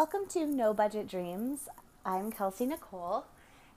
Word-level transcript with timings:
Welcome 0.00 0.28
to 0.30 0.46
No 0.46 0.72
Budget 0.72 1.08
Dreams. 1.08 1.68
I'm 2.06 2.32
Kelsey 2.32 2.64
Nicole. 2.64 3.26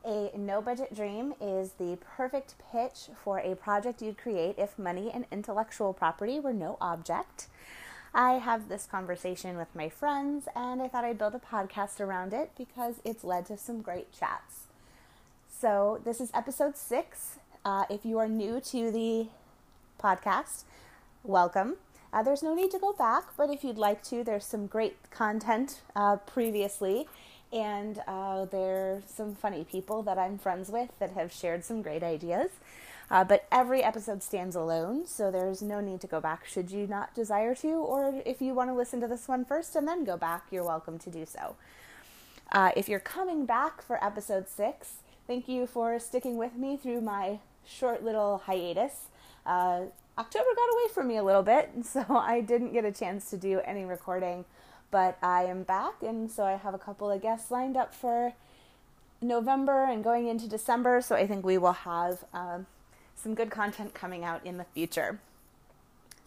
A 0.05 0.31
no 0.37 0.61
budget 0.61 0.95
dream 0.95 1.33
is 1.41 1.73
the 1.73 1.97
perfect 2.15 2.55
pitch 2.71 3.09
for 3.21 3.39
a 3.39 3.57
project 3.57 4.01
you'd 4.01 4.17
create 4.17 4.55
if 4.57 4.79
money 4.79 5.11
and 5.13 5.25
intellectual 5.33 5.91
property 5.91 6.39
were 6.39 6.53
no 6.53 6.77
object. 6.79 7.47
I 8.13 8.35
have 8.35 8.69
this 8.69 8.87
conversation 8.89 9.57
with 9.57 9.67
my 9.75 9.89
friends, 9.89 10.47
and 10.55 10.81
I 10.81 10.87
thought 10.87 11.03
I'd 11.03 11.17
build 11.17 11.35
a 11.35 11.39
podcast 11.39 11.99
around 11.99 12.31
it 12.31 12.51
because 12.57 13.01
it's 13.03 13.25
led 13.25 13.45
to 13.47 13.57
some 13.57 13.81
great 13.81 14.17
chats. 14.17 14.67
So, 15.49 15.99
this 16.05 16.21
is 16.21 16.31
episode 16.33 16.77
six. 16.77 17.37
Uh, 17.65 17.83
if 17.89 18.05
you 18.05 18.17
are 18.19 18.29
new 18.29 18.61
to 18.61 18.91
the 18.91 19.27
podcast, 20.01 20.63
welcome. 21.21 21.75
Uh, 22.13 22.21
there's 22.21 22.43
no 22.43 22.53
need 22.53 22.69
to 22.69 22.77
go 22.77 22.93
back, 22.93 23.23
but 23.35 23.49
if 23.49 23.63
you'd 23.63 23.77
like 23.77 24.03
to, 24.03 24.23
there's 24.23 24.45
some 24.45 24.67
great 24.67 25.09
content 25.09 25.81
uh, 25.95 26.15
previously, 26.17 27.07
and 27.51 28.03
uh, 28.07 28.45
there's 28.45 29.03
some 29.07 29.33
funny 29.33 29.63
people 29.63 30.03
that 30.03 30.19
I'm 30.19 30.37
friends 30.37 30.69
with 30.69 30.91
that 30.99 31.11
have 31.13 31.31
shared 31.31 31.65
some 31.65 31.81
great 31.81 32.03
ideas. 32.03 32.51
Uh, 33.09 33.23
but 33.23 33.45
every 33.51 33.83
episode 33.83 34.21
stands 34.21 34.55
alone, 34.55 35.07
so 35.07 35.31
there's 35.31 35.61
no 35.61 35.81
need 35.81 36.01
to 36.01 36.07
go 36.07 36.21
back 36.21 36.45
should 36.45 36.69
you 36.69 36.85
not 36.85 37.13
desire 37.15 37.55
to, 37.55 37.67
or 37.67 38.21
if 38.25 38.41
you 38.41 38.53
want 38.53 38.69
to 38.69 38.75
listen 38.75 39.01
to 39.01 39.07
this 39.07 39.27
one 39.27 39.43
first 39.43 39.75
and 39.75 39.87
then 39.87 40.03
go 40.03 40.15
back, 40.15 40.45
you're 40.51 40.63
welcome 40.63 40.99
to 40.99 41.09
do 41.09 41.25
so. 41.25 41.55
Uh, 42.51 42.71
if 42.77 42.87
you're 42.87 42.99
coming 42.99 43.45
back 43.45 43.81
for 43.81 44.03
episode 44.03 44.47
six, 44.47 44.97
thank 45.25 45.47
you 45.47 45.65
for 45.65 45.97
sticking 45.99 46.37
with 46.37 46.55
me 46.55 46.77
through 46.77 47.01
my 47.01 47.39
short 47.65 48.03
little 48.03 48.43
hiatus. 48.45 49.07
Uh, 49.45 49.85
October 50.17 50.45
got 50.55 50.73
away 50.73 50.93
from 50.93 51.07
me 51.07 51.17
a 51.17 51.23
little 51.23 51.43
bit, 51.43 51.71
so 51.83 52.05
I 52.09 52.41
didn't 52.41 52.73
get 52.73 52.85
a 52.85 52.91
chance 52.91 53.29
to 53.31 53.37
do 53.37 53.61
any 53.65 53.85
recording. 53.85 54.45
But 54.91 55.17
I 55.23 55.45
am 55.45 55.63
back, 55.63 56.03
and 56.03 56.29
so 56.29 56.43
I 56.43 56.53
have 56.53 56.75
a 56.75 56.77
couple 56.77 57.09
of 57.09 57.21
guests 57.21 57.49
lined 57.49 57.75
up 57.75 57.95
for 57.95 58.33
November 59.21 59.85
and 59.85 60.03
going 60.03 60.27
into 60.27 60.47
December. 60.47 61.01
So 61.01 61.15
I 61.15 61.25
think 61.25 61.43
we 61.43 61.57
will 61.57 61.73
have 61.73 62.23
um, 62.31 62.67
some 63.15 63.33
good 63.33 63.49
content 63.49 63.95
coming 63.95 64.23
out 64.23 64.45
in 64.45 64.57
the 64.57 64.65
future. 64.65 65.19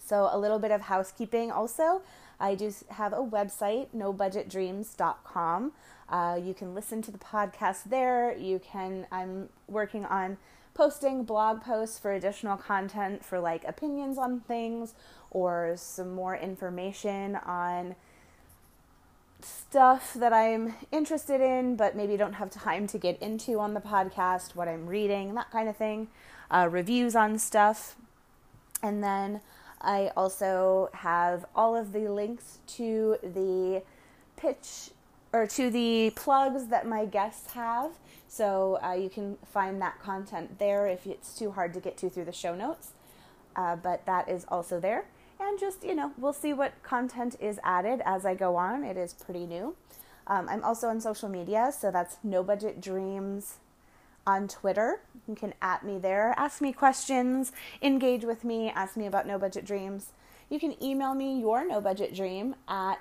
So, 0.04 0.28
a 0.32 0.38
little 0.38 0.60
bit 0.60 0.70
of 0.70 0.82
housekeeping 0.82 1.50
also. 1.50 2.00
I 2.38 2.54
do 2.54 2.72
have 2.90 3.12
a 3.12 3.16
website, 3.16 3.88
nobudgetdreams.com. 3.96 5.72
Uh, 6.08 6.40
you 6.40 6.54
can 6.54 6.74
listen 6.74 7.02
to 7.02 7.10
the 7.10 7.18
podcast 7.18 7.84
there. 7.86 8.36
You 8.36 8.60
can, 8.60 9.06
I'm 9.10 9.48
working 9.66 10.04
on 10.04 10.36
posting 10.76 11.24
blog 11.24 11.62
posts 11.62 11.98
for 11.98 12.12
additional 12.12 12.56
content 12.56 13.24
for 13.24 13.40
like 13.40 13.64
opinions 13.66 14.18
on 14.18 14.40
things 14.40 14.94
or 15.30 15.72
some 15.76 16.14
more 16.14 16.36
information 16.36 17.36
on 17.36 17.96
stuff 19.40 20.14
that 20.14 20.32
I'm 20.32 20.74
interested 20.92 21.40
in 21.40 21.76
but 21.76 21.96
maybe 21.96 22.16
don't 22.16 22.34
have 22.34 22.50
time 22.50 22.86
to 22.88 22.98
get 22.98 23.20
into 23.22 23.58
on 23.58 23.74
the 23.74 23.80
podcast, 23.80 24.54
what 24.54 24.68
I'm 24.68 24.86
reading, 24.86 25.34
that 25.34 25.50
kind 25.50 25.68
of 25.68 25.76
thing, 25.76 26.08
uh, 26.50 26.68
reviews 26.70 27.16
on 27.16 27.38
stuff. 27.38 27.96
And 28.82 29.02
then 29.02 29.40
I 29.80 30.10
also 30.16 30.90
have 30.92 31.46
all 31.54 31.74
of 31.74 31.92
the 31.92 32.08
links 32.08 32.58
to 32.68 33.16
the 33.22 33.82
pitch 34.36 34.90
or 35.32 35.46
to 35.46 35.70
the 35.70 36.12
plugs 36.16 36.66
that 36.66 36.86
my 36.86 37.04
guests 37.04 37.52
have. 37.52 37.92
So 38.36 38.78
uh, 38.84 38.92
you 38.92 39.08
can 39.08 39.38
find 39.46 39.80
that 39.80 39.98
content 39.98 40.58
there 40.58 40.86
if 40.86 41.06
it's 41.06 41.38
too 41.38 41.52
hard 41.52 41.72
to 41.72 41.80
get 41.80 41.96
to 41.98 42.10
through 42.10 42.26
the 42.26 42.32
show 42.32 42.54
notes. 42.54 42.90
Uh, 43.54 43.76
but 43.76 44.04
that 44.04 44.28
is 44.28 44.44
also 44.48 44.78
there. 44.78 45.06
And 45.40 45.58
just, 45.58 45.82
you 45.82 45.94
know, 45.94 46.12
we'll 46.18 46.34
see 46.34 46.52
what 46.52 46.82
content 46.82 47.36
is 47.40 47.58
added 47.64 48.02
as 48.04 48.26
I 48.26 48.34
go 48.34 48.56
on. 48.56 48.84
It 48.84 48.98
is 48.98 49.14
pretty 49.14 49.46
new. 49.46 49.74
Um, 50.26 50.50
I'm 50.50 50.62
also 50.62 50.88
on 50.88 51.00
social 51.00 51.30
media, 51.30 51.72
so 51.78 51.90
that's 51.90 52.18
No 52.22 52.42
Budget 52.42 52.78
Dreams 52.78 53.56
on 54.26 54.48
Twitter. 54.48 55.00
You 55.26 55.34
can 55.34 55.54
at 55.62 55.82
me 55.82 55.98
there, 55.98 56.34
ask 56.36 56.60
me 56.60 56.72
questions, 56.72 57.52
engage 57.80 58.24
with 58.24 58.44
me, 58.44 58.70
ask 58.70 58.98
me 58.98 59.06
about 59.06 59.26
No 59.26 59.38
Budget 59.38 59.64
Dreams. 59.64 60.10
You 60.50 60.60
can 60.60 60.82
email 60.82 61.14
me 61.14 61.40
your 61.40 61.66
No 61.66 61.80
Budget 61.80 62.14
Dream 62.14 62.54
at 62.68 62.98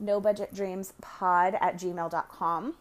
nobudgetdreamspod 0.00 1.58
at 1.60 1.76
gmail.com. 1.76 2.74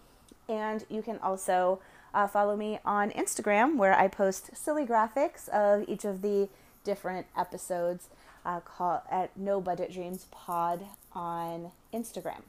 And 0.50 0.86
you 0.90 1.02
can 1.02 1.20
also 1.20 1.80
uh, 2.14 2.28
follow 2.28 2.56
me 2.56 2.80
on 2.86 3.12
Instagram 3.12 3.78
where 3.78 3.94
I 3.94 4.08
post 4.08 4.56
silly 4.56 4.86
graphics 4.86 5.50
of 5.50 5.88
each 5.88 6.06
of 6.06 6.22
the 6.22 6.50
different 6.84 7.28
episodes 7.38 8.10
uh, 8.46 8.62
call, 8.62 9.04
at 9.12 9.36
No 9.38 9.60
Budget 9.60 9.92
Dreams 9.92 10.26
Pod 10.32 10.86
on 11.14 11.72
Instagram. 11.94 12.42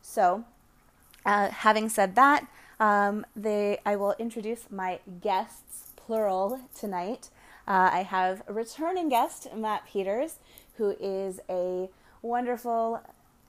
So, 0.00 0.44
uh, 1.26 1.50
having 1.50 1.88
said 1.88 2.14
that, 2.14 2.46
um, 2.78 3.26
they, 3.34 3.78
I 3.84 3.96
will 3.96 4.14
introduce 4.18 4.70
my 4.70 5.00
guests, 5.20 5.88
plural, 5.96 6.60
tonight. 6.78 7.30
Uh, 7.66 7.90
I 7.92 8.02
have 8.02 8.42
a 8.46 8.52
returning 8.52 9.08
guest, 9.08 9.48
Matt 9.56 9.86
Peters, 9.86 10.38
who 10.76 10.90
is 11.00 11.40
a 11.48 11.88
wonderful 12.22 13.00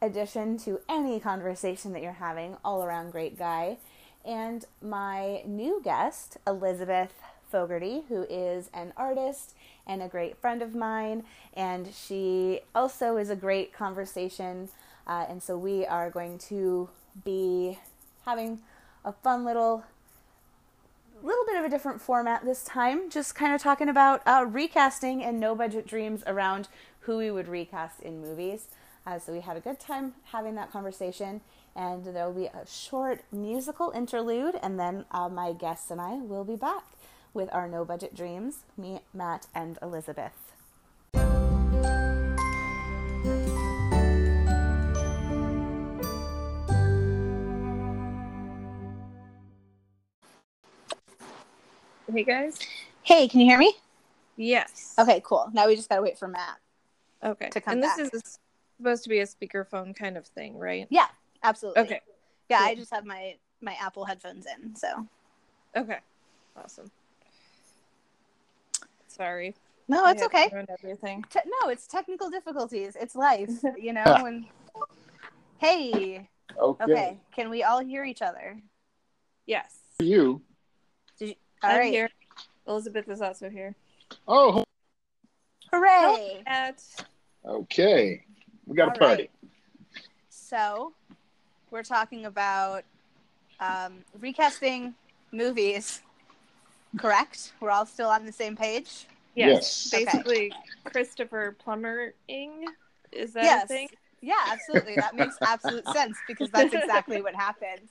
addition 0.05 0.57
to 0.59 0.79
any 0.87 1.19
conversation 1.19 1.91
that 1.93 2.01
you're 2.01 2.13
having, 2.13 2.57
all 2.63 2.83
around 2.83 3.11
great 3.11 3.37
guy. 3.37 3.77
And 4.23 4.65
my 4.81 5.41
new 5.45 5.81
guest, 5.83 6.37
Elizabeth 6.47 7.13
Fogarty, 7.51 8.03
who 8.07 8.25
is 8.29 8.69
an 8.73 8.93
artist 8.95 9.53
and 9.85 10.01
a 10.01 10.07
great 10.07 10.37
friend 10.37 10.61
of 10.61 10.73
mine, 10.73 11.23
and 11.53 11.93
she 11.93 12.61
also 12.73 13.17
is 13.17 13.29
a 13.29 13.35
great 13.35 13.73
conversation. 13.73 14.69
Uh, 15.07 15.25
and 15.29 15.43
so 15.43 15.57
we 15.57 15.85
are 15.85 16.09
going 16.09 16.37
to 16.39 16.89
be 17.23 17.79
having 18.25 18.59
a 19.03 19.11
fun 19.11 19.45
little 19.45 19.83
little 21.23 21.45
bit 21.45 21.57
of 21.57 21.65
a 21.65 21.69
different 21.69 22.01
format 22.01 22.43
this 22.45 22.63
time 22.65 23.09
just 23.09 23.33
kind 23.33 23.55
of 23.55 23.61
talking 23.61 23.87
about 23.89 24.21
uh, 24.27 24.45
recasting 24.47 25.23
and 25.23 25.39
no 25.39 25.55
budget 25.55 25.87
dreams 25.87 26.21
around 26.27 26.67
who 27.01 27.17
we 27.17 27.31
would 27.31 27.47
recast 27.47 27.99
in 28.01 28.21
movies 28.21 28.67
uh, 29.05 29.19
so 29.19 29.31
we 29.31 29.41
had 29.41 29.55
a 29.55 29.59
good 29.59 29.79
time 29.79 30.13
having 30.31 30.55
that 30.55 30.71
conversation, 30.71 31.41
and 31.75 32.03
there 32.05 32.25
will 32.25 32.33
be 32.33 32.47
a 32.47 32.65
short 32.67 33.21
musical 33.31 33.91
interlude, 33.91 34.55
and 34.63 34.79
then 34.79 35.05
uh, 35.11 35.29
my 35.29 35.53
guests 35.53 35.91
and 35.91 36.01
I 36.01 36.15
will 36.15 36.43
be 36.43 36.55
back 36.55 36.83
with 37.33 37.49
our 37.53 37.67
no 37.67 37.85
budget 37.85 38.15
dreams, 38.15 38.59
me, 38.77 39.01
Matt, 39.13 39.47
and 39.53 39.77
Elizabeth. 39.81 40.31
Hey 52.11 52.23
guys. 52.23 52.57
Hey, 53.03 53.27
can 53.27 53.41
you 53.41 53.45
hear 53.45 53.57
me? 53.57 53.73
Yes. 54.37 54.95
Okay, 54.97 55.21
cool. 55.23 55.49
Now 55.53 55.67
we 55.67 55.75
just 55.75 55.89
gotta 55.89 56.01
wait 56.01 56.17
for 56.17 56.27
Matt. 56.27 56.57
Okay. 57.23 57.49
To 57.49 57.61
come 57.61 57.73
and 57.73 57.81
back. 57.81 57.97
this 57.97 58.13
is 58.13 58.39
supposed 58.77 59.03
to 59.03 59.09
be 59.09 59.19
a 59.19 59.25
speakerphone 59.25 59.95
kind 59.95 60.17
of 60.17 60.25
thing, 60.27 60.57
right? 60.57 60.87
Yeah, 60.89 61.07
absolutely. 61.43 61.81
Okay. 61.83 62.01
Yeah, 62.49 62.59
I 62.59 62.75
just 62.75 62.93
have 62.93 63.05
my 63.05 63.35
my 63.61 63.75
Apple 63.81 64.05
headphones 64.05 64.45
in, 64.45 64.75
so 64.75 65.07
Okay. 65.75 65.99
Awesome. 66.55 66.89
Sorry. 69.07 69.55
no, 69.87 70.05
it's 70.07 70.21
had 70.21 70.27
okay. 70.27 70.49
everything. 70.69 71.23
Te- 71.29 71.39
no, 71.61 71.69
it's 71.69 71.87
technical 71.87 72.29
difficulties. 72.29 72.95
It's 72.99 73.15
life, 73.15 73.49
you 73.77 73.93
know. 73.93 74.03
Ah. 74.05 74.23
and 74.25 74.45
hey, 75.57 76.29
Okay. 76.57 76.93
okay, 76.93 77.17
can 77.33 77.49
we 77.49 77.63
all 77.63 77.79
hear 77.79 78.03
each 78.05 78.21
other? 78.21 78.61
Yes. 79.45 79.75
You. 79.99 80.41
Did 81.17 81.29
you, 81.29 81.35
all 81.63 81.71
I'm 81.71 81.79
right. 81.79 81.93
here. 81.93 82.09
Elizabeth 82.67 83.07
is 83.09 83.21
also 83.21 83.49
here. 83.49 83.75
Oh, 84.27 84.63
Hooray! 85.71 86.41
At 86.45 86.81
okay. 87.45 88.23
We 88.65 88.75
got 88.75 88.95
a 88.95 88.99
party. 88.99 89.23
right. 89.23 89.31
So, 90.29 90.93
we're 91.71 91.83
talking 91.83 92.25
about 92.25 92.83
um, 93.59 94.03
recasting 94.19 94.95
movies. 95.31 96.01
Correct? 96.97 97.53
We're 97.59 97.71
all 97.71 97.85
still 97.85 98.09
on 98.09 98.25
the 98.25 98.31
same 98.31 98.55
page. 98.55 99.07
yes, 99.35 99.89
Yes. 99.91 99.93
Okay. 99.93 100.05
basically 100.05 100.53
Christopher 100.85 101.55
Plummering. 101.59 102.13
Is 103.11 103.33
that 103.33 103.43
Yes. 103.43 103.65
a 103.65 103.67
thing? 103.67 103.89
Yeah, 104.21 104.33
absolutely. 104.47 104.95
That 104.95 105.15
makes 105.15 105.37
absolute 105.41 105.87
sense 105.87 106.17
because 106.27 106.49
that's 106.51 106.73
exactly 106.73 107.21
what 107.21 107.35
happened. 107.35 107.89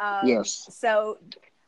Um, 0.00 0.28
Yes. 0.28 0.66
So, 0.70 1.18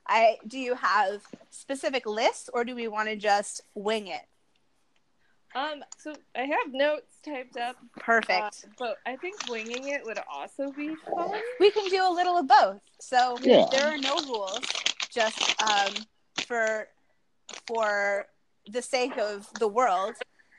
I 0.06 0.36
do 0.46 0.58
you 0.58 0.74
have 0.74 1.22
specific 1.50 2.04
lists, 2.06 2.50
or 2.52 2.64
do 2.64 2.74
we 2.74 2.88
want 2.88 3.08
to 3.08 3.16
just 3.16 3.62
wing 3.74 4.08
it? 4.08 4.22
Um. 5.54 5.84
So 5.98 6.12
I 6.34 6.42
have 6.42 6.72
notes 6.72 7.18
typed 7.24 7.56
up, 7.56 7.76
uh, 7.76 8.00
Perfect. 8.00 8.66
but 8.78 8.98
I 9.06 9.16
think 9.16 9.36
winging 9.48 9.88
it 9.88 10.04
would 10.04 10.18
also 10.30 10.72
be 10.72 10.94
fun. 11.14 11.30
we 11.60 11.70
can 11.70 11.88
do 11.88 12.02
a 12.06 12.12
little 12.12 12.36
of 12.38 12.48
both. 12.48 12.80
So 13.00 13.38
Yeah. 13.40 13.68
there 13.70 13.86
are 13.86 13.98
no 13.98 14.16
rules. 14.26 14.60
Just 15.10 15.62
um, 15.62 15.92
for 16.46 16.88
for 17.66 18.26
the 18.66 18.82
sake 18.82 19.16
of 19.18 19.48
the 19.58 19.68
world, 19.68 20.14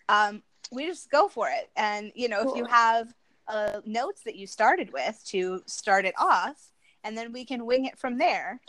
um, 0.08 0.44
we 0.72 0.86
just 0.86 1.10
go 1.12 1.28
for 1.28 1.50
it. 1.50 1.70
And 1.76 2.12
you 2.16 2.30
know, 2.30 2.50
if 2.50 2.56
you 2.56 2.66
have 2.66 3.14
uh, 3.48 3.82
notes 3.86 4.22
that 4.24 4.36
you 4.36 4.48
started 4.48 4.92
with 4.94 5.22
to 5.28 5.62
start 5.68 6.06
it 6.06 6.16
off, 6.18 6.72
and 7.04 7.18
then 7.18 7.32
we 7.34 7.46
can 7.46 7.66
wing 7.66 7.86
it 7.86 7.98
from 7.98 8.18
there. 8.18 8.62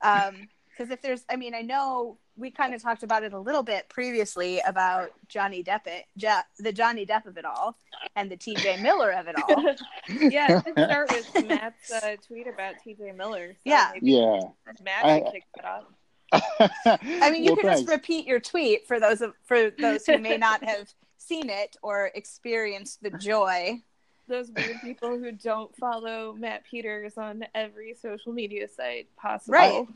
Because 0.00 0.90
if 0.90 1.02
there's, 1.02 1.24
I 1.28 1.36
mean, 1.36 1.54
I 1.54 1.62
know 1.62 2.18
we 2.40 2.50
kind 2.50 2.74
of 2.74 2.82
talked 2.82 3.02
about 3.02 3.22
it 3.22 3.32
a 3.32 3.38
little 3.38 3.62
bit 3.62 3.88
previously 3.88 4.60
about 4.66 5.12
Johnny 5.28 5.62
Depp, 5.62 5.86
it, 5.86 6.06
jo- 6.16 6.40
the 6.58 6.72
Johnny 6.72 7.04
Depp 7.06 7.26
of 7.26 7.36
it 7.36 7.44
all, 7.44 7.76
and 8.16 8.30
the 8.30 8.36
T.J. 8.36 8.82
Miller 8.82 9.10
of 9.12 9.28
it 9.28 9.36
all. 9.36 9.74
yeah, 10.30 10.62
let's 10.66 10.70
start 10.72 11.10
with 11.12 11.46
Matt's 11.48 11.92
uh, 11.92 12.16
tweet 12.26 12.46
about 12.46 12.74
TJ 12.84 13.14
Miller. 13.16 13.52
So 13.52 13.60
Yeah. 13.64 13.92
Yeah. 14.00 14.40
Matt 14.82 15.04
I- 15.04 15.20
can 15.20 15.32
kick 15.32 15.44
that 15.56 15.64
off. 15.66 15.84
I 16.32 17.30
mean, 17.30 17.42
you 17.44 17.50
Well, 17.50 17.56
could 17.56 17.70
just 17.72 17.88
repeat 17.88 18.24
your 18.26 18.40
tweet 18.40 18.86
for 18.86 19.00
those 19.00 19.20
of 19.20 19.34
for 19.44 19.70
those 19.70 20.06
who 20.06 20.16
may 20.18 20.36
not 20.36 20.62
have 20.64 20.88
seen 21.18 21.50
it 21.50 21.76
or 21.82 22.10
experienced 22.14 23.02
the 23.02 23.10
joy. 23.10 23.82
Those 24.28 24.48
weird 24.56 24.80
people 24.80 25.18
who 25.18 25.32
don't 25.32 25.74
follow 25.74 26.34
Matt 26.38 26.62
Peters 26.70 27.18
on 27.18 27.44
every 27.52 27.94
social 27.94 28.32
media 28.32 28.68
site 28.68 29.08
possible. 29.16 29.54
Right. 29.54 29.86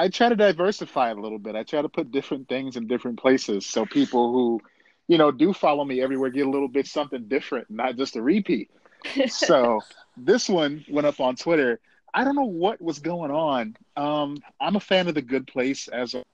I 0.00 0.08
try 0.08 0.30
to 0.30 0.36
diversify 0.36 1.10
it 1.10 1.18
a 1.18 1.20
little 1.20 1.38
bit. 1.38 1.56
I 1.56 1.62
try 1.62 1.82
to 1.82 1.88
put 1.90 2.10
different 2.10 2.48
things 2.48 2.76
in 2.76 2.86
different 2.86 3.20
places 3.20 3.66
so 3.66 3.84
people 3.84 4.32
who, 4.32 4.60
you 5.08 5.18
know, 5.18 5.30
do 5.30 5.52
follow 5.52 5.84
me 5.84 6.00
everywhere 6.00 6.30
get 6.30 6.46
a 6.46 6.50
little 6.50 6.68
bit 6.68 6.86
something 6.86 7.28
different, 7.28 7.70
not 7.70 7.96
just 7.96 8.16
a 8.16 8.22
repeat. 8.22 8.70
so 9.28 9.80
this 10.16 10.48
one 10.48 10.86
went 10.90 11.06
up 11.06 11.20
on 11.20 11.36
Twitter. 11.36 11.80
I 12.14 12.24
don't 12.24 12.34
know 12.34 12.44
what 12.44 12.80
was 12.80 12.98
going 12.98 13.30
on. 13.30 13.76
Um, 13.96 14.38
I'm 14.58 14.76
a 14.76 14.80
fan 14.80 15.06
of 15.08 15.14
The 15.14 15.22
Good 15.22 15.46
Place 15.46 15.86
as 15.88 16.14
a 16.14 16.24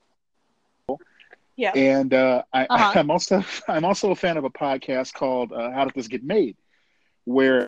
Yeah. 1.57 1.73
and 1.75 2.15
uh, 2.15 2.43
I, 2.53 2.67
Uh-huh. 2.71 2.93
I'm 3.01 3.11
also 3.11 3.45
I'm 3.67 3.85
also 3.85 4.13
a 4.13 4.17
fan 4.17 4.37
of 4.37 4.45
a 4.45 4.51
podcast 4.51 5.13
called 5.15 5.53
uh, 5.53 5.73
How 5.73 5.85
Did 5.85 5.95
This 5.95 6.07
Get 6.07 6.23
Made, 6.23 6.57
where 7.25 7.67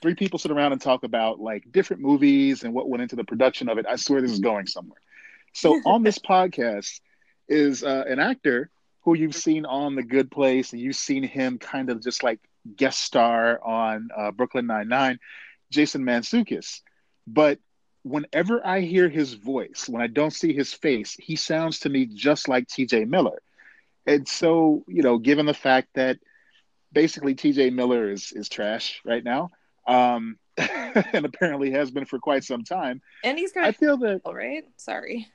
three 0.00 0.14
people 0.14 0.38
sit 0.38 0.50
around 0.50 0.72
and 0.72 0.80
talk 0.80 1.02
about 1.02 1.40
like 1.40 1.70
different 1.72 2.02
movies 2.02 2.62
and 2.62 2.72
what 2.72 2.88
went 2.88 3.02
into 3.02 3.16
the 3.16 3.24
production 3.24 3.68
of 3.68 3.78
it. 3.78 3.86
I 3.88 3.96
swear 3.96 4.20
this 4.20 4.30
is 4.30 4.38
going 4.38 4.66
somewhere. 4.66 5.00
So 5.52 5.80
on 5.86 6.02
this 6.02 6.18
podcast 6.18 7.00
is 7.48 7.82
uh, 7.82 8.04
an 8.06 8.20
actor 8.20 8.70
who 9.02 9.14
you've 9.14 9.34
seen 9.34 9.66
on 9.66 9.96
The 9.96 10.02
Good 10.02 10.30
Place, 10.30 10.72
and 10.72 10.80
you've 10.80 10.96
seen 10.96 11.22
him 11.22 11.58
kind 11.58 11.90
of 11.90 12.02
just 12.02 12.22
like 12.22 12.40
guest 12.76 13.00
star 13.00 13.62
on 13.62 14.08
uh, 14.16 14.30
Brooklyn 14.30 14.66
Nine 14.66 14.88
Nine, 14.88 15.18
Jason 15.70 16.04
Mantzoukas. 16.04 16.80
But 17.26 17.58
whenever 18.02 18.64
I 18.66 18.80
hear 18.80 19.08
his 19.08 19.34
voice, 19.34 19.86
when 19.88 20.02
I 20.02 20.06
don't 20.06 20.32
see 20.32 20.54
his 20.54 20.72
face, 20.72 21.16
he 21.20 21.36
sounds 21.36 21.80
to 21.80 21.88
me 21.88 22.06
just 22.06 22.48
like 22.48 22.68
T.J. 22.68 23.06
Miller. 23.06 23.42
And 24.06 24.28
so, 24.28 24.84
you 24.86 25.02
know, 25.02 25.18
given 25.18 25.46
the 25.46 25.54
fact 25.54 25.88
that 25.94 26.18
basically 26.92 27.34
T.J. 27.34 27.70
Miller 27.70 28.10
is 28.10 28.32
is 28.32 28.48
trash 28.48 29.00
right 29.04 29.24
now, 29.24 29.50
um, 29.86 30.38
and 30.56 31.24
apparently 31.24 31.70
has 31.72 31.90
been 31.90 32.04
for 32.04 32.18
quite 32.18 32.44
some 32.44 32.62
time, 32.64 33.00
And 33.22 33.38
he's 33.38 33.50
I 33.52 33.60
going 33.60 33.72
feel 33.74 33.96
that. 33.98 34.24
to 34.24 34.32
right? 34.32 34.64
Sorry. 34.76 35.28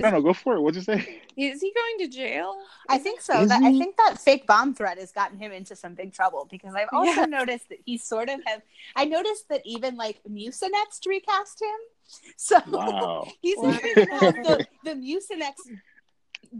No, 0.00 0.10
no, 0.10 0.20
go 0.22 0.32
for 0.32 0.54
it. 0.54 0.60
What'd 0.60 0.76
you 0.76 0.82
say? 0.82 1.22
Is 1.36 1.60
he 1.60 1.72
going 1.74 2.08
to 2.08 2.16
jail? 2.16 2.56
I 2.88 2.98
think 2.98 3.20
so. 3.20 3.44
That, 3.44 3.62
I 3.64 3.76
think 3.76 3.96
that 3.96 4.16
fake 4.20 4.46
bomb 4.46 4.72
threat 4.72 4.96
has 4.98 5.10
gotten 5.10 5.38
him 5.38 5.50
into 5.50 5.74
some 5.74 5.94
big 5.94 6.12
trouble 6.12 6.46
because 6.48 6.74
I've 6.76 6.88
also 6.92 7.22
Yeah. 7.22 7.26
noticed 7.26 7.68
that 7.70 7.78
he 7.84 7.98
sort 7.98 8.28
of 8.28 8.38
have. 8.46 8.62
I 8.94 9.06
noticed 9.06 9.48
that 9.48 9.62
even 9.64 9.96
like 9.96 10.20
Mucinex 10.30 11.04
recast 11.04 11.60
him, 11.60 11.80
so 12.36 12.58
Wow. 12.70 13.26
he's 13.42 13.56
Wow. 13.58 13.70
not 13.70 13.84
even 13.84 14.08
the 14.44 14.66
the 14.84 14.90
Mucinex 14.94 15.54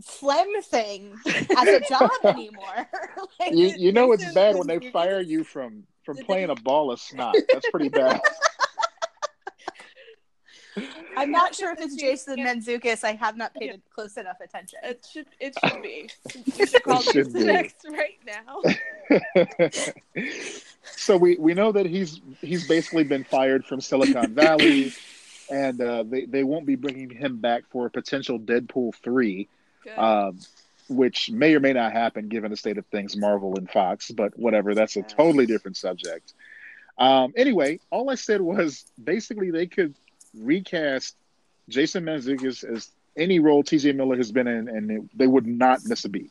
phlegm 0.03 0.49
thing 0.63 1.15
as 1.57 1.69
a 1.69 1.81
job 1.81 2.11
anymore. 2.25 2.89
Like, 3.39 3.53
You, 3.53 3.69
you 3.77 3.93
know 3.93 4.11
it's 4.13 4.33
bad 4.35 4.57
when 4.57 4.67
they 4.67 4.91
fire 4.91 5.21
you 5.21 5.45
from 5.45 5.85
from 6.09 6.17
Did 6.17 6.25
playing 6.27 6.47
they- 6.47 6.53
a 6.55 6.57
ball 6.63 6.91
of 6.91 6.99
snot. 6.99 7.35
That's 7.53 7.69
pretty 7.71 7.91
bad. 7.91 8.19
I'm 11.19 11.31
not 11.31 11.55
sure 11.55 11.71
if 11.73 11.81
it's 11.81 11.95
It 11.97 12.01
Jason 12.01 12.37
Mantzoukas. 12.39 13.05
I 13.05 13.13
have 13.13 13.37
not 13.37 13.53
paid 13.53 13.83
close 13.95 14.17
enough 14.17 14.41
attention. 14.41 14.79
It 14.85 15.07
should 15.13 15.27
it 15.39 15.55
should 15.63 15.83
be. 15.83 16.09
You 16.57 16.67
should 16.67 16.83
call 16.83 17.01
It 17.01 17.03
should 17.03 17.27
this 17.27 17.35
be. 17.35 17.45
next 17.45 17.85
right 17.91 18.19
now. 18.25 18.63
so 20.83 21.17
we, 21.19 21.37
we 21.37 21.53
know 21.53 21.73
that 21.73 21.85
he's 21.85 22.23
he's 22.41 22.67
basically 22.67 23.05
been 23.05 23.25
fired 23.25 23.67
from 23.67 23.83
Silicon 23.83 24.33
Valley, 24.35 24.93
and 25.51 25.79
uh, 25.83 26.05
they 26.05 26.25
they 26.25 26.43
won't 26.45 26.65
be 26.65 26.77
bringing 26.77 27.11
him 27.11 27.37
back 27.39 27.65
for 27.71 27.85
a 27.87 27.91
potential 27.91 28.39
Deadpool 28.39 28.95
three, 29.03 29.47
Good. 29.85 29.99
um, 29.99 30.39
which 30.89 31.31
may 31.31 31.55
or 31.55 31.61
may 31.61 31.73
not 31.73 31.93
happen 31.93 32.29
given 32.29 32.51
the 32.51 32.57
state 32.57 32.79
of 32.79 32.87
things, 32.87 33.17
Marvel 33.17 33.57
and 33.57 33.71
Fox. 33.71 34.11
But 34.11 34.39
whatever, 34.39 34.75
that's 34.75 34.97
a 34.97 35.03
totally 35.03 35.47
different 35.47 35.77
subject. 35.77 36.33
Um, 36.99 37.33
anyway, 37.37 37.81
all 37.91 38.11
I 38.11 38.17
said 38.17 38.41
was 38.41 38.85
basically 39.03 39.51
they 39.51 39.67
could 39.67 39.95
recast 40.35 41.17
Jason 41.69 42.05
Mantzoukas 42.05 42.65
as 42.65 42.91
any 43.17 43.39
role 43.39 43.63
T.J. 43.63 43.93
Miller 43.93 44.17
has 44.17 44.33
been 44.33 44.47
in, 44.47 44.69
and 44.69 44.91
it, 44.91 45.19
they 45.19 45.27
would 45.27 45.47
not 45.47 45.81
miss 45.85 46.05
a 46.05 46.09
beat 46.09 46.31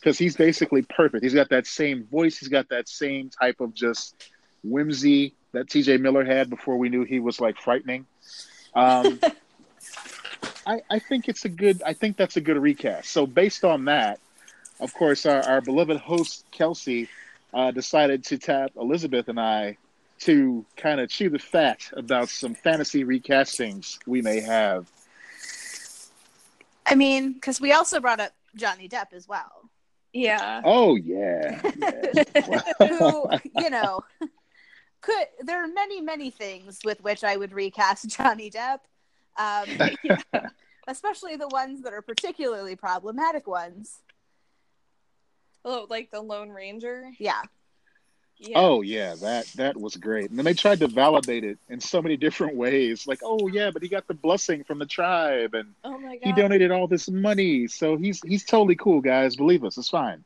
because 0.00 0.18
he's 0.18 0.36
basically 0.36 0.82
perfect. 0.82 1.22
He's 1.22 1.34
got 1.34 1.50
that 1.50 1.66
same 1.66 2.04
voice. 2.04 2.38
He's 2.38 2.48
got 2.48 2.68
that 2.70 2.88
same 2.88 3.30
type 3.30 3.60
of 3.60 3.74
just 3.74 4.30
whimsy 4.62 5.34
that 5.52 5.68
T.J. 5.68 5.98
Miller 5.98 6.24
had 6.24 6.50
before 6.50 6.76
we 6.76 6.88
knew 6.88 7.04
he 7.04 7.20
was 7.20 7.40
like 7.40 7.56
frightening. 7.58 8.06
Um, 8.74 9.20
I, 10.66 10.82
I 10.90 10.98
think 10.98 11.28
it's 11.28 11.44
a 11.44 11.48
good. 11.48 11.82
I 11.84 11.92
think 11.92 12.16
that's 12.16 12.36
a 12.36 12.40
good 12.40 12.56
recast. 12.56 13.10
So 13.10 13.26
based 13.26 13.64
on 13.64 13.84
that, 13.86 14.18
of 14.80 14.94
course, 14.94 15.26
our, 15.26 15.42
our 15.42 15.60
beloved 15.60 15.96
host 15.98 16.44
Kelsey 16.50 17.08
uh, 17.52 17.70
decided 17.70 18.24
to 18.24 18.38
tap 18.38 18.72
Elizabeth 18.76 19.28
and 19.28 19.38
I 19.38 19.76
to 20.20 20.64
kind 20.76 21.00
of 21.00 21.10
chew 21.10 21.28
the 21.28 21.38
fat 21.38 21.90
about 21.96 22.28
some 22.28 22.54
fantasy 22.54 23.04
recastings 23.04 23.98
we 24.06 24.22
may 24.22 24.40
have. 24.40 24.90
I 26.86 26.94
mean, 26.94 27.32
because 27.32 27.60
we 27.60 27.72
also 27.72 28.00
brought 28.00 28.20
up 28.20 28.32
Johnny 28.54 28.88
Depp 28.88 29.12
as 29.12 29.26
well, 29.26 29.68
yeah. 30.14 30.62
Oh 30.64 30.96
yeah, 30.96 31.58
who 32.78 33.28
you 33.60 33.70
know 33.70 34.04
could. 35.00 35.26
There 35.40 35.62
are 35.62 35.68
many, 35.68 36.00
many 36.00 36.30
things 36.30 36.80
with 36.84 37.02
which 37.02 37.24
I 37.24 37.36
would 37.36 37.52
recast 37.52 38.08
Johnny 38.08 38.50
Depp, 38.50 38.78
um, 39.36 39.66
especially 40.88 41.36
the 41.36 41.48
ones 41.48 41.82
that 41.82 41.92
are 41.92 42.02
particularly 42.02 42.76
problematic 42.76 43.46
ones. 43.46 44.00
Oh, 45.64 45.86
like 45.88 46.10
the 46.10 46.20
Lone 46.20 46.50
Ranger. 46.50 47.10
Yeah, 47.18 47.40
Yeah. 48.38 48.58
Oh 48.58 48.82
yeah, 48.82 49.14
that 49.22 49.46
that 49.56 49.76
was 49.80 49.96
great. 49.96 50.28
And 50.28 50.38
then 50.38 50.44
they 50.44 50.52
tried 50.54 50.80
to 50.80 50.88
validate 50.88 51.42
it 51.44 51.58
in 51.70 51.80
so 51.80 52.02
many 52.02 52.16
different 52.18 52.54
ways. 52.56 53.06
Like, 53.06 53.20
oh 53.22 53.48
yeah, 53.48 53.70
but 53.70 53.82
he 53.82 53.88
got 53.88 54.06
the 54.06 54.14
blessing 54.14 54.64
from 54.64 54.78
the 54.78 54.86
tribe 54.86 55.54
and 55.54 55.72
Oh 55.82 55.98
my 55.98 56.16
god. 56.16 56.20
he 56.22 56.32
donated 56.32 56.70
all 56.70 56.86
this 56.86 57.08
money. 57.08 57.66
So 57.66 57.96
he's 57.96 58.20
he's 58.22 58.44
totally 58.44 58.76
cool, 58.76 59.00
guys. 59.00 59.36
Believe 59.36 59.64
us, 59.64 59.78
it's 59.78 59.88
fine. 59.88 60.22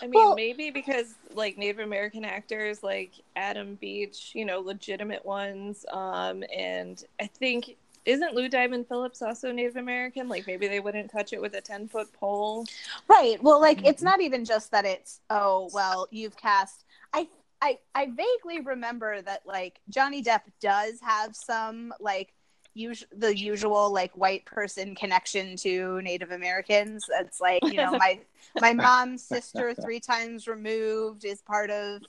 I 0.00 0.06
mean, 0.06 0.14
Well- 0.14 0.34
maybe 0.36 0.70
because 0.70 1.14
like 1.34 1.58
Native 1.58 1.80
American 1.80 2.24
actors 2.24 2.82
like 2.82 3.12
Adam 3.36 3.74
Beach, 3.74 4.30
you 4.34 4.46
know, 4.46 4.60
legitimate 4.60 5.24
ones. 5.26 5.84
Um, 5.92 6.44
and 6.54 7.02
I 7.20 7.26
think 7.26 7.76
isn't 8.04 8.34
Lou 8.34 8.48
Diamond 8.48 8.86
Phillips 8.88 9.22
also 9.22 9.52
Native 9.52 9.76
American? 9.76 10.28
Like 10.28 10.46
maybe 10.46 10.68
they 10.68 10.80
wouldn't 10.80 11.10
touch 11.10 11.32
it 11.32 11.40
with 11.40 11.54
a 11.54 11.60
ten 11.60 11.88
foot 11.88 12.12
pole. 12.12 12.66
right. 13.08 13.42
Well, 13.42 13.60
like 13.60 13.78
Mm-hmm. 13.78 13.86
it's 13.86 14.02
not 14.02 14.20
even 14.20 14.44
just 14.44 14.70
that 14.72 14.84
it's 14.84 15.20
oh 15.30 15.70
well 15.72 16.08
you've 16.10 16.36
cast. 16.36 16.84
I 17.12 17.28
I 17.60 17.78
I 17.94 18.06
vaguely 18.06 18.60
remember 18.60 19.22
that 19.22 19.42
like 19.46 19.80
Johnny 19.88 20.22
Depp 20.22 20.42
does 20.60 21.00
have 21.00 21.34
some 21.36 21.92
like. 22.00 22.32
Us- 22.74 23.04
the 23.14 23.36
usual 23.36 23.92
like 23.92 24.16
white 24.16 24.46
person 24.46 24.94
connection 24.94 25.56
to 25.56 26.00
Native 26.00 26.30
Americans. 26.30 27.04
It's 27.20 27.38
like 27.38 27.62
you 27.64 27.74
know 27.74 27.90
my 27.98 28.18
my 28.62 28.72
mom's 28.88 29.22
sister 29.22 29.74
three 29.74 30.00
times 30.00 30.48
removed 30.48 31.26
is 31.26 31.42
part 31.42 31.68
of 31.68 32.00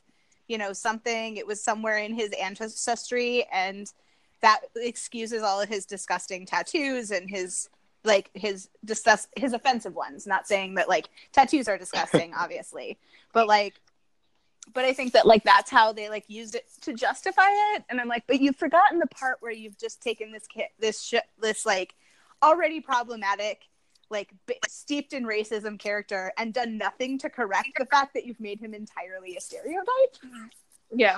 you 0.47 0.57
know 0.57 0.71
something 0.71 1.35
it 1.35 1.45
was 1.45 1.61
somewhere 1.61 1.97
in 1.97 2.13
his 2.13 2.31
ancestry 2.41 3.45
and 3.51 3.91
that 4.43 4.59
excuses 4.75 5.41
all 5.41 5.59
of 5.59 5.67
his 5.67 5.85
disgusting 5.85 6.45
tattoos 6.45 7.09
and 7.09 7.29
his 7.29 7.69
like 8.03 8.29
his 8.33 8.69
disgust 8.85 9.29
his 9.35 9.53
offensive 9.53 9.95
ones 9.95 10.27
not 10.27 10.47
saying 10.47 10.75
that 10.75 10.87
like 10.87 11.09
tattoos 11.31 11.67
are 11.67 11.77
disgusting 11.77 12.33
obviously 12.37 12.97
but 13.33 13.47
like 13.47 13.73
but 14.73 14.85
i 14.85 14.93
think 14.93 15.13
that 15.13 15.25
like 15.25 15.43
that's 15.43 15.71
how 15.71 15.91
they 15.91 16.09
like 16.09 16.25
used 16.27 16.55
it 16.55 16.65
to 16.81 16.93
justify 16.93 17.49
it 17.75 17.83
and 17.89 17.99
i'm 17.99 18.07
like 18.07 18.23
but 18.27 18.39
you've 18.39 18.55
forgotten 18.55 18.99
the 18.99 19.07
part 19.07 19.37
where 19.39 19.51
you've 19.51 19.77
just 19.77 20.01
taken 20.01 20.31
this 20.31 20.45
kid 20.47 20.67
this 20.79 21.01
shit 21.01 21.23
this 21.41 21.65
like 21.65 21.95
already 22.43 22.79
problematic 22.79 23.63
like 24.13 24.31
b- 24.45 24.55
steeped 24.67 25.11
in 25.11 25.25
racism 25.25 25.77
character 25.77 26.31
and 26.37 26.53
done 26.53 26.77
nothing 26.77 27.17
to 27.17 27.29
correct 27.29 27.69
the 27.77 27.85
fact 27.85 28.13
that 28.13 28.25
you've 28.25 28.39
made 28.39 28.59
him 28.59 28.73
entirely 28.73 29.35
a 29.35 29.41
stereotype. 29.41 30.15
Yeah. 30.95 31.17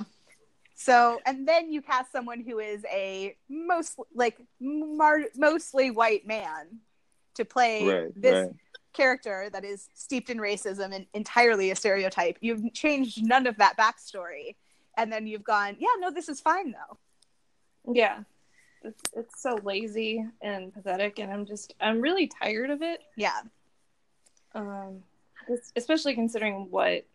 So, 0.75 1.20
and 1.25 1.48
then 1.48 1.72
you 1.72 1.82
cast 1.82 2.12
someone 2.12 2.41
who 2.41 2.60
is 2.60 2.86
a 2.91 3.36
most 3.50 3.98
like 4.13 4.38
mar- 4.60 5.32
mostly 5.36 5.89
white 5.89 6.27
man 6.27 6.79
to 7.36 7.46
play 7.46 7.88
Right, 7.88 8.22
this 8.22 8.48
right. 8.48 8.55
character 8.94 9.50
that 9.53 9.63
is 9.63 9.89
steeped 9.94 10.29
in 10.29 10.38
racism 10.38 10.94
and 10.94 11.05
entirely 11.13 11.72
a 11.72 11.75
stereotype. 11.75 12.38
You've 12.41 12.74
changed 12.74 13.24
none 13.24 13.48
of 13.48 13.58
that 13.58 13.77
backstory, 13.77 14.55
and 14.98 15.12
then 15.12 15.27
you've 15.27 15.44
gone, 15.46 15.77
yeah, 15.79 15.88
no, 16.00 16.12
this 16.12 16.27
is 16.29 16.41
fine 16.41 16.72
though. 16.74 16.98
Yeah. 17.94 18.20
It's, 18.84 19.01
it's 19.15 19.41
so 19.41 19.58
lazy 19.63 20.24
and 20.41 20.74
pathetic, 20.74 21.20
and 21.20 21.32
I'm 21.32 21.46
just 21.46 21.74
I'm 21.82 22.01
really 22.01 22.27
tired 22.27 22.70
of 22.70 22.82
it. 22.84 23.00
Yeah, 23.15 23.39
Um, 24.53 25.01
especially 25.75 26.13
considering 26.13 26.67
what 26.70 27.05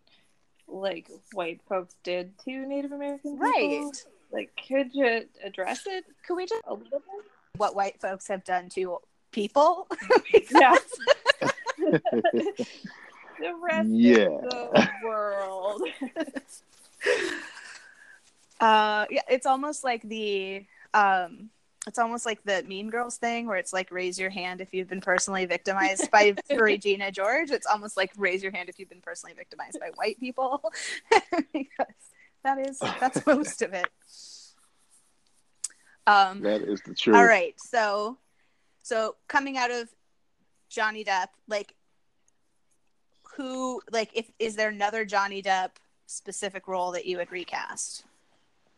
like 0.71 1.11
white 1.33 1.61
folks 1.69 1.95
did 2.03 2.39
to 2.45 2.67
Native 2.67 2.93
American 2.93 3.33
people. 3.39 3.49
right. 3.51 3.91
Like, 4.33 4.51
could 4.69 4.95
you 4.95 5.25
address 5.45 5.83
it 5.87 6.05
Could 6.27 6.37
we 6.37 6.47
just 6.47 6.63
a 6.67 6.75
little 6.75 6.89
bit? 7.01 7.03
what 7.57 7.75
white 7.75 8.01
folks 8.01 8.29
have 8.29 8.45
done 8.45 8.69
to 8.71 8.99
people? 9.33 9.89
Yeah. 10.51 10.77
the 13.39 13.55
rest 13.61 13.89
Yeah. 13.91 14.27
of 14.29 14.43
the 14.51 14.89
world. 15.05 15.83
Uh, 18.61 19.07
yeah, 19.11 19.23
it's 19.27 19.47
almost 19.47 19.85
like 19.85 20.03
the 20.03 20.63
um, 20.93 21.49
it's 21.87 21.99
almost 21.99 22.27
like 22.27 22.43
the 22.45 22.63
Mean 22.65 22.91
Girls 22.91 23.17
thing 23.17 23.47
where 23.47 23.57
it's 23.57 23.73
like 23.73 23.91
raise 23.91 24.19
your 24.19 24.31
hand 24.31 24.61
if 24.61 24.75
you've 24.75 24.89
been 24.89 25.01
personally 25.01 25.47
victimized 25.47 26.11
by 26.11 26.35
Regina 26.51 27.11
George. 27.11 27.51
It's 27.51 27.67
almost 27.67 27.97
like 27.97 28.13
raise 28.17 28.43
your 28.43 28.53
hand 28.53 28.69
if 28.69 28.79
you've 28.79 28.89
been 28.91 29.01
personally 29.01 29.35
victimized 29.35 29.81
by 29.81 29.91
white 29.95 30.21
people 30.21 30.63
because 31.53 31.87
that 32.45 32.59
is 32.59 32.79
that's 32.79 33.25
most 33.27 33.63
of 33.63 33.73
it. 33.73 33.89
Um, 36.07 36.41
That 36.43 36.63
is 36.63 36.81
the 36.83 36.95
truth. 36.95 37.17
all 37.17 37.25
right, 37.25 37.55
so 37.59 38.19
so 38.83 39.17
coming 39.29 39.57
out 39.57 39.71
of 39.71 39.89
Johnny 40.69 41.05
Depp, 41.05 41.29
like 41.49 41.75
who 43.37 43.81
like 43.91 44.11
if 44.15 44.31
is 44.39 44.57
there 44.57 44.69
another 44.69 45.05
Johnny 45.05 45.43
Depp 45.43 45.71
specific 46.07 46.67
role 46.69 46.93
that 46.93 47.07
you 47.07 47.17
would 47.19 47.31
recast? 47.33 48.05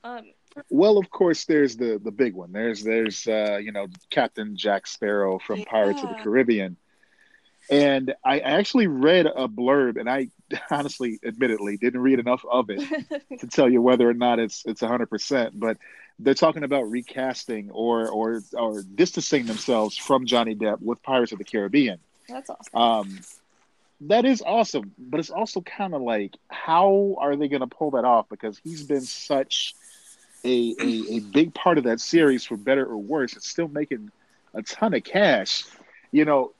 Um, 0.04 0.32
Well, 0.70 0.98
of 0.98 1.10
course, 1.10 1.44
there's 1.44 1.76
the 1.76 2.00
the 2.02 2.10
big 2.10 2.34
one. 2.34 2.52
There's 2.52 2.82
there's 2.82 3.26
uh, 3.26 3.58
you 3.62 3.72
know 3.72 3.86
Captain 4.10 4.56
Jack 4.56 4.86
Sparrow 4.86 5.38
from 5.38 5.64
Pirates 5.64 6.02
of 6.02 6.10
the 6.10 6.16
Caribbean, 6.16 6.76
and 7.70 8.14
I 8.24 8.40
actually 8.40 8.86
read 8.86 9.26
a 9.26 9.48
blurb, 9.48 9.98
and 9.98 10.08
I 10.08 10.28
honestly, 10.70 11.18
admittedly, 11.24 11.76
didn't 11.76 12.00
read 12.00 12.18
enough 12.18 12.44
of 12.50 12.70
it 12.70 12.80
to 13.40 13.46
tell 13.46 13.68
you 13.68 13.80
whether 13.80 14.08
or 14.08 14.14
not 14.14 14.38
it's 14.38 14.62
it's 14.66 14.80
hundred 14.80 15.10
percent. 15.10 15.58
But 15.58 15.78
they're 16.18 16.34
talking 16.34 16.64
about 16.64 16.90
recasting 16.90 17.70
or 17.70 18.08
or 18.08 18.42
or 18.52 18.82
distancing 18.82 19.46
themselves 19.46 19.96
from 19.96 20.26
Johnny 20.26 20.54
Depp 20.54 20.80
with 20.80 21.02
Pirates 21.02 21.32
of 21.32 21.38
the 21.38 21.44
Caribbean. 21.44 21.98
that's 22.28 22.50
awesome. 22.50 22.80
Um, 22.80 23.20
that 24.08 24.24
is 24.24 24.42
awesome, 24.44 24.92
but 24.98 25.20
it's 25.20 25.30
also 25.30 25.60
kind 25.60 25.94
of 25.94 26.02
like, 26.02 26.36
how 26.48 27.16
are 27.20 27.36
they 27.36 27.46
going 27.46 27.60
to 27.60 27.68
pull 27.68 27.92
that 27.92 28.04
off? 28.04 28.28
Because 28.28 28.58
he's 28.58 28.82
been 28.82 29.02
such 29.02 29.76
a, 30.44 30.74
a 30.80 31.16
a 31.16 31.20
big 31.20 31.54
part 31.54 31.78
of 31.78 31.84
that 31.84 32.00
series, 32.00 32.44
for 32.44 32.56
better 32.56 32.84
or 32.84 32.96
worse. 32.96 33.36
It's 33.36 33.48
still 33.48 33.68
making 33.68 34.10
a 34.54 34.62
ton 34.62 34.94
of 34.94 35.04
cash. 35.04 35.64
You 36.10 36.24
know, 36.24 36.52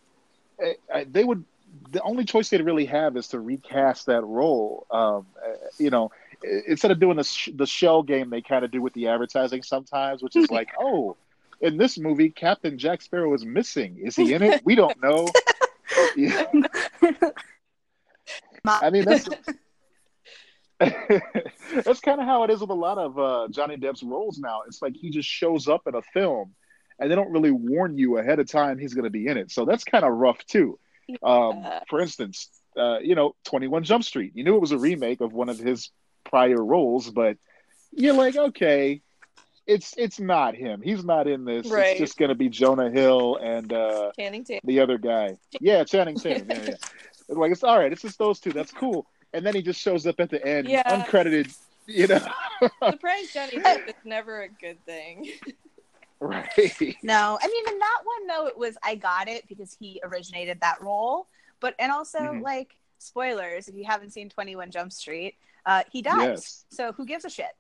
I, 0.61 0.75
I, 0.93 1.05
they 1.05 1.25
would. 1.25 1.45
The 1.91 2.03
only 2.03 2.25
choice 2.25 2.51
they'd 2.51 2.63
really 2.63 2.85
have 2.87 3.17
is 3.17 3.29
to 3.29 3.41
recast 3.41 4.07
that 4.07 4.23
role. 4.23 4.87
Um, 4.91 5.27
uh, 5.43 5.55
you 5.79 5.91
know, 5.91 6.11
instead 6.67 6.91
of 6.91 7.01
doing 7.01 7.17
the 7.17 7.25
sh- 7.25 7.51
the 7.55 7.67
shell 7.67 8.03
game 8.03 8.31
they 8.31 8.43
kind 8.43 8.65
of 8.65 8.71
do 8.71 8.83
with 8.83 8.93
the 8.93 9.09
advertising 9.09 9.63
sometimes, 9.63 10.23
which 10.23 10.37
is 10.37 10.51
like, 10.51 10.71
oh, 10.79 11.17
in 11.61 11.77
this 11.77 11.99
movie, 11.99 12.29
Captain 12.29 12.79
Jack 12.79 13.03
Sparrow 13.03 13.33
is 13.35 13.45
missing. 13.45 13.99
Is 14.03 14.17
he 14.17 14.35
in 14.35 14.43
it? 14.43 14.63
We 14.65 14.75
don't 14.75 15.01
know. 15.03 15.29
Yeah. 16.17 16.47
I 18.65 18.91
mean, 18.91 19.05
that's 19.05 19.29
that's 21.85 22.01
kind 22.01 22.21
of 22.21 22.27
how 22.27 22.45
it 22.45 22.51
is 22.51 22.61
with 22.61 22.71
a 22.71 22.75
lot 22.75 22.99
of 22.99 23.19
uh, 23.19 23.49
Johnny 23.51 23.77
Depp's 23.77 24.03
roles 24.03 24.39
now. 24.39 24.63
It's 24.67 24.83
like 24.83 24.95
he 24.97 25.11
just 25.11 25.29
shows 25.29 25.69
up 25.69 25.83
in 25.87 25.95
a 25.95 26.03
film, 26.03 26.55
and 26.99 27.11
they 27.11 27.15
don't 27.15 27.31
really 27.31 27.51
warn 27.51 27.97
you 27.97 28.19
ahead 28.19 28.39
of 28.39 28.49
time 28.49 28.79
he's 28.79 28.95
going 28.95 29.05
to 29.05 29.11
be 29.11 29.27
in 29.27 29.37
it. 29.37 29.51
So 29.51 29.65
that's 29.65 29.85
kind 29.85 30.05
of 30.05 30.13
rough 30.13 30.45
too. 30.47 30.79
Um, 31.23 31.65
for 31.89 32.01
instance, 32.01 32.49
uh, 32.77 32.99
you 32.99 33.15
know, 33.15 33.35
Twenty 33.45 33.69
One 33.69 33.85
Jump 33.85 34.05
Street. 34.05 34.33
You 34.35 34.45
knew 34.45 34.55
it 34.55 34.61
was 34.61 34.73
a 34.73 34.79
remake 34.79 35.21
of 35.21 35.33
one 35.33 35.49
of 35.49 35.59
his 35.59 35.91
prior 36.25 36.63
roles, 36.65 37.11
but 37.11 37.37
you're 37.93 38.15
like, 38.15 38.37
okay, 38.37 39.03
it's 39.67 39.95
it's 39.97 40.19
not 40.19 40.55
him. 40.55 40.81
He's 40.83 41.05
not 41.05 41.27
in 41.29 41.45
this. 41.45 41.69
Right. 41.69 41.91
It's 41.91 42.01
just 42.01 42.19
going 42.19 42.31
to 42.31 42.35
be 42.35 42.49
Jonah 42.49 42.91
Hill 42.91 43.37
and. 43.37 43.73
Uh, 43.73 44.13
Channing 44.19 44.45
Tatum. 44.45 44.67
the 44.67 44.81
other 44.81 44.99
guy. 44.99 45.37
Yeah, 45.61 45.85
Channing 45.85 46.17
Tatum. 46.17 46.49
Yeah, 46.51 46.63
yeah. 46.71 46.75
Like 47.29 47.53
it's 47.53 47.63
all 47.65 47.79
right. 47.79 47.91
It's 47.91 48.03
just 48.03 48.19
those 48.19 48.41
two. 48.41 48.53
That's 48.53 48.73
cool. 48.73 49.07
And 49.35 49.45
then 49.47 49.55
he 49.55 49.63
just 49.63 49.81
shows 49.81 50.07
up 50.07 50.21
at 50.21 50.31
the 50.31 50.45
end, 50.47 50.69
Yeah. 50.69 50.83
uncredited. 51.05 51.57
You 51.87 52.07
know, 52.07 52.21
Surprise 52.91 53.33
Johnny 53.33 53.59
Depp 53.59 53.89
is 53.89 53.95
never 54.05 54.43
a 54.43 54.49
good 54.49 54.85
thing. 54.87 55.31
right? 56.21 56.49
No, 57.03 57.39
I 57.43 57.47
mean 57.49 57.65
in 57.69 57.79
that 57.79 57.99
one 58.05 58.27
though 58.29 58.47
it 58.47 58.57
was 58.57 58.77
I 58.85 58.95
got 58.95 59.27
it 59.29 59.49
because 59.49 59.77
he 59.81 60.01
originated 60.05 60.61
that 60.61 60.81
role, 60.81 61.27
but 61.61 61.75
and 61.81 61.91
also 61.91 62.19
Mhm. 62.21 62.43
like 62.43 62.77
spoilers 62.99 63.67
if 63.69 63.75
you 63.75 63.85
haven't 63.85 64.11
seen 64.13 64.29
Twenty 64.29 64.55
One 64.55 64.71
Jump 64.71 64.93
Street, 64.93 65.35
uh, 65.67 65.83
he 65.91 66.03
dies. 66.03 66.17
Yes. 66.23 66.65
So 66.71 66.93
who 66.93 67.05
gives 67.05 67.25
a 67.25 67.31
shit? 67.31 67.51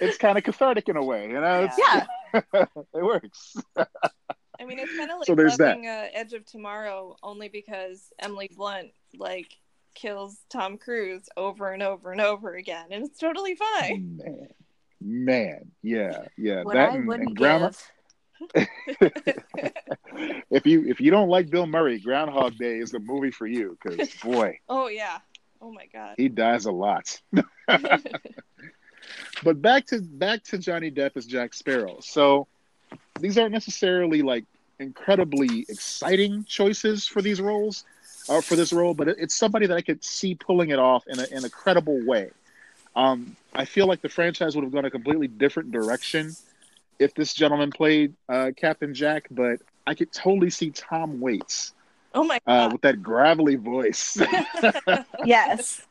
it's 0.00 0.16
kind 0.18 0.36
of 0.38 0.44
cathartic 0.44 0.88
in 0.88 0.96
a 0.96 1.04
way. 1.04 1.24
You 1.28 1.40
know, 1.40 1.64
it's, 1.70 1.78
Yeah, 1.78 2.06
it 2.94 3.04
works. 3.04 3.56
I 4.60 4.64
mean, 4.64 4.78
it's 4.78 4.96
kind 4.96 5.10
of 5.12 5.18
like 5.18 5.26
So 5.26 5.34
there's 5.34 5.56
that. 5.56 5.68
loving 5.76 5.86
uh, 5.86 6.06
Edge 6.12 6.32
of 6.34 6.44
Tomorrow 6.44 7.16
only 7.22 7.48
because 7.48 8.12
Emily 8.18 8.50
Blunt 8.54 8.90
like 9.18 9.56
kills 9.94 10.38
Tom 10.50 10.78
Cruise 10.78 11.28
over 11.36 11.72
and 11.72 11.82
over 11.82 12.12
and 12.12 12.20
over 12.20 12.54
again, 12.54 12.86
and 12.90 13.04
it's 13.04 13.18
totally 13.18 13.56
fine. 13.56 14.20
Man, 14.22 14.48
man, 15.00 15.70
yeah, 15.82 16.26
yeah. 16.36 16.62
what 16.62 16.74
that 16.74 16.90
I 16.90 16.96
and, 16.96 17.08
wouldn't 17.08 17.28
and 17.30 17.36
Ground- 17.36 17.74
give. 17.74 17.86
if 20.50 20.64
you 20.66 20.84
if 20.86 20.98
you 21.00 21.10
don't 21.10 21.28
like 21.28 21.50
Bill 21.50 21.66
Murray, 21.66 21.98
Groundhog 21.98 22.56
Day 22.56 22.78
is 22.78 22.90
the 22.90 22.98
movie 22.98 23.30
for 23.30 23.46
you 23.46 23.76
because 23.82 24.08
boy, 24.24 24.58
oh 24.68 24.88
yeah. 24.88 25.18
Oh 25.60 25.70
my 25.70 25.84
god. 25.92 26.14
he 26.16 26.28
dies 26.30 26.64
a 26.64 26.72
lot. 26.72 27.20
But 29.42 29.60
back 29.60 29.86
to 29.86 30.00
back 30.00 30.44
to 30.44 30.58
Johnny 30.58 30.90
Depp 30.90 31.16
as 31.16 31.26
Jack 31.26 31.52
Sparrow. 31.54 31.98
So 32.00 32.46
these 33.20 33.38
aren't 33.38 33.52
necessarily 33.52 34.22
like 34.22 34.44
incredibly 34.78 35.66
exciting 35.68 36.44
choices 36.44 37.06
for 37.06 37.22
these 37.22 37.40
roles, 37.40 37.84
or 38.28 38.42
for 38.42 38.56
this 38.56 38.72
role, 38.72 38.94
but 38.94 39.08
it, 39.08 39.16
it's 39.18 39.34
somebody 39.34 39.66
that 39.66 39.76
I 39.76 39.82
could 39.82 40.02
see 40.04 40.34
pulling 40.34 40.70
it 40.70 40.78
off 40.78 41.06
in 41.06 41.18
a 41.18 41.26
in 41.30 41.44
a 41.44 41.50
credible 41.50 42.04
way. 42.04 42.30
Um, 42.96 43.36
I 43.54 43.64
feel 43.64 43.86
like 43.86 44.02
the 44.02 44.08
franchise 44.08 44.54
would 44.56 44.64
have 44.64 44.72
gone 44.72 44.84
a 44.84 44.90
completely 44.90 45.28
different 45.28 45.70
direction 45.70 46.34
if 46.98 47.14
this 47.14 47.34
gentleman 47.34 47.70
played 47.70 48.14
uh, 48.28 48.50
Captain 48.56 48.94
Jack, 48.94 49.26
but 49.30 49.60
I 49.86 49.94
could 49.94 50.12
totally 50.12 50.50
see 50.50 50.70
Tom 50.70 51.20
Waits 51.20 51.72
oh 52.14 52.24
my 52.24 52.36
uh, 52.46 52.66
god. 52.66 52.72
with 52.72 52.82
that 52.82 53.02
gravelly 53.02 53.56
voice. 53.56 54.20
Yes. 55.24 55.82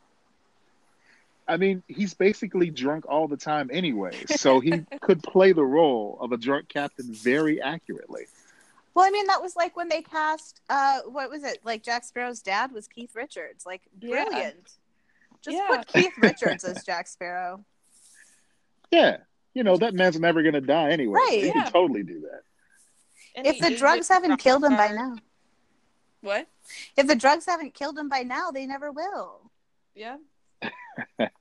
I 1.49 1.57
mean, 1.57 1.83
he's 1.87 2.13
basically 2.13 2.69
drunk 2.69 3.05
all 3.09 3.27
the 3.27 3.37
time 3.37 3.69
anyway, 3.73 4.13
so 4.37 4.59
he 4.59 4.85
could 5.01 5.23
play 5.23 5.51
the 5.51 5.65
role 5.65 6.17
of 6.21 6.31
a 6.31 6.37
drunk 6.37 6.69
captain 6.69 7.11
very 7.11 7.61
accurately. 7.61 8.25
Well, 8.93 9.05
I 9.05 9.11
mean 9.11 9.27
that 9.27 9.41
was 9.41 9.55
like 9.55 9.75
when 9.77 9.89
they 9.89 10.01
cast 10.01 10.61
uh 10.69 10.99
what 11.05 11.29
was 11.29 11.43
it? 11.43 11.59
Like 11.63 11.83
Jack 11.83 12.03
Sparrow's 12.03 12.41
dad 12.41 12.71
was 12.71 12.87
Keith 12.87 13.15
Richards. 13.15 13.65
Like 13.65 13.81
Yeah. 13.99 14.25
brilliant. 14.25 14.71
Just 15.41 15.57
Yeah. 15.57 15.67
put 15.69 15.87
Keith 15.87 16.17
Richards 16.21 16.63
as 16.63 16.83
Jack 16.83 17.07
Sparrow. 17.07 17.63
Yeah, 18.91 19.17
you 19.53 19.63
know 19.63 19.77
that 19.77 19.93
man's 19.93 20.19
never 20.19 20.41
going 20.41 20.55
to 20.55 20.61
die 20.61 20.91
anyway. 20.91 21.13
Right, 21.13 21.39
He 21.41 21.47
yeah. 21.47 21.53
can 21.53 21.71
totally 21.71 22.03
do 22.03 22.21
that. 22.21 22.41
And 23.35 23.47
If 23.47 23.59
the 23.59 23.67
ages 23.67 23.79
drugs 23.79 24.07
haven't 24.07 24.37
killed 24.37 24.63
him 24.63 24.75
by 24.75 24.89
now. 24.89 25.15
What? 26.21 26.47
If 26.97 27.07
the 27.07 27.15
drugs 27.15 27.45
haven't 27.45 27.73
killed 27.73 27.97
him 27.97 28.09
by 28.09 28.23
now, 28.23 28.51
they 28.51 28.65
never 28.65 28.91
will. 28.91 29.49
Yeah. 29.95 30.17
There 31.17 31.31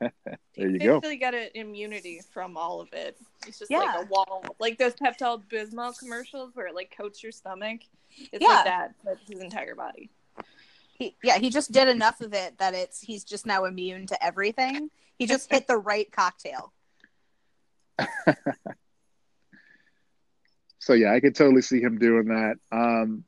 you 0.57 0.71
He's 0.73 0.83
go. 0.83 1.01
basically 1.01 1.17
got 1.17 1.35
an 1.35 1.49
immunity 1.55 2.21
from 2.33 2.57
all 2.57 2.81
of 2.81 2.89
it. 2.93 3.17
It's 3.47 3.59
just 3.59 3.71
Yeah. 3.71 3.79
like 3.79 4.03
a 4.03 4.07
wall, 4.07 4.45
like 4.59 4.79
those 4.79 4.95
Pepto 4.95 5.43
Bismol 5.49 5.97
commercials 5.99 6.51
where 6.55 6.67
it 6.67 6.75
like 6.75 6.95
coats 6.97 7.23
your 7.23 7.33
stomach. 7.33 7.81
It's 8.33 8.43
Yeah. 8.43 8.49
like 8.49 8.65
that, 8.65 8.95
but 9.05 9.19
his 9.31 9.41
entire 9.41 9.75
body. 9.75 10.11
He, 10.95 11.17
yeah, 11.23 11.39
he 11.39 11.49
just 11.51 11.71
did 11.71 11.87
enough 11.87 12.21
of 12.21 12.35
it 12.35 12.59
that 12.59 12.75
it's 12.75 13.01
he's 13.01 13.23
just 13.23 13.47
now 13.47 13.65
immune 13.67 14.07
to 14.09 14.25
everything. 14.25 14.91
He 15.17 15.27
just 15.27 15.49
hit 15.51 15.67
the 15.69 15.77
right 15.79 16.11
cocktail. 16.11 16.73
So 20.81 20.95
yeah, 20.95 21.13
I 21.13 21.21
could 21.21 21.35
totally 21.35 21.63
see 21.63 21.81
him 21.81 21.99
doing 21.99 22.27
that. 22.29 22.57
Um, 22.73 23.25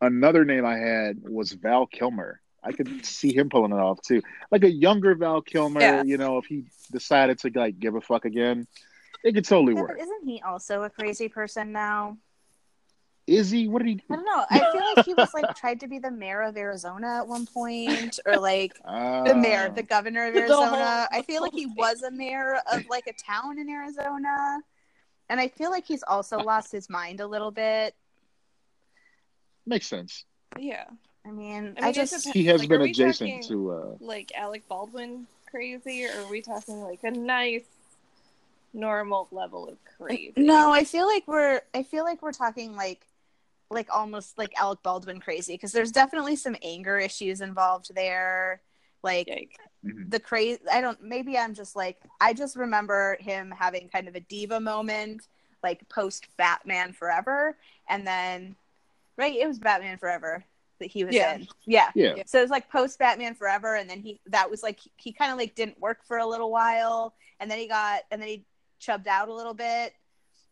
another 0.00 0.44
name 0.44 0.64
I 0.64 0.78
had 0.78 1.18
was 1.22 1.52
Val 1.52 1.86
Kilmer. 1.86 2.40
I 2.64 2.72
could 2.72 3.04
see 3.04 3.34
him 3.34 3.48
pulling 3.48 3.72
it 3.72 3.78
off 3.80 4.00
too, 4.02 4.22
like 4.50 4.62
a 4.64 4.70
younger 4.70 5.14
Val 5.14 5.42
Kilmer. 5.42 5.80
Yeah. 5.80 6.02
You 6.04 6.16
know, 6.18 6.38
if 6.38 6.46
he 6.46 6.64
decided 6.92 7.38
to 7.40 7.50
like 7.54 7.78
give 7.80 7.94
a 7.96 8.00
fuck 8.00 8.24
again, 8.24 8.66
it 9.24 9.32
could 9.34 9.44
totally 9.44 9.74
Yeah, 9.74 9.82
work. 9.82 9.98
isn't 10.00 10.24
he 10.24 10.40
also 10.42 10.82
a 10.84 10.90
crazy 10.90 11.28
person 11.28 11.72
now? 11.72 12.18
Is 13.26 13.50
he? 13.50 13.68
What 13.68 13.82
did 13.84 13.88
he? 13.88 14.00
I 14.10 14.16
don't 14.16 14.24
know. 14.24 14.44
I 14.50 14.58
feel 14.58 14.82
like 14.96 15.06
he 15.06 15.14
was 15.14 15.32
like 15.32 15.54
tried 15.56 15.78
to 15.80 15.86
be 15.88 15.98
the 16.00 16.10
mayor 16.10 16.42
of 16.42 16.56
Arizona 16.56 17.18
at 17.18 17.26
one 17.28 17.46
point, 17.46 18.18
or 18.26 18.36
like 18.36 18.72
Uh, 18.84 19.22
the 19.28 19.34
mayor, 19.36 19.68
the 19.70 19.82
governor 19.82 20.26
of 20.26 20.34
The 20.34 20.42
whole- 20.52 20.64
Arizona. 20.64 21.08
I 21.12 21.22
feel 21.22 21.40
like 21.42 21.52
he 21.52 21.66
was 21.76 22.02
a 22.02 22.10
mayor 22.10 22.58
of 22.72 22.84
like 22.90 23.06
a 23.06 23.12
town 23.12 23.58
in 23.58 23.68
Arizona. 23.68 24.58
And 25.28 25.40
I 25.40 25.48
feel 25.48 25.70
like 25.70 25.86
he's 25.86 26.02
also 26.02 26.38
lost 26.38 26.70
his 26.72 26.90
mind 26.90 27.20
a 27.20 27.26
little 27.26 27.50
bit. 27.52 27.94
makes 29.66 29.86
sense. 29.86 30.24
Yeah. 30.58 30.84
I 31.26 31.30
mean, 31.30 31.76
I 31.78 31.80
I, 31.80 31.82
mean, 31.82 31.90
it 31.90 31.94
just 31.94 32.28
he 32.30 32.44
has 32.46 32.60
Like, 32.60 32.68
been 32.68 32.82
adjacent 32.82 33.30
talking- 33.30 33.42
to. 33.48 33.72
uh 33.72 33.96
Like 34.00 34.32
Alec 34.34 34.66
Baldwin 34.68 35.26
crazy, 35.50 36.04
or 36.06 36.10
are 36.22 36.30
we 36.30 36.40
talking 36.42 36.80
like 36.82 37.04
a 37.04 37.10
nice, 37.10 37.64
normal 38.72 39.28
level 39.30 39.68
of 39.68 39.76
crazy? 39.98 40.32
no, 40.36 40.72
I 40.72 40.84
feel 40.84 41.06
like 41.06 41.24
we're 41.26 41.60
I 41.74 41.82
feel 41.82 42.04
like 42.04 42.22
we're 42.22 42.32
talking 42.32 42.74
like 42.74 43.06
like 43.70 43.88
almost 43.94 44.36
like 44.36 44.52
Alec 44.60 44.82
Baldwin 44.82 45.20
crazy 45.20 45.54
because 45.54 45.72
there's 45.72 45.92
definitely 45.92 46.36
some 46.36 46.56
anger 46.62 46.98
issues 46.98 47.40
involved 47.40 47.94
there. 47.94 48.60
Like 49.04 49.26
Yikes. 49.26 49.56
mhm. 49.84 50.10
the 50.12 50.20
crazy 50.20 50.60
i 50.72 50.80
don't 50.80 51.02
maybe 51.02 51.36
i'm 51.36 51.54
just 51.54 51.74
like 51.74 51.98
i 52.20 52.32
just 52.32 52.54
remember 52.54 53.16
him 53.18 53.50
having 53.58 53.88
kind 53.88 54.06
of 54.06 54.14
a 54.14 54.20
diva 54.20 54.60
moment 54.60 55.26
like 55.64 55.88
post 55.88 56.28
batman 56.36 56.92
forever 56.92 57.56
and 57.88 58.06
then 58.06 58.54
right 59.18 59.34
it 59.34 59.48
was 59.48 59.58
batman 59.58 59.98
forever 59.98 60.44
that 60.82 60.90
he 60.90 61.04
was 61.04 61.14
Yeah. 61.14 61.34
in 61.36 61.48
yeah 61.64 61.90
Yeah. 61.94 62.14
so 62.26 62.38
it 62.38 62.42
was 62.42 62.50
like 62.50 62.68
post 62.70 62.98
batman 62.98 63.34
forever 63.34 63.76
and 63.76 63.88
then 63.88 64.00
he 64.00 64.20
that 64.26 64.50
was 64.50 64.62
like 64.62 64.78
he, 64.80 64.92
he 64.96 65.12
kind 65.12 65.32
of 65.32 65.38
like 65.38 65.54
didn't 65.54 65.80
work 65.80 66.04
for 66.06 66.18
a 66.18 66.26
little 66.26 66.50
while 66.50 67.14
and 67.40 67.50
then 67.50 67.58
he 67.58 67.66
got 67.66 68.02
and 68.10 68.20
then 68.20 68.28
he 68.28 68.44
chubbed 68.78 69.08
out 69.08 69.28
a 69.28 69.34
little 69.34 69.54
bit 69.54 69.94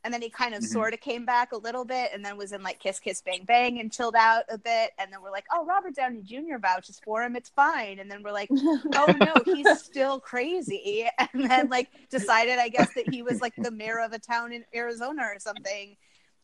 and 0.03 0.15
then 0.15 0.23
he 0.23 0.31
kind 0.31 0.55
of 0.55 0.63
Mhm. 0.63 0.67
sort 0.69 0.95
of 0.95 1.01
came 1.01 1.27
back 1.27 1.53
a 1.53 1.57
little 1.59 1.85
bit 1.85 2.11
and 2.15 2.25
then 2.25 2.39
was 2.39 2.53
in 2.53 2.63
like 2.63 2.79
kiss 2.79 2.99
kiss 3.01 3.21
bang 3.21 3.45
bang 3.45 3.81
and 3.81 3.93
chilled 3.93 4.15
out 4.17 4.45
a 4.49 4.57
bit 4.57 4.93
and 4.99 5.13
then 5.13 5.21
we're 5.23 5.31
like 5.33 5.45
oh 5.53 5.65
robert 5.67 5.95
downey 5.95 6.23
jr 6.23 6.57
vouches 6.59 6.99
for 7.05 7.23
him 7.23 7.37
it's 7.37 7.51
fine 7.51 7.99
and 7.99 8.11
then 8.11 8.23
we're 8.23 8.33
like 8.33 8.49
oh 8.53 9.15
no, 9.21 9.35
he's 9.45 9.83
still 9.83 10.19
crazy. 10.21 11.07
And 11.19 11.51
then 11.51 11.69
like 11.69 11.89
decided, 12.09 12.59
I 12.59 12.69
guess, 12.71 12.95
that 12.95 13.09
he 13.13 13.21
was 13.23 13.41
like 13.43 13.55
the 13.59 13.71
mayor 13.71 14.01
of 14.01 14.13
a 14.13 14.19
town 14.19 14.53
in 14.53 14.65
Arizona 14.75 15.23
or 15.25 15.39
something. 15.39 15.97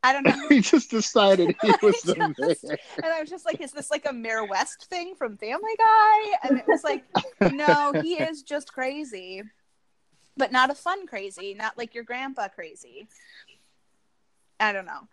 I 0.03 0.13
don't 0.13 0.25
know. 0.25 0.47
he 0.49 0.61
just 0.61 0.91
decided 0.91 1.57
he 1.61 1.73
was 1.83 2.01
the 2.03 2.17
I 2.23 2.29
just- 2.33 2.65
mayor. 2.65 2.79
And 3.03 3.07
I 3.13 3.21
was 3.21 3.31
just 3.31 3.45
like, 3.45 3.61
is 3.61 3.73
this 3.73 3.91
like 3.91 4.07
a 4.09 4.13
Mayor 4.13 4.45
West 4.45 4.87
thing 4.89 5.15
from 5.17 5.37
Family 5.37 5.75
Guy? 5.79 6.33
And 6.45 6.59
it 6.59 6.65
was 6.69 6.85
like, 6.85 7.05
no, 7.41 7.93
he 8.03 8.15
is 8.23 8.43
just 8.43 8.73
crazy. 8.73 9.43
But 10.37 10.53
not 10.53 10.71
a 10.71 10.75
fun 10.75 11.07
crazy, 11.07 11.55
not 11.55 11.79
like 11.79 11.95
your 11.95 12.05
grandpa 12.05 12.49
crazy. 12.49 13.09
I 14.61 14.73
don't 14.73 14.87
know. 14.87 15.09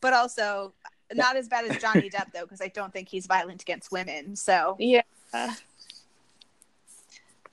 But 0.00 0.12
also 0.14 0.72
not 1.12 1.36
as 1.36 1.48
bad 1.48 1.64
as 1.66 1.76
Johnny 1.82 2.08
Depp 2.08 2.32
though, 2.32 2.42
because 2.42 2.60
I 2.60 2.68
don't 2.68 2.92
think 2.92 3.08
he's 3.08 3.26
violent 3.26 3.60
against 3.62 3.90
women. 3.92 4.36
So 4.36 4.76
Yeah. 4.78 5.02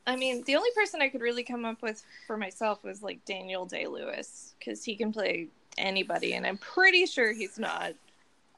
I 0.06 0.15
mean, 0.15 0.44
the 0.46 0.56
only 0.56 0.70
person 0.74 1.01
I 1.01 1.10
could 1.10 1.22
really 1.22 1.44
come 1.44 1.65
up 1.65 1.82
with 1.82 2.01
for 2.27 2.38
myself 2.38 2.84
was 2.84 3.01
like 3.03 3.25
Daniel 3.25 3.65
Day 3.65 3.88
Lewis 3.88 4.53
because 4.58 4.84
he 4.84 4.96
can 4.96 5.12
play 5.12 5.48
anybody, 5.77 6.34
and 6.34 6.46
I'm 6.46 6.57
pretty 6.57 7.05
sure 7.05 7.34
he's 7.34 7.57
not 7.57 7.93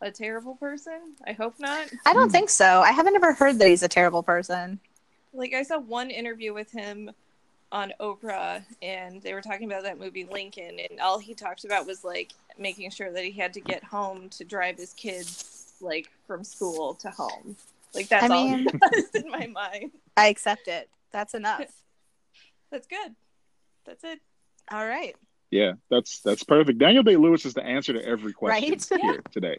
a 0.02 0.12
terrible 0.12 0.56
person. 0.56 1.16
I 1.28 1.34
hope 1.34 1.56
not. 1.60 1.88
I 2.06 2.14
don't 2.14 2.32
think 2.32 2.50
so. 2.50 2.82
I 2.82 2.92
haven't 2.92 3.16
ever 3.16 3.34
heard 3.34 3.60
that 3.60 3.68
he's 3.68 3.84
a 3.84 3.88
terrible 3.88 4.24
person. 4.24 4.80
Like, 5.34 5.54
I 5.54 5.64
saw 5.64 5.80
one 5.80 6.10
interview 6.10 6.54
with 6.54 6.72
him 6.72 7.12
on 7.72 7.94
Oprah, 8.00 8.64
and 8.82 9.22
they 9.22 9.34
were 9.34 9.42
talking 9.42 9.72
about 9.72 9.84
that 9.84 10.00
movie 10.00 10.26
Lincoln, 10.26 10.80
and 10.90 11.00
all 11.00 11.20
he 11.20 11.34
talked 11.34 11.66
about 11.66 11.86
was 11.86 12.04
like 12.04 12.34
making 12.58 12.90
sure 12.92 13.12
that 13.12 13.24
he 13.24 13.32
had 13.32 13.54
to 13.54 13.62
get 13.62 13.84
home 13.84 14.30
to 14.30 14.44
drive 14.44 14.78
his 14.78 14.94
kids 14.94 15.74
like 15.82 16.10
from 16.28 16.44
school 16.44 16.96
to 16.96 17.10
home. 17.12 17.56
Like 17.94 18.08
that's 18.08 18.30
I 18.30 18.36
all 18.36 18.50
mean- 18.50 18.68
was 18.92 19.10
in 19.14 19.30
my 19.30 19.48
mind. 19.48 19.92
I 20.18 20.28
accept 20.28 20.68
it. 20.68 20.90
That's 21.12 21.34
enough. 21.34 21.66
That's 22.72 22.86
good. 22.86 23.16
That's 23.86 24.04
it. 24.04 24.20
All 24.72 24.86
right. 24.86 25.16
Yeah, 25.52 25.74
that's 25.90 26.20
that's 26.22 26.44
perfect. 26.44 26.80
Daniel 26.80 27.04
Day 27.04 27.16
Lewis 27.16 27.46
is 27.46 27.54
the 27.54 27.64
answer 27.64 27.94
to 27.94 28.04
every 28.06 28.34
question 28.34 28.72
Right? 28.72 28.88
here 29.02 29.22
today. 29.32 29.58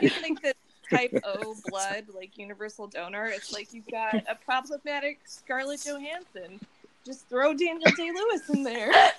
you 0.00 0.08
think 0.10 0.42
that 0.42 0.56
type 0.88 1.12
O 1.24 1.56
blood, 1.66 2.06
like 2.14 2.38
universal 2.38 2.86
donor, 2.86 3.26
it's 3.26 3.52
like 3.52 3.72
you've 3.72 3.88
got 3.88 4.14
a 4.14 4.36
problematic 4.44 5.18
Scarlett 5.26 5.84
Johansson. 5.84 6.60
Just 7.04 7.28
throw 7.28 7.54
Daniel 7.54 7.90
Day 7.96 8.10
Lewis 8.14 8.48
in 8.50 8.62
there. 8.62 8.92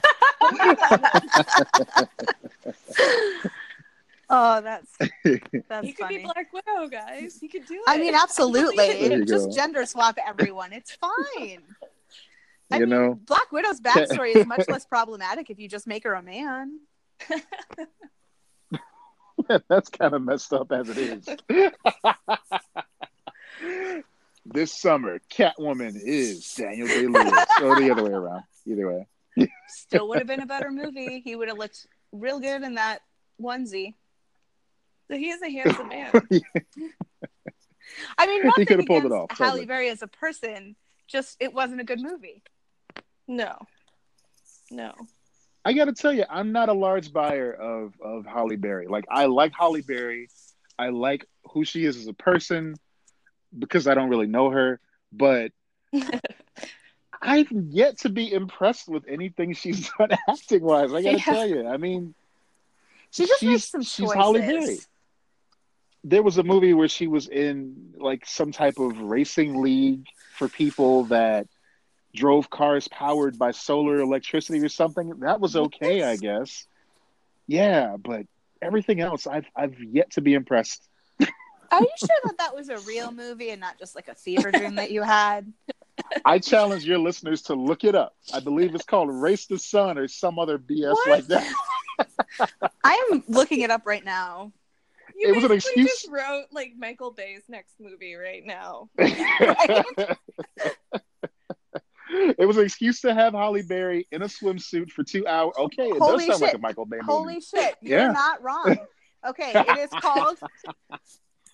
Oh, 4.34 4.62
that's 4.62 4.96
that's 4.98 5.86
he 5.86 5.92
could 5.92 6.06
funny. 6.06 6.18
be 6.20 6.24
Black 6.24 6.54
Widow, 6.54 6.88
guys. 6.88 7.38
He 7.42 7.50
could 7.50 7.66
do 7.66 7.74
it. 7.74 7.82
I 7.86 7.98
mean, 7.98 8.16
absolutely. 8.16 9.04
You 9.14 9.26
Just 9.26 9.50
go. 9.50 9.54
gender 9.54 9.86
swap 9.86 10.18
everyone. 10.26 10.72
It's 10.72 10.96
fine. 10.96 11.64
I 12.72 12.78
You 12.78 12.88
mean, 12.88 12.90
know? 12.90 13.20
Black 13.26 13.52
Widow's 13.52 13.82
backstory 13.82 14.36
is 14.36 14.46
much 14.46 14.68
less 14.70 14.86
problematic 14.86 15.50
if 15.50 15.60
you 15.60 15.68
just 15.68 15.88
make 15.88 16.04
her 16.04 16.14
a 16.14 16.24
man. 16.24 16.80
that's 19.68 19.90
kind 19.90 20.14
of 20.14 20.22
messed 20.22 20.54
up 20.54 20.72
as 20.72 20.90
it 20.90 20.98
is. 20.98 21.28
this 24.46 24.74
summer, 24.74 25.20
Catwoman 25.30 26.00
is 26.02 26.54
Daniel 26.56 26.88
Day 26.88 27.08
Lewis, 27.08 27.46
or 27.62 27.80
the 27.80 27.92
other 27.92 28.04
way 28.04 28.12
around. 28.12 28.44
Either 28.66 28.92
way. 28.92 29.08
Still 29.68 30.08
would 30.10 30.20
have 30.20 30.28
been 30.28 30.42
a 30.42 30.46
better 30.46 30.72
movie. 30.72 31.22
He 31.22 31.36
would 31.36 31.48
have 31.48 31.58
looked 31.58 31.88
real 32.12 32.40
good 32.40 32.62
in 32.64 32.76
that 32.76 33.02
onesie. 33.42 33.96
So 35.10 35.18
he 35.18 35.30
is 35.30 35.42
a 35.42 35.50
handsome 35.50 35.90
man. 35.90 36.12
I 38.18 38.28
mean, 38.28 38.42
He 38.42 38.48
nothing 38.48 38.66
could've 38.66 38.86
pulled 38.86 39.06
it 39.06 39.12
off, 39.12 39.32
Halle. 39.38 39.66
Berry 39.66 39.90
as 39.90 40.02
a 40.02 40.08
person. 40.08 40.76
Just 41.08 41.38
it 41.40 41.54
wasn't 41.54 41.82
a 41.82 41.84
good 41.84 42.02
movie. 42.02 42.44
No. 43.28 43.56
No. 44.70 44.94
I 45.64 45.74
got 45.74 45.86
to 45.86 45.94
tell 45.94 46.12
you, 46.14 46.26
I'm 46.30 46.52
not 46.52 46.70
a 46.70 46.74
large 46.74 47.14
buyer 47.14 47.52
of 47.54 47.94
of 48.02 48.26
Halle 48.26 48.56
Berry. 48.56 48.88
Like, 48.88 49.06
I 49.10 49.26
like 49.26 49.54
Halle 49.58 49.82
Berry. 49.82 50.30
I 50.80 50.90
like 50.90 51.26
who 51.52 51.64
she 51.66 51.86
is 51.86 51.98
as 51.98 52.08
a 52.08 52.14
person 52.14 52.76
because 53.58 53.86
I 53.88 53.94
don't 53.94 54.10
really 54.10 54.28
know 54.28 54.50
her, 54.50 54.80
but 55.12 55.52
I've 57.22 57.52
yet 57.52 58.00
to 58.00 58.10
be 58.10 58.32
impressed 58.34 58.88
with 58.88 59.04
anything 59.08 59.54
she's 59.54 59.90
done 60.00 60.10
acting 60.28 60.64
wise. 60.64 60.92
I 60.94 61.02
got 61.04 61.12
to 61.12 61.18
Yeah. 61.18 61.24
tell 61.24 61.48
you, 61.48 61.68
I 61.68 61.78
mean, 61.78 62.16
She 63.12 63.26
just 63.28 63.44
makes 63.44 63.52
She's- 63.64 63.66
some 63.70 63.84
she's 63.84 64.08
choices. 64.08 64.16
Halle 64.16 64.40
Berry. 64.40 64.78
there 66.04 66.24
was 66.24 66.38
a 66.40 66.44
movie 66.44 66.74
where 66.74 66.88
she 66.88 67.06
was 67.08 67.28
in 67.28 67.94
like 67.98 68.26
some 68.26 68.52
type 68.52 68.80
of 68.80 68.98
racing 69.00 69.62
league 69.62 70.06
for 70.38 70.48
people 70.48 71.04
that 71.06 71.48
drove 72.16 72.50
cars 72.50 72.88
powered 72.88 73.38
by 73.40 73.52
solar 73.52 74.00
electricity 74.00 74.60
or 74.60 74.70
something. 74.70 75.20
That 75.20 75.40
was 75.40 75.56
okay, 75.56 76.04
I 76.04 76.18
guess. 76.18 76.66
Yeah, 77.48 77.98
but 77.98 78.26
everything 78.62 79.00
else, 79.02 79.28
I've 79.28 79.46
I've 79.56 79.80
yet 79.82 80.12
to 80.12 80.22
be 80.22 80.34
impressed. 80.34 80.88
Are 81.20 81.80
you 81.82 81.88
sure 81.98 82.10
that 82.26 82.38
that 82.40 82.54
was 82.54 82.68
a 82.68 82.80
real 82.80 83.14
movie 83.14 83.50
and 83.52 83.62
not 83.62 83.80
just 83.80 83.96
like 83.96 84.10
a 84.10 84.16
fever 84.16 84.52
dream 84.52 84.76
that 84.76 84.92
you 84.92 85.04
had? 85.04 85.52
I 86.26 86.40
challenge 86.40 86.84
your 86.84 86.98
listeners 87.00 87.44
to 87.44 87.56
look 87.56 87.86
it 87.86 87.96
up. 87.96 88.14
I 88.34 88.42
believe 88.42 88.76
it's 88.76 88.84
called 88.84 89.10
Race 89.10 89.46
the 89.46 89.58
Sun 89.58 89.98
or 89.98 90.10
some 90.10 90.38
other 90.38 90.58
BS 90.58 90.92
What? 90.92 91.10
like 91.10 91.26
that. 91.28 91.54
I 92.84 93.10
am 93.12 93.24
looking 93.30 93.62
it 93.62 93.72
up 93.72 93.84
right 93.86 94.04
now. 94.04 94.52
You 95.16 95.30
It 95.30 95.36
was 95.36 95.46
an 95.46 95.52
excuse- 95.54 95.90
just 95.90 96.10
wrote 96.12 96.48
like 96.52 96.74
Michael 96.78 97.12
Bay's 97.12 97.44
next 97.48 97.80
movie 97.80 98.16
right 98.16 98.46
now. 98.46 98.90
it 102.14 102.46
was 102.48 102.58
an 102.58 102.64
excuse 102.66 103.02
to 103.02 103.14
have 103.14 103.34
Halle 103.34 103.62
Berry 103.64 104.08
in 104.12 104.22
a 104.22 104.26
swimsuit 104.26 104.92
for 104.92 105.04
two 105.04 105.26
hours. 105.28 105.54
Okay, 105.58 105.88
it 105.90 105.98
Holy 105.98 106.26
does 106.26 106.28
sound 106.28 106.42
like 106.42 106.50
shit. 106.52 106.60
a 106.60 106.62
Michael 106.62 106.86
Bay 106.86 106.98
movie. 106.98 107.06
Holy 107.12 107.42
shit, 107.42 107.76
you're 107.82 108.00
Yeah. 108.00 108.12
not 108.12 108.42
wrong. 108.44 108.78
Okay, 109.24 109.52
it 109.56 109.78
is 109.78 109.92
called 110.02 110.40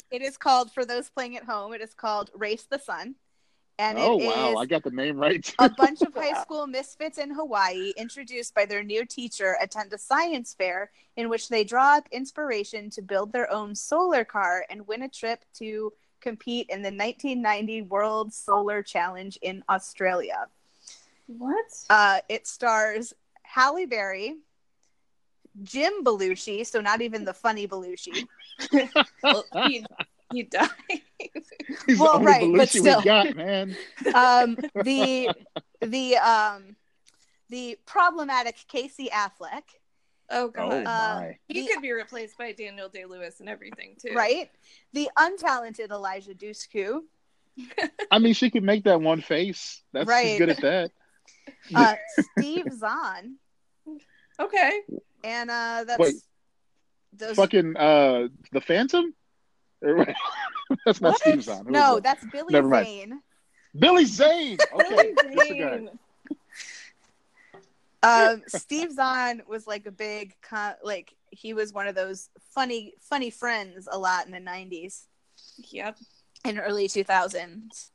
it 0.10 0.22
is 0.22 0.38
called 0.38 0.72
for 0.72 0.86
those 0.86 1.10
playing 1.10 1.36
at 1.36 1.44
home, 1.44 1.74
it 1.74 1.82
is 1.82 1.94
called 1.94 2.30
Race 2.34 2.64
the 2.64 2.80
Sun. 2.80 3.16
And 3.80 3.98
oh 4.00 4.18
it 4.20 4.26
wow, 4.26 4.56
I 4.56 4.66
got 4.66 4.84
the 4.84 4.90
name 4.90 5.18
right. 5.18 5.54
A 5.60 5.70
bunch 5.70 6.02
of 6.02 6.14
high 6.16 6.42
school 6.42 6.66
misfits 6.66 7.18
in 7.18 7.30
Hawaii, 7.30 7.92
introduced 7.98 8.56
by 8.56 8.66
their 8.66 8.84
new 8.84 9.06
teacher, 9.06 9.58
attend 9.62 9.92
a 9.92 9.98
science 9.98 10.56
fair 10.58 10.92
in 11.18 11.28
which 11.30 11.50
they 11.50 11.64
draw 11.66 11.98
up 11.98 12.08
inspiration 12.12 12.90
to 12.92 13.02
build 13.02 13.34
their 13.34 13.52
own 13.52 13.76
solar 13.76 14.24
car 14.24 14.66
and 14.70 14.88
win 14.88 15.02
a 15.04 15.10
trip 15.10 15.44
to 15.56 15.92
compete 16.28 16.68
in 16.70 16.82
the 16.82 16.90
1990 16.90 17.84
World 17.84 18.34
Solar 18.34 18.84
Challenge 18.84 19.40
in 19.42 19.64
Australia. 19.70 20.48
What? 21.28 21.66
Uh, 21.90 22.20
it 22.28 22.46
stars 22.46 23.14
Halle 23.44 23.86
Berry, 23.86 24.36
Jim 25.64 26.04
Belushi, 26.04 26.66
so 26.66 26.82
not 26.82 27.02
even 27.02 27.24
the 27.24 27.34
funny 27.34 27.66
Belushi. 27.66 28.28
well, 29.24 29.46
he 29.68 29.86
he 30.34 30.44
died. 30.44 30.70
He's 31.88 31.98
well, 31.98 32.20
the 32.20 32.20
only 32.20 32.26
right, 32.26 32.58
but 32.58 32.70
still. 32.70 33.00
we 33.00 33.06
got, 33.06 33.36
man. 33.36 33.76
Um, 34.14 34.58
the 34.84 35.30
the 35.82 36.18
um, 36.18 36.76
the 37.50 37.80
problematic 37.86 38.58
Casey 38.68 39.10
Affleck 39.14 39.64
Oh 40.30 40.46
Oh 40.46 40.50
god. 40.50 40.84
my. 40.84 41.38
he 41.48 41.62
the- 41.62 41.68
could 41.74 41.82
be 41.82 41.92
replaced 41.92 42.38
by 42.38 42.52
Daniel 42.52 42.90
Day 42.90 43.06
Lewis 43.06 43.40
and 43.40 43.48
everything 43.50 43.96
too. 44.00 44.14
right? 44.14 44.50
The 44.94 45.10
untalented 45.18 45.90
Eliza 45.92 46.34
Dushku, 46.34 47.00
I 48.12 48.20
mean, 48.20 48.34
she 48.34 48.50
could 48.50 48.64
make 48.64 48.84
that 48.84 49.02
one 49.02 49.22
face. 49.22 49.82
That's 49.94 50.08
Right. 50.08 50.28
she's 50.28 50.38
good 50.40 50.50
at 50.50 50.62
that. 50.62 50.92
uh, 51.76 51.96
Steve 52.38 52.66
Zahn, 52.78 53.36
Okay. 54.40 54.82
and 55.24 55.50
uh, 55.50 55.84
that's 55.88 56.00
Wait. 56.00 56.14
those. 57.14 57.36
Fucking 57.36 57.76
uh, 57.78 58.28
the 58.52 58.62
Phantom. 58.62 59.14
That's 60.86 61.00
not 61.02 61.12
What? 61.14 61.20
Steve 61.22 61.44
Zahn. 61.44 61.66
Who 61.66 61.72
no, 61.72 61.96
that? 61.96 62.04
that's 62.04 62.26
Billy 62.32 62.52
Never 62.52 62.68
mind. 62.68 62.86
Zane. 62.88 63.22
Billy 63.78 64.06
Zane. 64.06 64.58
Okay, 64.74 65.14
Billy. 65.36 65.48
Zane. 65.60 65.90
Um, 68.04 68.44
Steve 68.48 68.92
Zahn 68.92 69.42
was 69.48 69.68
like 69.68 69.86
a 69.86 69.92
big, 69.92 70.36
co- 70.42 70.76
like 70.84 71.16
he 71.32 71.54
was 71.54 71.74
one 71.74 71.88
of 71.88 71.96
those 71.96 72.30
funny, 72.54 72.94
funny 73.02 73.30
friends 73.30 73.88
a 73.92 73.98
lot 73.98 74.26
in 74.26 74.32
the 74.32 74.40
'90s 74.40 75.06
Yep. 75.70 75.98
In 76.46 76.60
early 76.60 76.88
2000s. 76.88 77.90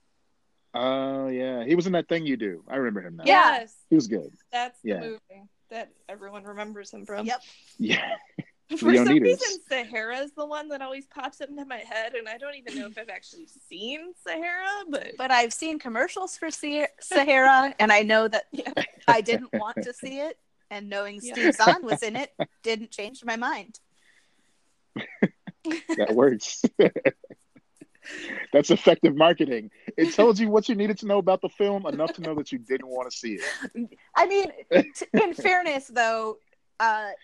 Oh 0.74 1.28
yeah, 1.28 1.64
he 1.64 1.74
was 1.74 1.86
in 1.86 1.92
that 1.92 2.08
thing 2.08 2.26
you 2.26 2.36
do. 2.36 2.64
I 2.68 2.76
remember 2.76 3.00
him 3.02 3.16
now. 3.16 3.24
Yes. 3.26 3.74
he 3.90 3.94
was 3.94 4.06
good. 4.08 4.30
That's 4.50 4.78
Yeah. 4.82 5.00
the 5.00 5.06
movie 5.06 5.42
that 5.70 5.90
everyone 6.08 6.44
remembers 6.44 6.90
him 6.92 7.04
from. 7.06 7.26
Yep. 7.26 7.40
Yeah, 7.78 8.16
For 8.78 8.86
Leonidas. 8.86 9.06
some 9.06 9.18
reason, 9.22 9.60
Sahara 9.68 10.18
is 10.18 10.32
the 10.32 10.46
one 10.46 10.68
that 10.68 10.82
always 10.82 11.06
pops 11.06 11.40
into 11.40 11.64
my 11.64 11.78
head, 11.78 12.14
and 12.14 12.28
I 12.28 12.38
don't 12.38 12.54
even 12.56 12.78
know 12.78 12.86
if 12.86 12.98
I've 12.98 13.08
actually 13.08 13.46
seen 13.68 14.12
Sahara, 14.26 14.84
but 14.88 15.12
But 15.18 15.30
I've 15.30 15.52
seen 15.52 15.78
commercials 15.78 16.36
for 16.36 16.48
Sahara, 16.50 17.74
and 17.78 17.92
I 17.92 18.02
know 18.02 18.28
that 18.28 18.44
Yeah. 18.52 18.72
I 19.08 19.20
didn't 19.20 19.52
want 19.54 19.76
to 19.82 19.92
see 19.92 20.18
it. 20.20 20.38
And 20.70 20.88
knowing 20.88 21.20
Yeah. 21.22 21.34
Steve 21.34 21.54
Zahn 21.54 21.84
was 21.84 22.02
in 22.02 22.16
it 22.16 22.32
didn't 22.62 22.90
change 22.90 23.22
my 23.24 23.36
mind. 23.36 23.78
that 25.96 26.12
works. 26.14 26.62
That's 28.52 28.70
effective 28.70 29.14
marketing. 29.16 29.70
It 29.96 30.12
told 30.14 30.38
you 30.38 30.48
what 30.48 30.68
you 30.68 30.74
needed 30.74 30.98
to 30.98 31.06
know 31.06 31.18
about 31.18 31.40
the 31.40 31.48
film 31.48 31.86
enough 31.86 32.14
to 32.14 32.20
know 32.22 32.34
that 32.34 32.50
you 32.52 32.58
didn't 32.58 32.88
want 32.88 33.10
to 33.10 33.16
see 33.16 33.34
it. 33.34 33.98
I 34.16 34.26
mean, 34.26 34.50
t- 34.72 35.06
in 35.12 35.34
fairness, 35.34 35.86
though, 35.86 36.38
uh, 36.80 37.06
th- 37.06 37.16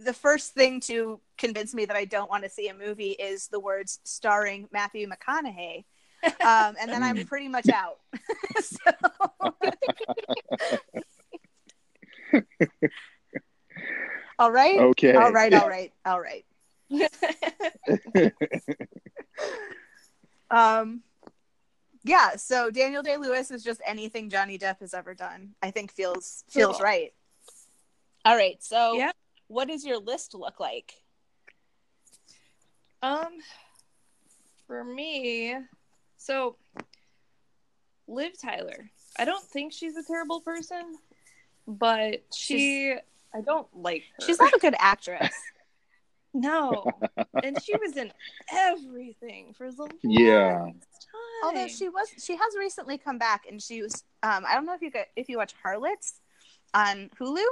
the 0.00 0.12
first 0.12 0.54
thing 0.54 0.80
to 0.80 1.20
convince 1.36 1.74
me 1.74 1.84
that 1.84 1.96
I 1.96 2.04
don't 2.04 2.30
want 2.30 2.44
to 2.44 2.50
see 2.50 2.68
a 2.68 2.74
movie 2.74 3.10
is 3.10 3.48
the 3.48 3.60
words 3.60 4.00
starring 4.04 4.68
Matthew 4.72 5.08
McConaughey. 5.08 5.84
Um, 6.44 6.74
and 6.80 6.90
then 6.90 7.04
I'm 7.04 7.24
pretty 7.26 7.46
much 7.46 7.68
out. 7.68 7.98
so, 8.60 8.90
all 14.40 14.50
right. 14.50 14.80
Okay. 14.80 15.14
All 15.14 15.30
right. 15.30 15.54
All 15.54 15.68
right. 15.68 15.92
All 16.04 16.20
right. 16.20 16.44
Um, 20.50 21.02
yeah. 22.04 22.36
So 22.36 22.70
Daniel 22.70 23.02
Day 23.02 23.16
Lewis 23.16 23.50
is 23.50 23.62
just 23.62 23.80
anything 23.86 24.30
Johnny 24.30 24.58
Depp 24.58 24.80
has 24.80 24.94
ever 24.94 25.14
done. 25.14 25.54
I 25.62 25.70
think 25.70 25.92
feels 25.92 26.44
feels 26.48 26.76
Cool. 26.76 26.84
right. 26.84 27.12
All 28.24 28.36
right. 28.36 28.62
So, 28.62 28.94
Yeah. 28.94 29.12
What 29.48 29.68
does 29.68 29.84
your 29.84 29.98
list 29.98 30.34
look 30.34 30.60
like? 30.60 30.92
um, 33.02 33.28
for 34.66 34.82
me, 34.84 35.54
so 36.16 36.56
Liv 38.06 38.32
Tyler. 38.40 38.90
I 39.18 39.24
don't 39.24 39.44
think 39.44 39.72
she's 39.72 39.96
a 39.96 40.02
terrible 40.02 40.40
person, 40.40 40.96
but 41.66 42.22
she. 42.34 42.94
I 43.34 43.40
don't 43.42 43.68
like 43.74 44.02
her. 44.16 44.24
She's 44.24 44.38
not 44.40 44.54
a 44.54 44.58
good 44.58 44.74
actress. 44.78 45.32
no, 46.34 46.94
and 47.42 47.60
she 47.60 47.76
was 47.76 47.96
in 47.96 48.12
everything 48.52 49.54
for 49.56 49.70
the 49.70 49.88
Yeah. 50.02 50.54
time. 50.56 50.80
Although 51.44 51.68
she 51.68 51.88
was, 51.88 52.08
she 52.18 52.32
has 52.34 52.56
recently 52.58 52.98
come 52.98 53.18
back, 53.18 53.44
and 53.48 53.62
she 53.62 53.82
was. 53.82 54.02
Um, 54.22 54.44
I 54.46 54.54
don't 54.54 54.66
know 54.66 54.74
if 54.74 54.82
you 54.82 54.90
got, 54.90 55.06
if 55.14 55.28
you 55.28 55.36
watch 55.38 55.54
Harlots 55.62 56.20
on 56.74 57.10
Hulu. 57.20 57.44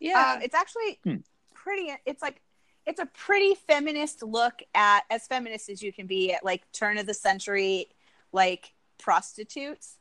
Yeah, 0.00 0.34
Um, 0.36 0.42
it's 0.42 0.54
actually 0.54 1.00
Hmm. 1.04 1.16
pretty. 1.54 1.92
It's 2.06 2.22
like 2.22 2.40
it's 2.86 3.00
a 3.00 3.06
pretty 3.06 3.54
feminist 3.54 4.22
look 4.22 4.60
at 4.74 5.04
as 5.08 5.26
feminist 5.26 5.70
as 5.70 5.82
you 5.82 5.92
can 5.92 6.06
be 6.06 6.32
at 6.34 6.44
like 6.44 6.70
turn 6.72 6.98
of 6.98 7.06
the 7.06 7.14
century 7.14 7.88
like 8.32 8.74
prostitutes, 8.98 9.98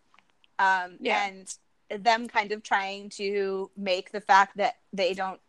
um, 0.59 0.97
Yeah. 0.99 1.25
and 1.25 1.57
them 2.03 2.27
kind 2.27 2.51
of 2.51 2.63
trying 2.63 3.09
to 3.09 3.69
make 3.77 4.11
the 4.11 4.21
fact 4.21 4.57
that 4.57 4.77
they 4.91 5.13
don't 5.13 5.39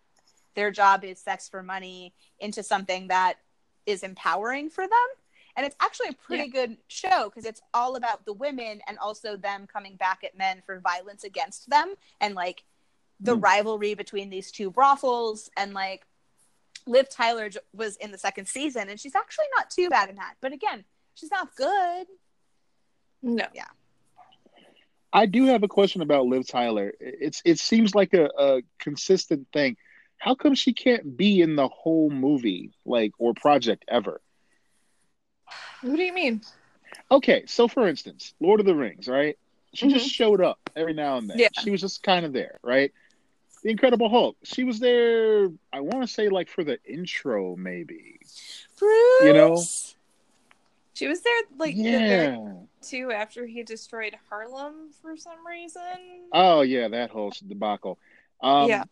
their 0.55 0.71
job 0.71 1.03
is 1.03 1.19
sex 1.19 1.49
for 1.49 1.65
money 1.65 2.15
into 2.39 2.63
something 2.63 3.09
that 3.09 3.39
is 3.87 4.05
empowering 4.05 4.71
for 4.71 4.87
them. 4.87 5.09
And 5.57 5.67
it's 5.67 5.75
actually 5.81 6.09
a 6.11 6.13
pretty 6.13 6.49
good 6.49 6.77
show 6.87 7.29
because 7.29 7.45
it's 7.45 7.61
all 7.73 7.97
about 7.97 8.25
the 8.25 8.33
women 8.33 8.81
and 8.87 8.97
also 8.99 9.37
them 9.37 9.67
coming 9.67 9.97
back 9.97 10.23
at 10.23 10.37
men 10.37 10.63
for 10.65 10.79
violence 10.79 11.25
against 11.25 11.69
them 11.71 11.95
and 12.21 12.35
like 12.37 12.63
the 13.21 13.35
Hmm. 13.35 13.41
rivalry 13.41 13.95
between 13.95 14.31
these 14.31 14.51
two 14.51 14.71
brothels 14.71 15.51
and 15.57 15.73
like 15.75 16.07
Liv 16.87 17.09
Tyler 17.09 17.51
was 17.73 17.97
in 17.97 18.11
the 18.11 18.19
second 18.19 18.47
season 18.47 18.89
and 18.91 18.99
she's 19.01 19.15
actually 19.15 19.47
not 19.57 19.71
too 19.71 19.89
bad 19.89 20.11
in 20.11 20.17
that. 20.17 20.35
But 20.41 20.53
again, 20.53 20.85
she's 21.15 21.31
not 21.31 21.55
good. 21.57 22.07
no. 23.23 23.47
Yeah. 23.55 23.65
I 25.13 25.27
do 25.27 25.45
have 25.47 25.63
a 25.63 25.69
question 25.69 26.03
about 26.03 26.27
Liv 26.27 26.47
Tyler. 26.47 26.93
It's 26.99 27.41
it 27.45 27.59
seems 27.61 27.95
like 27.95 28.15
a, 28.15 28.29
a 28.37 28.63
consistent 28.81 29.47
thing. 29.53 29.77
How 30.19 30.35
come 30.35 30.55
she 30.57 30.73
can't 30.73 31.17
be 31.17 31.41
in 31.41 31.55
the 31.55 31.69
whole 31.69 32.11
movie, 32.11 32.73
like 32.85 33.13
or 33.19 33.33
project 33.33 33.85
ever? 33.89 34.21
What 35.83 35.97
do 35.97 36.03
you 36.03 36.13
mean? 36.13 36.43
Okay, 37.11 37.45
so 37.47 37.69
for 37.69 37.87
instance, 37.87 38.35
Lord 38.41 38.59
of 38.61 38.67
the 38.67 38.75
Rings, 38.75 39.07
right? 39.07 39.39
She 39.73 39.89
just 39.89 40.09
showed 40.09 40.41
up 40.41 40.59
every 40.75 40.95
now 40.95 41.19
and 41.19 41.29
then. 41.31 41.39
Yeah. 41.39 41.49
She 41.63 41.71
was 41.71 41.81
just 41.81 42.03
kind 42.03 42.25
of 42.25 42.33
there, 42.33 42.59
right? 42.63 42.93
The 43.65 43.71
Incredible 43.71 44.11
Hulk. 44.11 44.37
She 44.45 44.63
was 44.63 44.79
there. 44.79 45.49
I 45.73 45.81
want 45.81 46.03
to 46.03 46.07
say 46.07 46.29
like 46.29 46.49
for 46.49 46.63
the 46.63 46.79
intro, 46.85 47.57
maybe. 47.57 48.21
Bruce. 48.79 49.23
You 49.23 49.33
know? 49.33 49.65
She 50.93 51.09
was 51.09 51.23
there 51.23 51.43
like 51.59 51.75
yeah. 51.75 52.37
two 52.83 53.11
after 53.11 53.47
he 53.47 53.63
destroyed 53.63 54.17
Harlem 54.29 54.91
for 55.01 55.17
some 55.17 55.45
reason. 55.47 55.83
Oh 56.33 56.61
yeah, 56.61 56.89
that 56.89 57.11
whole 57.11 57.33
debacle. 57.49 57.99
Um, 58.41 58.69
Yeah. 58.69 58.85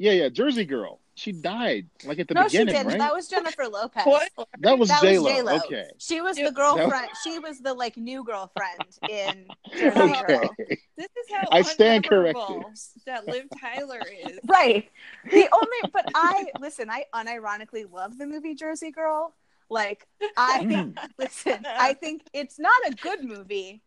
Yeah, 0.00 0.12
yeah. 0.12 0.28
Jersey 0.30 0.64
Girl. 0.64 0.98
She 1.14 1.32
died 1.32 1.86
like 2.06 2.18
at 2.18 2.28
the 2.28 2.32
no, 2.32 2.48
she 2.48 2.64
didn't. 2.64 2.86
right? 2.86 2.98
That 2.98 3.12
was 3.12 3.28
Jennifer 3.28 3.66
Lopez. 3.68 4.06
What? 4.06 4.30
That 4.60 4.78
was 4.78 4.88
J 5.02 5.18
Lo. 5.18 5.56
Okay. 5.66 5.84
She 5.98 6.22
was 6.22 6.36
the 6.38 6.50
girlfriend. 6.50 7.08
She 7.22 7.38
was 7.38 7.58
the 7.60 7.74
like 7.74 7.98
new 7.98 8.24
girlfriend 8.24 8.96
in 9.10 9.46
Jersey 9.76 10.00
Okay. 10.00 10.22
Girl. 10.26 10.56
This 10.96 11.08
is 11.08 11.26
how 11.30 11.48
I 11.52 11.60
stand 11.60 12.04
unmemorable 12.04 12.62
corrected. 12.62 13.02
that 13.04 13.26
Liv 13.28 13.44
Tyler 13.60 14.00
is. 14.26 14.38
Right. 14.48 14.88
The 15.30 15.46
only, 15.52 15.90
but 15.92 16.10
I 16.14 16.46
listen. 16.58 16.88
I 16.88 17.04
unironically 17.14 17.84
love 17.92 18.16
the 18.16 18.24
movie 18.26 18.54
Jersey 18.54 18.90
Girl. 18.90 19.34
Like 19.68 20.06
I 20.38 20.64
Mm. 20.64 20.96
listen. 21.18 21.66
I 21.66 21.92
think 21.92 22.22
it's 22.32 22.58
not 22.58 22.72
a 22.88 22.92
good 22.94 23.22
movie. 23.22 23.82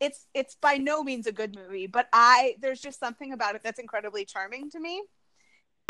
It's 0.00 0.26
it's 0.34 0.56
by 0.56 0.76
no 0.76 1.02
means 1.02 1.26
a 1.26 1.32
good 1.32 1.54
movie, 1.56 1.86
but 1.86 2.08
I 2.12 2.56
there's 2.60 2.80
just 2.82 3.00
something 3.00 3.32
about 3.32 3.54
it 3.54 3.62
that's 3.64 3.78
incredibly 3.78 4.26
charming 4.26 4.68
to 4.72 4.78
me. 4.80 5.02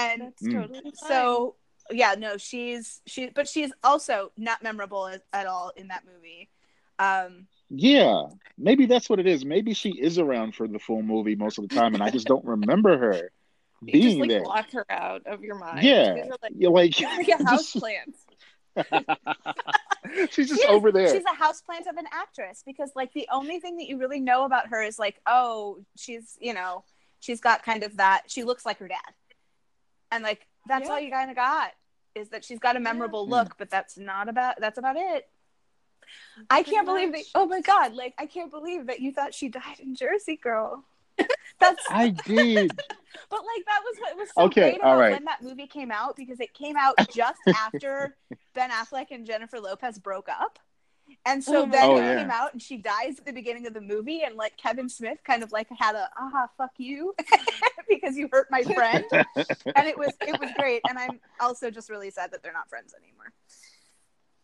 And 0.02 0.22
That's 0.22 0.42
Mm. 0.42 0.52
totally 0.60 0.80
fine. 0.82 0.92
so 1.08 1.56
yeah, 1.90 2.14
no, 2.18 2.36
she's 2.36 3.00
she, 3.06 3.28
but 3.28 3.48
she's 3.48 3.72
also 3.82 4.32
not 4.36 4.62
memorable 4.62 5.06
at, 5.08 5.22
at 5.32 5.46
all 5.46 5.72
in 5.76 5.88
that 5.88 6.04
movie. 6.06 6.48
Um, 6.98 7.46
Yeah, 7.70 8.24
maybe 8.56 8.86
that's 8.86 9.08
what 9.10 9.18
it 9.18 9.26
is. 9.26 9.44
Maybe 9.44 9.74
she 9.74 9.90
is 9.90 10.18
around 10.18 10.54
for 10.54 10.68
the 10.68 10.78
full 10.78 11.02
movie 11.02 11.34
most 11.36 11.58
of 11.58 11.68
the 11.68 11.74
time, 11.74 11.94
and 11.94 12.02
I 12.02 12.10
just 12.10 12.26
don't 12.26 12.44
remember 12.44 12.96
her 12.98 13.30
you 13.82 13.92
being 13.92 14.02
just 14.04 14.18
like 14.18 14.28
there. 14.30 14.42
block 14.44 14.70
her 14.72 14.86
out 14.90 15.26
of 15.26 15.42
your 15.42 15.56
mind. 15.56 15.82
Yeah, 15.82 16.14
You're 16.14 16.26
like, 16.42 16.52
you're 16.56 16.70
like, 16.70 17.00
you're 17.00 17.10
like 17.16 17.28
a 17.40 17.44
house 17.44 17.72
plant. 17.72 18.14
she's 20.30 20.48
just 20.48 20.60
She 20.60 20.66
is- 20.66 20.70
over 20.70 20.92
there. 20.92 21.08
She's 21.14 21.24
a 21.24 21.42
houseplant 21.42 21.88
of 21.90 21.96
an 21.96 22.06
actress 22.12 22.62
because 22.64 22.90
like 22.94 23.12
the 23.12 23.28
only 23.32 23.60
thing 23.60 23.76
that 23.78 23.86
you 23.88 23.98
really 23.98 24.20
know 24.20 24.44
about 24.44 24.68
her 24.68 24.82
is 24.82 24.98
like, 24.98 25.20
oh, 25.26 25.78
she's 25.96 26.36
you 26.40 26.54
know, 26.54 26.84
she's 27.20 27.40
got 27.40 27.62
kind 27.64 27.82
of 27.82 27.96
that 27.98 28.22
she 28.28 28.44
looks 28.44 28.64
like 28.64 28.78
her 28.78 28.88
dad. 28.88 28.98
And 30.12 30.22
like 30.22 30.46
that's 30.68 30.86
Yeah. 30.86 30.92
all 30.94 31.00
you 31.00 31.10
kinda 31.10 31.34
got 31.34 31.72
is 32.14 32.28
that 32.28 32.44
she's 32.44 32.58
got 32.60 32.76
a 32.76 32.80
memorable 32.80 33.26
Yeah. 33.26 33.40
look, 33.40 33.56
but 33.58 33.70
that's 33.70 33.96
not 33.98 34.28
about 34.28 34.60
that's 34.60 34.78
about 34.78 34.96
it. 34.96 35.28
I 36.50 36.62
can't 36.62 36.86
believe 36.86 37.12
that 37.12 37.24
oh 37.34 37.46
my 37.46 37.60
god, 37.60 37.94
like 37.94 38.14
I 38.18 38.26
can't 38.26 38.50
believe 38.50 38.86
that 38.86 39.00
you 39.00 39.12
thought 39.12 39.34
she 39.34 39.48
died 39.48 39.80
in 39.80 39.94
Jersey 39.94 40.36
Girl. 40.36 40.84
That's 41.60 41.84
I 41.90 42.08
did. 42.08 42.70
but 43.30 43.40
like 43.44 43.64
that 43.66 43.80
was 43.84 43.96
what 44.00 44.16
was 44.16 44.28
so 44.34 44.44
Okay, 44.46 44.72
great 44.72 44.80
about 44.80 44.98
right. 44.98 45.12
when 45.12 45.24
that 45.24 45.42
movie 45.42 45.66
came 45.66 45.90
out 45.90 46.16
because 46.16 46.40
it 46.40 46.54
came 46.54 46.76
out 46.76 46.94
just 47.12 47.40
after 47.54 48.16
Ben 48.54 48.70
Affleck 48.70 49.06
and 49.10 49.26
Jennifer 49.26 49.60
Lopez 49.60 49.98
broke 49.98 50.28
up. 50.28 50.58
And 51.24 51.42
so 51.42 51.62
Oh 51.62 51.66
then 51.66 51.84
Oh, 51.84 51.96
it 51.96 52.00
yeah. 52.00 52.16
came 52.18 52.30
out, 52.30 52.52
and 52.52 52.60
she 52.60 52.76
dies 52.78 53.18
at 53.18 53.24
the 53.26 53.32
beginning 53.32 53.66
of 53.68 53.74
the 53.74 53.80
movie, 53.80 54.22
and 54.24 54.34
like 54.34 54.56
Kevin 54.56 54.88
Smith 54.88 55.18
kind 55.24 55.42
of 55.44 55.52
like 55.52 55.68
had 55.78 55.94
a 55.94 56.08
aha 56.20 56.48
fuck 56.58 56.72
you 56.78 57.14
because 57.88 58.16
you 58.16 58.28
hurt 58.32 58.48
my 58.50 58.62
friend, 58.62 59.04
and 59.76 59.86
it 59.88 59.96
was 59.96 60.12
it 60.26 60.38
was 60.40 60.50
great. 60.56 60.82
And 60.88 60.98
I'm 60.98 61.20
also 61.38 61.70
just 61.70 61.88
really 61.90 62.10
sad 62.10 62.32
that 62.32 62.42
they're 62.42 62.52
not 62.52 62.68
friends 62.68 62.92
anymore. 63.00 63.32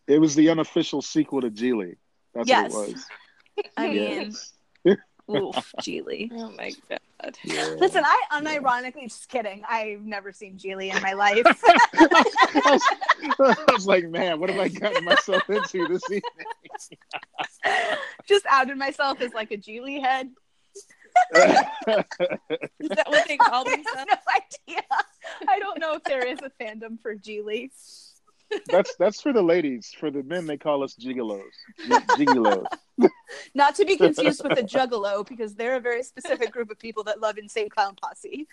it 0.07 0.19
was 0.19 0.35
the 0.35 0.49
unofficial 0.49 1.01
sequel 1.01 1.41
to 1.41 1.49
Gigli. 1.49 1.97
That's 2.33 2.47
Yes. 2.47 2.71
what 2.73 2.89
it 2.89 2.91
was. 2.93 3.05
I 3.75 3.87
mean, 3.89 3.95
Yes. 4.31 4.53
Oof, 5.29 5.73
Gigli. 5.81 6.31
Oh 6.33 6.51
my 6.51 6.71
god. 6.89 7.37
Yeah. 7.43 7.75
Listen, 7.77 8.03
I 8.05 8.21
unironically 8.31 9.03
just 9.03 9.29
kidding. 9.29 9.63
I've 9.67 10.01
never 10.01 10.31
seen 10.31 10.57
Gigli 10.57 10.95
in 10.95 11.01
my 11.01 11.13
life. 11.13 11.43
I, 11.45 12.79
was, 13.37 13.57
I 13.57 13.71
was 13.73 13.87
like, 13.87 14.09
man, 14.09 14.39
what 14.39 14.49
have 14.49 14.59
I 14.59 14.69
gotten 14.69 15.05
myself 15.05 15.49
into 15.49 15.87
this 15.87 16.03
evening? 16.05 16.21
just 18.27 18.45
outed 18.49 18.77
myself 18.77 19.21
as 19.21 19.33
like 19.33 19.51
a 19.51 19.57
Gigli 19.57 20.01
head. 20.01 20.29
Is 21.35 22.89
that 22.89 23.07
what 23.07 23.27
they 23.27 23.35
call 23.37 23.67
I 23.67 23.71
have 23.71 24.07
no 24.07 24.15
idea. 24.35 24.83
I 25.47 25.59
don't 25.59 25.79
know 25.79 25.93
if 25.95 26.03
there 26.03 26.25
is 26.25 26.39
a 26.43 26.51
fandom 26.63 27.01
for 27.01 27.15
Gigli. 27.15 27.71
That's 28.67 28.95
that's 28.95 29.21
for 29.21 29.33
the 29.33 29.41
ladies. 29.41 29.93
For 29.99 30.11
the 30.11 30.23
men, 30.23 30.45
they 30.45 30.57
call 30.57 30.83
us 30.83 30.95
gigolos. 30.95 31.41
G- 31.85 32.25
gigolos. 32.25 32.65
Not 33.55 33.75
to 33.75 33.85
be 33.85 33.95
confused 33.97 34.43
with 34.43 34.57
a 34.57 34.63
juggalo, 34.63 35.27
because 35.27 35.55
they're 35.55 35.75
a 35.75 35.79
very 35.79 36.03
specific 36.03 36.51
group 36.51 36.71
of 36.71 36.79
people 36.79 37.03
that 37.05 37.19
love 37.19 37.37
Insane 37.37 37.69
Clown 37.69 37.95
Posse. 38.01 38.47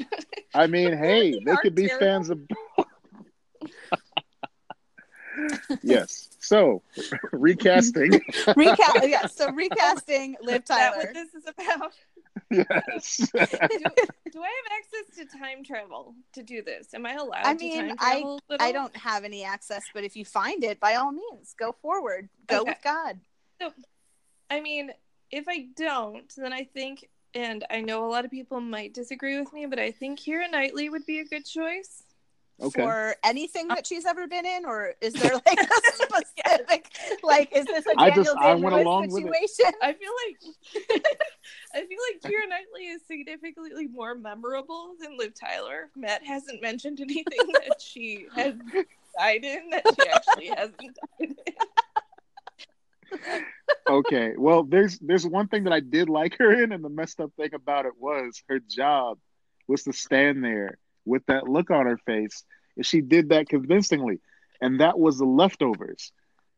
I 0.54 0.66
mean, 0.66 0.96
hey, 0.96 1.40
they 1.44 1.50
are 1.50 1.56
could 1.58 1.74
be 1.74 1.86
terrible. 1.86 2.06
fans 2.06 2.30
of. 2.30 2.40
yes. 5.82 6.28
So, 6.40 6.82
recasting. 7.32 8.12
Recast, 8.56 9.08
yes. 9.08 9.36
So 9.36 9.50
recasting 9.52 10.36
Liv 10.42 10.62
Is 10.62 10.68
that 10.68 10.96
what 10.96 11.12
this 11.12 11.34
is 11.34 11.44
about? 11.46 11.92
Yes. 12.50 13.16
Do, 13.32 13.36
do 13.36 13.36
I 14.42 14.50
have 14.50 14.72
access 14.78 15.16
to 15.18 15.38
time 15.38 15.62
travel 15.64 16.14
to 16.34 16.42
do 16.42 16.62
this? 16.62 16.92
Am 16.94 17.06
I 17.06 17.14
allowed 17.14 17.46
I 17.46 17.54
to 17.54 17.64
mean, 17.64 17.88
time 17.88 17.96
I- 18.00 18.12
travel? 18.20 18.40
at 18.50 18.60
I 18.60 18.72
don't 18.72 18.96
have 18.96 19.24
any 19.24 19.44
access, 19.44 19.82
but 19.94 20.04
if 20.04 20.16
you 20.16 20.24
find 20.24 20.64
it, 20.64 20.80
by 20.80 20.96
all 20.96 21.12
means, 21.12 21.54
go 21.58 21.72
forward. 21.80 22.28
Go 22.48 22.60
Okay. 22.62 22.70
with 22.70 22.82
God. 22.82 23.20
So, 23.60 23.72
I 24.50 24.60
mean, 24.60 24.90
if 25.30 25.46
I 25.48 25.68
don't, 25.76 26.32
then 26.36 26.52
I 26.52 26.64
think, 26.64 27.08
and 27.34 27.64
I 27.70 27.80
know 27.82 28.04
a 28.04 28.10
lot 28.10 28.24
of 28.24 28.30
people 28.32 28.60
might 28.60 28.94
disagree 28.94 29.38
with 29.38 29.52
me, 29.52 29.66
but 29.66 29.78
I 29.78 29.92
think 29.92 30.18
Keira 30.18 30.50
Knightley 30.50 30.88
would 30.88 31.06
be 31.06 31.20
a 31.20 31.24
good 31.24 31.44
choice. 31.46 32.02
Okay. 32.62 32.82
For 32.82 33.14
anything 33.24 33.70
uh, 33.70 33.76
that 33.76 33.86
she's 33.86 34.04
ever 34.04 34.26
been 34.26 34.44
in, 34.44 34.64
or 34.66 34.94
is 35.00 35.12
there 35.20 35.32
like 35.34 35.58
a 35.58 35.94
specific, 35.94 36.90
like, 37.22 37.54
is 37.56 37.64
this 37.66 37.86
a 37.86 37.90
I 37.98 38.10
Daniel 38.10 38.24
just- 38.24 38.36
I 38.38 38.54
Day 38.54 38.60
went 38.60 38.74
Lewis 38.74 38.84
along 38.84 39.08
with 39.10 39.24
it. 39.24 39.32
situation? 39.48 39.72
I 39.82 39.92
feel 39.94 40.12
like 40.26 41.04
I 41.74 41.86
feel 41.86 41.98
like 42.12 42.20
Keira 42.32 42.48
Knightley 42.48 42.86
is 42.88 43.02
significantly 43.06 43.86
more 43.88 44.14
memorable 44.14 44.94
than 45.00 45.16
Liv 45.16 45.32
Tyler. 45.34 45.88
Matt 45.96 46.24
hasn't 46.24 46.60
mentioned 46.60 47.00
anything 47.00 47.24
that 47.52 47.80
she 47.80 48.26
has 48.34 48.54
died 49.18 49.44
in 49.44 49.70
that 49.70 49.84
she 49.98 50.08
actually 50.08 50.46
hasn't 50.48 50.78
died 51.18 51.34
in. 53.10 53.44
okay. 53.88 54.34
Well, 54.36 54.64
there's 54.64 54.98
there's 54.98 55.26
one 55.26 55.48
thing 55.48 55.64
that 55.64 55.72
I 55.72 55.80
did 55.80 56.08
like 56.08 56.36
her 56.38 56.62
in, 56.62 56.72
and 56.72 56.84
the 56.84 56.88
messed 56.88 57.20
up 57.20 57.32
thing 57.36 57.54
about 57.54 57.86
it 57.86 57.92
was 57.98 58.42
her 58.48 58.58
job 58.60 59.18
was 59.66 59.84
to 59.84 59.92
stand 59.92 60.44
there 60.44 60.78
with 61.04 61.24
that 61.26 61.48
look 61.48 61.70
on 61.70 61.86
her 61.86 61.98
face, 61.98 62.44
and 62.76 62.84
she 62.84 63.00
did 63.00 63.30
that 63.30 63.48
convincingly, 63.48 64.20
and 64.60 64.80
that 64.80 64.98
was 64.98 65.18
the 65.18 65.24
leftovers. 65.24 66.12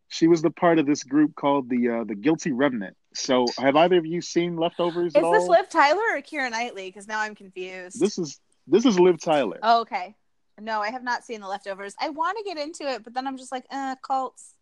She 0.09 0.29
was 0.29 0.43
the 0.43 0.51
part 0.51 0.79
of 0.79 0.87
this 0.87 1.05
group 1.05 1.35
called 1.35 1.71
the 1.71 1.89
uh, 1.89 2.05
the 2.05 2.15
Guilty 2.15 2.53
Remnant. 2.53 2.97
So, 3.15 3.47
have 3.59 3.77
either 3.77 3.97
of 3.97 4.07
you 4.07 4.21
seen 4.21 4.57
Leftovers 4.57 5.13
Is 5.13 5.17
at 5.17 5.25
all? 5.25 5.33
this 5.33 5.49
Liv 5.49 5.69
Tyler 5.71 6.03
or 6.13 6.21
Keira 6.21 6.51
Knightley? 6.51 6.89
Because 6.89 7.09
now 7.09 7.21
I'm 7.21 7.35
confused. 7.35 7.99
This 7.99 8.19
is 8.19 8.39
this 8.67 8.85
is 8.85 8.99
Liv 9.01 9.21
Tyler. 9.21 9.59
Oh, 9.63 9.81
okay. 9.83 10.15
No, 10.61 10.81
I 10.81 10.91
have 10.91 11.03
not 11.03 11.25
seen 11.25 11.41
the 11.41 11.49
leftovers. 11.49 11.95
I 12.01 12.11
want 12.11 12.39
to 12.39 12.45
get 12.45 12.59
into 12.59 12.85
it, 12.85 13.03
but 13.05 13.15
then 13.15 13.27
I'm 13.27 13.37
just 13.37 13.51
like, 13.51 13.65
uh, 13.71 13.97
cults. 14.03 14.55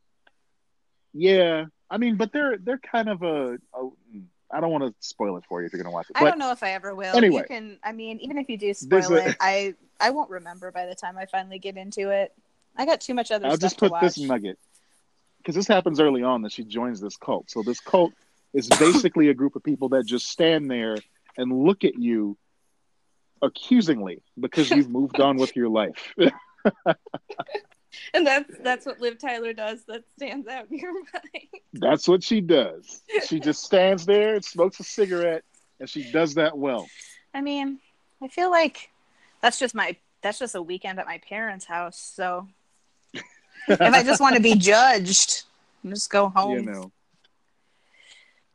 Yeah, 1.12 1.66
I 1.90 1.98
mean, 1.98 2.16
but 2.16 2.32
they're 2.32 2.56
they're 2.56 2.78
kind 2.78 3.08
of 3.08 3.22
a. 3.22 3.58
a 3.74 3.88
I 4.52 4.60
don't 4.60 4.70
want 4.70 4.84
to 4.84 4.94
spoil 5.00 5.36
it 5.36 5.44
for 5.48 5.60
you 5.60 5.66
if 5.66 5.72
you're 5.72 5.82
gonna 5.82 5.94
watch 5.94 6.10
it. 6.10 6.16
I 6.16 6.24
don't 6.24 6.38
know 6.38 6.52
if 6.52 6.62
I 6.62 6.72
ever 6.72 6.94
will. 6.94 7.16
Anyway. 7.16 7.42
you 7.42 7.44
can. 7.44 7.78
I 7.82 7.92
mean, 7.92 8.18
even 8.20 8.38
if 8.38 8.48
you 8.48 8.56
do 8.56 8.72
spoil 8.74 9.14
it, 9.14 9.36
I 9.40 9.74
I 10.00 10.10
won't 10.10 10.30
remember 10.30 10.70
by 10.70 10.86
the 10.86 10.94
time 10.94 11.18
I 11.18 11.26
finally 11.26 11.58
get 11.58 11.76
into 11.76 12.10
it. 12.10 12.32
I 12.76 12.86
got 12.86 13.00
too 13.00 13.14
much 13.14 13.30
other 13.30 13.46
I'll 13.46 13.52
stuff 13.52 13.60
just 13.60 13.78
to 13.78 13.84
put 13.86 13.92
watch. 13.92 14.02
this 14.02 14.18
nugget 14.18 14.58
because 15.38 15.54
this 15.54 15.66
happens 15.66 16.00
early 16.00 16.22
on 16.22 16.42
that 16.42 16.52
she 16.52 16.64
joins 16.64 17.00
this 17.00 17.16
cult. 17.16 17.50
So 17.50 17.62
this 17.62 17.80
cult 17.80 18.12
is 18.52 18.68
basically 18.68 19.28
a 19.28 19.34
group 19.34 19.56
of 19.56 19.62
people 19.62 19.90
that 19.90 20.06
just 20.06 20.28
stand 20.28 20.70
there 20.70 20.96
and 21.36 21.64
look 21.64 21.84
at 21.84 21.98
you 21.98 22.36
accusingly 23.42 24.22
because 24.38 24.70
you've 24.70 24.90
moved 24.90 25.20
on 25.20 25.36
with 25.36 25.56
your 25.56 25.68
life. 25.68 26.14
And 28.14 28.26
that's 28.26 28.50
that's 28.62 28.87
what 28.87 29.00
Liv 29.00 29.18
Tyler 29.18 29.53
does 29.53 29.85
that 29.88 30.05
stands 30.16 30.46
out 30.46 30.70
in 30.70 30.79
your 30.79 30.92
mind. 30.94 31.48
That's 31.72 32.07
what 32.07 32.22
she 32.22 32.40
does. 32.40 33.03
She 33.26 33.40
just 33.40 33.64
stands 33.64 34.07
there 34.07 34.35
and 34.37 34.44
smokes 34.44 34.79
a 34.81 34.85
cigarette, 34.85 35.42
and 35.81 35.88
she 35.88 36.11
does 36.12 36.35
that 36.35 36.57
well. 36.57 36.87
I 37.35 37.40
mean, 37.40 37.81
I 38.22 38.29
feel 38.29 38.50
like 38.50 38.90
that's 39.40 39.59
just 39.59 39.74
my 39.74 39.96
that's 40.22 40.38
just 40.38 40.55
a 40.55 40.62
weekend 40.62 40.98
at 41.00 41.07
my 41.07 41.18
parents' 41.18 41.64
house. 41.64 41.98
So 41.98 42.46
if 43.68 43.81
I 43.81 44.03
just 44.03 44.20
want 44.20 44.37
to 44.37 44.42
be 44.42 44.55
judged, 44.55 45.42
just 45.85 46.11
go 46.11 46.29
home. 46.29 46.59
You 46.59 46.62
know. 46.62 46.92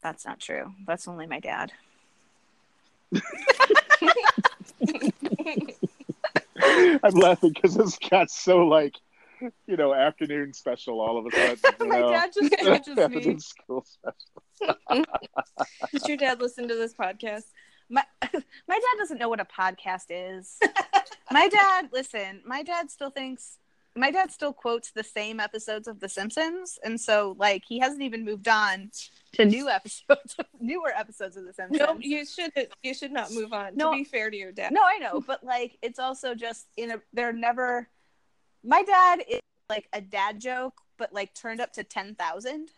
That's 0.01 0.25
not 0.25 0.39
true. 0.39 0.71
That's 0.85 1.07
only 1.07 1.25
my 1.25 1.39
dad. 1.39 1.71
I'm 6.63 7.13
laughing 7.13 7.53
because 7.53 7.75
this 7.75 7.97
got 7.97 8.29
so 8.29 8.67
like, 8.67 8.95
you 9.67 9.77
know, 9.77 9.93
afternoon 9.93 10.53
special 10.53 11.01
all 11.01 11.17
of 11.17 11.25
a 11.25 11.31
sudden. 11.31 11.57
My 11.89 11.99
know? 11.99 12.09
dad 12.11 12.31
just 12.33 12.53
judges 12.63 12.95
me. 12.95 13.03
afternoon 13.03 13.39
school 13.39 13.85
special. 13.85 14.77
Does 15.91 16.07
your 16.07 16.17
dad 16.17 16.39
listen 16.41 16.67
to 16.67 16.75
this 16.75 16.93
podcast? 16.93 17.43
my 17.89 18.03
my 18.21 18.39
dad 18.67 18.97
doesn't 18.97 19.19
know 19.19 19.29
what 19.29 19.39
a 19.39 19.45
podcast 19.45 20.05
is. 20.09 20.57
my 21.31 21.47
dad, 21.47 21.89
listen, 21.93 22.41
my 22.45 22.63
dad 22.63 22.89
still 22.89 23.11
thinks 23.11 23.57
my 23.95 24.11
dad 24.11 24.31
still 24.31 24.51
quotes 24.51 24.91
the 24.91 25.03
same 25.03 25.39
episodes 25.39 25.87
of 25.87 25.99
The 25.99 26.09
Simpsons, 26.09 26.77
and 26.83 26.99
so 26.99 27.35
like 27.39 27.63
he 27.67 27.79
hasn't 27.79 28.01
even 28.01 28.25
moved 28.25 28.47
on 28.47 28.91
to 29.33 29.45
new 29.45 29.69
episodes, 29.69 30.35
newer 30.59 30.91
episodes 30.95 31.37
of 31.37 31.45
The 31.45 31.53
Simpsons. 31.53 31.79
No, 31.79 31.97
you 31.99 32.25
should 32.25 32.51
you 32.83 32.93
should 32.93 33.11
not 33.11 33.31
move 33.31 33.53
on. 33.53 33.75
No. 33.75 33.91
To 33.91 33.97
be 33.97 34.03
fair 34.03 34.29
to 34.29 34.37
your 34.37 34.51
dad. 34.51 34.73
No, 34.73 34.81
I 34.83 34.97
know, 34.97 35.23
but 35.25 35.43
like 35.43 35.77
it's 35.81 35.99
also 35.99 36.35
just 36.35 36.67
in 36.77 36.91
a 36.91 37.01
they're 37.13 37.33
never. 37.33 37.87
My 38.65 38.83
dad 38.83 39.23
is 39.29 39.39
like 39.69 39.87
a 39.93 40.01
dad 40.01 40.41
joke, 40.41 40.81
but 40.97 41.13
like 41.13 41.33
turned 41.33 41.61
up 41.61 41.73
to 41.73 41.83
ten 41.83 42.15
thousand. 42.15 42.69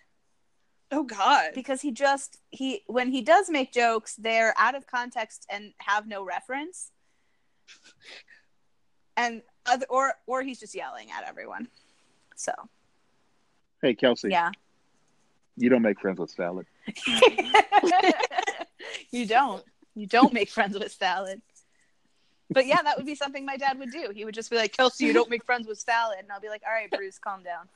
Oh 0.91 1.03
God. 1.03 1.51
because 1.53 1.81
he 1.81 1.91
just 1.91 2.39
he 2.49 2.83
when 2.87 3.11
he 3.11 3.21
does 3.21 3.49
make 3.49 3.73
jokes 3.73 4.15
they're 4.15 4.53
out 4.57 4.73
of 4.73 4.87
context 4.87 5.45
and 5.49 5.73
have 5.79 6.07
no 6.07 6.23
reference. 6.23 6.91
And 9.17 9.41
other 9.65 9.85
or 9.89 10.13
or 10.27 10.43
he's 10.43 10.59
just 10.59 10.75
yelling 10.75 11.07
at 11.11 11.27
everyone. 11.27 11.67
So. 12.35 12.53
Hey, 13.81 13.93
Kelsey, 13.95 14.29
yeah. 14.29 14.51
You 15.55 15.69
don't 15.69 15.81
make 15.81 15.99
friends 15.99 16.19
with 16.19 16.29
salad. 16.29 16.67
you 19.11 19.25
don't. 19.25 19.63
You 19.95 20.07
don't 20.07 20.33
make 20.33 20.49
friends 20.49 20.77
with 20.77 20.91
salad 20.91 21.41
but 22.49 22.65
yeah 22.65 22.81
that 22.81 22.97
would 22.97 23.05
be 23.05 23.15
something 23.15 23.45
my 23.45 23.57
dad 23.57 23.77
would 23.79 23.91
do 23.91 24.11
he 24.13 24.25
would 24.25 24.33
just 24.35 24.49
be 24.49 24.55
like 24.57 24.75
kelsey 24.75 25.05
you 25.05 25.13
don't 25.13 25.29
make 25.29 25.43
friends 25.45 25.67
with 25.67 25.79
salad 25.79 26.17
and 26.19 26.31
i'll 26.31 26.39
be 26.39 26.49
like 26.49 26.61
all 26.67 26.73
right 26.73 26.89
bruce 26.91 27.19
calm 27.19 27.41
down 27.43 27.67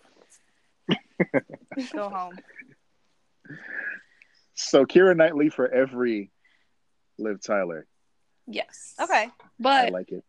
go 1.93 2.10
home 2.10 2.38
So 4.53 4.86
Keira 4.86 5.15
Knightley 5.15 5.49
for 5.49 5.67
every 5.71 6.31
Liv 7.17 7.41
Tyler. 7.41 7.88
Yes. 8.47 8.95
okay 9.01 9.29
But 9.60 9.86
I 9.88 9.89
like 9.89 10.12
it. 10.12 10.23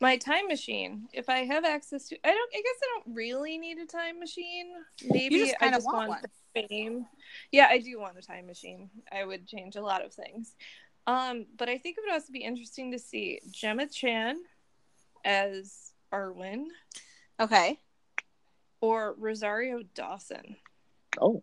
my 0.00 0.16
time 0.18 0.46
machine, 0.46 1.08
if 1.12 1.28
I 1.28 1.38
have 1.44 1.64
access 1.64 2.08
to, 2.08 2.16
I 2.24 2.28
don't. 2.28 2.50
I 2.54 2.56
guess 2.56 2.80
I 2.82 2.86
don't 3.04 3.14
really 3.14 3.56
need 3.58 3.78
a 3.78 3.86
time 3.86 4.18
machine. 4.18 4.72
Maybe 5.04 5.38
just 5.38 5.54
I 5.60 5.64
kinda 5.64 5.78
just 5.78 5.86
want 5.86 5.96
want, 5.96 6.08
one. 6.08 6.22
the 6.22 6.68
fame. 6.68 7.06
Yeah, 7.52 7.68
I 7.70 7.78
do 7.78 7.98
want 7.98 8.18
a 8.18 8.22
time 8.22 8.46
machine. 8.46 8.90
I 9.12 9.24
would 9.24 9.46
change 9.46 9.76
a 9.76 9.82
lot 9.82 10.04
of 10.04 10.12
things. 10.12 10.54
Um, 11.06 11.46
but 11.56 11.68
I 11.68 11.78
think 11.78 11.96
it 11.96 12.04
would 12.04 12.12
also 12.12 12.32
be 12.32 12.40
interesting 12.40 12.90
to 12.92 12.98
see 12.98 13.40
Gemma 13.50 13.86
Chan 13.86 14.36
as 15.24 15.92
Arwen 16.12 16.66
okay 17.40 17.78
or 18.80 19.14
Rosario 19.18 19.82
Dawson. 19.94 20.56
Oh, 21.20 21.42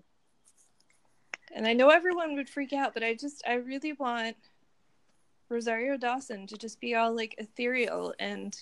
And 1.56 1.68
I 1.68 1.74
know 1.74 1.90
everyone 1.90 2.36
would 2.36 2.50
freak 2.50 2.74
out, 2.74 2.94
but 2.94 3.04
I 3.04 3.16
just 3.16 3.44
I 3.48 3.56
really 3.56 3.94
want 3.94 4.36
Rosario 5.50 5.98
Dawson 5.98 6.48
to 6.48 6.58
just 6.58 6.80
be 6.80 6.96
all 6.96 7.16
like 7.16 7.36
ethereal 7.38 8.14
and 8.20 8.56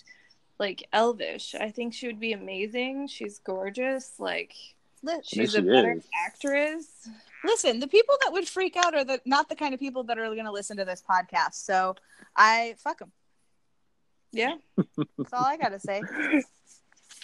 like 0.58 0.86
elvish. 0.92 1.54
I 1.54 1.70
think 1.70 1.94
she 1.94 2.06
would 2.06 2.20
be 2.20 2.32
amazing. 2.32 3.08
She's 3.08 3.38
gorgeous. 3.38 4.14
Like 4.18 4.54
She's 5.24 5.52
she 5.52 5.58
a 5.58 5.62
better 5.62 6.00
actress. 6.26 7.08
Listen, 7.44 7.80
the 7.80 7.88
people 7.88 8.16
that 8.22 8.32
would 8.32 8.48
freak 8.48 8.76
out 8.76 8.94
are 8.94 9.04
the 9.04 9.20
not 9.24 9.48
the 9.48 9.56
kind 9.56 9.74
of 9.74 9.80
people 9.80 10.04
that 10.04 10.18
are 10.18 10.26
going 10.26 10.44
to 10.44 10.52
listen 10.52 10.76
to 10.78 10.84
this 10.84 11.02
podcast. 11.08 11.54
So 11.54 11.96
I 12.36 12.74
fuck 12.78 12.98
them. 12.98 13.12
Yeah. 14.32 14.54
That's 14.76 15.32
all 15.32 15.44
I 15.44 15.56
got 15.56 15.70
to 15.70 15.80
say. 15.80 16.02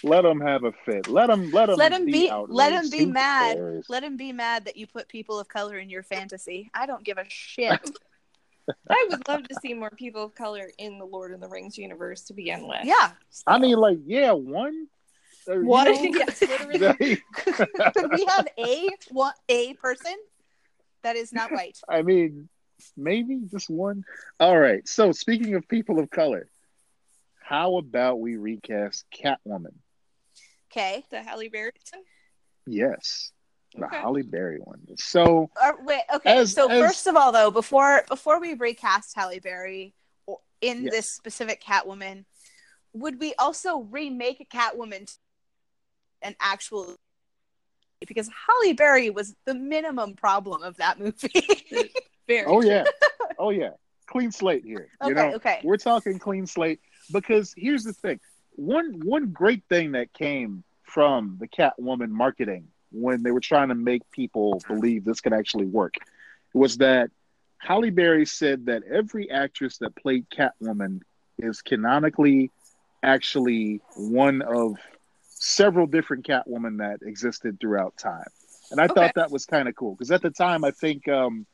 Let 0.03 0.21
them 0.21 0.39
have 0.39 0.63
a 0.63 0.71
fit. 0.85 1.07
Let 1.07 1.27
them. 1.27 1.51
Let 1.51 1.65
them. 1.65 1.77
let 1.77 1.91
them 1.91 2.05
be 2.05 2.29
outraged. 2.29 2.53
let 2.53 2.71
him 2.71 2.89
be 2.89 3.05
mad 3.05 3.57
cares? 3.57 3.85
let 3.89 4.01
them 4.01 4.15
be 4.15 4.31
mad 4.31 4.65
that 4.65 4.77
you 4.77 4.87
put 4.87 5.09
people 5.09 5.39
of 5.39 5.49
color 5.49 5.77
in 5.77 5.89
your 5.89 6.03
fantasy 6.03 6.71
i 6.73 6.85
don't 6.85 7.03
give 7.03 7.17
a 7.17 7.25
shit 7.27 7.79
I 8.89 9.07
would 9.09 9.27
love 9.27 9.47
to 9.47 9.55
see 9.61 9.73
more 9.73 9.89
people 9.89 10.23
of 10.23 10.35
color 10.35 10.69
in 10.77 10.99
the 10.99 11.05
Lord 11.05 11.33
of 11.33 11.41
the 11.41 11.47
Rings 11.47 11.77
universe 11.77 12.21
to 12.25 12.33
begin 12.33 12.67
with. 12.67 12.81
yeah 12.83 13.11
I 13.47 13.57
mean, 13.57 13.77
like, 13.77 13.97
yeah, 14.05 14.31
one. 14.31 14.87
Or, 15.49 15.55
you 15.55 15.67
What? 15.67 15.85
know, 15.87 16.03
Yes, 16.13 16.41
literally. 16.41 16.77
they- 16.99 17.17
could 17.93 18.11
we 18.11 18.25
have 18.25 18.47
a 18.57 18.89
one 19.09 19.33
a 19.49 19.73
person 19.75 20.15
that 21.01 21.15
is 21.15 21.33
not 21.33 21.51
white 21.51 21.79
I 21.89 22.01
mean, 22.03 22.49
maybe 22.95 23.39
just 23.49 23.69
one. 23.69 24.03
All 24.39 24.57
right. 24.57 24.87
So, 24.87 25.11
speaking 25.11 25.55
of 25.55 25.67
people 25.67 25.99
of 25.99 26.09
color, 26.09 26.47
how 27.41 27.77
about 27.77 28.19
we 28.19 28.37
recast 28.37 29.05
Catwoman? 29.13 29.73
okay 30.71 31.03
The 31.09 31.23
Halle 31.23 31.49
Berry. 31.49 31.71
one? 31.93 32.03
Yes, 32.67 33.31
the 33.75 33.85
Okay. 33.85 33.97
Halle 33.97 34.21
Berry 34.21 34.59
one. 34.59 34.85
So, 34.97 35.49
Uh, 35.59 35.71
wait 35.81 36.01
okay 36.13 36.37
As- 36.39 36.53
so 36.53 36.69
as- 36.69 36.79
first 36.79 37.07
of 37.07 37.15
all 37.15 37.31
though 37.31 37.49
before 37.49 38.03
before 38.07 38.39
we 38.39 38.53
recast 38.53 39.15
halle 39.15 39.39
berry 39.39 39.93
in 40.61 40.83
Yes. 40.83 40.91
this 40.93 41.09
specific 41.11 41.63
catwoman 41.63 42.25
would 42.93 43.19
we 43.19 43.33
also 43.39 43.79
remake 43.79 44.39
a 44.41 44.45
catwoman 44.45 45.05
to 45.07 45.13
an 46.21 46.35
actual 46.39 46.95
because 48.07 48.29
Halle 48.29 48.73
Berry 48.73 49.09
was 49.09 49.35
the 49.45 49.53
minimum 49.53 50.13
problem 50.13 50.63
of 50.63 50.77
that 50.77 50.99
movie. 50.99 51.31
Oh 52.45 52.61
yeah, 52.61 52.83
oh 53.39 53.49
yeah, 53.49 53.71
clean 54.05 54.31
slate 54.31 54.63
here. 54.63 54.87
You 55.03 55.11
okay, 55.11 55.29
know, 55.29 55.35
okay. 55.37 55.61
we're 55.63 55.77
talking 55.77 56.19
clean 56.19 56.45
slate 56.45 56.79
because 57.11 57.55
here's 57.57 57.83
the 57.83 57.91
thing 57.93 58.19
one 58.51 58.99
one 59.03 59.31
great 59.31 59.63
thing 59.67 59.93
that 59.93 60.13
came 60.13 60.63
from 60.83 61.37
the 61.39 61.47
catwoman 61.47 62.09
marketing 62.09 62.67
when 62.91 63.23
they 63.23 63.31
were 63.31 63.39
trying 63.39 63.69
to 63.69 63.75
make 63.75 64.01
people 64.11 64.61
believe 64.67 65.05
this 65.05 65.21
could 65.21 65.33
actually 65.33 65.65
work 65.65 65.95
was 66.53 66.77
that 66.77 67.09
Halle 67.59 67.89
Berry 67.89 68.25
said 68.25 68.65
that 68.65 68.83
every 68.83 69.29
actress 69.29 69.77
that 69.79 69.95
played 69.95 70.25
Catwoman 70.29 71.01
is 71.37 71.61
canonically 71.61 72.51
actually 73.03 73.81
one 73.95 74.41
of 74.41 74.77
several 75.39 75.87
different 75.87 76.25
Catwoman 76.27 76.77
that 76.77 76.99
existed 77.07 77.59
throughout 77.59 77.97
time. 77.97 78.27
And 78.71 78.79
I 78.79 78.83
Okay. 78.85 78.93
thought 78.93 79.15
that 79.15 79.31
was 79.31 79.45
kind 79.45 79.67
of 79.67 79.75
cool 79.75 79.95
because 79.95 80.11
at 80.11 80.21
the 80.21 80.29
time 80.29 80.63
I 80.63 80.71
think 80.71 81.07
um, 81.07 81.45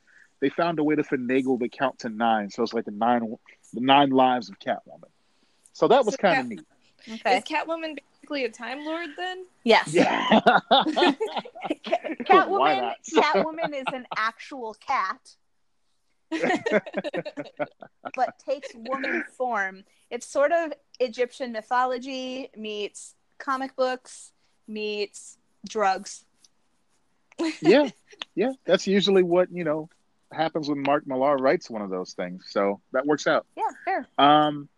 they 0.42 0.50
found 0.50 0.80
a 0.80 0.84
way 0.84 0.96
to 0.96 1.04
finagle 1.04 1.58
the 1.60 1.70
count 1.70 2.00
to 2.00 2.10
nine, 2.10 2.50
so 2.50 2.62
it's 2.64 2.74
like 2.74 2.86
the 2.86 2.92
nine 2.92 3.22
the 3.74 3.82
nine 3.82 4.10
lives 4.10 4.50
of 4.50 4.60
Catwoman. 4.60 5.10
So 5.74 5.88
that 5.88 6.04
was 6.06 6.16
So 6.16 6.18
kind 6.18 6.36
Cat- 6.36 6.44
of 6.44 6.50
neat. 6.50 6.62
Okay. 7.22 7.38
Is 7.38 7.44
Catwoman 7.44 7.98
basically 8.20 8.46
a 8.46 8.50
Time 8.50 8.84
Lord 8.84 9.10
then? 9.16 9.46
Yes. 9.64 9.94
Yeah. 9.94 10.28
Ca- 10.40 11.14
Catwoman. 12.26 12.94
Catwoman 13.14 13.74
is 13.76 13.86
an 13.94 14.08
actual 14.18 14.74
cat, 14.76 15.36
but 18.16 18.40
takes 18.40 18.70
woman 18.76 19.24
form. 19.38 19.84
It's 20.10 20.26
sort 20.26 20.52
of 20.52 20.74
Egyptian 21.00 21.52
mythology 21.52 22.50
meets 22.58 23.14
comic 23.38 23.76
books 23.76 24.32
meets 24.68 25.38
drugs. 25.68 26.26
yeah, 27.62 27.90
yeah. 28.34 28.54
That's 28.66 28.88
usually 28.88 29.24
what 29.24 29.52
you 29.52 29.64
know 29.64 29.90
happens 30.32 30.70
when 30.70 30.82
Mark 30.82 31.06
Millar 31.08 31.38
writes 31.38 31.70
one 31.70 31.82
of 31.82 31.90
those 31.90 32.14
things. 32.14 32.46
So 32.50 32.82
that 32.92 33.06
works 33.06 33.28
out. 33.28 33.46
Yeah, 33.56 33.64
fair. 33.84 34.08
Um, 34.18 34.70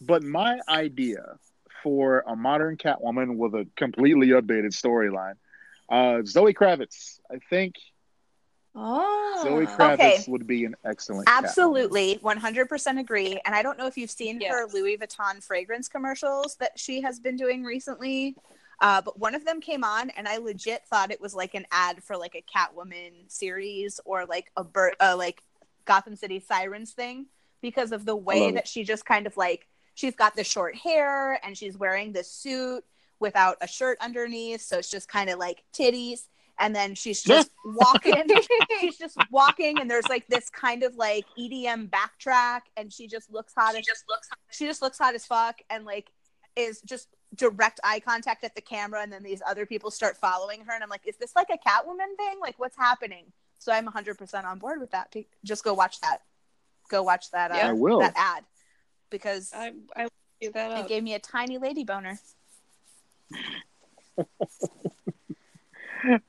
but 0.00 0.22
my 0.22 0.60
idea 0.68 1.38
for 1.82 2.24
a 2.26 2.36
modern 2.36 2.76
Catwoman 2.76 3.36
with 3.36 3.54
a 3.54 3.66
completely 3.76 4.28
updated 4.28 4.72
storyline, 4.72 5.34
uh, 5.88 6.22
Zoe 6.24 6.54
Kravitz. 6.54 7.20
I 7.30 7.38
think 7.50 7.74
Oh. 8.74 9.40
Zoe 9.42 9.66
Kravitz- 9.66 9.76
Kravitz 9.76 9.92
Okay. 9.94 10.24
would 10.28 10.46
be 10.46 10.64
an 10.64 10.74
excellent. 10.84 11.28
Absolutely, 11.28 12.18
100% 12.22 12.98
agree. 12.98 13.40
And 13.44 13.54
I 13.54 13.62
don't 13.62 13.76
know 13.78 13.86
if 13.86 13.96
you've 13.98 14.10
seen 14.10 14.40
Yes. 14.40 14.50
her 14.52 14.66
Louis 14.66 14.96
Vuitton 14.96 15.42
fragrance 15.42 15.88
commercials 15.88 16.56
that 16.56 16.78
she 16.78 17.00
has 17.02 17.20
been 17.20 17.36
doing 17.36 17.64
recently. 17.64 18.36
Uh, 18.80 19.00
but 19.00 19.18
one 19.18 19.34
of 19.34 19.44
them 19.44 19.60
came 19.60 19.84
on, 19.84 20.10
and 20.10 20.26
I 20.26 20.38
legit 20.38 20.84
thought 20.86 21.12
it 21.12 21.20
was 21.20 21.34
like 21.34 21.54
an 21.54 21.66
ad 21.70 22.02
for 22.02 22.16
like 22.16 22.34
a 22.34 22.42
Catwoman 22.42 23.30
series 23.30 24.00
or 24.04 24.24
like 24.26 24.50
a 24.56 24.64
bird, 24.64 24.96
uh, 25.00 25.14
like 25.16 25.42
Gotham 25.84 26.16
City 26.16 26.40
Sirens 26.40 26.92
thing 26.92 27.26
because 27.60 27.92
of 27.92 28.04
the 28.04 28.16
way 28.16 28.40
love 28.40 28.50
it. 28.50 28.54
that 28.54 28.68
she 28.68 28.82
just 28.82 29.04
kind 29.04 29.26
of 29.28 29.36
like 29.36 29.68
she's 29.94 30.16
got 30.16 30.34
the 30.34 30.42
short 30.42 30.74
hair 30.74 31.38
and 31.44 31.56
she's 31.56 31.76
wearing 31.76 32.12
this 32.12 32.28
suit 32.28 32.84
without 33.20 33.56
a 33.60 33.68
shirt 33.68 33.98
underneath, 34.00 34.62
so 34.62 34.78
it's 34.78 34.90
just 34.90 35.08
kind 35.08 35.30
of 35.30 35.38
like 35.38 35.62
titties. 35.72 36.26
And 36.62 36.74
then 36.74 36.94
she's 36.94 37.22
just 37.22 37.50
walking. 37.64 38.22
she's 38.80 38.96
just 38.96 39.18
walking, 39.30 39.80
and 39.80 39.90
there's 39.90 40.08
like 40.08 40.26
this 40.28 40.48
kind 40.48 40.82
of 40.84 40.94
like 40.94 41.26
EDM 41.38 41.90
backtrack, 41.90 42.60
and 42.76 42.92
she 42.92 43.08
just 43.08 43.32
looks 43.32 43.52
hot. 43.54 43.74
As, 43.76 43.84
just 43.84 44.04
looks. 44.08 44.28
She 44.50 44.66
just 44.66 44.80
looks 44.80 44.96
hot 44.96 45.14
as 45.14 45.26
fuck, 45.26 45.56
and 45.68 45.84
like 45.84 46.10
is 46.54 46.80
just 46.82 47.08
direct 47.34 47.80
eye 47.82 47.98
contact 47.98 48.44
at 48.44 48.54
the 48.54 48.60
camera, 48.60 49.02
and 49.02 49.12
then 49.12 49.22
these 49.24 49.42
other 49.46 49.66
people 49.66 49.90
start 49.90 50.16
following 50.16 50.60
her, 50.64 50.72
and 50.72 50.82
I'm 50.84 50.88
like, 50.90 51.06
is 51.06 51.16
this 51.16 51.34
like 51.34 51.48
a 51.50 51.58
Catwoman 51.68 52.16
thing? 52.16 52.38
Like, 52.40 52.58
what's 52.58 52.76
happening? 52.76 53.24
So 53.58 53.72
I'm 53.72 53.86
100% 53.88 54.44
on 54.44 54.58
board 54.58 54.80
with 54.80 54.90
that. 54.92 55.14
Just 55.44 55.64
go 55.64 55.72
watch 55.74 56.00
that. 56.00 56.18
Go 56.90 57.02
watch 57.02 57.30
that. 57.32 57.50
Uh, 57.52 57.56
Yeah. 57.56 57.68
I 57.70 57.72
will. 57.72 58.00
that 58.00 58.14
ad 58.16 58.44
because 59.10 59.50
I 59.54 59.72
I 59.96 60.04
will 60.04 60.10
do 60.40 60.52
that 60.52 60.70
it 60.70 60.78
up. 60.78 60.88
gave 60.88 61.02
me 61.02 61.14
a 61.14 61.18
tiny 61.18 61.58
lady 61.58 61.84
boner. 61.84 62.18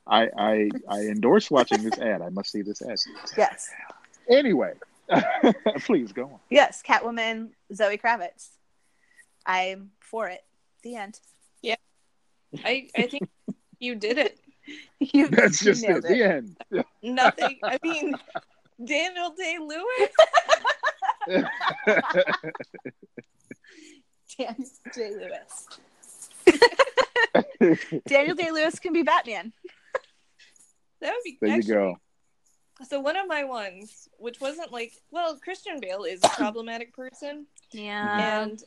I, 0.06 0.28
I 0.36 0.70
I 0.88 1.00
endorse 1.02 1.50
watching 1.50 1.82
this 1.82 1.98
ad. 1.98 2.22
I 2.22 2.28
must 2.30 2.50
see 2.52 2.62
this 2.62 2.82
ad. 2.82 2.96
Yes. 3.36 3.68
Anyway, 4.28 4.72
please 5.80 6.12
go 6.12 6.24
on. 6.24 6.38
Yes, 6.50 6.82
Catwoman, 6.86 7.50
Zoe 7.74 7.98
Kravitz. 7.98 8.48
I'm 9.46 9.90
for 10.00 10.28
it. 10.28 10.42
The 10.82 10.96
end. 10.96 11.20
Yeah, 11.62 11.76
I 12.64 12.88
I 12.96 13.02
think 13.06 13.28
you 13.78 13.94
did 13.94 14.18
it. 14.18 14.38
You, 14.98 15.28
That's 15.28 15.60
you 15.60 15.72
just 15.72 15.84
it. 15.84 15.88
nailed 15.90 16.04
The 16.04 16.22
end. 16.22 16.56
Nothing. 17.02 17.58
I 17.62 17.78
mean, 17.84 18.14
Daniel 18.82 19.34
Day 19.36 19.58
Lewis. 19.60 20.10
Daniel 24.38 24.70
Day 24.94 25.10
Lewis. 25.10 25.68
Daniel 28.06 28.34
Day 28.36 28.50
Lewis 28.50 28.78
can 28.78 28.92
be 28.92 29.02
Batman. 29.02 29.52
That 31.00 31.12
would 31.12 31.22
be. 31.24 31.38
there 31.42 31.56
you 31.56 31.62
go. 31.62 31.96
So 32.88 32.98
one 32.98 33.16
of 33.16 33.26
my 33.28 33.44
ones, 33.44 34.08
which 34.16 34.40
wasn't 34.40 34.72
like, 34.72 34.92
well, 35.10 35.36
Christian 35.36 35.78
Bale 35.78 36.04
is 36.04 36.20
a 36.24 36.28
problematic 36.30 36.94
person, 36.94 37.46
Yeah. 37.72 38.42
and 38.42 38.62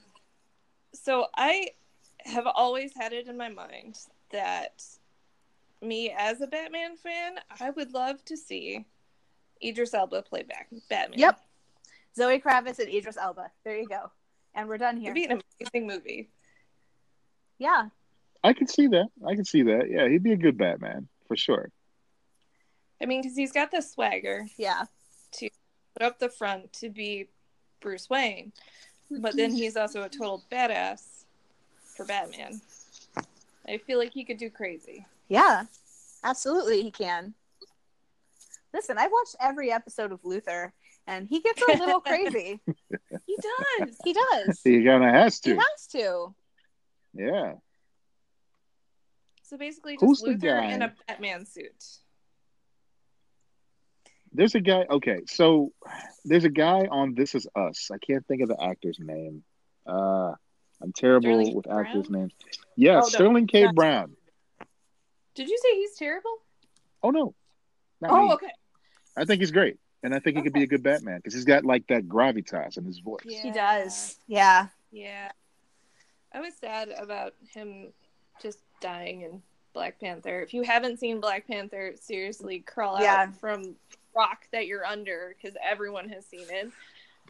so 0.93 1.25
I 1.35 1.69
have 2.19 2.45
always 2.45 2.91
had 2.95 3.11
it 3.11 3.27
in 3.27 3.37
my 3.37 3.49
mind 3.49 3.97
that 4.31 4.83
me 5.81 6.13
as 6.15 6.41
a 6.41 6.47
Batman 6.47 6.95
fan, 6.97 7.39
I 7.59 7.71
would 7.71 7.93
love 7.93 8.23
to 8.25 8.37
see 8.37 8.85
Idris 9.63 9.95
Elba 9.95 10.21
play 10.21 10.43
back 10.43 10.67
Batman. 10.91 11.17
Yep. 11.17 11.39
Zoe 12.15 12.39
Kravitz 12.39 12.77
and 12.77 12.89
Idris 12.93 13.17
Elba. 13.17 13.49
There 13.63 13.77
you 13.77 13.87
go. 13.87 14.11
And 14.53 14.67
we're 14.69 14.77
done 14.77 14.97
here. 14.97 15.11
it'd 15.11 15.15
be 15.15 15.25
an 15.33 15.41
amazing 15.59 15.87
movie. 15.87 16.29
Yeah. 17.57 17.87
I 18.43 18.53
can 18.53 18.67
see 18.67 18.87
that. 18.87 19.07
I 19.25 19.35
can 19.35 19.45
see 19.45 19.63
that. 19.63 19.89
Yeah, 19.89 20.07
he'd 20.07 20.23
be 20.23 20.33
a 20.33 20.37
good 20.37 20.57
Batman 20.57 21.07
for 21.27 21.35
sure. 21.35 21.71
I 23.01 23.05
mean, 23.05 23.21
because 23.21 23.35
he's 23.37 23.51
got 23.51 23.71
the 23.71 23.81
swagger, 23.81 24.45
Yeah. 24.57 24.85
To 25.33 25.49
put 25.93 26.05
up 26.05 26.19
the 26.19 26.29
front 26.29 26.71
to 26.73 26.89
be 26.89 27.27
Bruce 27.81 28.09
Wayne, 28.09 28.53
but 29.11 29.35
then 29.35 29.51
he's 29.51 29.75
also 29.75 30.03
a 30.03 30.09
total 30.09 30.43
badass 30.51 31.23
for 31.95 32.05
Batman. 32.05 32.61
I 33.67 33.77
feel 33.77 33.97
like 33.99 34.13
he 34.13 34.23
could 34.23 34.37
do 34.37 34.49
crazy. 34.49 35.05
Yeah. 35.27 35.63
Absolutely, 36.23 36.81
he 36.81 36.91
can. 36.91 37.33
Listen, 38.73 38.97
I've 38.97 39.11
watched 39.11 39.35
every 39.39 39.71
episode 39.71 40.11
of 40.11 40.23
Luther, 40.23 40.73
and 41.05 41.27
he 41.27 41.41
gets 41.41 41.61
a 41.61 41.77
little 41.77 41.99
crazy. 42.01 42.59
He 43.25 43.37
does. 43.79 43.97
He 44.03 44.13
does. 44.13 44.61
He 44.63 44.83
kind 44.83 45.03
of 45.03 45.13
has 45.13 45.39
to. 45.41 45.49
He 45.51 45.55
has 45.55 45.87
to. 45.91 46.35
Yeah. 47.13 47.53
So 49.47 49.57
basically, 49.57 49.97
just 49.97 50.23
the 50.25 50.31
Luther 50.31 50.57
in 50.59 50.81
a 50.81 50.93
Batman 51.07 51.45
suit. 51.45 51.83
There's 54.33 54.55
a 54.55 54.59
guy. 54.59 54.85
Okay, 54.89 55.21
so 55.25 55.71
there's 56.25 56.43
a 56.43 56.49
guy 56.49 56.85
on 56.91 57.15
This 57.15 57.33
Is 57.33 57.47
Us. 57.55 57.89
I 57.91 57.97
can't 57.97 58.25
think 58.27 58.41
of 58.41 58.49
the 58.49 58.61
actor's 58.61 58.99
name. 58.99 59.43
Uh, 59.87 60.33
I'm 60.81 60.91
terrible 60.93 61.29
Sterling 61.29 61.55
with 61.55 61.65
Brown? 61.65 61.85
actors' 61.85 62.09
names. 62.09 62.33
Yeah, 62.75 62.97
Oh, 62.97 62.99
no. 62.99 63.07
Sterling 63.07 63.47
K. 63.47 63.61
Gotcha. 63.63 63.73
Brown. 63.73 64.17
Did 65.33 65.47
you 65.47 65.57
say 65.63 65.75
he's 65.77 65.95
terrible? 65.95 66.35
Oh 67.03 67.11
no, 67.11 67.33
not 68.01 68.11
Oh, 68.11 68.27
me. 68.27 68.33
okay. 68.33 68.51
I 69.15 69.23
think 69.23 69.39
he's 69.39 69.51
great, 69.51 69.77
and 70.03 70.13
I 70.13 70.19
think 70.19 70.35
he 70.35 70.43
could 70.43 70.51
be 70.53 70.63
a 70.63 70.67
good 70.67 70.83
Batman 70.83 71.17
because 71.17 71.33
he's 71.33 71.45
got 71.45 71.63
like 71.63 71.87
that 71.87 72.07
gravitas 72.07 72.77
in 72.77 72.83
his 72.83 72.99
voice. 72.99 73.21
Yeah. 73.23 73.41
He 73.43 73.51
does. 73.51 74.17
Yeah. 74.27 74.67
Yeah. 74.91 75.31
I 76.33 76.41
was 76.41 76.53
sad 76.59 76.89
about 76.89 77.33
him 77.53 77.93
just 78.41 78.59
dying 78.79 79.21
in 79.21 79.41
Black 79.73 79.99
Panther. 79.99 80.41
If 80.41 80.53
you 80.53 80.63
haven't 80.63 80.99
seen 80.99 81.19
Black 81.19 81.47
Panther, 81.47 81.93
seriously 81.99 82.59
crawl 82.59 82.97
out 82.97 83.35
from 83.35 83.75
rock 84.15 84.47
that 84.51 84.67
you're 84.67 84.85
under 84.85 85.35
because 85.35 85.55
everyone 85.63 86.09
has 86.09 86.25
seen 86.25 86.45
it. 86.49 86.71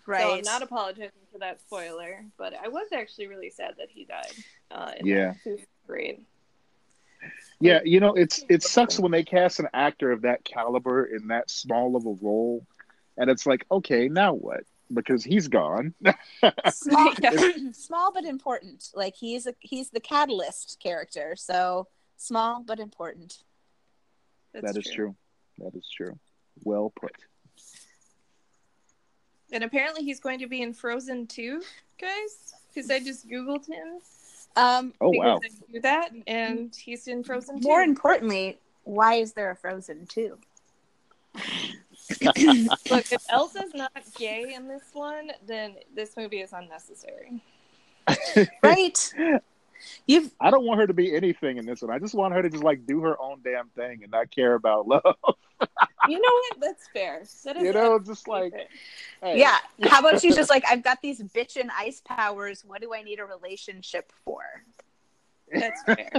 Right. 0.05 0.21
So 0.21 0.35
I'm 0.35 0.43
not 0.43 0.63
apologizing 0.63 1.11
for 1.31 1.39
that 1.39 1.59
spoiler, 1.59 2.23
but 2.37 2.53
I 2.53 2.69
was 2.69 2.87
actually 2.93 3.27
really 3.27 3.49
sad 3.49 3.75
that 3.77 3.89
he 3.89 4.05
died. 4.05 4.33
Uh, 4.71 4.93
in 4.97 5.05
Yeah. 5.05 5.33
that. 5.45 5.59
Great. 5.85 6.25
Yeah, 7.59 7.79
you 7.83 7.99
know, 7.99 8.13
it's 8.13 8.45
it 8.47 8.61
sucks 8.63 8.99
when 8.99 9.11
they 9.11 9.23
cast 9.23 9.59
an 9.59 9.67
actor 9.73 10.11
of 10.11 10.21
that 10.21 10.43
caliber 10.43 11.05
in 11.05 11.27
that 11.27 11.49
small 11.49 11.95
of 11.95 12.05
a 12.05 12.15
role, 12.21 12.65
and 13.17 13.29
it's 13.29 13.45
like, 13.45 13.65
okay, 13.71 14.07
now 14.07 14.33
what? 14.33 14.63
Because 14.93 15.23
he's 15.23 15.47
gone. 15.47 15.93
small, 16.71 17.13
Yeah. 17.21 17.31
small 17.73 18.11
but 18.13 18.23
important. 18.23 18.89
Like 18.93 19.15
he's 19.15 19.45
a 19.47 19.53
he's 19.59 19.89
the 19.89 19.99
catalyst 19.99 20.79
character. 20.81 21.35
So 21.37 21.87
small 22.17 22.63
but 22.65 22.79
important. 22.79 23.43
That's 24.53 24.73
That 24.73 24.79
is 24.79 24.89
true. 24.91 25.15
That 25.59 25.75
is 25.75 25.87
true. 25.95 26.17
Well 26.63 26.91
put. 26.99 27.11
And 29.51 29.63
apparently 29.63 30.03
he's 30.03 30.19
going 30.19 30.39
to 30.39 30.47
be 30.47 30.61
in 30.61 30.73
Frozen 30.73 31.27
2, 31.27 31.61
guys, 32.01 32.53
because 32.67 32.91
I 32.91 32.99
just 32.99 33.29
Googled 33.29 33.65
him. 33.65 33.99
Um, 34.57 34.93
Oh 34.99 35.09
wow. 35.09 35.39
I 35.43 35.49
knew 35.71 35.81
that, 35.81 36.11
and 36.25 36.75
he's 36.75 37.07
in 37.07 37.23
Frozen 37.23 37.61
2. 37.61 37.67
more 37.67 37.81
importantly, 37.81 38.57
why 38.83 39.15
is 39.15 39.33
there 39.33 39.51
a 39.51 39.55
Frozen 39.55 40.07
two? 40.07 40.37
Look, 42.89 43.11
if 43.11 43.23
Elsa's 43.29 43.73
not 43.73 43.91
gay 44.15 44.53
in 44.53 44.67
this 44.67 44.83
one, 44.93 45.31
then 45.45 45.75
this 45.93 46.15
movie 46.15 46.41
is 46.41 46.53
unnecessary. 46.53 47.41
Right? 48.63 49.13
You've 50.05 50.31
I 50.39 50.49
don't 50.49 50.65
want 50.65 50.79
her 50.79 50.87
to 50.87 50.93
be 50.93 51.15
anything 51.15 51.57
in 51.57 51.65
this 51.65 51.81
one. 51.81 51.91
I 51.91 51.99
just 51.99 52.15
want 52.15 52.33
her 52.33 52.41
to 52.41 52.49
just 52.49 52.63
like 52.63 52.85
do 52.85 53.01
her 53.01 53.19
own 53.19 53.41
damn 53.43 53.67
thing 53.69 54.01
and 54.01 54.11
not 54.11 54.31
care 54.31 54.53
about 54.53 54.87
love. 54.87 55.03
You 56.07 56.21
know 56.21 56.29
what? 56.29 56.61
That's 56.61 56.87
fair. 56.93 57.23
That 57.43 57.57
is 57.57 57.63
you 57.63 57.73
know, 57.73 57.99
just 57.99 58.29
like 58.29 58.53
hey. 59.21 59.39
yeah. 59.39 59.57
How 59.83 59.99
about 59.99 60.21
she's 60.21 60.35
just 60.35 60.49
like, 60.49 60.63
I've 60.69 60.83
got 60.83 61.01
these 61.01 61.21
bitch 61.21 61.59
and 61.59 61.69
ice 61.77 62.01
powers. 62.05 62.63
What 62.65 62.81
do 62.81 62.93
I 62.93 63.01
need 63.01 63.19
a 63.19 63.25
relationship 63.25 64.13
for? 64.23 64.41
That's 65.51 65.83
fair. 65.83 66.09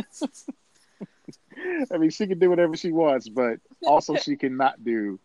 I 1.90 1.96
mean, 1.96 2.10
she 2.10 2.26
can 2.26 2.38
do 2.38 2.50
whatever 2.50 2.76
she 2.76 2.92
wants, 2.92 3.28
but 3.28 3.60
also 3.86 4.16
she 4.16 4.36
cannot 4.36 4.84
do 4.84 5.18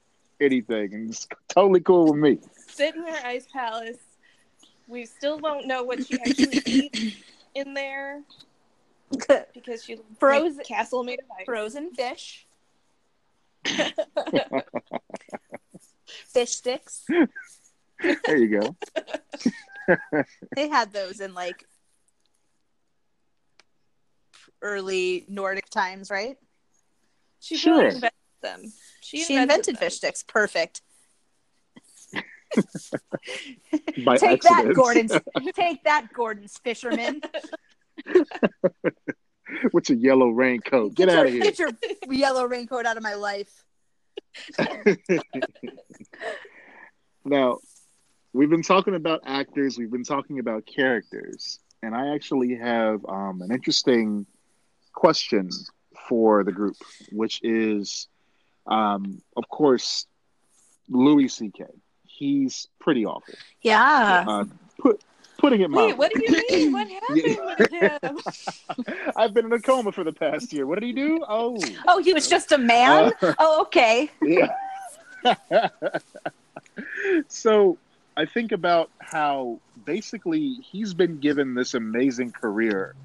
anything, 0.43 0.93
and 0.93 1.09
it's 1.09 1.27
totally 1.49 1.79
cool 1.81 2.11
with 2.11 2.19
me. 2.21 2.37
Sit 2.67 2.95
in 2.95 3.03
her 3.03 3.19
ice 3.25 3.47
palace. 3.51 3.97
We 4.87 5.05
still 5.05 5.39
won't 5.39 5.65
know 5.65 5.83
what 5.83 6.05
she 6.05 6.19
actually 6.19 6.61
eats 6.65 7.15
in 7.55 7.73
there 7.73 8.21
because 9.53 9.83
she 9.83 9.95
lives 9.95 10.05
in 10.09 10.15
a 10.15 10.19
Frozen- 10.19 10.63
castle 10.65 11.03
made 11.03 11.19
of 11.19 11.25
ice. 11.39 11.45
Frozen 11.45 11.93
fish, 11.93 12.45
fish 16.07 16.51
sticks. 16.51 17.05
There 17.07 18.37
you 18.37 18.59
go. 18.59 18.75
They 20.55 20.67
had 20.67 20.91
those 20.91 21.19
in 21.21 21.33
like 21.33 21.65
early 24.61 25.25
Nordic 25.27 25.69
times, 25.69 26.09
right? 26.09 26.37
She 27.39 27.57
Sure. 27.57 27.75
really 27.75 27.95
invented 27.95 28.11
them. 28.41 28.73
She, 29.03 29.23
She 29.23 29.35
invented 29.35 29.77
fish 29.77 29.95
sticks. 29.95 30.23
Perfect. 30.23 30.81
By 34.05 34.17
Take 34.17 34.43
that, 34.43 34.51
accident. 34.51 34.75
Gordon's. 34.75 35.11
Take 35.55 35.83
that, 35.83 36.07
Gordon's 36.13 36.57
fisherman. 36.63 37.21
with 39.73 39.89
your 39.89 39.97
yellow 39.97 40.29
raincoat. 40.29 40.93
Get, 40.95 41.09
your, 41.09 41.19
out 41.19 41.25
of 41.25 41.33
here. 41.33 41.41
Get 41.43 41.59
your 41.59 41.71
yellow 42.09 42.45
raincoat 42.45 42.85
out 42.85 42.97
of 42.97 43.03
my 43.03 43.15
life. 43.15 43.63
now, 47.25 47.57
we've 48.33 48.49
been 48.49 48.63
talking 48.63 48.95
about 48.95 49.21
actors, 49.25 49.77
we've 49.77 49.91
been 49.91 50.03
talking 50.03 50.39
about 50.39 50.65
characters, 50.65 51.59
and 51.81 51.95
I 51.95 52.13
actually 52.13 52.55
have 52.55 53.05
um, 53.07 53.41
an 53.41 53.51
interesting 53.51 54.25
question 54.93 55.49
for 56.07 56.43
the 56.43 56.51
group, 56.51 56.75
which 57.11 57.41
is, 57.43 58.07
um, 58.67 59.21
of 59.37 59.47
course, 59.49 60.05
Louis 60.89 61.27
C.K. 61.29 61.65
He's 62.05 62.67
pretty 62.79 63.05
awful. 63.05 63.33
Yeah. 63.61 64.25
Uh, 64.27 64.45
put, 64.79 65.01
putting 65.37 65.61
it 65.61 65.69
Wait, 65.71 65.75
mildly. 65.75 65.93
what 65.95 66.11
do 66.13 66.21
you 66.23 66.31
mean? 66.49 66.71
What 66.73 66.87
happened 66.89 68.21
with 68.23 68.85
him? 68.93 69.13
I've 69.15 69.33
been 69.33 69.45
in 69.45 69.53
a 69.53 69.59
coma 69.59 69.91
for 69.91 70.03
the 70.03 70.13
past 70.13 70.53
year. 70.53 70.65
What 70.65 70.79
did 70.79 70.85
he 70.85 70.93
do? 70.93 71.23
Oh, 71.27 71.57
Oh, 71.87 72.01
he 72.01 72.13
was 72.13 72.27
just 72.29 72.51
a 72.51 72.57
man? 72.57 73.11
Uh, 73.21 73.33
oh, 73.39 73.61
okay. 73.63 74.09
yeah. 74.21 74.49
so 77.27 77.77
I 78.15 78.25
think 78.25 78.51
about 78.51 78.89
how 78.99 79.59
basically 79.85 80.55
he's 80.61 80.93
been 80.93 81.19
given 81.19 81.53
this 81.55 81.73
amazing 81.73 82.31
career 82.31 82.95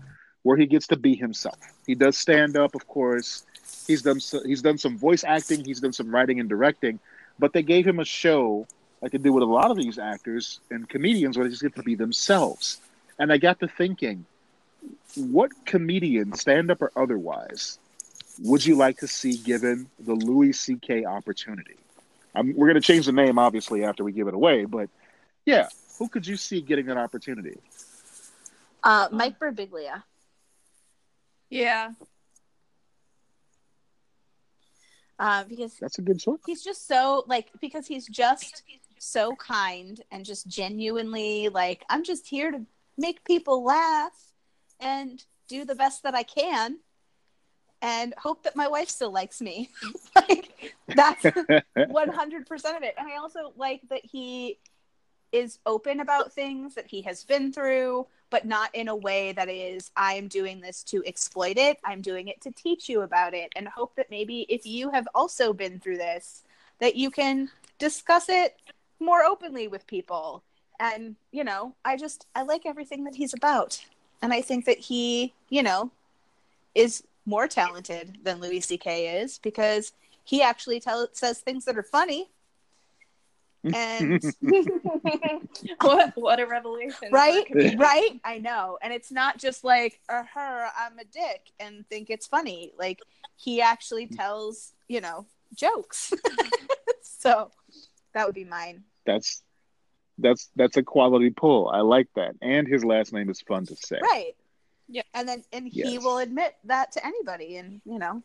where 0.42 0.56
he 0.56 0.66
gets 0.66 0.86
to 0.88 0.96
be 0.96 1.14
himself. 1.16 1.58
He 1.86 1.94
does 1.94 2.16
stand 2.16 2.56
up, 2.56 2.74
of 2.74 2.86
course. 2.86 3.44
He's 3.86 4.02
done 4.02 4.20
so, 4.20 4.42
he's 4.44 4.62
done 4.62 4.78
some 4.78 4.98
voice 4.98 5.24
acting. 5.24 5.64
He's 5.64 5.80
done 5.80 5.92
some 5.92 6.10
writing 6.14 6.40
and 6.40 6.48
directing, 6.48 6.98
but 7.38 7.52
they 7.52 7.62
gave 7.62 7.86
him 7.86 8.00
a 8.00 8.04
show 8.04 8.66
like 9.00 9.12
they 9.12 9.18
do 9.18 9.32
with 9.32 9.42
a 9.42 9.46
lot 9.46 9.70
of 9.70 9.76
these 9.76 9.98
actors 9.98 10.60
and 10.70 10.88
comedians 10.88 11.36
where 11.36 11.44
they 11.44 11.50
just 11.50 11.62
get 11.62 11.74
to 11.76 11.82
be 11.82 11.94
themselves. 11.94 12.80
And 13.18 13.32
I 13.32 13.38
got 13.38 13.60
to 13.60 13.68
thinking, 13.68 14.26
what 15.14 15.52
comedian, 15.64 16.34
stand 16.34 16.70
up 16.70 16.82
or 16.82 16.92
otherwise, 16.96 17.78
would 18.40 18.64
you 18.64 18.76
like 18.76 18.98
to 18.98 19.08
see 19.08 19.36
given 19.36 19.88
the 19.98 20.14
Louis 20.14 20.52
C.K. 20.52 21.04
opportunity? 21.04 21.76
Um, 22.34 22.54
we're 22.56 22.68
going 22.68 22.80
to 22.80 22.86
change 22.86 23.06
the 23.06 23.12
name, 23.12 23.38
obviously, 23.38 23.84
after 23.84 24.04
we 24.04 24.12
give 24.12 24.28
it 24.28 24.34
away, 24.34 24.64
but 24.64 24.88
yeah, 25.44 25.68
who 25.98 26.08
could 26.08 26.26
you 26.26 26.36
see 26.36 26.60
getting 26.60 26.86
that 26.86 26.96
opportunity? 26.96 27.58
Uh, 28.82 29.08
Mike 29.10 29.38
Birbiglia. 29.38 30.02
Yeah. 31.50 31.92
Uh, 35.18 35.44
because 35.44 35.74
That's 35.80 35.98
a 35.98 36.02
good 36.02 36.20
choice. 36.20 36.38
he's 36.46 36.62
just 36.62 36.86
so 36.86 37.24
like 37.26 37.48
because 37.60 37.88
he's 37.88 38.06
just 38.06 38.62
so 38.98 39.34
kind 39.34 40.00
and 40.12 40.24
just 40.24 40.46
genuinely 40.46 41.48
like 41.48 41.84
I'm 41.90 42.04
just 42.04 42.28
here 42.28 42.52
to 42.52 42.64
make 42.96 43.24
people 43.24 43.64
laugh 43.64 44.12
and 44.78 45.24
do 45.48 45.64
the 45.64 45.74
best 45.74 46.04
that 46.04 46.14
I 46.14 46.22
can 46.22 46.78
and 47.80 48.14
hope 48.18 48.42
that 48.42 48.56
my 48.56 48.68
wife 48.68 48.88
still 48.88 49.12
likes 49.12 49.40
me. 49.40 49.70
like 50.16 50.74
that's 50.88 51.22
100% 51.24 52.76
of 52.76 52.82
it. 52.82 52.94
And 52.98 53.08
I 53.08 53.16
also 53.16 53.52
like 53.56 53.82
that 53.88 54.04
he 54.04 54.58
is 55.32 55.58
open 55.66 56.00
about 56.00 56.32
things 56.32 56.74
that 56.74 56.86
he 56.86 57.02
has 57.02 57.24
been 57.24 57.52
through, 57.52 58.06
but 58.30 58.44
not 58.44 58.74
in 58.74 58.88
a 58.88 58.96
way 58.96 59.32
that 59.32 59.48
is, 59.48 59.90
I'm 59.96 60.28
doing 60.28 60.60
this 60.60 60.82
to 60.84 61.02
exploit 61.06 61.56
it. 61.56 61.78
I'm 61.84 62.00
doing 62.02 62.28
it 62.28 62.40
to 62.42 62.50
teach 62.50 62.88
you 62.88 63.02
about 63.02 63.34
it 63.34 63.50
and 63.56 63.66
hope 63.66 63.94
that 63.96 64.10
maybe 64.10 64.46
if 64.48 64.66
you 64.66 64.90
have 64.90 65.08
also 65.14 65.52
been 65.52 65.80
through 65.80 65.98
this, 65.98 66.42
that 66.78 66.96
you 66.96 67.10
can 67.10 67.50
discuss 67.78 68.28
it 68.28 68.56
more 69.00 69.22
openly 69.22 69.68
with 69.68 69.86
people. 69.86 70.42
And, 70.80 71.16
you 71.32 71.44
know, 71.44 71.74
I 71.84 71.96
just, 71.96 72.26
I 72.34 72.42
like 72.42 72.66
everything 72.66 73.04
that 73.04 73.14
he's 73.14 73.34
about. 73.34 73.84
And 74.22 74.32
I 74.32 74.42
think 74.42 74.64
that 74.66 74.78
he, 74.78 75.32
you 75.48 75.62
know, 75.62 75.90
is 76.74 77.02
more 77.24 77.48
talented 77.48 78.18
than 78.22 78.40
Louis 78.40 78.60
C.K. 78.60 79.20
is 79.20 79.38
because 79.38 79.92
he 80.24 80.42
actually 80.42 80.80
tell, 80.80 81.08
says 81.12 81.38
things 81.38 81.64
that 81.64 81.78
are 81.78 81.82
funny. 81.82 82.28
And 83.74 84.22
what 85.80 86.12
what 86.16 86.40
a 86.40 86.46
revelation. 86.46 87.10
right? 87.12 87.34
for 87.34 87.40
a 87.40 87.44
comedian. 87.46 87.78
right? 87.78 88.20
I 88.24 88.38
know. 88.38 88.78
And 88.82 88.92
it's 88.92 89.10
not 89.12 89.38
just 89.38 89.64
like 89.64 90.00
uh 90.08 90.22
her 90.34 90.68
i'm 90.78 90.98
a 90.98 91.04
dick 91.04 91.50
and 91.60 91.86
think 91.88 92.10
it's 92.10 92.26
funny. 92.26 92.72
Like 92.78 93.00
he 93.36 93.60
actually 93.60 94.06
tells 94.06 94.72
you 94.88 95.00
know 95.00 95.26
jokes. 95.54 96.12
So 97.20 97.50
that 98.14 98.26
would 98.26 98.34
be 98.34 98.44
mine. 98.44 98.84
That's 99.04 99.42
that's 100.18 100.50
that's 100.56 100.76
a 100.76 100.82
quality 100.82 101.30
pull. 101.30 101.68
I 101.68 101.80
like 101.80 102.08
that, 102.14 102.34
and 102.40 102.66
his 102.66 102.84
last 102.84 103.12
name 103.12 103.28
is 103.28 103.40
fun 103.40 103.66
to 103.66 103.76
say. 103.76 103.98
right. 104.00 104.34
Yeah. 104.90 105.02
and 105.12 105.28
then 105.28 105.44
and 105.52 105.68
he 105.68 105.98
will 105.98 106.18
admit 106.18 106.54
that 106.64 106.92
to 106.92 107.04
anybody 107.04 107.56
and 107.56 107.82
you 107.84 107.98
know 107.98 108.22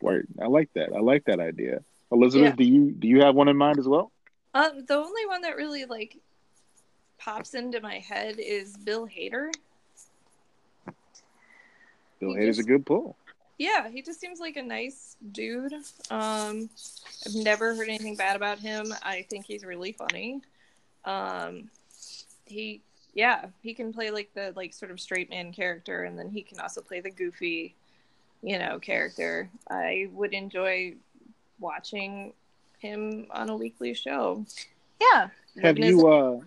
Word. 0.00 0.28
I 0.40 0.46
like 0.46 0.72
that. 0.74 0.92
I 0.94 1.00
like 1.00 1.24
that 1.24 1.40
idea. 1.40 1.82
Elizabeth, 2.12 2.50
Yeah. 2.50 2.56
do 2.56 2.64
you 2.64 2.90
do 2.92 3.08
you 3.08 3.20
have 3.20 3.34
one 3.34 3.48
in 3.48 3.56
mind 3.56 3.78
as 3.78 3.86
well? 3.88 4.10
Um, 4.54 4.84
the 4.86 4.94
only 4.94 5.26
one 5.26 5.42
that 5.42 5.56
really 5.56 5.84
like 5.84 6.16
pops 7.18 7.54
into 7.54 7.80
my 7.80 7.98
head 7.98 8.36
is 8.38 8.76
Bill 8.76 9.06
Hader. 9.06 9.50
Bill 12.20 12.34
He 12.34 12.40
Hader's 12.40 12.58
a 12.58 12.62
good 12.64 12.86
pull. 12.86 13.16
Yeah, 13.58 13.88
he 13.88 14.02
just 14.02 14.20
seems 14.20 14.38
like 14.38 14.56
a 14.56 14.62
nice 14.62 15.16
dude. 15.32 15.72
Um, 16.10 16.70
I've 17.26 17.34
never 17.34 17.74
heard 17.74 17.88
anything 17.88 18.14
bad 18.14 18.36
about 18.36 18.58
him. 18.60 18.86
I 19.02 19.22
think 19.28 19.46
he's 19.46 19.64
really 19.64 19.92
funny. 19.92 20.40
Um, 21.04 21.68
he, 22.46 22.80
yeah, 23.14 23.46
he 23.62 23.74
can 23.74 23.92
play 23.92 24.10
like 24.10 24.32
the 24.34 24.52
like 24.54 24.72
sort 24.72 24.92
of 24.92 25.00
straight 25.00 25.28
man 25.28 25.52
character, 25.52 26.04
and 26.04 26.16
then 26.16 26.28
he 26.30 26.42
can 26.42 26.60
also 26.60 26.80
play 26.80 27.00
the 27.00 27.10
goofy, 27.10 27.74
you 28.42 28.58
know, 28.58 28.78
character. 28.78 29.50
I 29.70 30.08
would 30.12 30.32
enjoy 30.32 30.94
watching 31.58 32.32
him 32.78 33.26
on 33.30 33.48
a 33.48 33.56
weekly 33.56 33.94
show. 33.94 34.44
Yeah. 35.00 35.28
Have 35.62 35.78
you 35.78 36.08
uh 36.08 36.40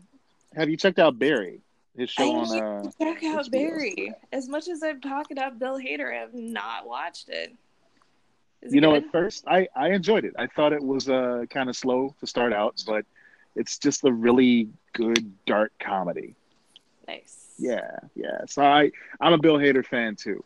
have 0.56 0.70
you 0.70 0.78
checked 0.78 1.00
out 1.00 1.20
Barry? 1.20 1.62
His 1.98 2.10
show 2.10 2.24
I 2.24 2.36
on 2.36 2.58
uh 2.58 2.92
check 3.00 3.24
out 3.24 3.46
HBO. 3.46 3.52
Barry. 3.52 4.14
As 4.32 4.48
much 4.48 4.68
as 4.70 4.84
I've 4.84 5.02
talked 5.02 5.32
about 5.32 5.60
Bill 5.60 5.78
Hader, 5.78 6.14
I 6.14 6.20
have 6.20 6.34
not 6.34 6.88
watched 6.88 7.30
it. 7.30 7.54
Is 8.62 8.72
it 8.72 8.76
you 8.76 8.82
know 8.82 8.92
good? 8.94 9.06
at 9.06 9.12
first 9.12 9.46
I 9.48 9.68
I 9.76 9.90
enjoyed 9.90 10.24
it. 10.24 10.34
I 10.38 10.48
thought 10.48 10.74
it 10.74 10.84
was 10.84 11.10
uh 11.10 11.46
kind 11.50 11.70
of 11.70 11.76
slow 11.76 12.16
to 12.20 12.28
start 12.28 12.54
out, 12.54 12.82
but 12.86 13.06
it's 13.56 13.78
just 13.78 14.06
a 14.06 14.12
really 14.12 14.70
good 14.94 15.34
dark 15.46 15.74
comedy. 15.80 16.36
nice. 17.08 17.38
Yeah, 17.58 18.00
yeah. 18.16 18.46
So 18.48 18.64
I 18.64 18.92
I'm 19.20 19.34
a 19.34 19.38
Bill 19.38 19.58
Hader 19.58 19.86
fan 19.86 20.16
too. 20.16 20.44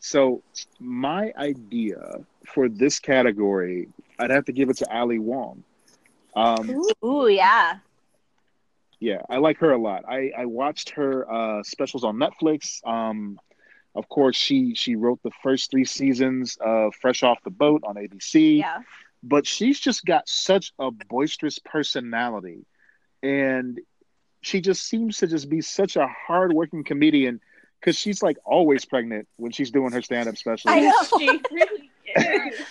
So 0.00 0.42
my 0.78 1.32
idea 1.36 2.20
for 2.46 2.68
this 2.68 2.98
category, 2.98 3.88
I'd 4.18 4.30
have 4.30 4.44
to 4.46 4.52
give 4.52 4.70
it 4.70 4.78
to 4.78 4.90
Ali 4.92 5.18
Wong. 5.18 5.64
Um, 6.36 6.84
Ooh, 7.04 7.28
yeah. 7.28 7.78
yeah, 9.00 9.22
I 9.28 9.38
like 9.38 9.58
her 9.58 9.72
a 9.72 9.78
lot. 9.78 10.04
I 10.08 10.30
I 10.36 10.46
watched 10.46 10.90
her 10.90 11.30
uh, 11.30 11.62
specials 11.62 12.04
on 12.04 12.16
Netflix. 12.16 12.86
Um, 12.86 13.40
of 13.94 14.08
course, 14.08 14.36
she 14.36 14.74
she 14.74 14.94
wrote 14.94 15.20
the 15.24 15.32
first 15.42 15.70
three 15.70 15.84
seasons 15.84 16.56
of 16.60 16.94
Fresh 16.94 17.22
Off 17.22 17.42
the 17.42 17.50
Boat 17.50 17.82
on 17.84 17.96
ABC. 17.96 18.58
Yeah. 18.58 18.82
but 19.22 19.46
she's 19.46 19.80
just 19.80 20.04
got 20.04 20.28
such 20.28 20.72
a 20.78 20.92
boisterous 20.92 21.58
personality 21.58 22.64
and 23.22 23.80
she 24.40 24.60
just 24.60 24.86
seems 24.86 25.18
to 25.18 25.26
just 25.26 25.48
be 25.48 25.60
such 25.60 25.96
a 25.96 26.06
hardworking 26.06 26.84
comedian 26.84 27.40
because 27.80 27.96
she's 27.96 28.22
like 28.22 28.36
always 28.44 28.84
pregnant 28.84 29.28
when 29.36 29.52
she's 29.52 29.70
doing 29.70 29.92
her 29.92 30.02
stand-up 30.02 30.36
specials. 30.36 30.72
I 30.72 30.80
know. 30.80 30.92
She 31.18 31.40
really 31.52 31.90
is. 32.16 32.54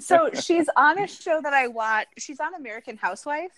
So 0.00 0.28
she's 0.34 0.68
on 0.76 0.98
a 0.98 1.06
show 1.06 1.40
that 1.40 1.52
I 1.52 1.68
watch. 1.68 2.08
She's 2.18 2.40
on 2.40 2.52
American 2.56 2.96
Housewife. 2.96 3.52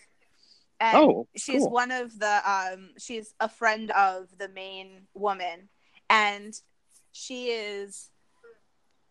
And 0.79 0.99
Oh, 0.99 1.29
she's 1.35 1.61
cool. 1.63 1.71
one 1.71 1.91
of 1.91 2.19
the 2.19 2.43
um 2.51 2.91
she's 2.99 3.33
a 3.41 3.49
friend 3.49 3.91
of 3.93 4.27
the 4.37 4.49
main 4.49 5.07
woman 5.15 5.71
and 6.11 6.53
she 7.13 7.47
is 7.47 8.11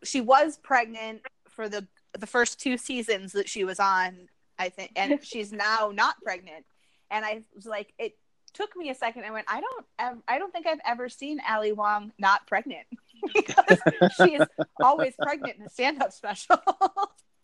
she 0.03 0.21
was 0.21 0.59
pregnant 0.61 1.21
for 1.49 1.67
the 1.67 1.87
the 2.19 2.27
first 2.27 2.59
two 2.59 2.77
seasons 2.77 3.31
that 3.31 3.49
she 3.49 3.63
was 3.63 3.79
on 3.79 4.27
i 4.59 4.67
think 4.69 4.91
and 4.97 5.19
she's 5.25 5.51
now 5.53 5.91
not 5.95 6.15
pregnant 6.21 6.65
and 7.09 7.23
i 7.25 7.41
was 7.55 7.65
like 7.65 7.93
it 7.97 8.15
took 8.53 8.75
me 8.75 8.89
a 8.89 8.95
second 8.95 9.23
i 9.23 9.31
went 9.31 9.45
i 9.49 9.59
don't 9.59 9.85
ev- 9.99 10.21
i 10.27 10.37
don't 10.37 10.51
think 10.51 10.67
i've 10.67 10.79
ever 10.85 11.09
seen 11.09 11.39
ali 11.49 11.71
wong 11.71 12.11
not 12.19 12.45
pregnant 12.47 12.85
because 13.33 13.79
she 14.17 14.35
is 14.35 14.47
always 14.81 15.13
pregnant 15.21 15.57
in 15.57 15.65
a 15.65 15.69
stand-up 15.69 16.11
special 16.11 16.57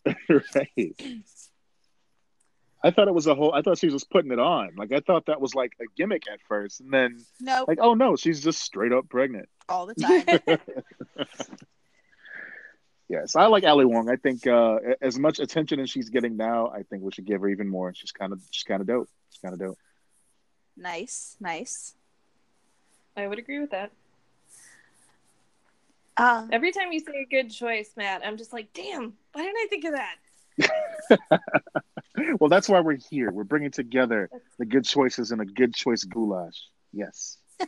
right. 0.28 1.26
I 2.82 2.90
thought 2.90 3.08
it 3.08 3.14
was 3.14 3.26
a 3.26 3.34
whole. 3.34 3.52
I 3.52 3.60
thought 3.60 3.76
she 3.76 3.86
was 3.86 3.94
just 3.94 4.10
putting 4.10 4.32
it 4.32 4.38
on. 4.38 4.70
Like 4.76 4.90
I 4.90 5.00
thought 5.00 5.26
that 5.26 5.38
was 5.38 5.54
like 5.54 5.72
a 5.78 5.84
gimmick 5.94 6.22
at 6.32 6.40
first, 6.48 6.80
and 6.80 6.90
then 6.90 7.18
no 7.38 7.66
like, 7.68 7.78
oh 7.82 7.92
no, 7.92 8.16
she's 8.16 8.42
just 8.42 8.62
straight 8.62 8.90
up 8.90 9.10
pregnant. 9.10 9.50
all 9.68 9.84
the 9.84 9.94
time 9.94 10.58
Yes, 13.10 13.34
I 13.34 13.46
like 13.46 13.64
Ali 13.64 13.84
Wong. 13.84 14.08
I 14.08 14.14
think 14.14 14.46
uh, 14.46 14.78
as 15.02 15.18
much 15.18 15.40
attention 15.40 15.80
as 15.80 15.90
she's 15.90 16.10
getting 16.10 16.36
now, 16.36 16.68
I 16.68 16.84
think 16.84 17.02
we 17.02 17.10
should 17.10 17.26
give 17.26 17.40
her 17.40 17.48
even 17.48 17.68
more. 17.68 17.92
She's 17.92 18.12
kind 18.12 18.32
of 18.32 18.40
she's 18.52 18.62
kind 18.62 18.80
of 18.80 18.86
dope. 18.86 19.08
She's 19.30 19.40
kind 19.40 19.52
of 19.52 19.58
dope. 19.58 19.78
Nice 20.80 21.36
nice 21.40 21.94
I 23.16 23.26
would 23.26 23.38
agree 23.38 23.58
with 23.58 23.70
that. 23.72 23.90
um, 26.16 26.48
Every 26.52 26.72
time 26.72 26.92
you 26.92 27.00
say 27.00 27.12
a 27.22 27.26
good 27.26 27.50
choice, 27.50 27.90
Matt, 27.96 28.22
I'm 28.24 28.36
just 28.36 28.52
like, 28.52 28.72
damn, 28.72 29.14
why 29.32 29.42
didn't 29.42 29.56
I 29.58 29.66
think 29.68 29.84
of 29.84 29.94
that? 29.94 31.40
well, 32.40 32.48
that's 32.48 32.68
why 32.68 32.80
we're 32.80 32.96
here. 33.10 33.30
We're 33.32 33.44
bringing 33.44 33.72
together 33.72 34.30
the 34.58 34.64
good 34.64 34.84
choices 34.84 35.32
and 35.32 35.40
a 35.40 35.44
good 35.44 35.74
choice 35.74 36.04
goulash. 36.04 36.68
Yes. 36.92 37.38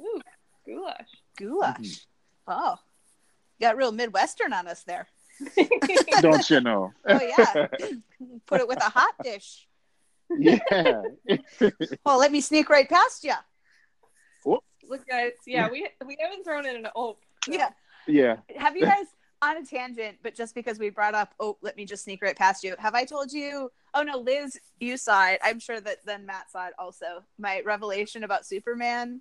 Ooh, 0.00 0.20
goulash. 0.66 1.10
goulash 1.36 2.06
oh 2.48 2.76
got 3.60 3.76
real 3.76 3.92
midwestern 3.92 4.52
on 4.52 4.66
us 4.66 4.82
there 4.82 5.06
Don't 6.20 6.50
you 6.50 6.60
know? 6.60 6.92
Oh 7.06 7.20
yeah. 7.20 7.68
Put 8.46 8.60
it 8.60 8.66
with 8.66 8.78
a 8.78 8.90
hot 8.90 9.14
dish. 9.22 9.67
Yeah. 10.36 11.02
Well, 11.60 11.70
oh, 12.06 12.18
let 12.18 12.32
me 12.32 12.40
sneak 12.40 12.68
right 12.70 12.88
past 12.88 13.24
you. 13.24 13.34
Look, 14.90 15.06
guys, 15.06 15.32
yeah, 15.46 15.68
we 15.70 15.86
we 16.06 16.16
haven't 16.18 16.44
thrown 16.44 16.64
in 16.64 16.76
an 16.76 16.88
ope. 16.96 17.22
so- 17.44 17.52
Yeah. 17.52 17.68
Yeah. 18.06 18.36
Have 18.56 18.74
you 18.74 18.86
guys 18.86 19.04
on 19.42 19.58
a 19.58 19.64
tangent, 19.64 20.16
but 20.22 20.34
just 20.34 20.54
because 20.54 20.78
we 20.78 20.88
brought 20.88 21.14
up, 21.14 21.34
oh, 21.38 21.58
let 21.60 21.76
me 21.76 21.84
just 21.84 22.04
sneak 22.04 22.22
right 22.22 22.34
past 22.34 22.64
you. 22.64 22.74
Have 22.78 22.94
I 22.94 23.04
told 23.04 23.30
you? 23.30 23.70
Oh 23.92 24.02
no, 24.02 24.16
Liz, 24.18 24.58
you 24.80 24.96
saw 24.96 25.28
it. 25.28 25.40
I'm 25.44 25.60
sure 25.60 25.78
that 25.80 25.98
then 26.06 26.24
Matt 26.24 26.50
saw 26.50 26.68
it 26.68 26.72
also. 26.78 27.22
My 27.38 27.60
revelation 27.66 28.24
about 28.24 28.46
Superman 28.46 29.20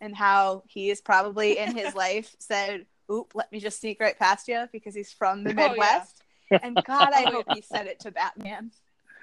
and 0.00 0.14
how 0.14 0.62
he 0.68 0.88
is 0.90 1.00
probably 1.00 1.58
in 1.58 1.76
his 1.76 1.94
life 1.96 2.36
said, 2.38 2.86
"Oop, 3.10 3.32
let 3.34 3.50
me 3.50 3.58
just 3.58 3.80
sneak 3.80 3.98
right 4.00 4.16
past 4.16 4.46
you" 4.46 4.66
because 4.72 4.94
he's 4.94 5.12
from 5.12 5.42
the 5.42 5.50
Oh, 5.50 5.54
yeah. 5.60 5.68
Midwest. 5.68 6.22
And 6.62 6.76
God, 6.86 7.10
I 7.12 7.22
hope 7.32 7.46
he 7.54 7.60
said 7.62 7.88
it 7.88 7.98
to 8.00 8.12
Batman. 8.12 8.70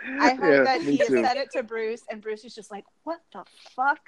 I 0.08 0.30
hope 0.34 0.42
Yeah, 0.42 0.64
that 0.64 0.82
he 0.82 0.98
too. 0.98 1.22
said 1.24 1.38
it 1.38 1.52
to 1.52 1.64
Bruce, 1.64 2.04
and 2.10 2.22
Bruce 2.22 2.44
is 2.46 2.56
just 2.56 2.72
like, 2.72 2.86
"What 3.04 3.20
the 3.34 3.44
fuck 3.76 4.00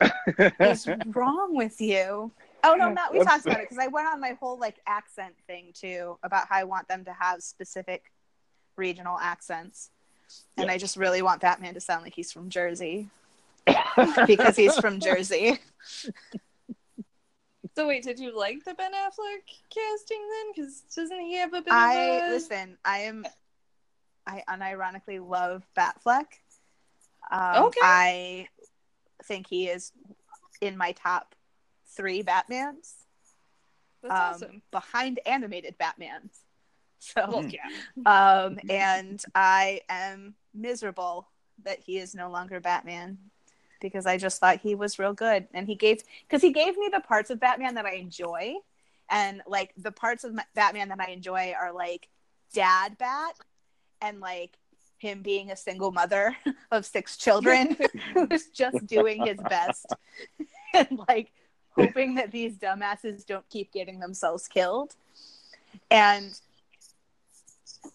is 0.60 0.88
wrong 1.06 1.54
with 1.54 1.80
you?" 1.80 2.30
Oh 2.62 2.74
no, 2.74 2.90
Matt, 2.90 3.12
we 3.12 3.18
That's- 3.18 3.34
talked 3.34 3.46
about 3.46 3.60
it 3.60 3.68
because 3.68 3.82
I 3.84 3.88
went 3.88 4.08
on 4.08 4.20
my 4.20 4.32
whole 4.40 4.58
like 4.58 4.76
accent 4.86 5.34
thing 5.46 5.72
too 5.74 6.18
about 6.22 6.48
how 6.48 6.56
I 6.56 6.64
want 6.64 6.88
them 6.88 7.04
to 7.04 7.12
have 7.12 7.42
specific 7.42 8.10
regional 8.76 9.18
accents, 9.18 9.90
and 10.56 10.70
I 10.70 10.78
just 10.78 10.96
really 10.96 11.22
want 11.22 11.40
Batman 11.40 11.74
to 11.74 11.80
sound 11.80 12.02
like 12.04 12.14
he's 12.14 12.32
from 12.32 12.48
Jersey 12.50 13.08
because 14.26 14.56
he's 14.56 14.76
from 14.78 14.98
Jersey. 15.00 15.58
So 17.76 17.88
wait, 17.88 18.04
did 18.04 18.18
you 18.20 18.36
like 18.36 18.62
the 18.64 18.74
Ben 18.74 18.92
Affleck 18.92 19.42
casting 19.68 20.20
then? 20.30 20.52
Because 20.54 20.82
doesn't 20.94 21.20
he 21.20 21.36
have 21.38 21.52
a 21.54 21.60
bit 21.62 21.72
I 21.72 21.94
of 21.96 22.30
a 22.30 22.34
listen. 22.34 22.76
I 22.84 22.98
am. 22.98 23.26
I 24.26 24.42
unironically 24.48 25.26
love 25.26 25.66
Batfleck. 25.76 26.26
Um, 27.30 27.64
Okay. 27.66 27.80
I 27.82 28.48
think 29.24 29.46
he 29.48 29.68
is 29.68 29.92
in 30.60 30.76
my 30.76 30.92
top 30.92 31.34
three 31.86 32.22
Batmans. 32.22 32.92
That's 34.02 34.12
um, 34.12 34.34
awesome. 34.48 34.62
behind 34.70 35.20
animated 35.26 35.76
Batmans. 35.78 36.30
So, 37.00 37.26
Well, 37.28 37.44
yeah. 37.50 37.66
um, 38.06 38.58
and 38.70 39.22
I 39.34 39.82
am 39.90 40.36
miserable 40.54 41.28
that 41.62 41.80
he 41.80 41.98
is 41.98 42.14
no 42.14 42.30
longer 42.30 42.60
Batman 42.60 43.18
because 43.78 44.06
I 44.06 44.16
just 44.16 44.40
thought 44.40 44.60
he 44.60 44.74
was 44.74 44.98
real 44.98 45.12
good, 45.12 45.46
and 45.52 45.66
he 45.66 45.74
gave 45.74 46.02
because 46.26 46.40
he 46.40 46.50
gave 46.50 46.78
me 46.78 46.88
the 46.90 47.00
parts 47.00 47.28
of 47.28 47.38
Batman 47.38 47.74
that 47.74 47.84
I 47.84 47.96
enjoy, 47.96 48.54
and 49.10 49.42
like 49.46 49.74
the 49.76 49.92
parts 49.92 50.24
of 50.24 50.34
Batman 50.54 50.88
that 50.88 50.98
I 51.00 51.10
enjoy 51.10 51.52
are 51.60 51.74
like 51.74 52.08
Dad 52.54 52.96
Bat, 52.96 53.34
and 54.04 54.20
like 54.20 54.58
him 54.98 55.22
being 55.22 55.50
a 55.50 55.56
single 55.56 55.90
mother 55.90 56.36
of 56.70 56.86
six 56.86 57.16
children 57.16 57.76
who's 58.14 58.48
just 58.48 58.86
doing 58.86 59.26
his 59.26 59.38
best, 59.48 59.86
and 60.74 61.00
like 61.08 61.32
hoping 61.76 62.14
that 62.14 62.30
these 62.30 62.56
dumbasses 62.56 63.26
don't 63.26 63.48
keep 63.50 63.72
getting 63.72 63.98
themselves 63.98 64.46
killed, 64.46 64.94
and 65.90 66.38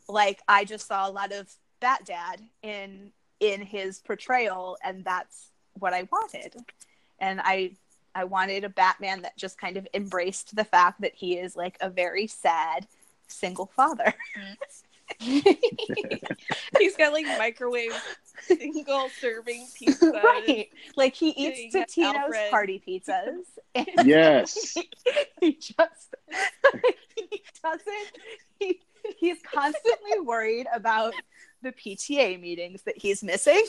like 0.08 0.42
I 0.48 0.66
just 0.66 0.88
saw 0.88 1.08
a 1.08 1.12
lot 1.12 1.32
of 1.32 1.48
Bat 1.80 2.06
Dad 2.06 2.42
in 2.62 3.12
in 3.40 3.62
his 3.62 4.00
portrayal, 4.00 4.78
and 4.84 5.04
that's 5.06 5.52
what 5.74 5.94
I 5.94 6.08
wanted. 6.12 6.56
And 7.20 7.40
I 7.42 7.72
I 8.16 8.24
wanted 8.26 8.64
a 8.64 8.70
Batman 8.70 9.22
that 9.22 9.38
just 9.38 9.58
kind 9.58 9.78
of 9.78 9.88
embraced 9.94 10.56
the 10.56 10.64
fact 10.64 11.02
that 11.02 11.14
he 11.16 11.38
is 11.38 11.56
like 11.56 11.78
a 11.80 11.90
very 11.90 12.28
sad 12.28 12.88
single 13.28 13.68
father. 13.68 14.14
Mm-hmm. 14.38 14.54
He's 15.20 16.96
got 16.98 17.14
like 17.14 17.26
microwave 17.38 17.94
single 18.42 19.10
serving 19.20 19.68
pizza. 19.76 20.12
right. 20.12 20.70
Like 20.96 21.16
he 21.16 21.30
eats 21.30 21.74
Doing 21.74 21.86
Totino's 21.86 22.16
Alfred. 22.16 22.52
party 22.52 22.84
pizzas. 22.88 23.44
And 23.76 23.88
yes. 24.06 24.76
he 25.42 25.54
just 25.54 26.16
he 27.16 27.42
doesn't 27.64 28.12
he, 28.60 28.80
he's 29.18 29.38
constantly 29.42 30.20
worried 30.24 30.68
about 30.74 31.14
the 31.62 31.72
PTA 31.72 32.40
meetings 32.40 32.82
that 32.84 32.98
he's 32.98 33.24
missing. 33.24 33.62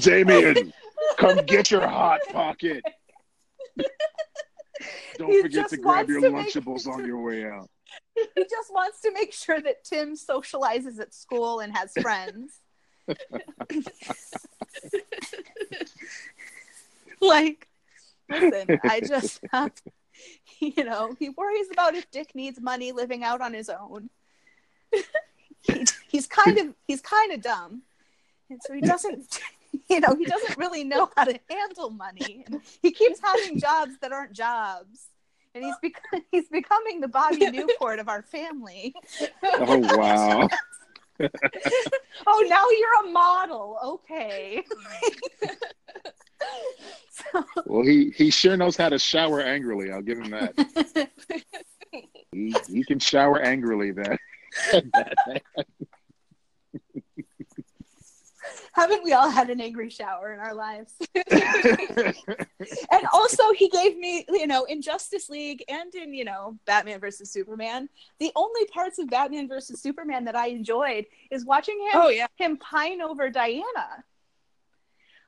Damian, 0.00 0.72
Come 1.18 1.38
get 1.46 1.70
your 1.70 1.86
hot 1.86 2.20
pocket. 2.30 2.84
Don't 5.18 5.30
He 5.30 5.42
forget 5.42 5.68
to 5.70 5.76
grab 5.76 6.08
your 6.08 6.20
to 6.20 6.30
make- 6.30 6.52
Lunchables 6.52 6.86
on 6.86 7.04
your 7.06 7.20
way 7.22 7.44
out. 7.44 7.68
he 8.14 8.42
just 8.42 8.72
wants 8.72 9.00
to 9.02 9.12
make 9.12 9.32
sure 9.32 9.60
that 9.60 9.84
Tim 9.84 10.14
socializes 10.14 10.98
at 11.00 11.14
school 11.14 11.60
and 11.60 11.76
has 11.76 11.92
friends. 12.00 12.60
like, 17.20 17.68
listen, 18.28 18.80
I 18.82 19.00
just 19.00 19.40
have, 19.52 19.72
you 20.60 20.84
know, 20.84 21.14
he 21.18 21.28
worries 21.30 21.68
about 21.72 21.94
if 21.94 22.10
Dick 22.10 22.34
needs 22.34 22.60
money 22.60 22.92
living 22.92 23.22
out 23.22 23.40
on 23.40 23.54
his 23.54 23.68
own. 23.68 24.10
he, 25.62 25.84
he's 26.08 26.26
kind 26.26 26.58
of 26.58 26.74
he's 26.86 27.00
kind 27.00 27.32
of 27.32 27.42
dumb, 27.42 27.82
and 28.50 28.60
so 28.64 28.74
he 28.74 28.80
doesn't. 28.80 29.40
You 29.88 30.00
know, 30.00 30.14
he 30.14 30.24
doesn't 30.24 30.58
really 30.58 30.84
know 30.84 31.10
how 31.16 31.24
to 31.24 31.38
handle 31.48 31.90
money. 31.90 32.44
And 32.46 32.60
he 32.82 32.90
keeps 32.90 33.20
having 33.22 33.58
jobs 33.58 33.92
that 34.00 34.12
aren't 34.12 34.32
jobs. 34.32 35.06
And 35.54 35.64
he's 35.64 35.74
bec- 35.82 36.22
he's 36.30 36.48
becoming 36.48 37.00
the 37.00 37.08
Bobby 37.08 37.50
Newport 37.50 37.98
of 37.98 38.08
our 38.08 38.22
family. 38.22 38.94
Oh 39.44 39.96
wow. 39.96 40.48
oh, 42.26 42.46
now 42.48 42.64
you're 42.78 43.08
a 43.08 43.10
model. 43.10 43.78
Okay. 43.82 44.62
so, 47.10 47.44
Well, 47.64 47.84
he 47.84 48.10
he 48.10 48.30
sure 48.30 48.56
knows 48.56 48.76
how 48.76 48.90
to 48.90 48.98
shower 48.98 49.40
angrily. 49.40 49.90
I'll 49.90 50.02
give 50.02 50.18
him 50.18 50.30
that. 50.30 51.10
He 52.32 52.54
he 52.68 52.84
can 52.84 52.98
shower 52.98 53.40
angrily. 53.40 53.92
That. 53.92 54.18
Haven't 58.76 59.02
we 59.02 59.14
all 59.14 59.30
had 59.30 59.48
an 59.48 59.60
angry 59.60 59.88
shower 59.88 60.34
in 60.34 60.38
our 60.38 60.54
lives? 60.54 60.92
and 61.16 63.06
also, 63.10 63.52
he 63.54 63.70
gave 63.70 63.96
me, 63.96 64.26
you 64.28 64.46
know, 64.46 64.64
in 64.64 64.82
Justice 64.82 65.30
League 65.30 65.64
and 65.68 65.94
in, 65.94 66.12
you 66.12 66.26
know, 66.26 66.58
Batman 66.66 67.00
versus 67.00 67.30
Superman, 67.30 67.88
the 68.20 68.30
only 68.36 68.66
parts 68.66 68.98
of 68.98 69.08
Batman 69.08 69.48
versus 69.48 69.80
Superman 69.80 70.26
that 70.26 70.36
I 70.36 70.48
enjoyed 70.48 71.06
is 71.30 71.46
watching 71.46 71.78
him 71.80 71.92
Oh 71.94 72.08
yeah. 72.10 72.26
him 72.36 72.58
pine 72.58 73.00
over 73.00 73.30
Diana. 73.30 74.04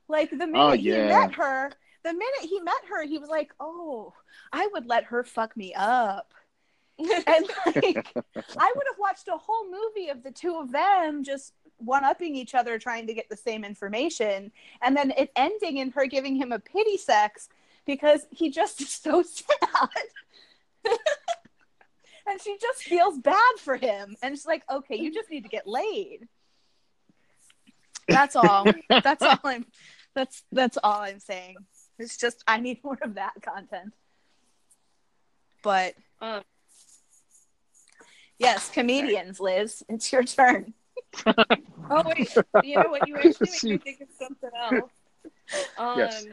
Like 0.08 0.30
the 0.30 0.46
minute 0.46 0.58
Oh, 0.58 0.72
he 0.72 0.90
met 0.90 1.32
her, 1.34 1.70
the 2.04 2.12
minute 2.12 2.42
he 2.42 2.60
met 2.60 2.84
her, 2.90 3.04
he 3.04 3.18
was 3.18 3.28
like, 3.28 3.52
"Oh, 3.60 4.14
I 4.52 4.68
would 4.72 4.86
let 4.86 5.04
her 5.04 5.24
fuck 5.24 5.56
me 5.56 5.74
up." 5.74 6.32
and 6.98 7.46
like, 7.66 8.12
I 8.16 8.72
would 8.74 8.86
have 8.88 8.98
watched 8.98 9.28
a 9.28 9.36
whole 9.36 9.66
movie 9.70 10.08
of 10.08 10.22
the 10.22 10.32
two 10.32 10.56
of 10.56 10.72
them 10.72 11.22
just 11.22 11.52
one 11.78 12.04
upping 12.04 12.36
each 12.36 12.54
other, 12.54 12.78
trying 12.78 13.06
to 13.06 13.14
get 13.14 13.28
the 13.28 13.36
same 13.36 13.64
information, 13.64 14.52
and 14.82 14.96
then 14.96 15.12
it 15.16 15.30
ending 15.36 15.78
in 15.78 15.90
her 15.92 16.06
giving 16.06 16.36
him 16.36 16.52
a 16.52 16.58
pity 16.58 16.96
sex 16.96 17.48
because 17.86 18.26
he 18.30 18.50
just 18.50 18.80
is 18.82 18.90
so 18.90 19.22
sad. 19.22 19.88
and 22.28 22.40
she 22.40 22.56
just 22.60 22.82
feels 22.82 23.18
bad 23.18 23.54
for 23.58 23.76
him. 23.76 24.16
And 24.22 24.34
she's 24.34 24.46
like, 24.46 24.62
okay, 24.70 24.96
you 24.96 25.12
just 25.12 25.30
need 25.30 25.44
to 25.44 25.48
get 25.48 25.66
laid. 25.66 26.28
That's 28.06 28.36
all. 28.36 28.66
that's 28.88 29.22
all 29.22 29.38
I'm 29.44 29.66
that's 30.14 30.42
that's 30.52 30.78
all 30.82 31.02
I'm 31.02 31.20
saying. 31.20 31.56
It's 31.98 32.16
just 32.16 32.42
I 32.46 32.58
need 32.58 32.82
more 32.82 32.98
of 33.02 33.14
that 33.14 33.34
content. 33.42 33.92
But 35.62 35.94
Um, 36.20 36.42
yes, 38.38 38.70
comedians, 38.70 39.40
Liz, 39.40 39.82
it's 39.88 40.12
your 40.12 40.24
turn. 40.24 40.74
oh 41.90 42.02
wait, 42.06 42.34
you 42.62 42.76
know 42.76 42.88
what? 42.90 43.06
You 43.08 43.16
actually 43.24 43.50
make 43.50 43.64
me 43.64 43.78
think 43.78 44.00
of 44.00 44.08
something 44.18 44.50
else. 44.58 44.90
Um, 45.78 45.98
Yes. 45.98 46.26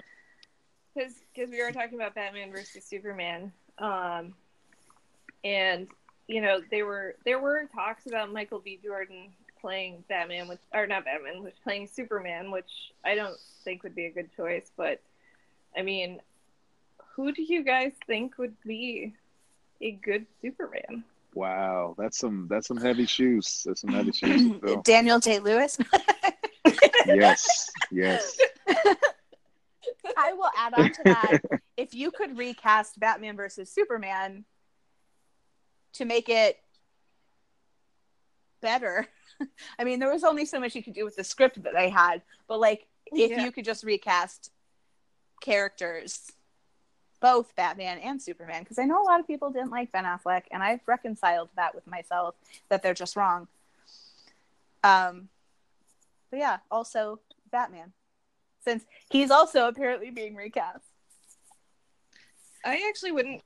Because 0.94 1.14
because 1.34 1.52
we 1.52 1.62
were 1.62 1.72
talking 1.72 1.96
about 1.96 2.16
Batman 2.16 2.52
versus 2.52 2.86
Superman, 2.86 3.52
um, 3.80 4.34
and 5.44 5.88
you 6.28 6.42
know 6.42 6.62
they 6.72 6.84
were 6.84 7.16
there 7.26 7.40
were 7.40 7.70
talks 7.74 8.08
about 8.08 8.32
Michael 8.32 8.60
B. 8.60 8.80
Jordan 8.82 9.30
playing 9.60 10.04
Batman, 10.08 10.48
which 10.48 10.60
or 10.74 10.88
not 10.88 11.04
Batman, 11.04 11.44
which 11.44 11.56
playing 11.64 11.88
Superman, 11.88 12.50
which 12.50 12.70
I 13.04 13.16
don't 13.16 13.38
think 13.64 13.84
would 13.84 13.96
be 13.96 14.06
a 14.06 14.12
good 14.12 14.30
choice. 14.38 14.72
But 14.78 15.02
I 15.78 15.82
mean, 15.82 16.22
who 17.16 17.34
do 17.34 17.42
you 17.42 17.64
guys 17.64 17.92
think 18.08 18.38
would 18.38 18.56
be 18.64 19.14
a 19.82 19.92
good 19.92 20.26
Superman? 20.42 21.04
Wow, 21.36 21.96
that's 21.98 22.18
some 22.18 22.48
that's 22.50 22.68
some 22.68 22.78
heavy 22.78 23.06
shoes. 23.06 23.62
That's 23.66 23.82
some 23.82 23.92
heavy 23.92 24.14
shoes. 24.14 24.54
Daniel 24.84 25.20
Day 25.20 25.40
Lewis. 25.40 25.78
Yes, 27.06 27.70
yes. 27.92 28.38
I 30.18 30.34
will 30.34 30.50
add 30.58 30.74
on 30.74 30.92
to 30.94 31.02
that. 31.04 31.42
if 31.78 31.94
you 31.94 32.10
could 32.12 32.38
recast 32.38 33.00
Batman 33.00 33.36
versus 33.36 33.70
Superman 33.70 34.46
to 35.94 36.06
make 36.06 36.30
it 36.30 36.58
better, 38.62 39.06
I 39.78 39.84
mean, 39.84 40.00
there 40.00 40.12
was 40.12 40.24
only 40.24 40.46
so 40.46 40.60
much 40.60 40.74
you 40.74 40.84
could 40.84 40.94
do 40.94 41.04
with 41.06 41.18
the 41.18 41.24
script 41.24 41.62
that 41.64 41.74
they 41.74 41.90
had, 41.90 42.22
but 42.48 42.60
like 42.62 42.88
if 43.08 43.32
Yeah. 43.32 43.44
you 43.44 43.52
could 43.52 43.66
just 43.66 43.84
recast 43.84 44.52
characters, 45.42 46.32
both 47.20 47.56
Batman 47.56 47.98
and 48.00 48.22
Superman, 48.22 48.64
because 48.64 48.80
I 48.80 48.86
know 48.86 49.02
a 49.02 49.06
lot 49.06 49.20
of 49.20 49.28
people 49.28 49.50
didn't 49.50 49.72
like 49.72 49.92
Ben 49.92 50.04
Affleck, 50.04 50.44
and 50.52 50.62
I've 50.62 50.82
reconciled 50.86 51.50
that 51.56 51.74
with 51.76 51.88
myself 51.88 52.36
that 52.70 52.84
they're 52.84 52.94
just 52.94 53.16
wrong. 53.16 53.48
Um, 54.84 55.30
but 56.30 56.40
yeah, 56.40 56.58
also 56.70 57.20
Batman, 57.52 57.94
since 58.64 58.84
he's 59.10 59.32
also 59.32 59.68
apparently 59.68 60.12
being 60.12 60.36
recast. 60.36 60.86
I 62.64 62.84
actually 62.90 63.12
wouldn't. 63.12 63.42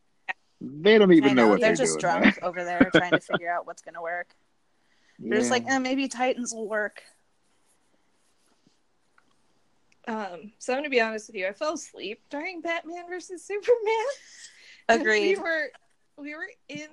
They 0.62 0.98
don't 0.98 1.14
even 1.14 1.36
know, 1.36 1.44
know, 1.44 1.50
what 1.50 1.62
they're 1.62 1.70
they're, 1.70 1.86
just 1.86 2.00
doing. 2.00 2.22
drunk 2.22 2.40
over 2.42 2.64
there 2.64 2.90
trying 2.94 3.12
to 3.12 3.20
figure 3.20 3.52
out 3.56 3.66
what's 3.66 3.82
going 3.82 3.96
to 3.96 4.02
work. 4.02 4.30
man. 5.20 5.30
They're 5.30 5.40
just 5.40 5.52
like, 5.52 5.66
eh, 5.68 5.80
maybe 5.80 6.08
Titans 6.08 6.54
will 6.54 6.68
work. 6.68 7.04
Um, 10.10 10.54
so 10.58 10.74
I'm 10.74 10.80
gonna 10.80 10.90
be 10.90 11.00
honest 11.00 11.28
with 11.28 11.36
you. 11.36 11.48
I 11.48 11.54
fell 11.54 11.76
asleep 11.76 12.22
during 12.32 12.62
Batman 12.62 13.08
versus 13.08 13.46
Superman. 13.46 14.06
Agreed. 14.90 15.38
we 15.38 15.44
were 15.44 15.70
we 16.18 16.36
were 16.36 16.48
in 16.68 16.88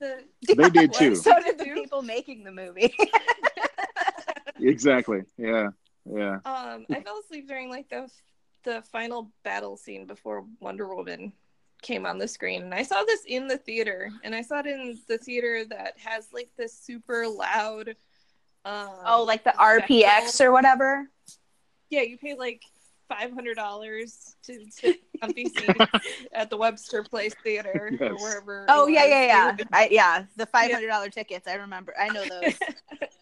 the 0.00 0.24
They 0.46 0.70
did 0.70 0.94
too. 0.94 1.14
So 1.14 1.38
did 1.38 1.58
the 1.58 1.64
people 1.64 2.00
making 2.00 2.44
the 2.44 2.50
movie. 2.50 2.94
exactly. 4.58 5.20
Yeah, 5.36 5.68
yeah. 6.10 6.36
um 6.46 6.86
I 6.90 7.02
fell 7.04 7.20
asleep 7.20 7.46
during 7.46 7.68
like 7.68 7.90
the 7.90 8.10
the 8.64 8.80
final 8.90 9.30
battle 9.44 9.76
scene 9.76 10.06
before 10.06 10.46
Wonder 10.60 10.94
Woman 10.94 11.34
came 11.82 12.06
on 12.06 12.16
the 12.16 12.28
screen 12.28 12.62
and 12.62 12.72
I 12.72 12.84
saw 12.84 13.02
this 13.02 13.24
in 13.26 13.48
the 13.48 13.58
theater 13.58 14.08
and 14.22 14.34
I 14.34 14.40
saw 14.40 14.60
it 14.60 14.66
in 14.66 14.98
the 15.08 15.18
theater 15.18 15.64
that 15.68 15.98
has 15.98 16.28
like 16.32 16.48
this 16.56 16.72
super 16.72 17.26
loud 17.26 17.96
um 18.64 18.88
oh, 19.04 19.24
like 19.24 19.44
the 19.44 19.50
RPX 19.50 20.40
or 20.40 20.52
whatever. 20.52 21.08
Yeah 21.92 22.00
you 22.02 22.16
pay 22.18 22.34
like 22.34 22.62
five 23.08 23.32
hundred 23.32 23.54
dollars 23.54 24.34
to 24.42 24.64
sit 24.70 24.96
comfy 25.20 25.44
seats 25.44 25.78
at 26.32 26.50
the 26.50 26.56
Webster 26.56 27.04
Place 27.04 27.34
Theater 27.44 27.98
or 28.00 28.16
wherever 28.16 28.66
Oh 28.68 28.86
yeah, 28.88 29.04
yeah, 29.04 29.26
yeah. 29.26 29.56
I, 29.72 29.88
yeah, 29.90 30.24
the 30.36 30.46
five 30.46 30.70
hundred 30.72 30.88
dollar 30.88 31.10
tickets. 31.10 31.46
I 31.46 31.54
remember. 31.54 31.94
I 32.00 32.08
know 32.08 32.24
those. 32.24 32.58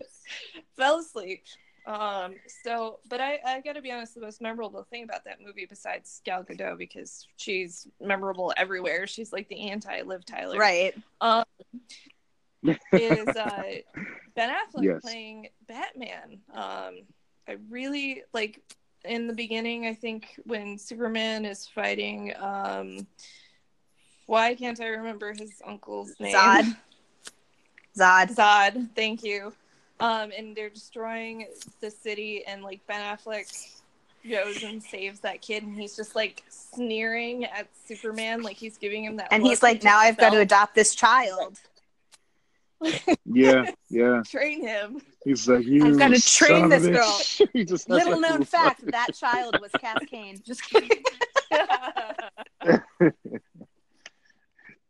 fell 0.76 1.00
asleep. 1.00 1.42
Um, 1.86 2.36
so, 2.46 3.00
but 3.08 3.20
I, 3.20 3.40
I 3.44 3.60
gotta 3.62 3.82
be 3.82 3.90
honest, 3.90 4.14
the 4.14 4.20
most 4.20 4.40
memorable 4.40 4.86
thing 4.90 5.02
about 5.02 5.24
that 5.24 5.38
movie, 5.44 5.66
besides 5.68 6.20
Gal 6.24 6.44
Gadot, 6.44 6.78
because 6.78 7.26
she's 7.36 7.88
memorable 8.00 8.52
everywhere, 8.56 9.06
she's 9.06 9.32
like 9.32 9.48
the 9.48 9.70
anti 9.70 10.02
Liv 10.02 10.24
Tyler, 10.24 10.58
right. 10.58 10.94
Um, 11.20 11.44
is 12.92 13.28
uh, 13.36 13.62
Ben 14.36 14.50
Affleck 14.50 14.84
Yes. 14.84 15.00
playing 15.02 15.48
Batman. 15.66 16.40
Um, 16.54 17.00
I 17.50 17.56
really 17.68 18.22
like 18.32 18.62
in 19.04 19.26
the 19.26 19.32
beginning. 19.32 19.86
I 19.86 19.94
think 19.94 20.40
when 20.44 20.78
Superman 20.78 21.44
is 21.44 21.66
fighting, 21.66 22.32
um, 22.38 23.08
why 24.26 24.54
can't 24.54 24.80
I 24.80 24.86
remember 24.86 25.32
his 25.32 25.60
uncle's 25.66 26.12
name? 26.20 26.32
Zod. 26.32 26.76
Zod. 27.98 28.36
Zod, 28.36 28.88
thank 28.94 29.24
you. 29.24 29.52
Um, 29.98 30.30
and 30.38 30.54
they're 30.56 30.70
destroying 30.70 31.48
the 31.80 31.90
city, 31.90 32.44
and 32.46 32.62
like 32.62 32.86
Ben 32.86 33.00
Affleck 33.00 33.80
goes 34.28 34.62
and 34.62 34.80
saves 34.80 35.18
that 35.20 35.42
kid, 35.42 35.64
and 35.64 35.74
he's 35.74 35.96
just 35.96 36.14
like 36.14 36.44
sneering 36.48 37.46
at 37.46 37.66
Superman, 37.84 38.42
like 38.42 38.56
he's 38.56 38.78
giving 38.78 39.02
him 39.04 39.16
that. 39.16 39.28
And 39.32 39.42
he's 39.42 39.60
like, 39.60 39.82
now 39.82 39.98
just 39.98 40.06
I've 40.06 40.16
got 40.18 40.30
to 40.30 40.40
adopt 40.40 40.76
this 40.76 40.94
child. 40.94 41.58
Yeah, 43.26 43.70
yeah. 43.90 44.22
train 44.24 44.66
him. 44.66 45.02
He's 45.24 45.46
like, 45.48 45.66
you. 45.66 45.86
I've 45.86 45.98
gotta 45.98 46.20
train 46.20 46.68
this 46.70 46.86
girl. 46.86 46.94
bitch." 47.04 47.68
just 47.68 47.88
Little 47.90 48.12
known 48.20 48.22
little- 48.40 48.44
fact, 48.46 48.82
that 48.90 49.14
child 49.18 49.58
was 49.60 49.70
Cass 49.72 49.98
Cain. 50.10 50.40
Just 50.44 50.62
kidding. 50.70 51.02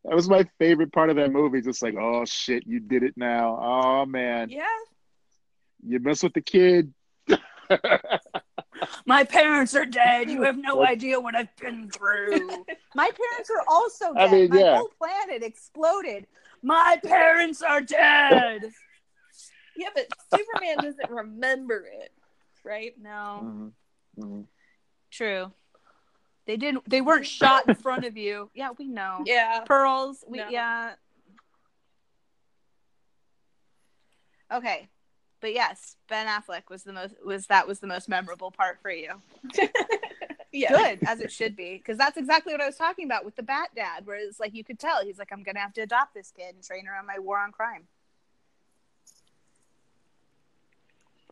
That 0.04 0.14
was 0.16 0.28
my 0.28 0.44
favorite 0.58 0.92
part 0.92 1.10
of 1.10 1.16
that 1.16 1.30
movie. 1.32 1.60
Just 1.60 1.82
like, 1.82 1.94
oh 2.00 2.24
shit, 2.24 2.66
you 2.66 2.80
did 2.80 3.02
it 3.02 3.14
now. 3.16 3.58
Oh 3.60 4.06
man, 4.06 4.48
yeah, 4.48 4.64
you 5.86 5.98
mess 6.00 6.22
with 6.22 6.32
the 6.32 6.40
kid. 6.40 6.92
My 9.04 9.24
parents 9.24 9.74
are 9.74 9.84
dead. 9.84 10.30
You 10.30 10.42
have 10.42 10.56
no 10.56 10.84
idea 10.84 11.20
what 11.20 11.36
I've 11.36 11.54
been 11.56 11.90
through. 11.90 12.48
My 12.94 13.10
parents 13.10 13.50
are 13.50 13.62
also 13.68 14.14
I 14.16 14.26
dead. 14.26 14.32
mean, 14.32 14.50
My 14.50 14.58
yeah. 14.58 14.76
whole 14.78 14.90
planet 14.98 15.42
exploded. 15.42 16.26
My 16.62 16.98
parents 17.04 17.62
are 17.62 17.80
dead. 17.82 18.70
Yeah, 19.76 19.88
but 19.94 20.06
Superman 20.34 20.78
doesn't 20.78 21.10
remember 21.10 21.86
it, 21.90 22.12
right? 22.64 22.94
No, 23.00 23.40
Mhm. 23.42 23.72
Mhm. 24.18 24.46
true. 25.10 25.52
They 26.46 26.56
didn't. 26.56 26.88
They 26.88 27.00
weren't 27.00 27.26
shot 27.26 27.68
in 27.68 27.74
front 27.76 28.04
of 28.04 28.16
you. 28.16 28.50
Yeah, 28.54 28.70
we 28.76 28.88
know. 28.88 29.22
Yeah. 29.26 29.60
Pearls. 29.66 30.24
We 30.26 30.38
No. 30.38 30.48
yeah. 30.48 30.94
Okay, 34.52 34.88
but 35.40 35.54
yes, 35.54 35.96
Ben 36.08 36.26
Affleck 36.26 36.68
was 36.68 36.82
the 36.82 36.92
most 36.92 37.14
was 37.24 37.46
that 37.46 37.68
was 37.68 37.78
the 37.78 37.86
most 37.86 38.08
memorable 38.08 38.50
part 38.50 38.80
for 38.82 38.90
you. 38.90 39.22
Yeah. 40.52 40.70
Good 40.70 40.98
as 41.06 41.20
it 41.20 41.30
should 41.30 41.54
be, 41.54 41.76
because 41.76 41.96
that's 41.96 42.16
exactly 42.16 42.52
what 42.52 42.60
I 42.60 42.66
was 42.66 42.74
talking 42.74 43.04
about 43.04 43.24
with 43.24 43.36
the 43.36 43.42
Bat 43.44 43.68
Dad, 43.76 44.04
where 44.04 44.16
it's 44.16 44.40
like 44.40 44.52
you 44.52 44.64
could 44.64 44.80
tell 44.80 45.00
he's 45.04 45.16
like, 45.16 45.30
I'm 45.30 45.44
gonna 45.44 45.60
have 45.60 45.72
to 45.74 45.80
adopt 45.82 46.12
this 46.12 46.32
kid 46.32 46.56
and 46.56 46.64
train 46.64 46.86
her 46.86 46.96
on 46.96 47.06
my 47.06 47.20
war 47.20 47.38
on 47.38 47.52
crime. 47.52 47.86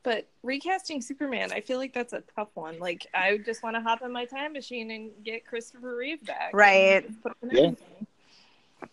But 0.09 0.26
recasting 0.42 1.02
Superman, 1.02 1.52
I 1.52 1.61
feel 1.61 1.76
like 1.76 1.92
that's 1.92 2.14
a 2.14 2.22
tough 2.34 2.48
one. 2.54 2.78
Like, 2.78 3.06
I 3.12 3.36
just 3.44 3.62
want 3.62 3.76
to 3.76 3.82
hop 3.82 4.00
in 4.00 4.11
my 4.11 4.24
time 4.24 4.54
machine 4.54 4.90
and 4.90 5.11
get 5.22 5.44
Christopher 5.46 5.94
Reeve 5.96 6.24
back. 6.24 6.52
Right. 6.54 7.04
And 7.04 7.22
put 7.22 7.32
him 7.42 7.50
in 7.50 7.76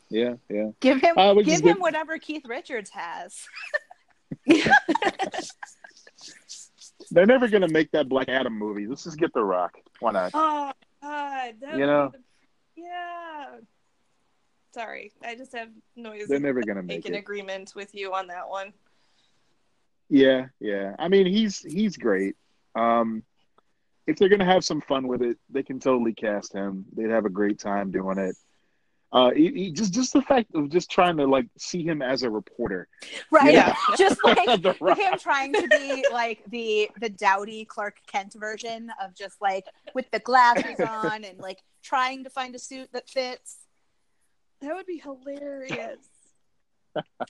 Yeah. 0.09 0.34
Yeah, 0.34 0.34
yeah. 0.49 0.70
Give 0.82 0.99
him 0.99 1.18
Uh, 1.18 1.36
give 1.36 1.61
him 1.61 1.76
good. 1.76 1.80
whatever 1.80 2.18
Keith 2.18 2.43
Richards 2.45 2.89
has. 2.89 3.47
They're 7.11 7.26
never 7.26 7.47
gonna 7.47 7.70
make 7.70 7.91
that 7.91 8.09
Black 8.09 8.28
Adam 8.28 8.51
movie. 8.57 8.86
Let's 8.86 9.05
just 9.05 9.18
get 9.18 9.32
The 9.34 9.41
Rock. 9.41 9.72
Why 10.01 10.11
not? 10.11 10.32
Oh, 10.34 10.74
God. 11.01 11.55
You 11.61 11.86
know? 11.86 12.11
the- 12.11 12.20
Yeah. 12.76 13.59
Sorry. 14.74 15.13
I 15.24 15.36
just 15.36 15.53
have 15.55 15.70
noise. 15.95 16.28
They're 16.28 16.41
never 16.41 16.61
gonna 16.61 16.84
make 16.84 16.97
make 16.97 17.05
an 17.05 17.16
it. 17.16 17.20
agreement 17.20 17.72
with 17.74 17.95
you 17.95 18.13
on 18.13 18.28
that 18.28 18.49
one. 18.49 18.74
Yeah, 20.16 20.45
yeah. 20.61 20.95
I 20.97 21.09
mean, 21.09 21.26
he's 21.26 21.59
he's 21.59 21.97
great. 21.97 22.36
Um, 22.74 23.24
if 24.07 24.18
they're 24.18 24.30
gonna 24.30 24.45
have 24.45 24.63
some 24.63 24.80
fun 24.80 25.07
with 25.09 25.22
it, 25.22 25.38
they 25.49 25.61
can 25.61 25.78
totally 25.78 26.13
cast 26.13 26.53
him. 26.53 26.86
They'd 26.95 27.09
have 27.09 27.26
a 27.26 27.30
great 27.30 27.59
time 27.59 27.91
doing 27.91 28.18
it. 28.18 28.36
Uh, 29.11 29.32
he, 29.32 29.51
he- 29.51 29.72
just 29.72 29.93
just 29.93 30.13
the 30.13 30.22
fact 30.22 30.55
of 30.55 30.70
just 30.70 30.89
trying 30.89 31.18
to 31.18 31.26
like 31.26 31.47
see 31.57 31.84
him 31.84 32.01
as 32.01 32.24
a 32.24 32.30
reporter. 32.30 32.88
Right. 33.30 33.53
Yeah. 33.53 33.76
Just 33.97 34.20
like 34.26 34.47
him 34.97 35.18
trying 35.20 35.53
to 35.53 35.68
be 35.68 36.05
like 36.11 36.43
the 36.49 36.89
the 37.01 37.09
dowdy 37.09 37.66
Clark 37.66 37.97
Kent 38.07 38.36
version 38.36 38.91
of 39.03 39.13
just 39.13 39.41
like 39.41 39.66
with 39.93 40.09
the 40.11 40.20
glasses 40.20 40.80
on 40.89 41.24
and 41.26 41.38
like 41.39 41.59
trying 41.84 42.24
to 42.24 42.30
find 42.30 42.55
a 42.55 42.59
suit 42.59 42.89
that 42.93 43.09
fits 43.09 43.57
That 44.61 44.76
would 44.76 44.86
be 44.86 44.97
hilarious. 44.97 46.07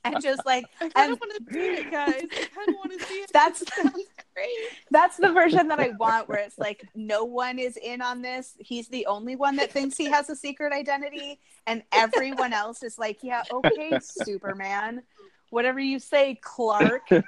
And 0.03 0.21
just 0.21 0.45
like 0.45 0.65
I 0.81 0.89
kind 0.89 1.13
of 1.13 1.19
want 1.19 1.47
to 1.47 1.53
see 1.53 1.59
it, 1.59 1.91
guys. 1.91 2.13
I 2.13 2.45
kind 2.55 2.69
of 2.69 2.75
want 2.75 2.99
to 2.99 3.05
see 3.05 3.13
it. 3.15 3.29
That's- 3.33 3.63
great. 4.35 4.49
that's 4.91 5.15
the 5.17 5.31
version 5.31 5.69
that 5.69 5.79
I 5.79 5.91
want 5.97 6.27
where 6.27 6.39
it's 6.39 6.57
like 6.57 6.85
no 6.93 7.23
one 7.23 7.57
is 7.57 7.77
in 7.77 8.01
on 8.01 8.21
this. 8.21 8.55
He's 8.59 8.89
the 8.89 9.05
only 9.05 9.35
one 9.35 9.55
that 9.57 9.71
thinks 9.71 9.95
he 9.97 10.05
has 10.11 10.29
a 10.29 10.35
secret 10.35 10.73
identity 10.73 11.39
and 11.67 11.83
everyone 11.93 12.51
else 12.51 12.83
is 12.83 12.99
like, 12.99 13.19
yeah, 13.23 13.43
okay, 13.51 13.97
Superman. 14.01 15.03
Whatever 15.51 15.79
you 15.79 15.99
say, 15.99 16.37
Clark. 16.41 17.09
You 17.09 17.23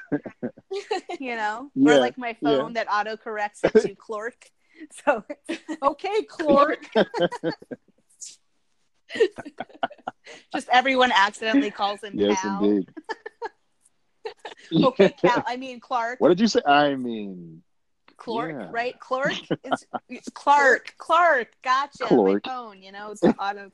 know? 1.36 1.72
Yeah, 1.76 1.94
or 1.96 2.00
like 2.00 2.18
my 2.18 2.36
phone 2.44 2.74
that 2.74 2.88
auto 2.92 3.16
corrects 3.16 3.62
it 3.64 3.74
to 3.82 3.96
Clark. 3.96 4.50
So 5.06 5.24
okay, 5.82 6.24
Clark. 6.24 6.86
Just 10.54 10.68
everyone 10.70 11.12
accidentally 11.14 11.72
calls 11.72 12.02
him 12.04 12.14
Yes, 12.16 12.42
Cal. 12.42 12.64
indeed. 12.64 12.90
Okay, 14.84 15.14
Cal. 15.22 15.42
I 15.48 15.56
mean 15.56 15.80
Clark. 15.80 16.20
What 16.20 16.28
did 16.30 16.42
you 16.42 16.48
say? 16.48 16.60
I 16.66 16.96
mean, 16.96 17.62
Clark, 18.18 18.52
Yeah. 18.60 18.68
right? 18.72 19.00
Clark 19.00 19.32
is 20.10 20.26
Clark. 20.34 20.94
Clark. 20.98 21.54
Gotcha. 21.64 22.04
Clark. 22.06 22.46
My 22.46 22.52
phone, 22.52 22.82
you 22.84 22.92
know, 22.92 23.12
it's 23.12 23.22
the 23.22 23.34
auto. 23.40 23.72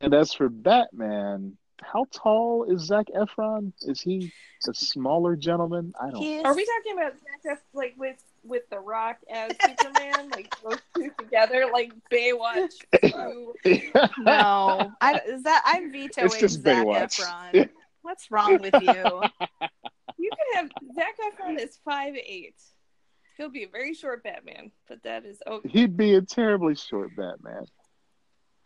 and 0.00 0.14
as 0.14 0.32
for 0.32 0.48
Batman, 0.48 1.58
how 1.82 2.06
tall 2.10 2.64
is 2.64 2.82
Zac 2.82 3.06
Efron? 3.14 3.72
Is 3.82 4.00
he 4.00 4.32
a 4.68 4.72
smaller 4.74 5.36
gentleman? 5.36 5.92
I 6.00 6.10
don't. 6.10 6.22
Is, 6.22 6.42
Are 6.44 6.54
we 6.54 6.64
talking 6.64 6.98
about 6.98 7.12
Zac 7.18 7.52
Ef- 7.52 7.62
like 7.74 7.94
with 7.98 8.22
with 8.44 8.62
The 8.70 8.78
Rock 8.78 9.18
as 9.30 9.52
Superman, 9.60 10.30
like 10.30 10.54
those 10.62 10.78
two 10.96 11.10
together, 11.48 11.70
like 11.72 11.92
Baywatch? 12.12 12.74
no, 14.18 14.92
I 15.00 15.20
is 15.26 15.42
that 15.44 15.62
I'm 15.64 15.92
vetoing 15.92 16.26
It's 16.26 16.38
just 16.38 16.62
Zac 16.62 16.86
Baywatch. 16.86 17.20
Efron. 17.20 17.68
What's 18.02 18.30
wrong 18.30 18.58
with 18.60 18.74
you? 18.80 19.22
You 20.18 20.30
can 20.30 20.54
have 20.54 20.70
Zac 20.94 21.16
Efron 21.18 21.60
is 21.60 21.78
five 21.84 22.14
eight. 22.14 22.56
He'll 23.36 23.50
be 23.50 23.64
a 23.64 23.68
very 23.68 23.94
short 23.94 24.24
Batman, 24.24 24.72
but 24.88 25.02
that 25.04 25.24
is 25.24 25.40
okay. 25.46 25.68
He'd 25.68 25.96
be 25.96 26.14
a 26.14 26.22
terribly 26.22 26.74
short 26.74 27.10
Batman. 27.16 27.66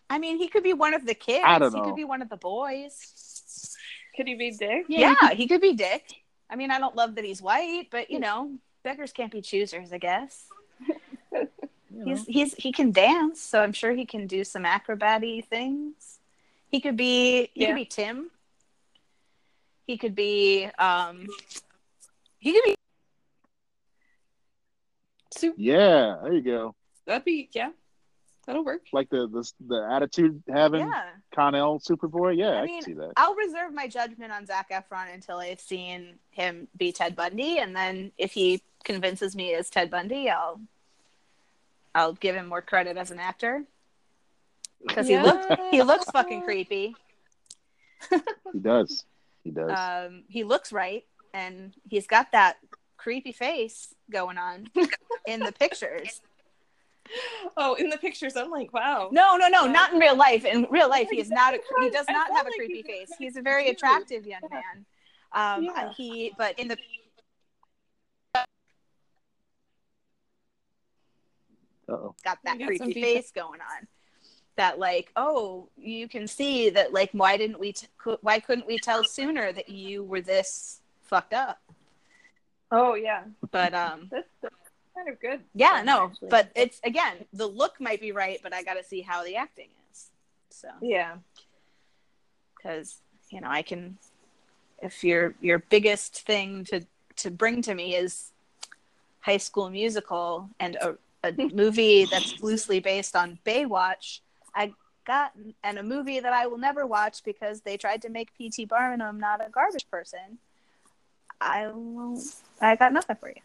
I 0.08 0.18
mean, 0.18 0.38
he 0.38 0.48
could 0.48 0.62
be 0.62 0.72
one 0.72 0.94
of 0.94 1.06
the 1.06 1.14
kids. 1.14 1.44
I 1.46 1.58
don't 1.58 1.72
know. 1.72 1.82
He 1.82 1.88
could 1.88 1.96
be 1.96 2.04
one 2.04 2.22
of 2.22 2.28
the 2.28 2.36
boys. 2.36 2.96
Could 4.16 4.28
he 4.28 4.34
be 4.34 4.50
Dick? 4.50 4.86
Yeah, 4.88 5.30
he 5.30 5.46
could 5.46 5.60
be 5.60 5.74
Dick. 5.74 6.04
I 6.50 6.56
mean, 6.56 6.70
I 6.70 6.78
don't 6.78 6.94
love 6.94 7.14
that 7.14 7.24
he's 7.24 7.40
white, 7.40 7.88
but 7.90 8.10
you 8.10 8.20
know, 8.20 8.58
beggars 8.84 9.12
can't 9.12 9.32
be 9.32 9.40
choosers, 9.40 9.92
I 9.92 9.98
guess. 9.98 10.46
You 11.94 12.04
know? 12.04 12.10
He's 12.10 12.26
he's 12.26 12.54
he 12.54 12.72
can 12.72 12.90
dance, 12.92 13.40
so 13.40 13.62
I'm 13.62 13.72
sure 13.72 13.92
he 13.92 14.06
can 14.06 14.26
do 14.26 14.44
some 14.44 14.64
acrobaty 14.64 15.44
things. 15.44 16.18
He 16.68 16.80
could 16.80 16.96
be 16.96 17.50
he 17.54 17.62
Yeah. 17.62 17.66
could 17.68 17.76
be 17.76 17.84
Tim. 17.84 18.30
He 19.86 19.98
could 19.98 20.14
be 20.14 20.66
um 20.78 21.26
he 22.38 22.52
could 22.52 22.62
be 22.64 22.74
Super. 25.34 25.60
Yeah, 25.60 26.18
there 26.22 26.32
you 26.34 26.42
go. 26.42 26.74
That'd 27.06 27.24
be 27.24 27.48
yeah. 27.52 27.70
That'll 28.46 28.64
work. 28.64 28.82
Like 28.92 29.08
the 29.08 29.28
the, 29.28 29.50
the 29.66 29.88
attitude 29.90 30.42
having 30.48 30.86
yeah. 30.88 31.10
Conner 31.34 31.58
Superboy. 31.58 32.36
Yeah, 32.36 32.50
I 32.50 32.62
I, 32.62 32.66
mean, 32.66 32.82
can 32.82 32.84
see 32.84 32.92
that. 32.94 33.12
I'll 33.16 33.34
reserve 33.34 33.72
my 33.72 33.86
judgment 33.86 34.32
on 34.32 34.46
Zac 34.46 34.70
Efron 34.70 35.12
until 35.12 35.38
I've 35.38 35.60
seen 35.60 36.18
him 36.30 36.68
be 36.76 36.92
Ted 36.92 37.14
Bundy, 37.14 37.58
and 37.58 37.74
then 37.74 38.12
if 38.18 38.32
he 38.32 38.62
convinces 38.84 39.36
me 39.36 39.54
as 39.54 39.70
Ted 39.70 39.90
Bundy, 39.90 40.28
I'll 40.28 40.60
I'll 41.94 42.14
give 42.14 42.34
him 42.34 42.46
more 42.48 42.62
credit 42.62 42.96
as 42.96 43.10
an 43.10 43.18
actor 43.18 43.64
because 44.86 45.06
he 45.08 45.18
looks 45.18 45.46
he 45.70 45.82
looks 45.82 46.10
fucking 46.10 46.42
creepy. 46.42 46.94
He 48.52 48.58
does. 48.60 49.04
He 49.44 49.50
does. 49.50 49.78
Um, 49.78 50.24
he 50.28 50.44
looks 50.44 50.72
right, 50.72 51.04
and 51.34 51.72
he's 51.88 52.06
got 52.06 52.32
that 52.32 52.56
creepy 52.96 53.32
face 53.32 53.94
going 54.10 54.38
on 54.38 54.66
in 55.26 55.40
the 55.40 55.52
pictures. 55.52 56.20
Oh, 57.56 57.74
in 57.74 57.90
the 57.90 57.98
pictures, 57.98 58.36
I'm 58.36 58.50
like, 58.50 58.72
wow. 58.72 59.08
No, 59.12 59.36
no, 59.36 59.48
no, 59.48 59.64
Yeah. 59.66 59.72
not 59.72 59.92
in 59.92 59.98
real 59.98 60.16
life. 60.16 60.44
In 60.44 60.66
real 60.70 60.88
life, 60.88 61.08
he 61.10 61.20
is 61.20 61.30
not 61.30 61.52
a 61.52 61.58
he 61.80 61.90
does 61.90 62.06
not 62.08 62.28
felt 62.28 62.38
have 62.38 62.46
a 62.46 62.50
creepy 62.56 62.76
he 62.76 62.82
face. 62.82 63.10
He's 63.18 63.36
a 63.36 63.42
very 63.42 63.68
attractive 63.68 64.26
young 64.26 64.40
man. 64.50 64.86
Um, 65.32 65.64
Yeah. 65.64 65.92
he 65.96 66.32
but 66.38 66.58
in 66.58 66.68
the 66.68 66.76
Uh-oh. 71.92 72.14
got 72.24 72.38
that 72.44 72.58
got 72.58 72.66
creepy 72.66 72.94
face 73.00 73.30
going 73.30 73.60
on. 73.60 73.86
That 74.56 74.78
like, 74.78 75.10
oh, 75.16 75.68
you 75.78 76.08
can 76.08 76.26
see 76.26 76.68
that 76.70 76.92
like, 76.92 77.10
why 77.12 77.36
didn't 77.36 77.58
we? 77.58 77.72
T- 77.72 77.86
cou- 77.98 78.18
why 78.20 78.38
couldn't 78.40 78.66
we 78.66 78.78
tell 78.78 79.02
sooner 79.04 79.52
that 79.52 79.68
you 79.68 80.04
were 80.04 80.20
this 80.20 80.80
fucked 81.02 81.32
up? 81.32 81.58
Oh 82.70 82.94
yeah, 82.94 83.24
But 83.50 83.74
um, 83.74 84.08
that's, 84.10 84.28
that's 84.40 84.54
kind 84.96 85.08
of 85.08 85.20
good. 85.20 85.40
yeah, 85.54 85.82
no, 85.84 86.06
actually. 86.06 86.28
but 86.28 86.50
it's 86.54 86.80
again, 86.84 87.16
the 87.32 87.46
look 87.46 87.80
might 87.80 88.00
be 88.00 88.12
right, 88.12 88.40
but 88.42 88.54
I 88.54 88.62
got 88.62 88.74
to 88.74 88.84
see 88.84 89.00
how 89.02 89.24
the 89.24 89.36
acting 89.36 89.68
is. 89.90 90.06
So 90.50 90.68
yeah, 90.80 91.16
because 92.56 92.96
you 93.30 93.40
know, 93.40 93.48
I 93.48 93.62
can. 93.62 93.98
If 94.82 95.04
your 95.04 95.34
your 95.40 95.60
biggest 95.60 96.22
thing 96.26 96.64
to 96.66 96.84
to 97.16 97.30
bring 97.30 97.62
to 97.62 97.74
me 97.74 97.94
is 97.94 98.32
High 99.20 99.36
School 99.36 99.70
Musical 99.70 100.48
and 100.58 100.76
a, 100.76 100.96
a 101.24 101.32
movie 101.52 102.04
that's 102.04 102.42
loosely 102.42 102.80
based 102.80 103.14
on 103.16 103.38
Baywatch, 103.44 104.20
I 104.54 104.74
got 105.06 105.32
and 105.62 105.78
a 105.78 105.82
movie 105.82 106.20
that 106.20 106.32
I 106.32 106.46
will 106.46 106.58
never 106.58 106.86
watch 106.86 107.22
because 107.24 107.60
they 107.60 107.76
tried 107.76 108.02
to 108.02 108.08
make 108.08 108.34
P.T. 108.36 108.66
Barnum 108.66 109.18
not 109.18 109.44
a 109.44 109.50
garbage 109.50 109.88
person. 109.90 110.38
I 111.40 111.68
won't. 111.68 112.22
I 112.60 112.76
got 112.76 112.92
nothing 112.92 113.16
for 113.16 113.28
you. 113.28 113.40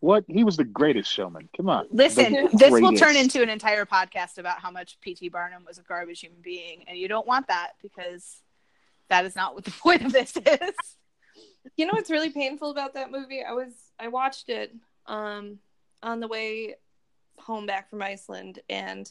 What? 0.00 0.24
He 0.28 0.44
was 0.44 0.56
the 0.56 0.64
greatest 0.64 1.10
showman. 1.10 1.48
Come 1.56 1.68
on. 1.68 1.86
Listen, 1.90 2.48
this 2.52 2.70
will 2.70 2.92
turn 2.92 3.16
into 3.16 3.42
an 3.42 3.48
entire 3.48 3.84
podcast 3.84 4.38
about 4.38 4.60
how 4.60 4.70
much 4.70 5.00
P.T. 5.00 5.28
Barnum 5.28 5.64
was 5.66 5.78
a 5.78 5.82
garbage 5.82 6.20
human 6.20 6.40
being, 6.40 6.84
and 6.86 6.96
you 6.96 7.08
don't 7.08 7.26
want 7.26 7.48
that 7.48 7.72
because 7.82 8.42
that 9.08 9.24
is 9.24 9.34
not 9.34 9.54
what 9.54 9.64
the 9.64 9.70
point 9.82 10.04
of 10.04 10.12
this 10.12 10.36
is. 10.36 10.96
You 11.76 11.86
know 11.86 11.92
what's 11.94 12.10
really 12.10 12.30
painful 12.30 12.70
about 12.70 12.94
that 12.94 13.10
movie? 13.10 13.42
I 13.42 13.52
was 13.52 13.72
I 13.98 14.08
watched 14.08 14.48
it 14.48 14.74
um 15.06 15.58
on 16.02 16.20
the 16.20 16.28
way 16.28 16.76
home 17.38 17.66
back 17.66 17.90
from 17.90 18.02
Iceland 18.02 18.60
and 18.68 19.10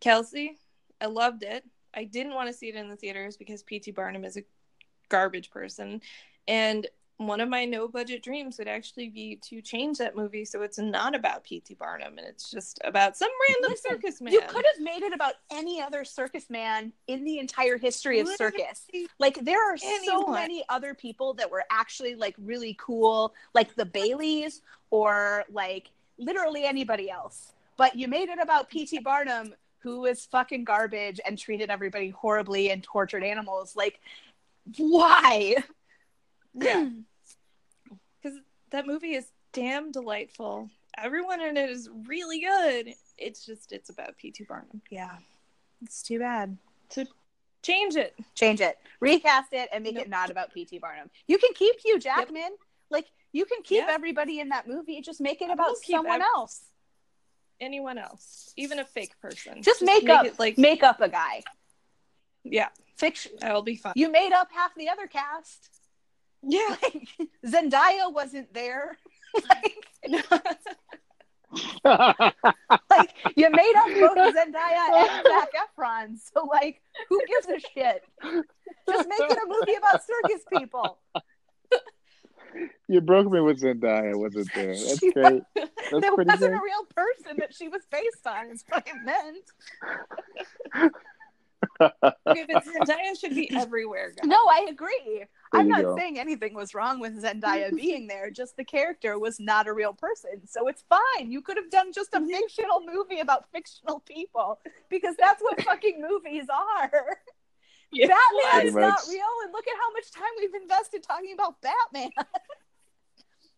Kelsey, 0.00 0.56
I 1.00 1.06
loved 1.06 1.42
it. 1.42 1.64
I 1.94 2.04
didn't 2.04 2.34
want 2.34 2.48
to 2.48 2.52
see 2.52 2.68
it 2.68 2.76
in 2.76 2.88
the 2.88 2.96
theaters 2.96 3.36
because 3.36 3.62
P.T. 3.62 3.90
Barnum 3.92 4.24
is 4.24 4.36
a 4.36 4.44
garbage 5.08 5.50
person. 5.50 6.02
And 6.46 6.86
one 7.18 7.40
of 7.40 7.48
my 7.48 7.64
no 7.64 7.88
budget 7.88 8.22
dreams 8.22 8.58
would 8.58 8.68
actually 8.68 9.08
be 9.08 9.36
to 9.36 9.62
change 9.62 9.96
that 9.96 10.14
movie 10.14 10.44
so 10.44 10.60
it's 10.60 10.78
not 10.78 11.14
about 11.14 11.44
P.T. 11.44 11.74
Barnum 11.74 12.18
and 12.18 12.26
it's 12.26 12.50
just 12.50 12.78
about 12.84 13.16
some 13.16 13.30
random 13.48 13.70
Listen, 13.70 13.92
circus 13.92 14.20
man. 14.20 14.34
You 14.34 14.42
could 14.42 14.66
have 14.66 14.84
made 14.84 15.02
it 15.02 15.14
about 15.14 15.34
any 15.50 15.80
other 15.80 16.04
circus 16.04 16.50
man 16.50 16.92
in 17.06 17.24
the 17.24 17.38
entire 17.38 17.78
history 17.78 18.20
of 18.20 18.28
circus. 18.28 18.86
Like 19.18 19.38
there 19.42 19.72
are 19.72 19.78
so 19.78 20.26
many 20.26 20.62
other 20.68 20.92
people 20.92 21.32
that 21.34 21.50
were 21.50 21.64
actually 21.70 22.16
like 22.16 22.34
really 22.38 22.76
cool, 22.78 23.32
like 23.54 23.74
the 23.74 23.86
Baileys 23.86 24.60
or 24.90 25.44
like 25.50 25.90
literally 26.18 26.64
anybody 26.64 27.10
else. 27.10 27.52
But 27.76 27.96
you 27.96 28.08
made 28.08 28.28
it 28.28 28.38
about 28.40 28.68
P.T. 28.70 29.00
Barnum, 29.00 29.54
who 29.78 30.00
was 30.00 30.24
fucking 30.26 30.64
garbage 30.64 31.20
and 31.26 31.38
treated 31.38 31.70
everybody 31.70 32.10
horribly 32.10 32.70
and 32.70 32.82
tortured 32.82 33.22
animals. 33.22 33.76
Like, 33.76 34.00
why? 34.76 35.56
Yeah. 36.54 36.88
Because 38.22 38.40
that 38.70 38.86
movie 38.88 39.14
is 39.14 39.26
damn 39.52 39.92
delightful. 39.92 40.68
Everyone 40.98 41.40
in 41.40 41.56
it 41.56 41.70
is 41.70 41.88
really 42.08 42.40
good. 42.40 42.94
It's 43.18 43.46
just, 43.46 43.70
it's 43.70 43.90
about 43.90 44.16
P.T. 44.16 44.44
Barnum. 44.48 44.80
Yeah, 44.90 45.16
it's 45.82 46.02
too 46.02 46.18
bad. 46.18 46.56
So 46.88 47.04
change 47.62 47.94
it. 47.94 48.14
Change 48.34 48.60
it, 48.60 48.78
recast 49.00 49.52
it, 49.52 49.68
and 49.72 49.84
make 49.84 49.94
Nope. 49.94 50.06
it 50.06 50.10
not 50.10 50.30
about 50.30 50.52
P.T. 50.52 50.78
Barnum. 50.78 51.08
You 51.28 51.38
can 51.38 51.50
keep 51.54 51.78
Hugh 51.84 52.00
Jackman. 52.00 52.56
Like 52.90 53.06
you 53.36 53.44
can 53.44 53.62
keep 53.62 53.84
Yeah. 53.86 53.92
everybody 53.94 54.40
in 54.40 54.48
that 54.48 54.66
movie. 54.66 55.00
Just 55.02 55.20
make 55.20 55.42
it 55.42 55.50
about 55.50 55.76
someone 55.78 56.22
ev- 56.22 56.26
else. 56.36 56.60
Anyone 57.60 57.98
else, 57.98 58.52
even 58.56 58.78
a 58.78 58.84
fake 58.84 59.18
person. 59.20 59.62
Just, 59.62 59.82
make, 59.82 60.08
up, 60.08 60.26
it 60.26 60.38
like, 60.38 60.58
make 60.58 60.82
up 60.82 61.00
a 61.00 61.08
guy. 61.08 61.42
yeah, 62.44 62.68
Fiction. 62.96 63.32
that'll 63.40 63.62
be 63.62 63.76
fun. 63.76 63.92
You 63.96 64.10
made 64.10 64.32
up 64.32 64.48
half 64.52 64.74
the 64.74 64.88
other 64.88 65.06
cast. 65.06 65.68
Yeah. 66.42 66.76
Like 66.82 67.08
Zendaya 67.46 68.12
wasn't 68.12 68.52
there. 68.54 68.98
like, 69.50 69.74
like 71.84 73.14
you 73.36 73.50
made 73.50 73.74
up 73.76 73.86
both 74.14 74.34
Zendaya 74.36 74.84
and 74.94 75.26
Zac 75.26 75.48
Efron. 75.64 76.16
So 76.34 76.44
like, 76.44 76.80
who 77.08 77.20
gives 77.26 77.46
a 77.48 77.58
shit? 77.74 78.02
Just 78.88 79.08
make 79.08 79.20
it 79.30 79.38
a 79.38 79.46
movie 79.48 79.74
about 79.76 80.02
circus 80.04 80.42
people. 80.58 80.98
You 82.88 83.00
broke 83.00 83.30
me 83.30 83.40
with 83.40 83.60
Zendaya, 83.60 84.14
wasn't 84.16 84.48
there? 84.54 84.68
That's 84.74 84.98
She 84.98 85.12
great. 85.12 85.42
That's 85.54 85.70
there 85.92 86.14
pretty 86.14 86.30
wasn't 86.30 86.52
great. 86.52 86.60
a 86.60 86.62
real 86.62 86.84
person 86.94 87.36
that 87.38 87.54
she 87.54 87.68
was 87.68 87.82
based 87.90 88.26
on. 88.26 88.50
Is 88.50 88.64
what 88.68 88.86
it 88.86 88.96
meant. 89.04 90.92
Okay, 91.80 92.44
but 92.52 92.64
Zendaya 92.64 93.18
should 93.18 93.34
be 93.34 93.50
everywhere. 93.54 94.10
Guys. 94.10 94.26
No, 94.28 94.36
I 94.36 94.66
agree. 94.70 94.98
There 95.04 95.26
I'm 95.52 95.68
not 95.68 95.82
go. 95.82 95.96
saying 95.96 96.18
anything 96.18 96.54
was 96.54 96.74
wrong 96.74 97.00
with 97.00 97.22
Zendaya 97.22 97.70
being 97.76 98.06
there. 98.06 98.30
Just 98.30 98.56
the 98.56 98.64
character 98.64 99.18
was 99.18 99.38
not 99.40 99.66
a 99.66 99.72
real 99.72 99.92
person, 99.92 100.46
so 100.46 100.68
it's 100.68 100.84
fine. 100.88 101.30
You 101.30 101.40
could 101.42 101.56
have 101.56 101.70
done 101.70 101.92
just 101.92 102.14
a 102.14 102.20
fictional 102.24 102.82
movie 102.84 103.20
about 103.20 103.50
fictional 103.52 104.00
people 104.00 104.58
because 104.88 105.16
that's 105.18 105.42
what 105.42 105.60
fucking 105.62 106.00
movies 106.00 106.44
are. 106.50 107.18
Yeah. 107.96 108.06
Batman 108.08 108.52
Pretty 108.52 108.68
is 108.68 108.74
not 108.74 109.00
real, 109.08 109.24
and 109.44 109.52
look 109.52 109.66
at 109.66 109.74
how 109.76 109.90
much 109.92 110.10
time 110.10 110.28
we've 110.38 110.54
invested 110.54 111.02
talking 111.02 111.32
about 111.32 111.60
Batman. 111.60 112.10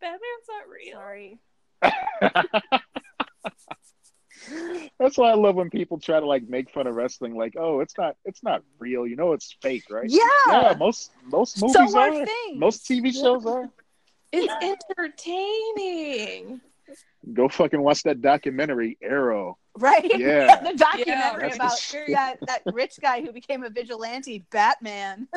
Batman's 0.01 0.49
not 0.49 0.68
real. 0.68 0.95
Sorry. 0.95 1.39
That's 4.99 5.18
why 5.18 5.30
I 5.30 5.34
love 5.34 5.57
when 5.57 5.68
people 5.70 5.99
try 5.99 6.20
to 6.20 6.26
like 6.26 6.49
make 6.49 6.70
fun 6.70 6.86
of 6.86 6.95
wrestling. 6.95 7.36
Like, 7.36 7.57
oh, 7.59 7.80
it's 7.80 7.99
not, 7.99 8.16
it's 8.24 8.43
not 8.43 8.62
real. 8.78 9.07
You 9.07 9.16
know, 9.16 9.32
it's 9.32 9.55
fake, 9.61 9.84
right? 9.91 10.09
Yeah. 10.09 10.22
Yeah, 10.49 10.74
most 10.78 11.12
most 11.26 11.61
movies 11.61 11.93
so 11.93 11.99
are 11.99 12.22
are. 12.22 12.26
Most 12.55 12.84
TV 12.84 13.12
shows 13.12 13.45
are. 13.45 13.68
It's 14.32 14.55
entertaining. 14.62 16.62
Go 17.32 17.49
fucking 17.49 17.80
watch 17.80 18.03
that 18.05 18.20
documentary, 18.20 18.97
Arrow. 19.03 19.59
right? 19.76 20.18
Yeah. 20.18 20.62
the 20.62 20.76
documentary 20.76 21.43
that's 21.43 21.57
the 21.59 21.64
about 21.64 21.78
shit. 21.78 22.09
that 22.09 22.36
that 22.47 22.62
rich 22.66 22.99
guy 23.01 23.22
who 23.22 23.32
became 23.32 23.64
a 23.64 23.70
vigilante, 23.70 24.45
Batman. 24.51 25.28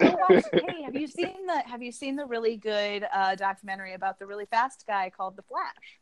Go 0.00 0.16
watch- 0.28 0.44
hey, 0.52 0.82
have 0.82 0.96
you 0.96 1.06
seen 1.06 1.46
the 1.46 1.62
Have 1.66 1.82
you 1.82 1.92
seen 1.92 2.16
the 2.16 2.26
really 2.26 2.56
good 2.56 3.06
uh, 3.12 3.34
documentary 3.34 3.94
about 3.94 4.18
the 4.18 4.26
really 4.26 4.46
fast 4.46 4.84
guy 4.86 5.10
called 5.10 5.36
The 5.36 5.42
Flash? 5.42 6.00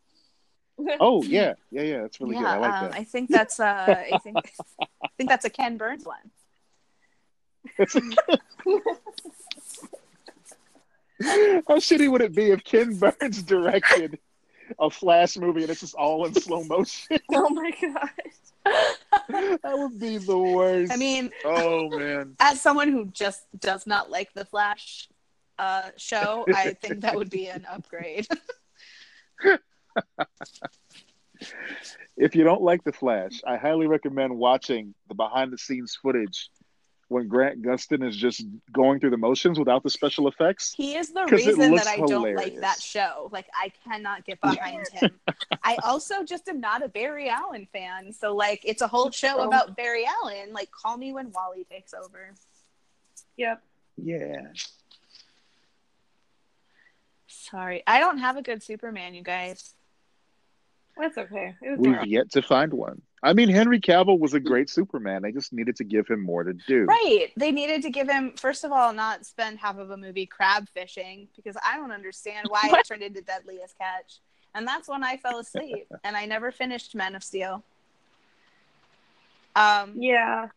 Oh 1.01 1.25
yeah, 1.25 1.55
yeah, 1.73 1.83
yeah. 1.83 2.03
That's 2.03 2.21
really 2.21 2.37
good. 2.37 2.45
I 2.45 2.59
like 2.59 2.73
um, 2.73 2.91
that. 2.91 2.95
I 2.95 3.03
think 3.03 3.31
that's 3.31 3.59
uh, 3.59 4.05
I 4.13 4.19
think 4.19 4.37
I 4.81 5.09
think 5.17 5.29
that's 5.29 5.45
a 5.45 5.51
Ken 5.51 5.77
Burns 5.77 6.07
one. 6.07 6.31
How 11.23 11.77
shitty 11.79 12.11
would 12.11 12.23
it 12.23 12.35
be 12.35 12.51
if 12.51 12.65
Ken 12.65 12.97
Burns 12.97 13.43
directed 13.43 14.19
a 14.79 14.91
Flash 14.91 15.37
movie 15.37 15.63
and 15.63 15.71
it's 15.71 15.81
just 15.81 15.95
all 15.95 16.27
in 16.27 16.35
slow 16.35 16.63
motion? 16.65 17.19
oh 17.33 17.49
my 17.51 17.73
god. 17.81 18.11
that 19.63 19.79
would 19.79 19.99
be 19.99 20.19
the 20.19 20.39
worst. 20.39 20.93
I 20.93 20.97
mean, 20.97 21.31
oh 21.45 21.89
man. 21.89 22.37
as 22.39 22.61
someone 22.61 22.93
who 22.93 23.07
just 23.07 23.47
does 23.59 23.87
not 23.87 24.11
like 24.11 24.33
the 24.35 24.45
Flash 24.45 25.09
uh, 25.59 25.91
show, 25.97 26.45
I 26.55 26.75
think 26.75 27.01
that 27.01 27.17
would 27.17 27.31
be 27.31 27.49
an 27.49 27.67
upgrade. 27.71 28.27
If 32.17 32.35
you 32.35 32.43
don't 32.43 32.63
like 32.63 32.83
The 32.83 32.93
Flash, 32.93 33.41
I 33.47 33.57
highly 33.57 33.87
recommend 33.87 34.37
watching 34.37 34.93
the 35.07 35.15
behind 35.15 35.53
the 35.53 35.59
scenes 35.59 35.97
footage 36.03 36.51
when 37.09 37.27
Grant 37.27 37.63
Gustin 37.63 38.07
is 38.07 38.15
just 38.17 38.45
going 38.73 39.01
through 39.01 39.11
the 39.11 39.17
motions 39.17 39.59
without 39.59 39.83
the 39.83 39.89
special 39.91 40.29
effects. 40.29 40.75
He 40.77 40.95
is 40.95 41.11
the 41.11 41.25
reason 41.27 41.75
that 41.75 41.87
I 41.87 41.97
don't 41.97 42.35
like 42.37 42.61
that 42.61 42.81
show. 42.83 43.31
Like 43.33 43.47
I 43.55 43.73
cannot 43.85 44.25
get 44.27 44.41
behind 44.43 44.87
him. 44.93 45.11
I 45.65 45.79
also 45.85 46.23
just 46.23 46.49
am 46.49 46.61
not 46.61 46.85
a 46.85 46.89
Barry 46.89 47.31
Allen 47.31 47.67
fan. 47.73 48.13
So 48.13 48.35
like 48.37 48.61
it's 48.65 48.83
a 48.83 48.89
whole 48.89 49.11
show 49.11 49.37
Oh. 49.39 49.47
about 49.49 49.75
Barry 49.77 50.05
Allen. 50.07 50.53
Like 50.53 50.71
call 50.71 50.97
me 50.99 51.13
when 51.15 51.33
Wally 51.33 51.65
takes 51.71 51.95
over. 51.95 52.35
Yep. 53.39 53.63
Yeah. 53.97 54.43
Sorry. 57.27 57.83
I 57.87 58.01
don't 58.01 58.19
have 58.19 58.37
a 58.37 58.43
good 58.43 58.63
Superman, 58.63 59.15
you 59.15 59.23
guys. 59.23 59.75
That's 60.97 61.17
okay. 61.17 61.55
It 61.63 61.71
was 61.71 61.79
We've 61.79 61.93
alright. 61.93 62.09
yet 62.09 62.31
to 62.33 62.43
find 62.43 62.73
one. 62.73 63.01
I 63.23 63.33
mean, 63.33 63.49
Henry 63.49 63.81
Cavill 63.81 64.19
was 64.19 64.35
a 64.35 64.41
great 64.41 64.71
Superman. 64.71 65.23
They 65.23 65.33
just 65.33 65.53
needed 65.53 65.77
to 65.77 65.85
give 65.85 66.07
him 66.07 66.23
more 66.23 66.45
to 66.45 66.53
do. 66.53 66.85
Right. 66.85 67.29
They 67.37 67.51
needed 67.51 67.83
to 67.83 67.91
give 67.91 68.09
him 68.09 68.33
first 68.37 68.65
of 68.65 68.73
all 68.73 68.93
not 68.93 69.27
spend 69.27 69.59
half 69.59 69.79
of 69.79 69.91
a 69.91 69.97
movie 69.97 70.27
crab 70.27 70.69
fishing 70.69 71.29
because 71.37 71.57
I 71.67 71.77
don't 71.77 71.93
understand 71.93 72.47
why 72.49 72.63
it 72.65 72.87
turned 72.87 73.03
into 73.03 73.21
Deadliest 73.23 73.77
Catch. 73.79 74.21
And 74.55 74.67
that's 74.67 74.89
when 74.89 75.03
I 75.03 75.17
fell 75.17 75.39
asleep 75.39 75.89
and 76.05 76.17
I 76.17 76.27
never 76.27 76.53
finished 76.53 76.95
Men 76.95 77.15
of 77.15 77.25
Steel. 77.25 77.65
Um 79.57 79.95
Yeah. 79.97 80.49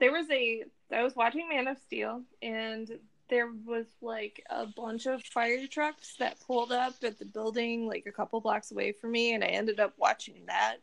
There 0.00 0.12
was 0.12 0.30
a 0.30 0.64
I 0.90 1.02
was 1.02 1.14
watching 1.14 1.48
Man 1.48 1.68
of 1.68 1.76
Steel 1.78 2.22
and 2.40 2.98
there 3.28 3.50
was 3.66 3.84
like 4.00 4.42
a 4.48 4.66
bunch 4.66 5.04
of 5.04 5.22
fire 5.22 5.66
trucks 5.66 6.16
that 6.18 6.40
pulled 6.46 6.72
up 6.72 6.94
at 7.02 7.18
the 7.18 7.26
building 7.26 7.86
like 7.86 8.06
a 8.06 8.12
couple 8.12 8.40
blocks 8.40 8.70
away 8.70 8.92
from 8.92 9.12
me 9.12 9.34
and 9.34 9.44
I 9.44 9.48
ended 9.48 9.80
up 9.80 9.92
watching 9.98 10.36
that 10.46 10.78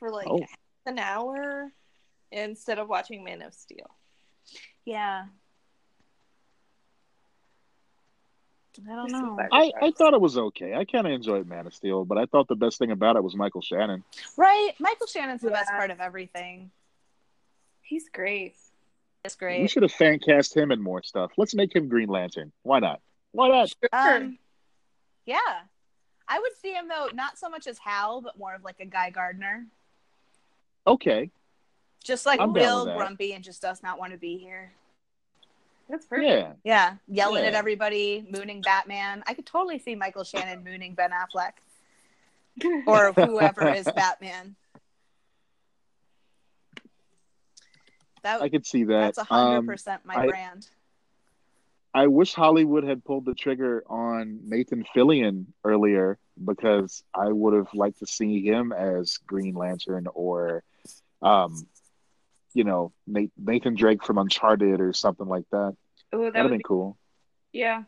for 0.00 0.10
like 0.10 0.26
Oh. 0.28 0.44
an 0.86 0.98
hour 0.98 1.70
instead 2.32 2.80
of 2.80 2.88
watching 2.88 3.22
Man 3.22 3.42
of 3.42 3.54
Steel. 3.54 3.86
yeah. 4.84 5.26
I 8.88 8.94
don't 8.94 9.10
know. 9.12 9.38
I, 9.52 9.72
I 9.82 9.90
thought 9.90 10.14
it 10.14 10.20
was 10.20 10.38
okay. 10.38 10.74
I 10.74 10.84
kind 10.84 11.06
of 11.06 11.12
enjoyed 11.12 11.46
Man 11.46 11.66
of 11.66 11.74
Steel, 11.74 12.04
but 12.04 12.16
I 12.16 12.24
thought 12.26 12.48
the 12.48 12.54
best 12.56 12.78
thing 12.78 12.92
about 12.92 13.16
it 13.16 13.22
was 13.22 13.34
Michael 13.36 13.60
Shannon. 13.60 14.04
Right. 14.38 14.70
Michael 14.78 15.06
Shannon's 15.06 15.42
the 15.42 15.50
best 15.50 15.68
part 15.70 15.90
of 15.90 16.00
everything. 16.00 16.70
he's 17.82 18.08
great. 18.08 18.54
It's 19.22 19.36
We 19.38 19.68
should 19.68 19.82
have 19.82 19.92
fan 19.92 20.18
cast 20.18 20.56
him 20.56 20.70
in 20.72 20.80
more 20.80 21.02
stuff. 21.02 21.32
Let's 21.36 21.54
make 21.54 21.74
him 21.76 21.88
Green 21.88 22.08
Lantern. 22.08 22.52
Why 22.62 22.78
not? 22.78 23.00
Why 23.32 23.48
not? 23.48 23.68
Sure. 23.68 23.88
Um 23.92 24.38
yeah. 25.26 25.36
I 26.26 26.38
would 26.38 26.52
see 26.62 26.72
him 26.72 26.88
though 26.88 27.08
not 27.12 27.36
so 27.38 27.50
much 27.50 27.66
as 27.66 27.76
Hal, 27.78 28.22
but 28.22 28.38
more 28.38 28.54
of 28.54 28.64
like 28.64 28.80
a 28.80 28.86
Guy 28.86 29.10
Gardner. 29.10 29.66
Okay. 30.90 31.30
Just 32.02 32.26
like 32.26 32.40
I'm 32.40 32.52
down 32.52 32.86
real 32.86 32.96
grumpy 32.96 33.32
and 33.34 33.44
just 33.44 33.62
does 33.62 33.82
not 33.82 33.98
want 33.98 34.12
to 34.12 34.18
be 34.18 34.36
here. 34.38 34.72
That's 35.88 36.06
perfect. 36.06 36.28
Yeah. 36.28 36.52
Yeah, 36.64 36.94
yelling 37.08 37.44
at 37.44 37.54
everybody, 37.54 38.24
mooning 38.30 38.60
Batman. 38.62 39.22
I 39.26 39.34
could 39.34 39.46
totally 39.46 39.78
see 39.78 39.94
Michael 39.94 40.24
Shannon 40.24 40.64
mooning 40.64 40.94
Ben 40.94 41.10
Affleck 41.10 41.52
or 42.86 43.12
whoever 43.12 43.68
is 43.72 43.84
Batman. 43.94 44.56
That 48.22 48.42
I 48.42 48.48
could 48.48 48.66
see 48.66 48.84
that. 48.84 49.14
that's 49.14 49.18
a 49.18 49.24
hundred 49.24 49.58
Um, 49.58 49.66
percent 49.66 50.04
my 50.04 50.14
I- 50.16 50.26
brand. 50.26 50.68
I 51.92 52.06
wish 52.06 52.34
Hollywood 52.34 52.84
had 52.84 53.04
pulled 53.04 53.24
the 53.24 53.34
trigger 53.34 53.82
on 53.88 54.38
Nathan 54.44 54.84
Fillion 54.94 55.46
earlier 55.64 56.18
because 56.44 57.02
I 57.12 57.26
would 57.32 57.52
have 57.52 57.66
liked 57.74 57.98
to 57.98 58.06
see 58.06 58.46
him 58.46 58.70
as 58.72 59.16
Green 59.26 59.54
Lantern 59.56 60.06
or, 60.14 60.62
um, 61.22 61.66
you 62.54 62.64
know, 62.64 62.92
Nathan 63.06 63.74
Drake 63.74 64.02
from 64.04 64.18
Uncharted 64.18 64.80
or 64.80 64.92
something 64.92 65.26
like 65.26 65.44
that. 65.52 65.76
Oh, 66.12 66.24
that 66.24 66.32
That'd 66.32 66.34
have 66.36 66.44
would 66.44 66.50
been 66.50 66.58
be, 66.58 66.62
cool. 66.64 66.96
yeah. 67.52 67.82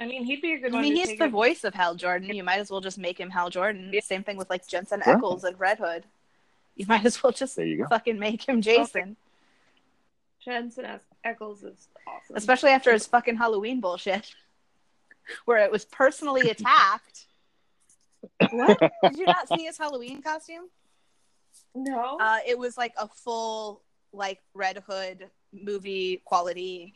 I 0.00 0.06
mean, 0.06 0.24
he'd 0.24 0.42
be 0.42 0.54
a 0.54 0.58
good 0.58 0.74
I 0.74 0.80
mean, 0.82 0.94
to 0.94 1.00
he's 1.00 1.18
the 1.18 1.24
it- 1.26 1.30
voice 1.30 1.64
of 1.64 1.72
Hal 1.74 1.94
Jordan. 1.94 2.34
You 2.34 2.42
might 2.44 2.58
as 2.58 2.70
well 2.70 2.80
just 2.80 2.98
make 2.98 3.18
him 3.18 3.30
Hal 3.30 3.48
Jordan. 3.50 3.90
Yeah. 3.92 4.00
Same 4.00 4.22
thing 4.24 4.36
with 4.36 4.50
like 4.50 4.66
Jensen 4.66 5.02
Yeah. 5.06 5.14
Ackles 5.16 5.44
and 5.44 5.58
Red 5.58 5.78
Hood. 5.78 6.04
You 6.76 6.86
might 6.88 7.04
as 7.06 7.22
well 7.22 7.32
just 7.32 7.54
There 7.56 7.64
you 7.64 7.78
go. 7.78 7.86
fucking 7.88 8.18
make 8.18 8.46
him 8.48 8.60
Jason, 8.60 9.16
Jensen 10.44 10.84
Ackles 11.24 11.64
is 11.64 11.88
awesome. 12.06 12.36
especially 12.36 12.70
after 12.70 12.92
his 12.92 13.06
fucking 13.06 13.36
Halloween 13.36 13.80
bullshit, 13.80 14.34
where 15.44 15.58
it 15.64 15.70
was 15.70 15.84
personally 15.84 16.50
attacked. 16.50 17.26
What? 18.50 18.78
Did 19.04 19.16
you 19.16 19.26
not 19.26 19.46
see 19.48 19.64
his 19.64 19.78
Halloween 19.78 20.20
costume? 20.22 20.68
No. 21.74 22.16
Uh, 22.20 22.38
it 22.46 22.58
was 22.58 22.76
like 22.76 22.94
a 22.98 23.08
full 23.08 23.82
like 24.12 24.40
Red 24.54 24.82
Hood 24.86 25.28
movie 25.52 26.22
quality 26.24 26.94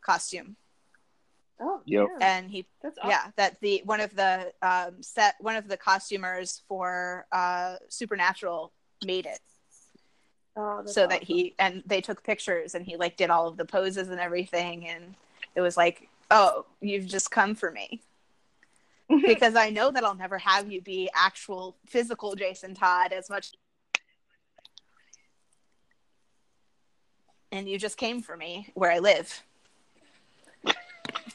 costume, 0.00 0.56
oh, 1.60 1.80
Yep. 1.86 2.06
yeah. 2.20 2.26
and 2.36 2.50
he 2.50 2.66
That's 2.82 2.98
awesome. 2.98 3.10
yeah 3.10 3.30
that 3.36 3.60
the 3.60 3.82
one 3.84 4.00
of 4.00 4.14
the 4.14 4.52
um, 4.62 5.02
set 5.02 5.34
one 5.40 5.56
of 5.56 5.68
the 5.68 5.76
costumers 5.76 6.62
for 6.68 7.26
uh, 7.32 7.76
Supernatural 7.88 8.72
made 9.04 9.26
it 9.26 9.40
Oh, 10.56 10.78
that's 10.82 10.94
so 10.94 11.06
that 11.06 11.22
awesome. 11.22 11.26
he 11.26 11.54
and 11.58 11.82
they 11.86 12.00
took 12.00 12.24
pictures 12.24 12.74
and 12.74 12.84
he 12.84 12.96
like 12.96 13.16
did 13.16 13.30
all 13.30 13.46
of 13.48 13.56
the 13.56 13.64
poses 13.64 14.08
and 14.08 14.18
everything 14.18 14.88
and 14.88 15.14
it 15.54 15.60
was 15.60 15.76
like 15.76 16.08
oh 16.30 16.64
you've 16.80 17.06
just 17.06 17.30
come 17.30 17.54
for 17.54 17.70
me 17.70 18.00
because 19.26 19.54
I 19.54 19.70
know 19.70 19.90
that 19.90 20.04
I'll 20.04 20.14
never 20.16 20.36
have 20.38 20.70
you 20.70 20.80
be 20.82 21.08
actual 21.14 21.76
physical 21.86 22.34
Jason 22.34 22.74
Todd 22.74 23.12
as 23.12 23.30
much 23.30 23.52
and 27.52 27.68
you 27.68 27.78
just 27.78 27.96
came 27.96 28.20
for 28.22 28.36
me 28.36 28.70
where 28.74 28.90
I 28.90 28.98
live 28.98 29.42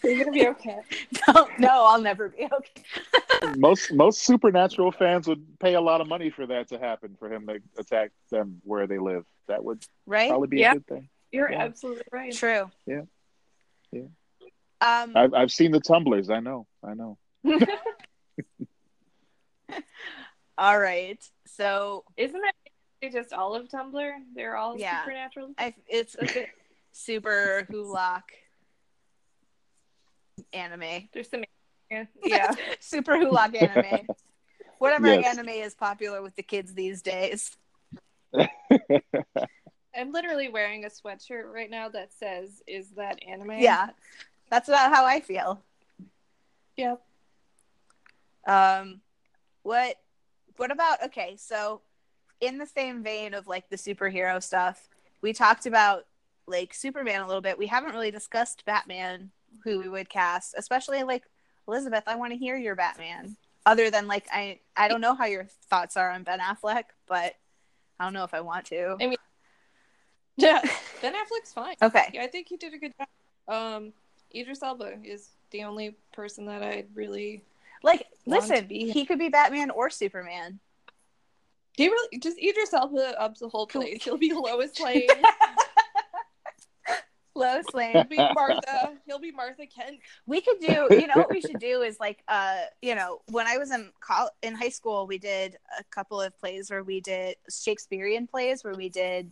You're 0.04 0.18
gonna 0.20 0.32
be 0.32 0.48
okay. 0.48 0.80
no 1.28 1.48
no 1.60 1.86
I'll 1.86 2.02
never 2.02 2.30
be 2.30 2.44
okay 2.46 2.84
most 3.58 3.92
most 3.94 4.22
supernatural 4.24 4.92
fans 4.92 5.28
would 5.28 5.44
pay 5.60 5.74
a 5.76 5.82
lot 5.82 6.02
of 6.02 6.08
money 6.08 6.30
for 6.30 6.46
that 6.48 6.70
to 6.70 6.80
happen 6.80 7.16
for 7.20 7.32
him 7.32 7.48
to 7.48 7.60
attack 7.78 8.12
them 8.32 8.62
where 8.64 8.88
they 8.88 8.98
live. 9.00 9.26
That 9.48 9.64
would 9.64 9.84
right 10.06 10.30
probably 10.30 10.48
be 10.48 10.60
Yeah. 10.60 10.72
a 10.72 10.74
good 10.76 10.88
thing. 10.88 11.10
You're 11.32 11.52
Yeah. 11.52 11.64
absolutely 11.64 12.04
right. 12.12 12.34
true 12.34 12.70
Yeah. 12.86 13.02
Yeah. 13.92 14.02
um 14.82 15.12
I've 15.16 15.34
I've 15.34 15.52
seen 15.52 15.72
the 15.72 15.82
Tumblrs. 15.82 16.30
I 16.30 16.40
know. 16.40 16.68
I 16.84 16.94
know. 16.94 17.18
all 20.58 20.80
right 20.80 21.22
so 21.46 22.04
Isn't 22.16 22.40
that 22.42 22.54
just 23.10 23.34
all 23.34 23.56
of 23.56 23.68
Tumblr? 23.70 24.12
They're 24.36 24.56
all 24.56 24.78
Yeah. 24.78 25.02
supernatural. 25.02 25.54
I 25.58 25.74
it's 25.88 26.16
Okay. 26.18 26.48
Superwholock 26.94 28.24
anime. 30.54 31.10
There's 31.14 31.30
some. 31.30 31.44
Yeah. 32.24 32.56
Superwholock 32.82 33.56
anime. 33.56 34.08
Whatever 34.80 35.08
Yes. 35.08 35.26
anime 35.38 35.50
is 35.50 35.76
popular 35.76 36.22
with 36.22 36.36
the 36.36 36.44
kids 36.44 36.74
these 36.74 37.02
days. 37.02 37.56
I'm 39.96 40.12
literally 40.12 40.50
wearing 40.50 40.86
a 40.86 40.88
sweatshirt 40.88 41.52
right 41.52 41.70
now 41.70 41.90
that 41.90 42.12
says, 42.14 42.64
"Is 42.66 42.90
that 42.92 43.20
anime?" 43.28 43.60
Yeah. 43.60 43.90
That's 44.50 44.70
about 44.70 44.92
how 44.94 45.06
I 45.06 45.20
feel. 45.20 45.62
Yep. 46.78 47.02
Um 48.48 49.02
what 49.62 49.98
what 50.58 50.72
about 50.72 51.04
okay, 51.06 51.36
so 51.38 51.82
in 52.44 52.58
the 52.58 52.68
same 52.68 53.04
vein 53.04 53.34
of 53.34 53.48
like 53.48 53.70
the 53.70 53.78
superhero 53.78 54.44
stuff, 54.44 54.90
we 55.22 55.32
talked 55.34 55.66
about 55.66 56.06
like 56.46 56.74
Superman 56.74 57.22
a 57.22 57.28
little 57.28 57.42
bit. 57.42 57.58
We 57.58 57.68
haven't 57.68 57.94
really 57.94 58.12
discussed 58.12 58.66
Batman, 58.66 59.32
who 59.64 59.80
we 59.80 59.88
would 59.88 60.10
cast, 60.10 60.54
especially 60.58 61.04
like 61.04 61.24
Elizabeth, 61.68 62.04
I 62.06 62.16
want 62.16 62.34
to 62.34 62.38
hear 62.38 62.58
your 62.58 62.76
Batman. 62.76 63.38
Other 63.66 63.90
than 63.90 64.08
like 64.08 64.26
I 64.32 64.60
I 64.76 64.90
don't 64.90 65.00
know 65.00 65.16
how 65.16 65.26
your 65.26 65.46
thoughts 65.70 65.96
are 65.96 66.12
on 66.12 66.24
Ben 66.24 66.40
Affleck, 66.40 66.84
but 67.08 67.36
I 67.98 68.04
don't 68.04 68.14
know 68.14 68.26
if 68.26 68.34
I 68.34 68.42
want 68.42 68.66
to. 68.66 68.98
I- 69.00 69.08
mean, 69.08 69.18
Yeah. 70.36 70.62
Ben 71.02 71.14
Affleck's 71.14 71.54
fine. 71.54 71.76
Okay. 71.82 72.10
Yeah, 72.14 72.24
I 72.24 72.28
think 72.28 72.50
he 72.50 72.58
did 72.58 72.74
a 72.74 72.78
good 72.78 72.94
job. 72.98 73.08
Um, 73.48 73.94
Idris 74.36 74.64
Elba 74.64 74.96
is 75.04 75.30
the 75.52 75.64
only 75.64 75.96
person 76.12 76.46
that 76.48 76.62
I'd 76.62 76.88
really. 76.94 77.42
Like 77.84 78.08
listen, 78.26 78.68
be- 78.68 78.92
he 78.92 79.06
could 79.06 79.20
be 79.20 79.30
Batman 79.30 79.70
or 79.70 79.90
Superman. 79.90 80.60
He 81.76 81.88
really 81.88 82.20
just 82.20 82.38
Idris 82.38 82.74
Elba 82.74 83.20
ups 83.20 83.40
the 83.40 83.50
whole 83.50 83.68
place. 83.68 84.04
He'll 84.04 84.18
be 84.18 84.34
Lois 84.34 84.80
Lane. 84.84 85.08
Lois 87.36 87.66
He'll 87.74 88.04
be 88.04 88.18
Martha. 88.36 88.94
He'll 89.06 89.20
be 89.20 89.32
Martha 89.32 89.66
Kent. 89.66 90.00
We 90.28 90.42
could 90.42 90.60
do, 90.60 90.88
you 90.92 91.08
know, 91.08 91.16
what 91.16 91.32
we 91.32 91.42
should 91.42 91.60
do 91.60 91.82
is 91.82 92.00
like, 92.00 92.24
uh, 92.28 92.62
you 92.82 92.96
know, 92.96 93.22
when 93.32 93.48
I 93.48 93.58
was 93.58 93.72
in 93.72 93.92
col- 94.00 94.30
in 94.42 94.54
high 94.56 94.70
school, 94.70 95.08
we 95.08 95.18
did 95.18 95.58
a 95.80 95.84
couple 95.86 96.22
of 96.22 96.38
plays 96.40 96.70
where 96.70 96.84
we 96.84 97.02
did 97.02 97.36
Shakespearean 97.50 98.28
plays 98.28 98.64
where 98.64 98.76
we 98.76 98.90
did 98.90 99.32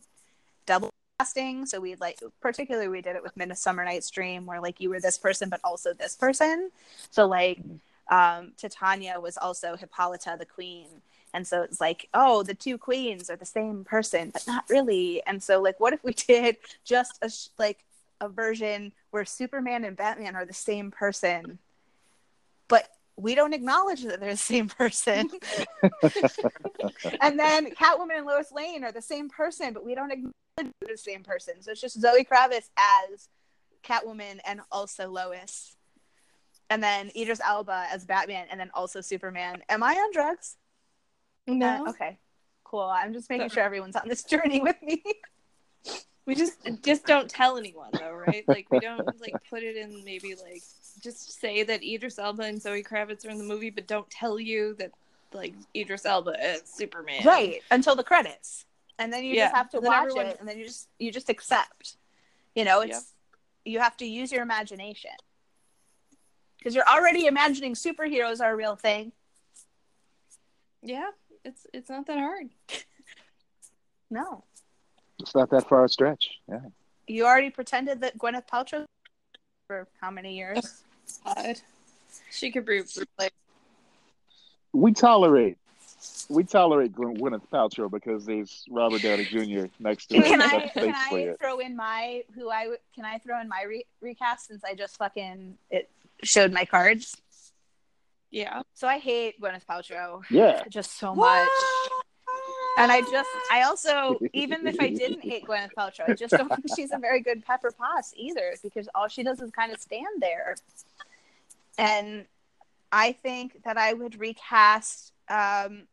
double 0.66 0.90
casting. 1.20 1.66
So 1.68 1.80
we 1.80 1.96
like, 1.96 2.20
particularly, 2.42 2.88
we 2.88 3.02
did 3.02 3.16
it 3.16 3.24
with 3.24 3.38
Midsummer 3.38 3.86
Night's 3.86 4.10
Dream, 4.10 4.48
where 4.48 4.62
like 4.62 4.82
you 4.82 4.90
were 4.90 5.00
this 5.00 5.18
person 5.18 5.50
but 5.50 5.60
also 5.64 5.94
this 5.94 6.16
person. 6.16 6.72
So 7.12 7.28
like, 7.28 7.60
um, 8.10 8.54
Titania 8.58 9.20
was 9.20 9.38
also 9.38 9.76
Hippolyta 9.76 10.38
the 10.40 10.46
queen. 10.46 10.88
And 11.34 11.48
so 11.48 11.62
it's 11.62 11.80
like, 11.80 12.10
oh, 12.14 12.44
the 12.44 12.54
two 12.54 12.78
queens 12.78 13.30
are 13.30 13.36
the 13.36 13.46
same 13.46 13.84
person, 13.84 14.32
but 14.32 14.46
not 14.48 14.66
really. 14.70 15.22
And 15.26 15.42
so, 15.42 15.62
like, 15.62 15.80
what 15.80 15.94
if 15.94 16.04
we 16.04 16.14
did 16.28 16.58
just 16.84 17.20
a 17.22 17.30
sh- 17.30 17.48
like 17.58 17.86
a 18.20 18.30
version 18.30 18.94
where 19.12 19.26
Superman 19.26 19.84
and 19.84 19.98
Batman 19.98 20.36
are 20.36 20.46
the 20.46 20.54
same 20.54 20.92
person, 20.92 21.58
but 22.68 22.88
we 23.18 23.36
don't 23.36 23.54
acknowledge 23.54 24.04
that 24.04 24.20
they're 24.20 24.32
the 24.32 24.38
same 24.38 24.68
person. 24.68 25.30
and 27.22 27.40
then 27.40 27.72
Catwoman 27.72 28.18
and 28.18 28.26
Lois 28.26 28.52
Lane 28.52 28.84
are 28.84 28.92
the 28.92 29.02
same 29.02 29.30
person, 29.30 29.74
but 29.74 29.86
we 29.86 29.96
don't 29.96 30.12
acknowledge 30.12 30.34
they're 30.58 30.72
the 30.88 30.98
same 30.98 31.24
person. 31.24 31.62
So 31.62 31.72
it's 31.72 31.82
just 31.82 32.00
Zoe 32.00 32.24
Kravitz 32.24 32.70
as 32.78 33.30
Catwoman 33.84 34.40
and 34.46 34.62
also 34.72 35.10
Lois. 35.10 35.76
And 36.70 36.82
then 36.82 37.12
Idris 37.16 37.42
Elba 37.46 37.88
as 37.92 38.06
Batman 38.06 38.48
and 38.50 38.60
then 38.60 38.72
also 38.74 39.02
Superman. 39.02 39.62
Am 39.68 39.84
I 39.84 39.94
on 39.94 40.14
drugs? 40.14 40.56
No, 41.60 41.86
Uh, 41.86 41.90
okay. 41.90 42.18
Cool. 42.64 42.82
I'm 42.82 43.14
just 43.14 43.30
making 43.30 43.50
So- 43.50 43.56
sure 43.56 43.64
everyone's 43.64 43.96
on 43.96 44.08
this 44.08 44.24
journey 44.32 44.62
with 44.62 44.82
me. 44.82 45.04
we 46.26 46.36
just 46.36 46.58
just 46.84 47.06
don't 47.06 47.30
tell 47.30 47.58
anyone 47.58 47.90
though, 47.94 48.14
right? 48.14 48.44
Like 48.48 48.68
we 48.72 48.80
don't 48.80 49.06
like 49.20 49.34
put 49.50 49.64
it 49.64 49.76
in 49.76 50.04
maybe 50.06 50.36
like 50.36 50.64
just 51.02 51.40
say 51.40 51.64
that 51.64 51.84
Idris 51.84 52.20
Elba 52.20 52.44
and 52.44 52.62
Zoe 52.62 52.84
Kravitz 52.84 53.26
are 53.26 53.30
in 53.32 53.38
the 53.38 53.44
movie, 53.44 53.70
but 53.72 53.88
don't 53.88 54.10
tell 54.10 54.40
you 54.40 54.76
that 54.80 54.92
like 55.34 55.54
Idris 55.76 56.06
Elba 56.06 56.34
is 56.54 56.62
Superman. 56.66 57.24
right 57.26 57.62
until 57.72 57.96
the 57.96 58.04
credits 58.04 58.66
and 59.00 59.12
then 59.12 59.24
you 59.24 59.34
Yeah, 59.34 59.46
just 59.46 59.56
have 59.56 59.70
to 59.72 59.78
and 59.78 59.86
watch 59.88 59.98
everyone- 60.10 60.26
it 60.28 60.38
and 60.40 60.48
then 60.48 60.58
you 60.60 60.66
just 60.66 60.88
you 61.00 61.12
just 61.12 61.30
accept 61.30 61.96
you 62.56 62.64
know 62.66 62.82
it's 62.82 63.14
you 63.66 63.80
have 63.80 63.96
to 63.98 64.06
use 64.06 64.32
your 64.32 64.42
imagination 64.44 65.12
because 66.58 66.76
you're 66.76 66.88
already 66.88 67.26
imagining 67.28 67.74
superheroes 67.74 68.42
are 68.42 68.52
a 68.52 68.56
real 68.56 68.76
thing 68.76 69.12
Yeah, 70.84 71.10
it's 71.46 71.66
it's 71.74 71.90
not 71.90 72.06
that 72.08 72.18
hard. 72.20 72.50
no 74.10 74.44
It's 75.20 75.34
not 75.36 75.50
that 75.52 75.68
far 75.70 75.86
a 75.86 75.90
stretch. 75.90 76.30
Yeah. 76.50 76.60
you 77.08 77.26
already 77.26 77.50
pretended 77.50 78.02
that 78.02 78.18
gwyneth 78.18 78.48
paltrow 78.48 78.86
for 79.68 79.88
how 80.00 80.12
many 80.12 80.36
years 80.38 80.84
God. 81.26 81.58
She 82.32 82.52
could 82.52 82.66
be 82.66 82.82
like 83.20 83.34
We 84.74 84.94
tolerate. 84.94 85.58
We 86.30 86.44
tolerate 86.46 86.94
Gwen- 86.94 87.18
Gwyneth 87.18 87.48
Paltrow 87.52 87.90
because 87.92 88.26
there's 88.26 88.66
Robert 88.72 89.02
Downey 89.04 89.26
Jr. 89.26 89.66
next 89.80 90.08
to 90.08 90.18
her. 90.18 90.24
can 90.24 90.42
i 90.42 90.68
can 90.74 90.94
i 90.96 91.10
it. 91.20 91.40
throw 91.40 91.60
in 91.60 91.76
my 91.76 92.24
who 92.34 92.50
i 92.50 92.76
can 92.96 93.06
i 93.06 93.18
throw 93.20 93.40
in 93.40 93.48
my 93.48 93.64
re- 93.68 93.86
recast 94.02 94.48
since 94.48 94.64
i 94.64 94.74
just 94.74 94.98
fucking 94.98 95.58
it 95.70 95.90
showed 96.24 96.52
my 96.52 96.66
cards 96.66 97.18
yeah. 98.32 98.62
so 98.74 98.88
i 98.88 98.98
hate 98.98 99.40
gwyneth 99.42 99.66
paltrow 99.66 100.22
Yeah. 100.30 100.64
just 100.70 100.98
so 100.98 101.14
much 101.16 101.48
And 102.78 102.90
I 102.90 103.02
just, 103.02 103.30
I 103.52 103.64
also, 103.64 104.18
even 104.32 104.66
if 104.66 104.80
I 104.80 104.90
didn't 105.04 105.22
hate 105.22 105.46
Gwyneth 105.46 105.74
Paltrow, 105.78 106.10
I 106.10 106.14
just 106.14 106.32
don't 106.32 106.48
think 106.48 106.66
she's 106.74 106.92
a 106.94 106.98
very 106.98 107.20
good 107.20 107.44
Pepper 107.46 107.70
Potts 107.78 108.14
either 108.16 108.56
because 108.64 108.88
all 108.96 109.10
she 109.10 109.24
does 109.24 109.42
is 109.42 109.52
kind 109.52 109.74
of 109.74 109.80
stand 109.82 110.22
there. 110.22 110.56
And 111.78 112.26
I 112.92 113.12
think 113.12 113.64
that 113.66 113.78
I 113.78 113.92
would 113.92 114.18
recast 114.18 115.12
um, 115.28 115.84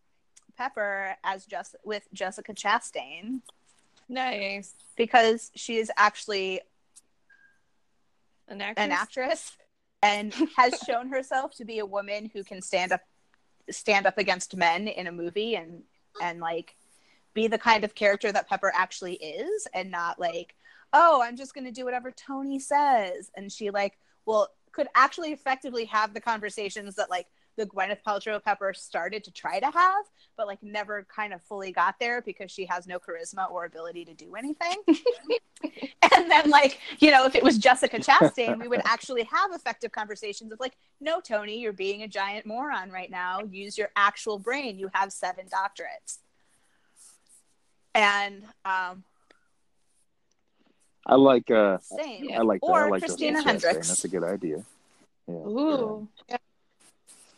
Pepper 0.56 1.16
as 1.24 1.46
just 1.46 1.74
with 1.84 2.06
Jessica 2.14 2.54
Chastain 2.54 3.40
Nice. 4.08 4.72
because 4.96 5.50
she 5.56 5.78
is 5.78 5.90
actually 5.96 6.60
An 8.46 8.60
actress. 8.60 8.84
an 8.84 8.92
actress 8.92 9.56
and 10.02 10.32
has 10.56 10.74
shown 10.86 11.08
herself 11.08 11.54
to 11.56 11.64
be 11.64 11.78
a 11.78 11.86
woman 11.86 12.30
who 12.32 12.44
can 12.44 12.62
stand 12.62 12.92
up 12.92 13.02
stand 13.70 14.06
up 14.06 14.16
against 14.16 14.56
men 14.56 14.88
in 14.88 15.06
a 15.06 15.12
movie 15.12 15.54
and 15.54 15.82
and 16.22 16.40
like 16.40 16.74
be 17.34 17.46
the 17.46 17.58
kind 17.58 17.84
of 17.84 17.94
character 17.94 18.32
that 18.32 18.48
Pepper 18.48 18.72
actually 18.74 19.14
is 19.14 19.66
and 19.74 19.90
not 19.90 20.18
like 20.18 20.54
oh 20.92 21.22
I'm 21.22 21.36
just 21.36 21.54
going 21.54 21.66
to 21.66 21.72
do 21.72 21.84
whatever 21.84 22.10
Tony 22.10 22.58
says. 22.58 23.30
And 23.36 23.52
she 23.52 23.70
like 23.70 23.98
well 24.24 24.48
could 24.72 24.88
actually 24.94 25.32
effectively 25.32 25.84
have 25.86 26.14
the 26.14 26.20
conversations 26.20 26.94
that 26.96 27.10
like 27.10 27.26
the 27.58 27.66
Gwyneth 27.66 27.98
Paltrow 28.06 28.42
Pepper 28.42 28.72
started 28.72 29.24
to 29.24 29.30
try 29.30 29.60
to 29.60 29.66
have 29.66 30.04
but 30.38 30.46
like 30.46 30.62
never 30.62 31.04
kind 31.14 31.34
of 31.34 31.42
fully 31.42 31.72
got 31.72 31.96
there 31.98 32.22
because 32.22 32.50
she 32.50 32.64
has 32.64 32.86
no 32.86 32.98
charisma 32.98 33.50
or 33.50 33.66
ability 33.66 34.04
to 34.06 34.14
do 34.14 34.36
anything 34.36 34.76
and 36.14 36.30
then 36.30 36.48
like 36.48 36.78
you 37.00 37.10
know 37.10 37.26
if 37.26 37.34
it 37.34 37.42
was 37.42 37.58
jessica 37.58 37.98
chastain 37.98 38.58
we 38.60 38.68
would 38.68 38.80
actually 38.84 39.24
have 39.24 39.52
effective 39.52 39.90
conversations 39.92 40.52
of 40.52 40.60
like 40.60 40.76
no 41.00 41.20
tony 41.20 41.58
you're 41.58 41.72
being 41.72 42.04
a 42.04 42.08
giant 42.08 42.46
moron 42.46 42.90
right 42.90 43.10
now 43.10 43.40
use 43.50 43.76
your 43.76 43.90
actual 43.96 44.38
brain 44.38 44.78
you 44.78 44.88
have 44.94 45.12
seven 45.12 45.44
doctorates 45.46 46.18
and 47.94 48.44
um 48.64 49.02
I 51.10 51.14
like 51.14 51.50
uh 51.50 51.78
same 51.78 52.30
I 52.32 52.42
like 52.42 52.60
that. 52.60 52.66
or 52.66 52.84
I 52.84 52.90
like 52.90 53.02
christina 53.02 53.42
Jessica 53.42 53.48
hendricks 53.50 53.88
That's 53.88 54.04
a 54.04 54.08
good 54.08 54.24
idea. 54.24 54.62
Yeah. 55.26 55.34
Ooh. 55.34 56.08
Yeah. 56.28 56.36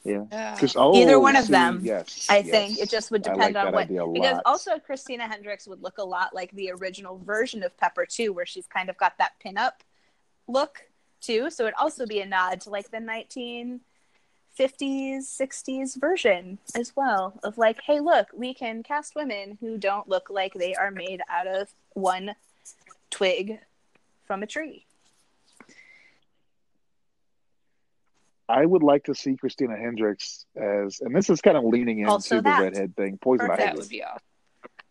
Yeah. 0.04 0.24
Yeah. 0.32 0.56
'Cause- 0.58 0.76
oh, 0.76 0.94
Either 0.96 1.20
one 1.20 1.36
of 1.36 1.44
see, 1.44 1.52
them, 1.52 1.80
Yes. 1.84 2.26
i 2.30 2.38
yes. 2.38 2.48
think 2.50 2.78
it 2.78 2.88
just 2.88 3.10
would 3.10 3.22
depend 3.22 3.54
like 3.54 3.66
on 3.66 3.72
what 3.72 3.88
because 3.88 4.34
lot. 4.36 4.42
also 4.46 4.78
christina 4.78 5.28
hendricks 5.28 5.66
would 5.68 5.82
look 5.82 5.98
a 5.98 6.02
lot 6.04 6.34
like 6.34 6.50
the 6.52 6.70
original 6.70 7.18
version 7.18 7.62
of 7.62 7.76
pepper 7.76 8.06
too 8.06 8.32
where 8.32 8.46
she's 8.46 8.66
kind 8.66 8.88
of 8.88 8.96
got 8.96 9.18
that 9.18 9.32
pinup 9.44 9.72
look 10.48 10.88
too 11.20 11.50
so 11.50 11.64
it'd 11.64 11.74
also 11.74 12.06
be 12.06 12.20
a 12.20 12.26
nod 12.26 12.62
to 12.62 12.70
like 12.70 12.90
the 12.90 12.96
1950s 12.98 13.80
60s 14.58 15.96
version 16.00 16.58
as 16.74 16.94
well 16.96 17.38
of 17.44 17.58
like 17.58 17.78
hey 17.86 18.00
look 18.00 18.28
we 18.34 18.54
can 18.54 18.82
cast 18.82 19.14
women 19.14 19.58
who 19.60 19.76
don't 19.76 20.08
look 20.08 20.28
like 20.30 20.54
they 20.54 20.74
are 20.74 20.90
made 20.90 21.20
out 21.28 21.46
of 21.46 21.68
one 21.92 22.34
twig 23.10 23.60
from 24.24 24.42
a 24.42 24.46
tree 24.46 24.86
I 28.50 28.66
would 28.66 28.82
like 28.82 29.04
to 29.04 29.14
see 29.14 29.36
Christina 29.36 29.76
Hendricks 29.76 30.44
as, 30.56 31.00
and 31.00 31.14
this 31.14 31.30
is 31.30 31.40
kind 31.40 31.56
of 31.56 31.64
leaning 31.64 32.00
into 32.00 32.10
Also 32.12 32.36
the 32.36 32.42
that. 32.42 32.60
redhead 32.62 32.96
thing. 32.96 33.18
Poison 33.18 33.46
Perfect. 33.46 33.58
that 33.60 33.68
Ivy. 33.70 33.78
would 33.78 33.88
be 33.88 34.02
awesome. 34.02 34.20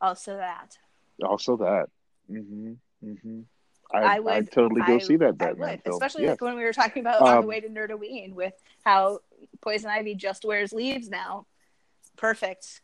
also 0.01 0.38
that 0.38 0.78
Also 1.24 1.57
that. 1.57 1.88
hmm 2.28 2.74
hmm 3.03 3.41
I, 3.91 3.97
I 3.97 4.16
I 4.16 4.20
would 4.20 4.51
totally 4.51 4.82
go 4.86 4.95
I- 4.95 4.99
see 4.99 5.16
that 5.18 5.30
I 5.30 5.32
Batman 5.32 5.70
would, 5.72 5.84
film. 5.84 5.93
especially 5.95 6.24
Yes. 6.24 6.32
like 6.34 6.41
when 6.41 6.55
we 6.55 6.64
were 6.64 6.74
talking 6.74 7.01
about 7.01 7.22
on 7.22 7.32
the 7.34 7.39
Um, 7.39 7.47
way 7.47 7.60
to 7.60 7.68
Nerdoween 7.70 8.34
with 8.36 8.53
how 8.86 9.20
Poison 9.62 9.89
Ivy 9.89 10.14
just 10.16 10.45
wears 10.45 10.72
leaves 10.74 11.10
now. 11.10 11.47
Perfect. 12.16 12.82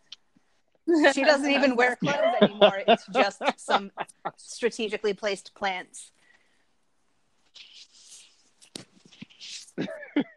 She 1.13 1.23
doesn't 1.23 1.49
even 1.51 1.76
wear 1.76 1.95
clothes 2.03 2.36
anymore. 2.41 2.82
It's 2.88 3.05
just 3.07 3.41
some 3.57 3.91
strategically 4.38 5.13
placed 5.13 5.53
plants. 5.55 6.11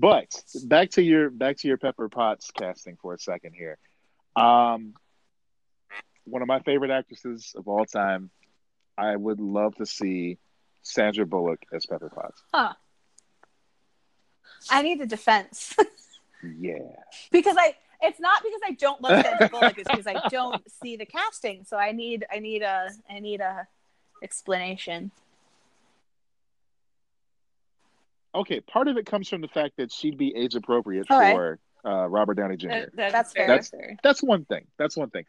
But 0.00 0.30
back 0.64 0.90
to 0.90 1.02
your 1.02 1.28
back 1.28 1.56
to 1.58 1.68
your 1.68 1.76
Pepper 1.76 2.08
Potts 2.08 2.52
casting 2.52 2.96
for 3.02 3.14
a 3.14 3.18
second 3.18 3.54
here. 3.54 3.78
Um, 4.36 4.94
one 6.24 6.40
of 6.40 6.46
my 6.46 6.60
favorite 6.60 6.92
actresses 6.92 7.52
of 7.56 7.66
all 7.66 7.84
time. 7.84 8.30
I 8.96 9.16
would 9.16 9.40
love 9.40 9.74
to 9.76 9.86
see 9.86 10.38
Sandra 10.82 11.26
Bullock 11.26 11.64
as 11.72 11.86
Pepper 11.86 12.10
Potts. 12.10 12.42
Huh. 12.54 12.74
I 14.70 14.82
need 14.82 15.00
a 15.00 15.06
defense 15.06 15.74
Yeah. 16.58 16.78
because 17.32 17.56
I. 17.58 17.74
It's 18.00 18.20
not 18.20 18.44
because 18.44 18.60
I 18.64 18.72
don't 18.74 19.00
love 19.02 19.24
Sandra 19.24 19.48
Bullock. 19.48 19.76
It's 19.78 19.88
because 19.90 20.06
I 20.06 20.28
don't 20.28 20.62
see 20.70 20.94
the 20.96 21.06
casting. 21.06 21.64
So 21.64 21.76
I 21.76 21.90
need. 21.90 22.24
I 22.32 22.38
need 22.38 22.62
a. 22.62 22.90
I 23.10 23.18
need 23.18 23.40
a 23.40 23.66
explanation. 24.22 25.10
Okay, 28.34 28.60
part 28.60 28.88
of 28.88 28.96
it 28.96 29.06
comes 29.06 29.28
from 29.28 29.40
the 29.40 29.48
fact 29.48 29.76
that 29.78 29.90
she'd 29.92 30.18
be 30.18 30.34
age 30.36 30.54
appropriate 30.54 31.06
All 31.10 31.18
right. 31.18 31.34
for 31.34 31.58
uh, 31.84 32.06
Robert 32.08 32.34
Downey 32.34 32.56
Jr. 32.56 32.68
That- 32.68 32.90
that's, 32.96 33.12
That's 33.12 33.32
fair. 33.32 33.46
fair. 33.46 33.56
That's 33.56 33.68
fair. 33.70 33.96
That's 34.02 34.22
one 34.22 34.44
thing. 34.44 34.66
That's 34.78 34.96
one 34.96 35.10
thing. 35.10 35.24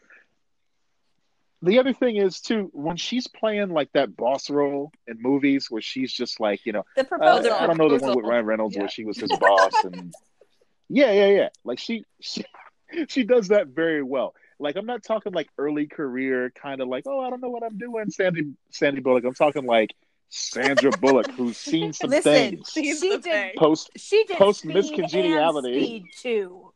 The 1.62 1.80
other 1.80 1.92
thing 1.94 2.16
is 2.16 2.40
too 2.40 2.70
when 2.74 2.96
she's 2.96 3.28
playing 3.28 3.70
like 3.70 3.92
that 3.94 4.16
boss 4.16 4.50
role 4.50 4.92
in 5.08 5.22
movies 5.22 5.68
where 5.70 5.82
she's 5.82 6.12
just 6.14 6.40
like 6.40 6.66
you 6.66 6.72
know 6.72 6.84
The 6.96 7.02
uh, 7.02 7.06
proposal. 7.06 7.54
I 7.54 7.68
don't 7.68 7.78
know 7.78 7.90
the 7.90 7.98
one 8.06 8.16
with 8.16 8.26
Ryan 8.26 8.46
Reynolds 8.46 8.76
Yeah. 8.76 8.84
where 8.84 8.90
she 8.90 9.04
was 9.04 9.18
his 9.18 9.30
boss 9.38 9.72
and 9.84 10.14
yeah 10.90 11.12
yeah 11.12 11.28
yeah 11.28 11.50
like 11.66 11.78
she 11.80 12.06
she 12.22 12.46
she 13.10 13.24
does 13.24 13.50
that 13.50 13.68
very 13.68 14.02
well. 14.04 14.36
Like 14.58 14.78
I'm 14.78 14.86
not 14.86 15.04
talking 15.04 15.34
like 15.34 15.50
early 15.58 15.86
career 15.88 16.50
kind 16.52 16.80
of 16.80 16.88
like 16.88 17.04
oh 17.08 17.20
I 17.20 17.30
don't 17.30 17.42
know 17.42 17.50
what 17.50 17.64
I'm 17.64 17.78
doing 17.78 18.10
Sandy 18.10 18.54
Sandy 18.72 19.02
Bullock. 19.02 19.26
I'm 19.26 19.34
talking 19.34 19.66
like 19.66 19.94
Sandra 20.30 20.92
Bullock 20.92 21.32
who's 21.32 21.58
seen 21.70 21.94
some 21.94 22.10
Listen, 22.10 22.34
things 22.34 22.70
she 22.72 22.94
Seems 22.94 23.24
did. 23.24 23.24
thing. 23.24 23.52
post 23.58 23.90
She 23.98 24.24
did 24.26 24.38
Post 24.38 24.60
Speed 24.62 24.74
Miss 24.74 24.90
Congeniality. 24.92 25.74
and 25.74 25.86
Speed 25.86 26.06
2. 26.22 26.74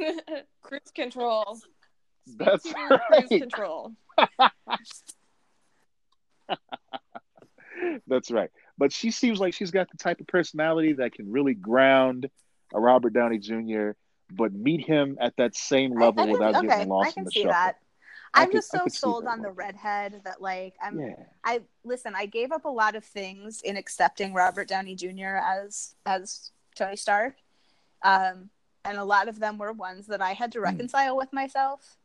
cruise 0.62 0.80
control. 0.94 1.58
That's 2.36 2.62
Speed 2.68 2.74
2 2.76 2.80
right. 2.94 3.00
Cruise 3.08 3.28
control. 3.40 3.92
That's 8.06 8.30
right. 8.30 8.50
But 8.76 8.92
she 8.92 9.10
seems 9.10 9.38
like 9.40 9.54
she's 9.54 9.70
got 9.70 9.90
the 9.90 9.96
type 9.96 10.20
of 10.20 10.26
personality 10.26 10.94
that 10.94 11.12
can 11.12 11.30
really 11.30 11.54
ground 11.54 12.28
a 12.74 12.80
Robert 12.80 13.12
Downey 13.12 13.38
Jr., 13.38 13.90
but 14.30 14.52
meet 14.52 14.84
him 14.86 15.16
at 15.20 15.34
that 15.38 15.56
same 15.56 15.98
level 15.98 16.20
I, 16.20 16.24
I 16.24 16.26
can, 16.26 16.32
without 16.32 16.54
okay, 16.56 16.66
getting 16.66 16.82
I 16.82 16.84
lost 16.86 17.16
in 17.16 17.24
the 17.24 17.30
see 17.30 17.40
shuffle. 17.40 17.52
that. 17.52 17.76
I'm 18.34 18.46
could- 18.48 18.58
just 18.58 18.70
so 18.70 18.86
sold 18.88 19.26
on 19.26 19.40
the 19.42 19.50
redhead 19.50 20.20
that 20.24 20.40
like 20.40 20.74
I'm 20.82 20.98
Yeah. 21.00 21.14
I 21.44 21.62
listen, 21.84 22.14
I 22.14 22.26
gave 22.26 22.52
up 22.52 22.64
a 22.64 22.68
lot 22.70 22.94
of 22.94 23.04
things 23.04 23.60
in 23.62 23.76
accepting 23.76 24.34
Robert 24.34 24.68
Downey 24.68 24.94
Jr. 24.94 25.36
as 25.42 25.94
as 26.06 26.50
Tony 26.74 26.96
Stark. 26.96 27.34
Um 28.02 28.50
and 28.84 28.96
a 28.98 29.04
lot 29.04 29.28
of 29.28 29.38
them 29.40 29.58
were 29.58 29.72
ones 29.72 30.06
that 30.06 30.22
I 30.22 30.32
had 30.32 30.52
to 30.52 30.58
Hmm. 30.58 30.64
reconcile 30.64 31.16
with 31.16 31.32
myself. 31.32 31.96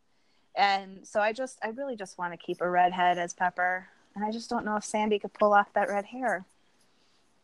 And 0.55 1.07
so 1.07 1.19
I 1.21 1.33
just 1.33 1.59
I 1.63 1.69
really 1.69 1.95
just 1.95 2.17
want 2.17 2.33
to 2.33 2.37
keep 2.37 2.61
a 2.61 2.69
redhead 2.69 3.17
as 3.17 3.33
Pepper. 3.33 3.87
And 4.15 4.23
I 4.23 4.31
just 4.31 4.49
don't 4.49 4.65
know 4.65 4.75
if 4.75 4.83
Sandy 4.85 5.17
could 5.19 5.33
pull 5.33 5.53
off 5.53 5.73
that 5.73 5.89
red 5.89 6.05
hair. 6.05 6.45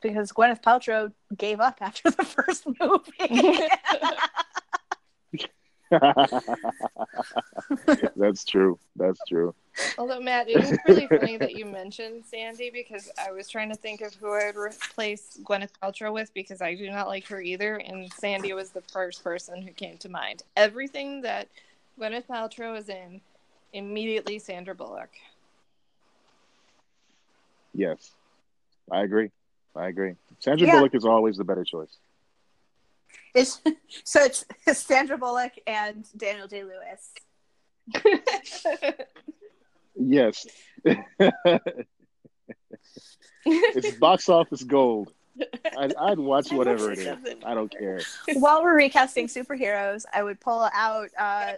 Because 0.01 0.31
Gwyneth 0.31 0.61
Paltrow 0.63 1.11
gave 1.35 1.59
up 1.59 1.79
after 1.81 2.09
the 2.11 2.23
first 2.23 2.65
movie. 2.79 3.09
That's 8.15 8.45
true. 8.45 8.77
That's 8.95 9.19
true. 9.27 9.53
Although 9.97 10.19
Matt, 10.19 10.49
it 10.49 10.63
is 10.63 10.77
really 10.87 11.07
funny 11.07 11.37
that 11.37 11.55
you 11.55 11.65
mentioned 11.65 12.23
Sandy 12.25 12.69
because 12.69 13.09
I 13.19 13.31
was 13.31 13.47
trying 13.47 13.69
to 13.69 13.75
think 13.75 14.01
of 14.01 14.13
who 14.15 14.33
I'd 14.33 14.55
replace 14.55 15.39
Gwyneth 15.43 15.71
Paltrow 15.81 16.13
with 16.13 16.33
because 16.33 16.61
I 16.61 16.75
do 16.75 16.89
not 16.91 17.07
like 17.07 17.25
her 17.27 17.41
either, 17.41 17.75
and 17.77 18.11
Sandy 18.13 18.53
was 18.53 18.71
the 18.71 18.81
first 18.81 19.23
person 19.23 19.61
who 19.61 19.71
came 19.71 19.97
to 19.97 20.09
mind. 20.09 20.43
Everything 20.55 21.21
that 21.21 21.47
Gwyneth 21.99 22.27
Paltrow 22.27 22.77
is 22.77 22.89
in, 22.89 23.21
immediately 23.73 24.39
Sandra 24.39 24.75
Bullock. 24.75 25.09
Yes. 27.73 28.11
I 28.91 29.03
agree. 29.03 29.29
I 29.75 29.87
agree. 29.87 30.15
Sandra 30.39 30.67
Yeah. 30.67 30.77
Bullock 30.77 30.95
is 30.95 31.05
always 31.05 31.37
the 31.37 31.43
better 31.43 31.63
choice. 31.63 31.97
It's, 33.35 33.61
so 34.03 34.23
it's 34.23 34.45
Sandra 34.77 35.17
Bullock 35.17 35.53
and 35.67 36.05
Daniel 36.17 36.47
Day 36.47 36.63
Lewis. 36.63 37.11
Yes. 39.95 40.45
it's 43.45 43.97
box 43.97 44.29
office 44.29 44.63
gold. 44.63 45.13
I'd, 45.77 45.95
I'd 45.95 46.19
watch 46.19 46.51
whatever 46.51 46.89
hope 46.89 46.91
it 46.93 46.95
she 47.01 47.01
is. 47.07 47.17
doesn't. 47.17 47.45
I 47.45 47.53
don't 47.53 47.71
care. 47.71 48.01
While 48.33 48.63
we're 48.63 48.75
recasting 48.75 49.27
superheroes, 49.27 50.03
I 50.13 50.23
would 50.23 50.39
pull 50.39 50.67
out 50.73 51.09
uh, 51.17 51.53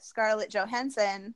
Scarlett 0.00 0.50
Johansson 0.50 1.34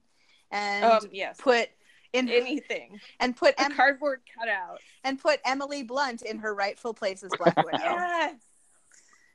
and 0.51 0.85
um, 0.85 1.01
yes, 1.13 1.37
put 1.41 1.69
in 2.13 2.29
anything. 2.29 2.99
and 3.21 3.37
put 3.37 3.55
A 3.59 3.65
em- 3.65 3.77
cardboard 3.77 4.21
cutout. 4.39 4.81
and 5.05 5.21
put 5.21 5.41
Emily 5.45 5.83
Blunt 5.83 6.23
in 6.23 6.39
her 6.39 6.55
rightful 6.55 6.95
place 6.95 7.23
as 7.23 7.31
Black 7.39 7.57
Widow. 7.57 7.79
Yes, 7.81 8.35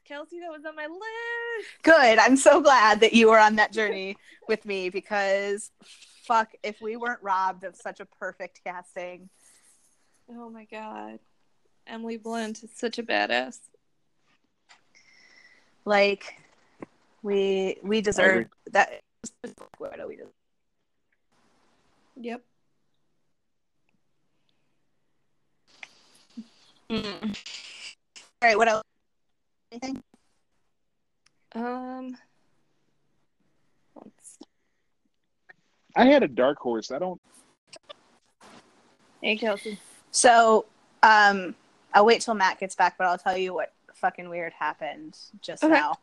Kelsey, 0.05 0.39
that 0.41 0.51
was 0.51 0.65
on 0.65 0.75
my 0.75 0.87
list. 0.87 1.69
Good. 1.83 2.19
I'm 2.19 2.35
so 2.35 2.61
glad 2.61 2.99
that 3.01 3.13
you 3.13 3.29
were 3.29 3.39
on 3.39 3.55
that 3.55 3.71
journey 3.71 4.17
with 4.47 4.65
me 4.65 4.89
because 4.89 5.71
fuck 6.23 6.49
if 6.63 6.81
we 6.81 6.95
weren't 6.95 7.21
robbed 7.21 7.63
of 7.63 7.75
such 7.75 7.99
a 7.99 8.05
perfect 8.05 8.61
casting. 8.63 9.29
Oh 10.29 10.49
my 10.49 10.65
god, 10.65 11.19
Emily 11.87 12.17
Blunt 12.17 12.63
is 12.63 12.71
such 12.75 12.97
a 12.97 13.03
badass. 13.03 13.59
Like 15.85 16.41
we 17.21 17.77
we 17.83 18.01
deserve 18.01 18.47
that 18.71 19.01
we 19.41 20.15
deserve. 20.15 20.29
Yep. 22.15 22.41
Hmm. 26.89 27.31
All 28.41 28.49
right, 28.49 28.57
what 28.57 28.67
else? 28.67 28.83
Anything? 29.73 30.03
Um. 31.55 32.15
let's- 33.95 34.37
I 35.95 36.05
had 36.05 36.21
a 36.23 36.27
dark 36.27 36.59
horse. 36.59 36.91
I 36.91 36.99
don't. 36.99 37.19
Hey, 39.21 39.35
Kelsey. 39.37 39.79
So, 40.11 40.65
um, 41.01 41.55
I'll 41.93 42.05
wait 42.05 42.21
till 42.21 42.33
Matt 42.35 42.59
gets 42.59 42.75
back, 42.75 42.97
but 42.99 43.07
I'll 43.07 43.17
tell 43.17 43.35
you 43.37 43.53
what 43.53 43.73
fucking 43.95 44.29
weird 44.29 44.53
happened 44.53 45.17
just 45.41 45.63
Okay. 45.63 45.73
now. 45.73 45.95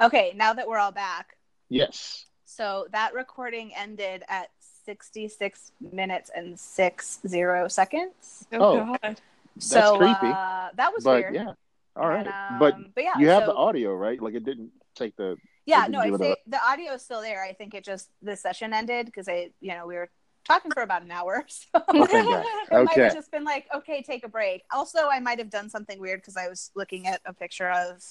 Okay, 0.00 0.32
now 0.36 0.52
that 0.52 0.68
we're 0.68 0.78
all 0.78 0.92
back. 0.92 1.36
Yes. 1.68 2.26
So 2.44 2.86
that 2.92 3.12
recording 3.14 3.74
ended 3.74 4.22
at 4.28 4.50
66 4.84 5.72
minutes 5.80 6.30
and 6.34 6.58
six 6.60 7.18
zero 7.26 7.66
seconds. 7.66 8.46
Oh, 8.52 8.80
Oh. 8.80 8.96
God. 9.02 9.20
So 9.58 9.96
creepy. 9.98 10.26
Uh, 10.32 10.68
that 10.74 10.92
was 10.92 11.02
But 11.02 11.22
weird. 11.22 11.34
yeah. 11.34 11.52
All 11.96 12.08
right. 12.08 12.26
And, 12.26 12.58
but 12.58 12.74
um, 12.74 12.86
but 12.94 13.04
yeah, 13.04 13.18
you 13.18 13.28
have 13.28 13.44
so- 13.44 13.52
the 13.52 13.54
audio, 13.54 13.94
right? 13.94 14.20
Like 14.20 14.34
it 14.34 14.44
didn't 14.44 14.70
take 14.94 15.16
the. 15.16 15.36
Yeah, 15.64 15.86
no, 15.88 15.98
I 15.98 16.16
say 16.16 16.36
the 16.46 16.64
audio 16.64 16.92
is 16.92 17.02
still 17.02 17.20
there. 17.20 17.42
I 17.42 17.52
think 17.52 17.74
it 17.74 17.84
just 17.84 18.08
the 18.22 18.36
session 18.36 18.72
ended 18.72 19.06
because 19.06 19.28
I, 19.28 19.50
you 19.60 19.74
know, 19.74 19.84
we 19.86 19.96
were 19.96 20.08
talking 20.44 20.70
for 20.70 20.82
about 20.82 21.02
an 21.02 21.10
hour. 21.10 21.44
So 21.72 21.80
God. 21.92 22.44
it 22.70 22.84
might 22.84 22.96
have 22.96 23.14
just 23.14 23.32
been 23.32 23.44
like, 23.44 23.66
okay, 23.74 24.02
take 24.02 24.24
a 24.24 24.28
break. 24.28 24.62
Also, 24.72 25.08
I 25.10 25.18
might 25.18 25.38
have 25.38 25.50
done 25.50 25.68
something 25.68 25.98
weird 25.98 26.20
because 26.20 26.36
I 26.36 26.48
was 26.48 26.70
looking 26.76 27.06
at 27.06 27.20
a 27.26 27.32
picture 27.32 27.68
of 27.68 28.02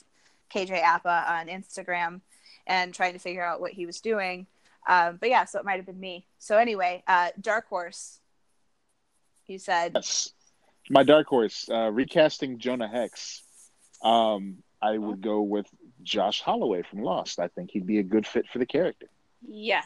KJ 0.53 0.81
Apa 0.83 1.25
on 1.29 1.47
Instagram 1.47 2.21
and 2.67 2.93
trying 2.93 3.13
to 3.13 3.19
figure 3.19 3.43
out 3.43 3.61
what 3.61 3.71
he 3.71 3.85
was 3.85 4.01
doing. 4.01 4.47
Um, 4.87 5.17
but 5.17 5.29
yeah, 5.29 5.45
so 5.45 5.59
it 5.59 5.65
might 5.65 5.77
have 5.77 5.85
been 5.85 5.99
me. 5.99 6.27
So 6.39 6.57
anyway, 6.57 7.03
uh, 7.07 7.29
Dark 7.39 7.67
Horse. 7.69 8.19
You 9.47 9.59
said 9.59 9.93
Yes. 9.95 10.31
My 10.89 11.03
dark 11.03 11.27
horse, 11.27 11.67
uh, 11.69 11.89
recasting 11.91 12.59
Jonah 12.59 12.87
Hex. 12.87 13.41
Um, 14.05 14.57
I 14.81 14.97
would 14.97 15.21
go 15.21 15.41
with 15.41 15.67
Josh 16.03 16.41
Holloway 16.41 16.83
from 16.83 17.01
Lost. 17.01 17.39
I 17.39 17.47
think 17.47 17.71
he'd 17.71 17.87
be 17.87 17.97
a 17.97 18.03
good 18.03 18.27
fit 18.27 18.45
for 18.51 18.59
the 18.59 18.65
character. 18.65 19.07
Yes. 19.47 19.85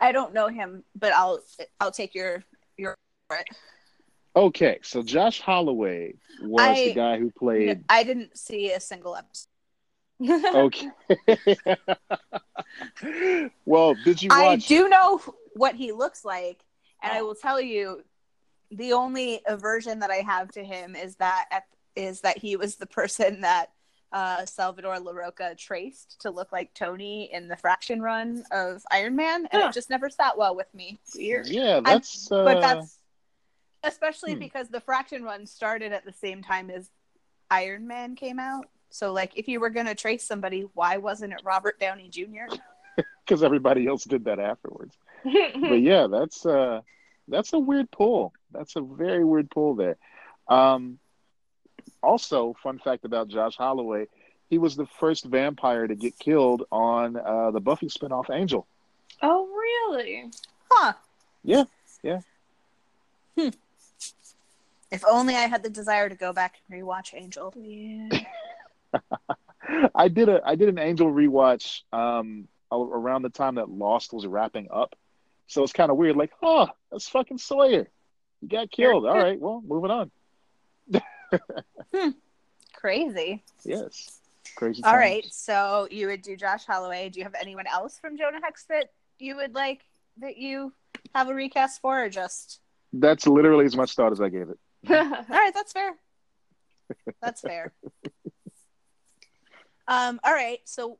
I 0.00 0.12
don't 0.12 0.34
know 0.34 0.48
him, 0.48 0.84
but 0.94 1.12
I'll 1.12 1.40
I'll 1.80 1.92
take 1.92 2.14
your 2.14 2.44
your. 2.76 2.96
Okay, 4.34 4.78
so 4.82 5.02
Josh 5.02 5.40
Holloway 5.40 6.14
was 6.42 6.62
I- 6.68 6.84
the 6.88 6.94
guy 6.94 7.18
who 7.18 7.30
played. 7.30 7.84
I 7.88 8.02
didn't 8.02 8.36
see 8.36 8.72
a 8.72 8.80
single 8.80 9.16
episode. 9.16 9.46
Okay. 10.54 10.88
well, 13.64 13.94
did 14.04 14.22
you 14.22 14.28
I 14.30 14.54
do 14.54 14.88
know 14.88 15.20
what 15.54 15.74
he 15.74 15.90
looks 15.90 16.24
like, 16.24 16.64
and 17.02 17.12
I 17.12 17.22
will 17.22 17.34
tell 17.34 17.60
you, 17.60 18.04
the 18.70 18.92
only 18.92 19.40
aversion 19.46 19.98
that 20.00 20.10
I 20.10 20.18
have 20.18 20.52
to 20.52 20.62
him 20.62 20.94
is 20.94 21.16
that 21.16 21.46
at, 21.50 21.64
is 21.96 22.20
that 22.22 22.38
he 22.38 22.56
was 22.56 22.76
the 22.76 22.86
person 22.86 23.40
that 23.42 23.70
uh, 24.12 24.44
Salvador 24.44 24.96
Larroca 24.96 25.56
traced 25.56 26.20
to 26.20 26.30
look 26.30 26.52
like 26.52 26.74
Tony 26.74 27.30
in 27.32 27.48
the 27.48 27.56
Fraction 27.56 28.02
run 28.02 28.44
of 28.50 28.82
Iron 28.90 29.16
Man, 29.16 29.46
and 29.50 29.62
Huh. 29.62 29.68
it 29.68 29.74
just 29.74 29.90
never 29.90 30.10
sat 30.10 30.36
well 30.36 30.54
with 30.54 30.72
me. 30.74 31.00
Weird. 31.16 31.46
Yeah, 31.48 31.80
that's. 31.80 32.30
uh, 32.30 32.44
But 32.44 32.60
that's 32.60 32.98
especially 33.84 34.34
hmm. 34.34 34.38
because 34.38 34.68
the 34.68 34.80
Fraction 34.80 35.24
run 35.24 35.46
started 35.46 35.92
at 35.92 36.04
the 36.04 36.12
same 36.12 36.42
time 36.42 36.70
as 36.70 36.90
Iron 37.50 37.86
Man 37.86 38.14
came 38.14 38.38
out. 38.38 38.68
So, 38.90 39.12
like, 39.12 39.32
if 39.36 39.48
you 39.48 39.58
were 39.60 39.70
going 39.70 39.86
to 39.86 39.94
trace 39.94 40.24
somebody, 40.24 40.66
why 40.74 40.98
wasn't 40.98 41.32
it 41.32 41.40
Robert 41.44 41.80
Downey 41.80 42.08
Jr.? 42.08 42.54
because 43.24 43.42
everybody 43.42 43.86
else 43.86 44.04
did 44.04 44.24
that 44.26 44.38
afterwards. 44.38 44.96
but 45.24 45.32
yeah, 45.80 46.06
that's 46.08 46.44
uh 46.44 46.80
that's 47.28 47.52
a 47.54 47.58
weird 47.58 47.90
pull. 47.90 48.32
That's 48.50 48.76
a 48.76 48.80
very 48.82 49.24
weird 49.24 49.50
pull 49.50 49.74
there. 49.74 49.96
Um 50.48 50.98
also, 52.02 52.54
fun 52.62 52.78
fact 52.78 53.04
about 53.04 53.28
Josh 53.28 53.56
Holloway, 53.56 54.06
he 54.50 54.58
was 54.58 54.76
the 54.76 54.86
first 55.00 55.24
vampire 55.24 55.86
to 55.86 55.94
get 55.94 56.18
killed 56.18 56.64
on 56.70 57.16
uh 57.16 57.50
the 57.50 57.60
Buffy 57.60 57.86
spinoff 57.86 58.30
Angel. 58.30 58.66
oh, 59.22 59.46
really? 59.46 60.30
Huh. 60.70 60.92
Yeah, 61.44 61.64
yeah. 62.02 62.20
Hmm. 63.38 63.48
If 64.90 65.04
only 65.08 65.34
I 65.34 65.46
had 65.46 65.62
the 65.62 65.70
desire 65.70 66.08
to 66.08 66.14
go 66.14 66.32
back 66.32 66.56
and 66.68 66.82
rewatch 66.82 67.14
Angel. 67.14 67.52
Yeah. 67.56 68.20
I 69.94 70.08
did 70.08 70.28
a 70.28 70.42
I 70.44 70.54
did 70.54 70.68
an 70.68 70.78
Angel 70.78 71.10
rewatch 71.10 71.80
um 71.92 72.48
around 72.70 73.22
the 73.22 73.30
time 73.30 73.56
that 73.56 73.68
Lost 73.68 74.12
was 74.12 74.26
wrapping 74.26 74.68
up. 74.70 74.94
So 75.46 75.62
it's 75.62 75.72
kind 75.72 75.90
of 75.90 75.96
weird 75.96 76.16
like, 76.16 76.32
"Oh, 76.42 76.68
that's 76.90 77.08
fucking 77.08 77.38
Sawyer. 77.38 77.88
He 78.40 78.46
got 78.46 78.70
killed. 78.70 79.06
All 79.06 79.16
right, 79.16 79.38
well, 79.38 79.62
moving 79.66 79.90
on." 79.90 80.10
Crazy. 82.74 83.44
Yes. 83.64 84.20
Crazy. 84.56 84.82
All 84.84 84.92
times. 84.92 85.00
right. 85.00 85.24
So 85.30 85.88
you 85.90 86.08
would 86.08 86.22
do 86.22 86.36
Josh 86.36 86.64
Holloway. 86.64 87.08
Do 87.08 87.20
you 87.20 87.24
have 87.24 87.34
anyone 87.40 87.66
else 87.66 87.98
from 87.98 88.16
Jonah 88.16 88.40
Hex 88.42 88.64
that 88.64 88.92
you 89.18 89.36
would 89.36 89.54
like 89.54 89.82
that 90.18 90.36
you 90.36 90.72
have 91.14 91.28
a 91.28 91.34
recast 91.34 91.80
for, 91.80 92.04
or 92.04 92.08
just? 92.08 92.60
That's 92.92 93.26
literally 93.26 93.64
as 93.64 93.76
much 93.76 93.94
thought 93.94 94.12
as 94.12 94.20
I 94.20 94.28
gave 94.28 94.48
it. 94.50 94.58
All 94.90 95.22
right, 95.30 95.52
that's 95.54 95.72
fair. 95.72 95.94
That's 97.20 97.40
fair. 97.40 97.72
um. 99.88 100.20
All 100.24 100.34
right. 100.34 100.60
So, 100.64 100.98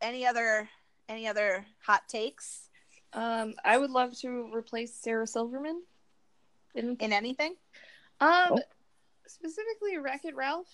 any 0.00 0.26
other 0.26 0.68
any 1.08 1.28
other 1.28 1.66
hot 1.80 2.08
takes 2.08 2.68
um, 3.12 3.54
I 3.64 3.78
would 3.78 3.90
love 3.90 4.18
to 4.20 4.50
replace 4.54 4.94
Sarah 4.94 5.26
Silverman. 5.26 5.82
In, 6.74 6.96
in 7.00 7.12
anything? 7.12 7.54
um, 8.20 8.52
Oh. 8.52 8.60
Specifically 9.28 9.98
Wreck 9.98 10.24
It 10.24 10.34
Ralph. 10.34 10.68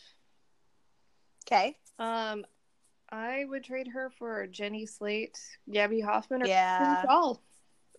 Okay. 1.46 1.76
Um, 1.98 2.44
I 3.10 3.44
would 3.44 3.64
trade 3.64 3.88
her 3.88 4.10
for 4.18 4.46
Jenny 4.46 4.86
Slate, 4.86 5.38
Gaby 5.70 6.00
Hoffmann, 6.00 6.42
or 6.42 6.46
Yeah. 6.46 6.78
Kristen 6.78 7.08
Schaal. 7.10 7.38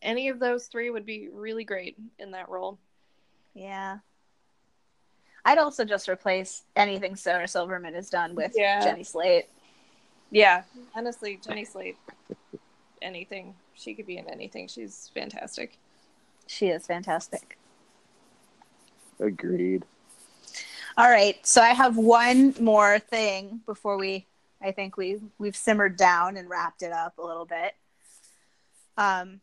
Any 0.02 0.30
of 0.30 0.40
those 0.40 0.68
three 0.68 0.90
would 0.90 1.06
be 1.06 1.30
really 1.32 1.64
great 1.64 1.98
in 2.20 2.32
that 2.32 2.50
role. 2.50 2.80
Yeah. 3.54 4.00
I'd 5.46 5.60
also 5.60 5.86
just 5.86 6.10
replace 6.10 6.64
anything 6.76 7.16
Sarah 7.16 7.48
Silverman 7.48 7.94
has 7.94 8.10
done 8.10 8.34
with 8.34 8.54
Yeah. 8.56 8.84
Jenny 8.84 9.04
Slate. 9.04 9.46
Yeah, 10.32 10.64
honestly, 10.96 11.38
Jenny 11.38 11.66
Slate. 11.66 11.98
Anything 13.02 13.56
she 13.76 13.94
could 13.94 14.08
be 14.08 14.18
in 14.18 14.28
anything. 14.28 14.68
She's 14.68 15.12
fantastic. 15.14 15.78
She 16.48 16.68
is 16.70 16.88
fantastic. 16.88 17.58
Agreed. 19.20 19.86
All 20.98 21.10
right, 21.10 21.46
so 21.46 21.62
I 21.62 21.74
have 21.74 21.98
one 21.98 22.56
more 22.58 23.00
thing 23.00 23.60
before 23.66 23.98
we. 23.98 24.26
I 24.62 24.72
think 24.72 24.96
we 24.96 25.20
we've 25.38 25.56
simmered 25.56 25.98
down 25.98 26.38
and 26.38 26.50
wrapped 26.50 26.84
it 26.84 26.94
up 26.94 27.18
a 27.18 27.22
little 27.22 27.44
bit. 27.44 27.76
Um, 28.98 29.42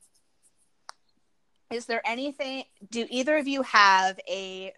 is 1.70 1.85
there 1.85 2.01
anything? 2.07 2.65
Do 2.91 3.07
either 3.11 3.37
of 3.37 3.47
you 3.47 3.61
have 3.65 4.19
a 4.27 4.73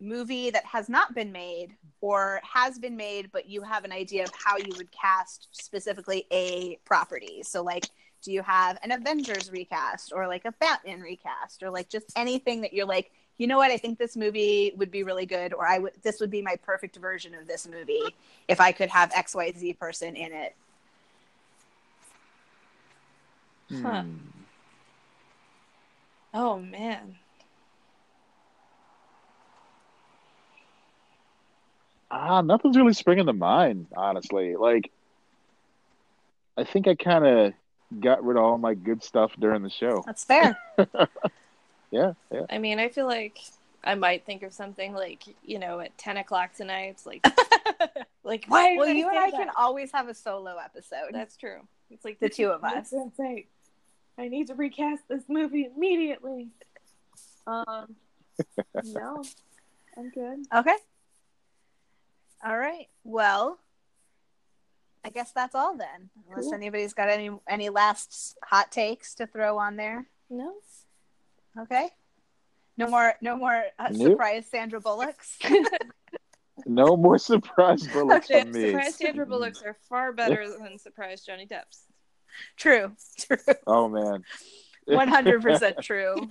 movie 0.00 0.50
that 0.50 0.64
has 0.64 0.88
not 0.88 1.14
been 1.14 1.30
made 1.30 1.76
or 2.00 2.40
has 2.42 2.80
been 2.80 2.96
made, 2.96 3.30
but 3.30 3.48
you 3.48 3.62
have 3.62 3.84
an 3.84 3.92
idea 3.92 4.24
of 4.24 4.32
how 4.34 4.56
you 4.56 4.72
would 4.76 4.90
cast 4.90 5.50
specifically 5.52 6.26
a 6.32 6.80
property? 6.84 7.44
So, 7.44 7.62
like, 7.62 7.84
do 8.24 8.32
you 8.32 8.42
have 8.42 8.76
an 8.82 8.90
Avengers 8.90 9.52
recast 9.52 10.12
or 10.12 10.26
like 10.26 10.44
a 10.46 10.52
Batman 10.52 11.00
recast 11.00 11.62
or 11.62 11.70
like 11.70 11.88
just 11.88 12.06
anything 12.16 12.62
that 12.62 12.72
you're 12.72 12.86
like, 12.86 13.12
you 13.42 13.48
know 13.48 13.58
what, 13.58 13.72
I 13.72 13.76
think 13.76 13.98
this 13.98 14.16
movie 14.16 14.72
would 14.76 14.92
be 14.92 15.02
really 15.02 15.26
good, 15.26 15.52
or 15.52 15.66
I 15.66 15.80
would 15.80 15.94
this 16.04 16.20
would 16.20 16.30
be 16.30 16.42
my 16.42 16.54
perfect 16.62 16.94
version 16.94 17.34
of 17.34 17.48
this 17.48 17.66
movie 17.66 18.14
if 18.46 18.60
I 18.60 18.70
could 18.70 18.88
have 18.88 19.10
XYZ 19.10 19.80
person 19.80 20.14
in 20.14 20.32
it. 20.32 20.54
Huh. 23.82 24.02
Hmm. 24.02 24.10
Oh 26.32 26.60
man. 26.60 27.16
Ah, 32.12 32.42
nothing's 32.42 32.76
really 32.76 32.92
springing 32.92 33.26
to 33.26 33.32
mind, 33.32 33.88
honestly. 33.96 34.54
Like, 34.54 34.88
I 36.56 36.62
think 36.62 36.86
I 36.86 36.94
kind 36.94 37.26
of 37.26 37.54
got 37.98 38.22
rid 38.22 38.36
of 38.36 38.44
all 38.44 38.58
my 38.58 38.74
good 38.74 39.02
stuff 39.02 39.32
during 39.36 39.62
the 39.62 39.70
show. 39.70 40.04
That's 40.06 40.22
fair. 40.22 40.56
Yeah, 41.92 42.14
yeah. 42.32 42.46
I 42.50 42.58
mean, 42.58 42.78
I 42.80 42.88
feel 42.88 43.06
like 43.06 43.38
I 43.84 43.94
might 43.94 44.24
think 44.24 44.42
of 44.42 44.52
something 44.52 44.94
like, 44.94 45.22
you 45.44 45.58
know, 45.60 45.78
at 45.80 45.96
ten 45.98 46.16
o'clock 46.16 46.54
tonight. 46.54 46.86
It's 46.90 47.06
like, 47.06 47.24
like 48.24 48.46
why? 48.48 48.76
well, 48.76 48.88
you 48.88 49.08
and 49.08 49.18
I 49.18 49.30
that? 49.30 49.36
can 49.38 49.50
always 49.56 49.92
have 49.92 50.08
a 50.08 50.14
solo 50.14 50.56
episode. 50.56 51.10
That's 51.12 51.36
true. 51.36 51.60
It's 51.90 52.04
like 52.04 52.18
The 52.18 52.28
this 52.28 52.36
two 52.36 52.48
of 52.48 52.64
us. 52.64 52.90
Sensei. 52.90 53.46
I 54.18 54.28
need 54.28 54.46
to 54.48 54.54
recast 54.54 55.02
this 55.08 55.22
movie 55.28 55.68
immediately. 55.74 56.48
Um, 57.46 57.96
no, 58.84 59.22
I'm 59.96 60.10
good. 60.10 60.46
Okay. 60.54 60.76
All 62.44 62.56
right. 62.58 62.88
Well, 63.04 63.58
I 65.04 65.10
guess 65.10 65.32
that's 65.32 65.54
all 65.54 65.76
then. 65.76 66.10
Unless 66.28 66.44
Cool. 66.46 66.54
anybody's 66.54 66.94
got 66.94 67.08
any 67.08 67.30
any 67.48 67.68
last 67.68 68.36
hot 68.44 68.70
takes 68.72 69.14
to 69.16 69.26
throw 69.26 69.58
on 69.58 69.76
there. 69.76 70.06
No. 70.30 70.54
Okay. 71.58 71.88
No 72.76 72.88
more, 72.88 73.14
no 73.20 73.36
more 73.36 73.62
uh, 73.78 73.88
Nope. 73.90 74.12
surprise 74.12 74.46
Sandra 74.50 74.80
Bullocks. 74.80 75.38
No 76.66 76.96
more 76.96 77.18
surprise 77.18 77.86
bullets 77.88 78.28
The 78.28 78.40
from 78.42 78.52
me. 78.52 78.66
surprise 78.70 78.94
Sandra 78.94 79.26
Bullocks 79.26 79.62
are 79.62 79.76
far 79.88 80.12
better 80.12 80.46
than 80.48 80.78
surprise 80.78 81.24
Johnny 81.24 81.46
Depp's. 81.46 81.86
true, 82.56 82.92
true, 83.18 83.36
Oh 83.66 83.88
man. 83.88 84.22
one 84.84 85.08
hundred 85.08 85.42
percent 85.42 85.78
true. 85.82 86.30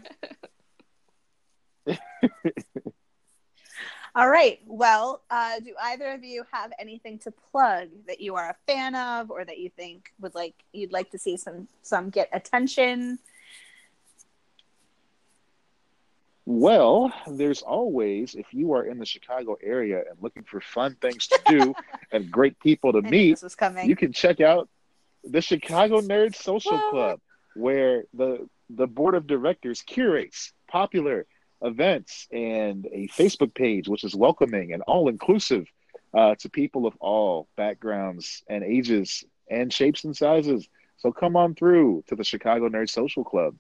All 4.16 4.30
right. 4.30 4.60
Well, 4.68 5.22
uh, 5.30 5.60
do 5.60 5.74
either 5.82 6.12
of 6.12 6.24
you 6.24 6.44
have 6.52 6.72
anything 6.80 7.18
to 7.20 7.32
plug 7.32 7.90
that 8.08 8.22
you 8.22 8.36
are 8.36 8.50
a 8.50 8.56
fan 8.72 8.94
of, 8.96 9.32
or 9.32 9.44
that 9.44 9.58
you 9.58 9.70
think 9.70 10.12
would 10.20 10.36
like 10.36 10.56
you'd 10.72 10.92
like 10.94 11.10
to 11.12 11.18
see 11.18 11.36
some 11.36 11.68
some 11.82 12.10
get 12.10 12.30
attention? 12.32 13.20
Well, 16.52 17.14
there's 17.28 17.62
always, 17.62 18.36
if 18.36 18.54
you 18.54 18.74
are 18.74 18.84
in 18.84 19.00
the 19.00 19.06
Chicago 19.06 19.56
area 19.64 20.00
and 20.00 20.22
looking 20.22 20.44
for 20.44 20.60
fun 20.60 20.98
things 21.00 21.28
to 21.28 21.40
do 21.48 21.74
and 22.12 22.30
great 22.30 22.60
people 22.60 22.92
to 22.92 22.98
I 22.98 23.10
meet, 23.10 23.32
this 23.32 23.42
was 23.42 23.56
coming. 23.56 23.88
you 23.88 23.96
can 23.96 24.12
check 24.12 24.42
out 24.42 24.68
the 25.24 25.42
Chicago 25.42 26.02
Nerd 26.02 26.36
Social 26.36 26.74
What? 26.74 26.92
Club, 26.92 27.20
where 27.56 28.04
the 28.14 28.50
the 28.70 28.86
board 28.86 29.16
of 29.16 29.28
directors 29.28 29.82
curates 29.82 30.52
popular 30.68 31.26
events 31.62 32.28
and 32.34 32.86
a 32.92 33.08
Facebook 33.08 33.54
page 33.54 33.88
which 33.88 34.04
is 34.04 34.14
welcoming 34.14 34.74
and 34.74 34.82
all 34.84 35.08
inclusive 35.08 35.66
uh, 36.14 36.36
to 36.36 36.50
people 36.50 36.86
of 36.86 36.94
all 37.00 37.48
backgrounds 37.56 38.44
and 38.50 38.62
ages 38.66 39.24
and 39.50 39.72
shapes 39.72 40.04
and 40.04 40.18
sizes. 40.18 40.68
So 40.98 41.14
come 41.14 41.38
on 41.38 41.56
through 41.56 42.04
to 42.08 42.16
the 42.16 42.26
Chicago 42.26 42.68
Nerd 42.68 42.90
Social 42.90 43.24
Club. 43.24 43.56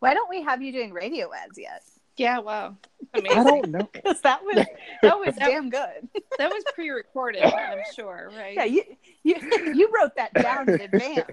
Why 0.00 0.14
don't 0.14 0.28
we 0.28 0.42
have 0.42 0.60
you 0.62 0.72
doing 0.72 0.92
radio 0.92 1.32
ads 1.32 1.56
yet? 1.56 1.82
Yeah, 2.18 2.40
wow. 2.40 2.76
I 3.14 3.20
don't 3.20 3.70
know. 3.70 3.88
Because 3.92 4.20
that 4.22 4.44
was 4.44 4.66
that 5.02 5.18
was 5.18 5.34
damn 5.36 5.70
good. 5.70 6.08
That 6.38 6.50
was 6.50 6.62
pre-recorded, 6.74 7.42
I'm 7.42 7.78
sure, 7.94 8.30
right? 8.36 8.54
Yeah, 8.54 8.64
you 8.64 8.84
you 9.24 9.36
you 9.74 9.90
wrote 9.92 10.14
that 10.16 10.34
down 10.34 10.68
in 10.68 10.80
advance. 10.80 11.30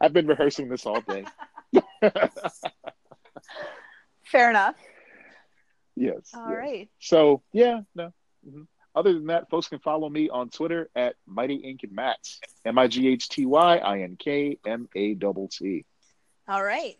I've 0.00 0.12
been 0.12 0.26
rehearsing 0.26 0.68
this 0.68 0.86
all 0.86 1.00
day. 1.00 1.24
Fair 4.24 4.50
enough. 4.50 4.76
yes. 5.96 6.30
All 6.34 6.48
yes. 6.48 6.58
right. 6.58 6.88
So 7.00 7.42
yeah, 7.52 7.80
no. 7.94 8.12
Mhm. 8.48 8.66
Other 8.94 9.12
than 9.12 9.26
that, 9.26 9.50
folks 9.50 9.66
can 9.66 9.80
follow 9.80 10.08
me 10.08 10.28
on 10.30 10.50
Twitter 10.50 10.88
at 10.94 11.16
Mighty 11.26 11.56
Ink 11.56 11.80
and 11.82 11.92
Mats. 11.92 12.40
M 12.64 12.78
I 12.78 12.86
G 12.86 13.08
H 13.08 13.28
T 13.28 13.46
Y 13.46 13.76
I 13.78 14.00
N 14.02 14.16
K 14.16 14.58
M 14.64 14.88
A 14.94 15.14
double 15.14 15.48
T. 15.48 15.84
All 16.46 16.62
right. 16.62 16.96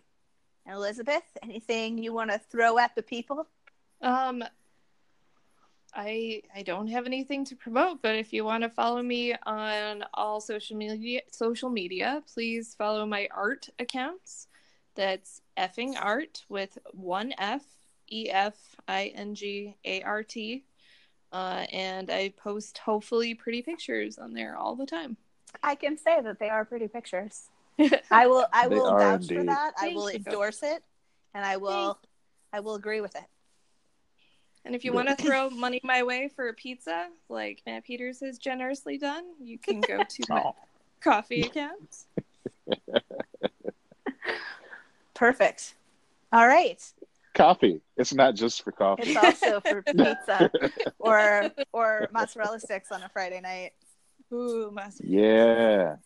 Elizabeth, 0.66 1.24
anything 1.43 1.99
you 1.99 2.12
want 2.12 2.31
to 2.31 2.39
throw 2.39 2.78
at 2.78 2.95
the 2.95 3.03
people? 3.03 3.47
Um, 4.01 4.43
I 5.95 6.43
I 6.55 6.62
don't 6.62 6.89
have 6.89 7.07
anything 7.07 7.45
to 7.47 7.57
promote, 7.57 8.03
but 8.03 8.16
if 8.16 8.32
you 8.32 8.45
want 8.45 8.62
to 8.62 8.70
follow 8.70 9.03
me 9.03 9.35
on 9.47 10.05
all 10.15 10.41
social 10.41 10.77
media, 10.77 11.20
social 11.31 11.70
media, 11.70 12.23
please 12.32 12.74
follow 12.74 13.07
my 13.07 13.28
art 13.35 13.69
accounts. 13.78 14.49
That's 14.95 15.41
effing 15.57 15.95
art 16.01 16.45
with 16.49 16.78
one 16.93 17.35
F 17.39 17.62
E 18.11 18.28
F 18.31 18.57
I 18.89 19.12
N 19.15 19.35
G 19.35 19.77
A 19.85 20.03
R 20.03 20.23
T, 20.23 20.65
uh, 21.32 21.66
and 21.73 22.11
I 22.11 22.31
post 22.36 22.78
hopefully 22.78 23.35
pretty 23.35 23.62
pictures 23.62 24.19
on 24.19 24.32
there 24.32 24.57
all 24.57 24.77
the 24.77 24.86
time. 24.86 25.16
I 25.62 25.77
can 25.77 25.97
say 25.97 26.20
that 26.20 26.39
they 26.41 26.49
are 26.49 26.65
pretty 26.65 26.89
pictures. 26.89 27.51
I 28.10 28.26
will 28.26 28.46
I 28.52 28.68
will 28.68 28.86
are 28.86 28.98
vouch 28.98 29.26
for 29.26 29.34
indeed. 29.34 29.48
that. 29.48 29.72
I 29.80 29.88
will 29.94 30.10
you. 30.10 30.16
endorse 30.18 30.62
it 30.62 30.82
and 31.34 31.44
I 31.44 31.56
will 31.56 31.98
I 32.52 32.60
will 32.60 32.74
agree 32.76 33.01
with 33.01 33.16
it. 33.16 33.24
And 34.64 34.74
if 34.74 34.84
you 34.84 34.92
want 34.92 35.09
to 35.09 35.16
throw 35.24 35.51
money 35.51 35.80
my 35.82 36.02
way 36.02 36.30
for 36.34 36.48
a 36.48 36.55
pizza, 36.55 37.09
like 37.28 37.62
Matt 37.66 37.84
Peters 37.84 38.20
has 38.20 38.38
generously 38.38 38.96
done, 38.98 39.24
you 39.40 39.59
can 39.59 39.80
go 39.80 39.98
to 40.02 40.22
my 40.28 40.42
Oh. 40.46 40.55
Ko-fi 41.01 41.42
account. 41.42 41.96
Perfect. 45.14 45.74
All 46.32 46.46
right. 46.48 46.82
Ko-fi. 47.34 47.80
It's 47.96 48.14
not 48.14 48.34
just 48.34 48.62
for 48.62 48.72
coffee. 48.72 49.02
It's 49.10 49.42
also 49.42 49.60
for 49.60 49.82
pizza 49.82 50.51
or 50.98 51.51
or 51.72 52.09
mozzarella 52.12 52.59
sticks 52.59 52.90
on 52.90 53.02
a 53.02 53.09
Friday 53.10 53.40
night. 53.40 53.72
Ooh, 54.32 54.70
must 54.72 55.05
yeah. 55.05 55.96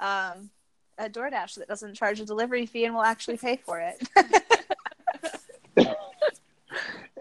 Um 0.00 0.50
a 0.98 1.08
DoorDash 1.08 1.54
that 1.54 1.68
doesn't 1.68 1.94
charge 1.94 2.20
a 2.20 2.26
delivery 2.26 2.66
fee 2.66 2.84
and 2.84 2.94
will 2.94 3.02
actually 3.02 3.36
pay 3.38 3.56
for 3.56 3.78
it. 3.80 3.96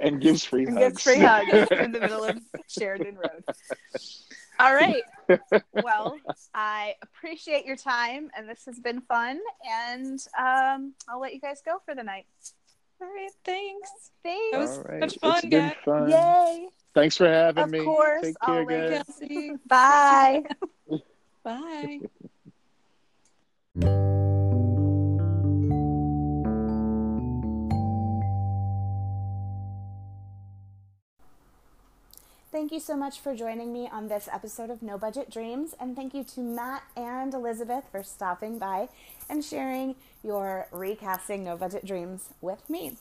And 0.01 0.22
gives 0.22 0.45
free 0.45 0.65
and 0.65 0.77
hugs. 0.77 0.93
gets 0.93 1.03
free 1.03 1.19
hugs 1.19 1.72
in 1.72 1.91
the 1.91 1.99
middle 1.99 2.23
of 2.23 2.39
Sheridan 2.69 3.15
Road. 3.18 3.43
All 4.60 4.73
right. 4.73 5.03
Well, 5.73 6.15
I 6.56 6.95
appreciate 7.03 7.65
your 7.65 7.76
time, 7.76 8.31
and 8.35 8.49
this 8.49 8.65
has 8.65 8.80
been 8.80 9.01
fun. 9.01 9.39
And 9.69 10.19
um, 10.39 10.93
I'll 11.07 11.19
let 11.19 11.34
you 11.35 11.39
guys 11.39 11.61
go 11.64 11.80
for 11.85 11.93
the 11.95 12.01
night. 12.03 12.26
All 13.01 13.07
right, 13.07 13.30
thanks. 13.45 13.89
Thanks. 14.23 14.51
That 14.51 14.60
was 14.60 14.77
All 14.77 14.84
right. 14.85 14.99
much 15.01 15.14
It's 15.14 15.22
fun, 15.22 15.49
been 15.49 15.68
guys. 15.68 15.76
fun. 15.85 16.10
Yay! 16.10 16.68
Thanks 16.95 17.18
for 17.18 17.27
having 17.30 17.64
Of 17.65 17.69
me. 17.69 17.80
Of 17.80 17.85
course, 17.85 18.22
Take 18.23 18.35
care, 18.43 18.61
always. 18.61 19.03
guys. 19.19 19.57
Bye. 19.68 20.43
Bye. 21.43 21.99
Thank 32.51 32.72
you 32.73 32.80
so 32.80 32.97
much 32.97 33.19
for 33.19 33.35
joining 33.35 33.72
me 33.72 33.88
on 33.91 34.10
this 34.10 34.27
episode 34.31 34.69
of 34.69 34.81
No 34.81 34.97
Budget 34.97 35.31
Dreams, 35.31 35.76
and 35.80 35.95
thank 35.95 36.14
you 36.14 36.23
to 36.26 36.41
Matt 36.41 36.84
and 36.97 37.34
Elizabeth 37.34 37.85
for 37.91 38.03
stopping 38.03 38.60
by 38.60 38.89
and 39.30 39.45
sharing 39.45 39.95
your 40.23 40.68
recasting 40.72 41.43
No 41.43 41.56
Budget 41.56 41.85
Dreams 41.85 42.30
with 42.41 42.69
me. 42.69 42.97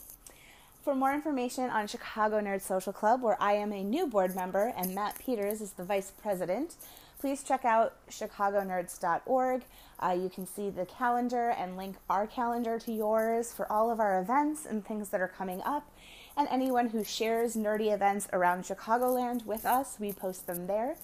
For 0.84 0.94
more 0.94 1.12
information 1.12 1.70
on 1.70 1.86
Chicago 1.86 2.40
Nerd 2.40 2.62
Social 2.62 2.92
Club, 2.92 3.20
where 3.20 3.36
I 3.42 3.54
am 3.54 3.72
a 3.72 3.82
new 3.82 4.06
board 4.06 4.36
member 4.36 4.72
and 4.76 4.94
Matt 4.94 5.18
Peters 5.18 5.60
is 5.60 5.72
the 5.72 5.84
vice 5.84 6.12
president, 6.22 6.76
please 7.18 7.42
check 7.42 7.64
out 7.64 7.94
chicagonerds.org. 8.08 9.64
Uh, 10.00 10.16
you 10.20 10.28
can 10.28 10.46
see 10.46 10.70
the 10.70 10.86
calendar 10.86 11.50
and 11.50 11.76
link 11.76 11.96
our 12.08 12.26
calendar 12.26 12.78
to 12.78 12.92
yours 12.92 13.52
for 13.52 13.70
all 13.70 13.90
of 13.90 13.98
our 13.98 14.20
events 14.20 14.64
and 14.64 14.86
things 14.86 15.08
that 15.08 15.20
are 15.20 15.28
coming 15.28 15.60
up. 15.64 15.90
And 16.36 16.46
anyone 16.50 16.90
who 16.90 17.02
shares 17.02 17.56
nerdy 17.56 17.92
events 17.92 18.28
around 18.32 18.62
Chicagoland 18.62 19.44
with 19.44 19.66
us, 19.66 19.96
we 19.98 20.12
post 20.12 20.46
them 20.46 20.68
there. 20.68 20.96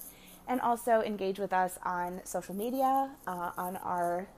And 0.47 0.61
also 0.61 1.01
engage 1.01 1.39
with 1.39 1.53
us 1.53 1.79
on 1.85 2.21
social 2.25 2.55
media, 2.55 3.11
uh, 3.27 3.51
on 3.57 3.77
our 3.79 4.29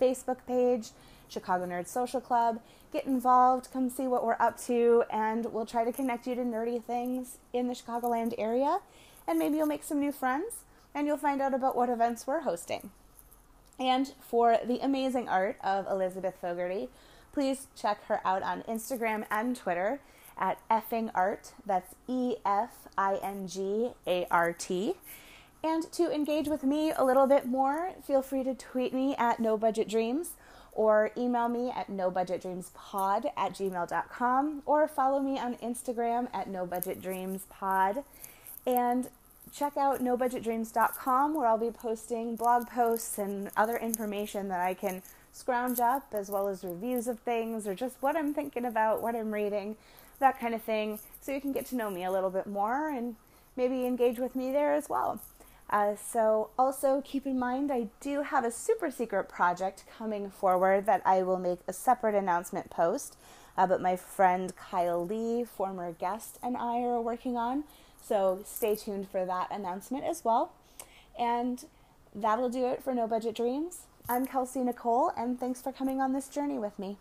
Facebook 0.00 0.38
page, 0.46 0.90
Chicago 1.28 1.66
Nerd 1.66 1.88
Social 1.88 2.20
Club. 2.20 2.60
Get 2.92 3.06
involved, 3.06 3.68
come 3.72 3.90
see 3.90 4.06
what 4.06 4.24
we're 4.24 4.36
up 4.38 4.60
to, 4.66 5.04
and 5.10 5.46
we'll 5.46 5.66
try 5.66 5.84
to 5.84 5.92
connect 5.92 6.26
you 6.26 6.34
to 6.34 6.42
nerdy 6.42 6.82
things 6.82 7.38
in 7.52 7.66
the 7.66 7.74
Chicagoland 7.74 8.34
area. 8.38 8.78
And 9.26 9.38
maybe 9.38 9.56
you'll 9.56 9.66
make 9.66 9.82
some 9.82 10.00
new 10.00 10.12
friends 10.12 10.64
and 10.98 11.06
you'll 11.06 11.16
find 11.16 11.40
out 11.40 11.54
about 11.54 11.76
what 11.76 11.88
events 11.88 12.26
we're 12.26 12.40
hosting. 12.40 12.90
And 13.78 14.12
for 14.20 14.58
the 14.66 14.80
amazing 14.80 15.28
art 15.28 15.56
of 15.62 15.86
Elizabeth 15.86 16.34
Fogarty, 16.40 16.88
please 17.32 17.68
check 17.76 18.04
her 18.06 18.20
out 18.26 18.42
on 18.42 18.62
Instagram 18.62 19.24
and 19.30 19.54
Twitter 19.54 20.00
at 20.36 20.58
effing 20.68 21.12
art. 21.14 21.52
That's 21.64 21.94
E 22.08 22.34
F 22.44 22.88
I 22.98 23.20
N 23.22 23.46
G 23.46 23.90
A 24.08 24.26
R 24.28 24.52
T. 24.52 24.94
And 25.62 25.84
to 25.92 26.12
engage 26.12 26.48
with 26.48 26.64
me 26.64 26.90
a 26.90 27.04
little 27.04 27.28
bit 27.28 27.46
more, 27.46 27.92
feel 28.04 28.20
free 28.20 28.42
to 28.42 28.54
tweet 28.54 28.92
me 28.92 29.14
at 29.16 29.38
No 29.38 29.56
Budget 29.56 29.88
Dreams 29.88 30.30
or 30.72 31.12
email 31.16 31.48
me 31.48 31.70
at 31.70 31.88
nobudgetdreamspod 31.88 33.32
at 33.36 33.52
gmail.com 33.52 34.62
or 34.66 34.88
follow 34.88 35.20
me 35.20 35.38
on 35.38 35.54
Instagram 35.56 36.28
at 36.34 36.48
nobudgetdreamspod. 36.48 38.02
And 38.66 39.08
check 39.52 39.76
out 39.76 40.00
nobudgetdreams.com 40.00 41.34
where 41.34 41.46
I'll 41.46 41.58
be 41.58 41.70
posting 41.70 42.36
blog 42.36 42.68
posts 42.68 43.18
and 43.18 43.50
other 43.56 43.76
information 43.76 44.48
that 44.48 44.60
I 44.60 44.74
can 44.74 45.02
scrounge 45.32 45.80
up 45.80 46.12
as 46.12 46.30
well 46.30 46.48
as 46.48 46.64
reviews 46.64 47.06
of 47.06 47.18
things 47.20 47.66
or 47.66 47.74
just 47.74 47.96
what 48.00 48.16
I'm 48.16 48.34
thinking 48.34 48.64
about, 48.64 49.02
what 49.02 49.14
I'm 49.14 49.32
reading, 49.32 49.76
that 50.18 50.38
kind 50.38 50.54
of 50.54 50.62
thing, 50.62 50.98
so 51.20 51.32
you 51.32 51.40
can 51.40 51.52
get 51.52 51.66
to 51.66 51.76
know 51.76 51.90
me 51.90 52.04
a 52.04 52.10
little 52.10 52.30
bit 52.30 52.46
more 52.46 52.88
and 52.88 53.16
maybe 53.56 53.86
engage 53.86 54.18
with 54.18 54.34
me 54.34 54.50
there 54.52 54.74
as 54.74 54.88
well. 54.88 55.20
Uh, 55.70 55.94
so, 55.96 56.48
also 56.58 57.02
keep 57.04 57.26
in 57.26 57.38
mind, 57.38 57.70
I 57.70 57.88
do 58.00 58.22
have 58.22 58.44
a 58.44 58.50
super 58.50 58.90
secret 58.90 59.28
project 59.28 59.84
coming 59.98 60.30
forward 60.30 60.86
that 60.86 61.02
I 61.04 61.22
will 61.22 61.38
make 61.38 61.60
a 61.68 61.74
separate 61.74 62.14
announcement 62.14 62.70
post. 62.70 63.18
Uh, 63.58 63.66
but 63.66 63.82
my 63.82 63.96
friend 63.96 64.54
Kyle 64.56 65.04
Lee, 65.04 65.44
former 65.44 65.92
guest, 65.92 66.38
and 66.42 66.56
I 66.56 66.78
are 66.78 67.00
working 67.02 67.36
on. 67.36 67.64
So, 68.02 68.40
stay 68.44 68.74
tuned 68.74 69.08
for 69.10 69.24
that 69.24 69.48
announcement 69.50 70.04
as 70.04 70.24
well. 70.24 70.52
And 71.18 71.64
that'll 72.14 72.48
do 72.48 72.66
it 72.66 72.82
for 72.82 72.94
No 72.94 73.06
Budget 73.06 73.34
Dreams. 73.34 73.80
I'm 74.08 74.26
Kelsey 74.26 74.60
Nicole, 74.60 75.12
and 75.16 75.38
thanks 75.38 75.60
for 75.60 75.72
coming 75.72 76.00
on 76.00 76.14
this 76.14 76.28
journey 76.28 76.58
with 76.58 76.78
me. 76.78 76.96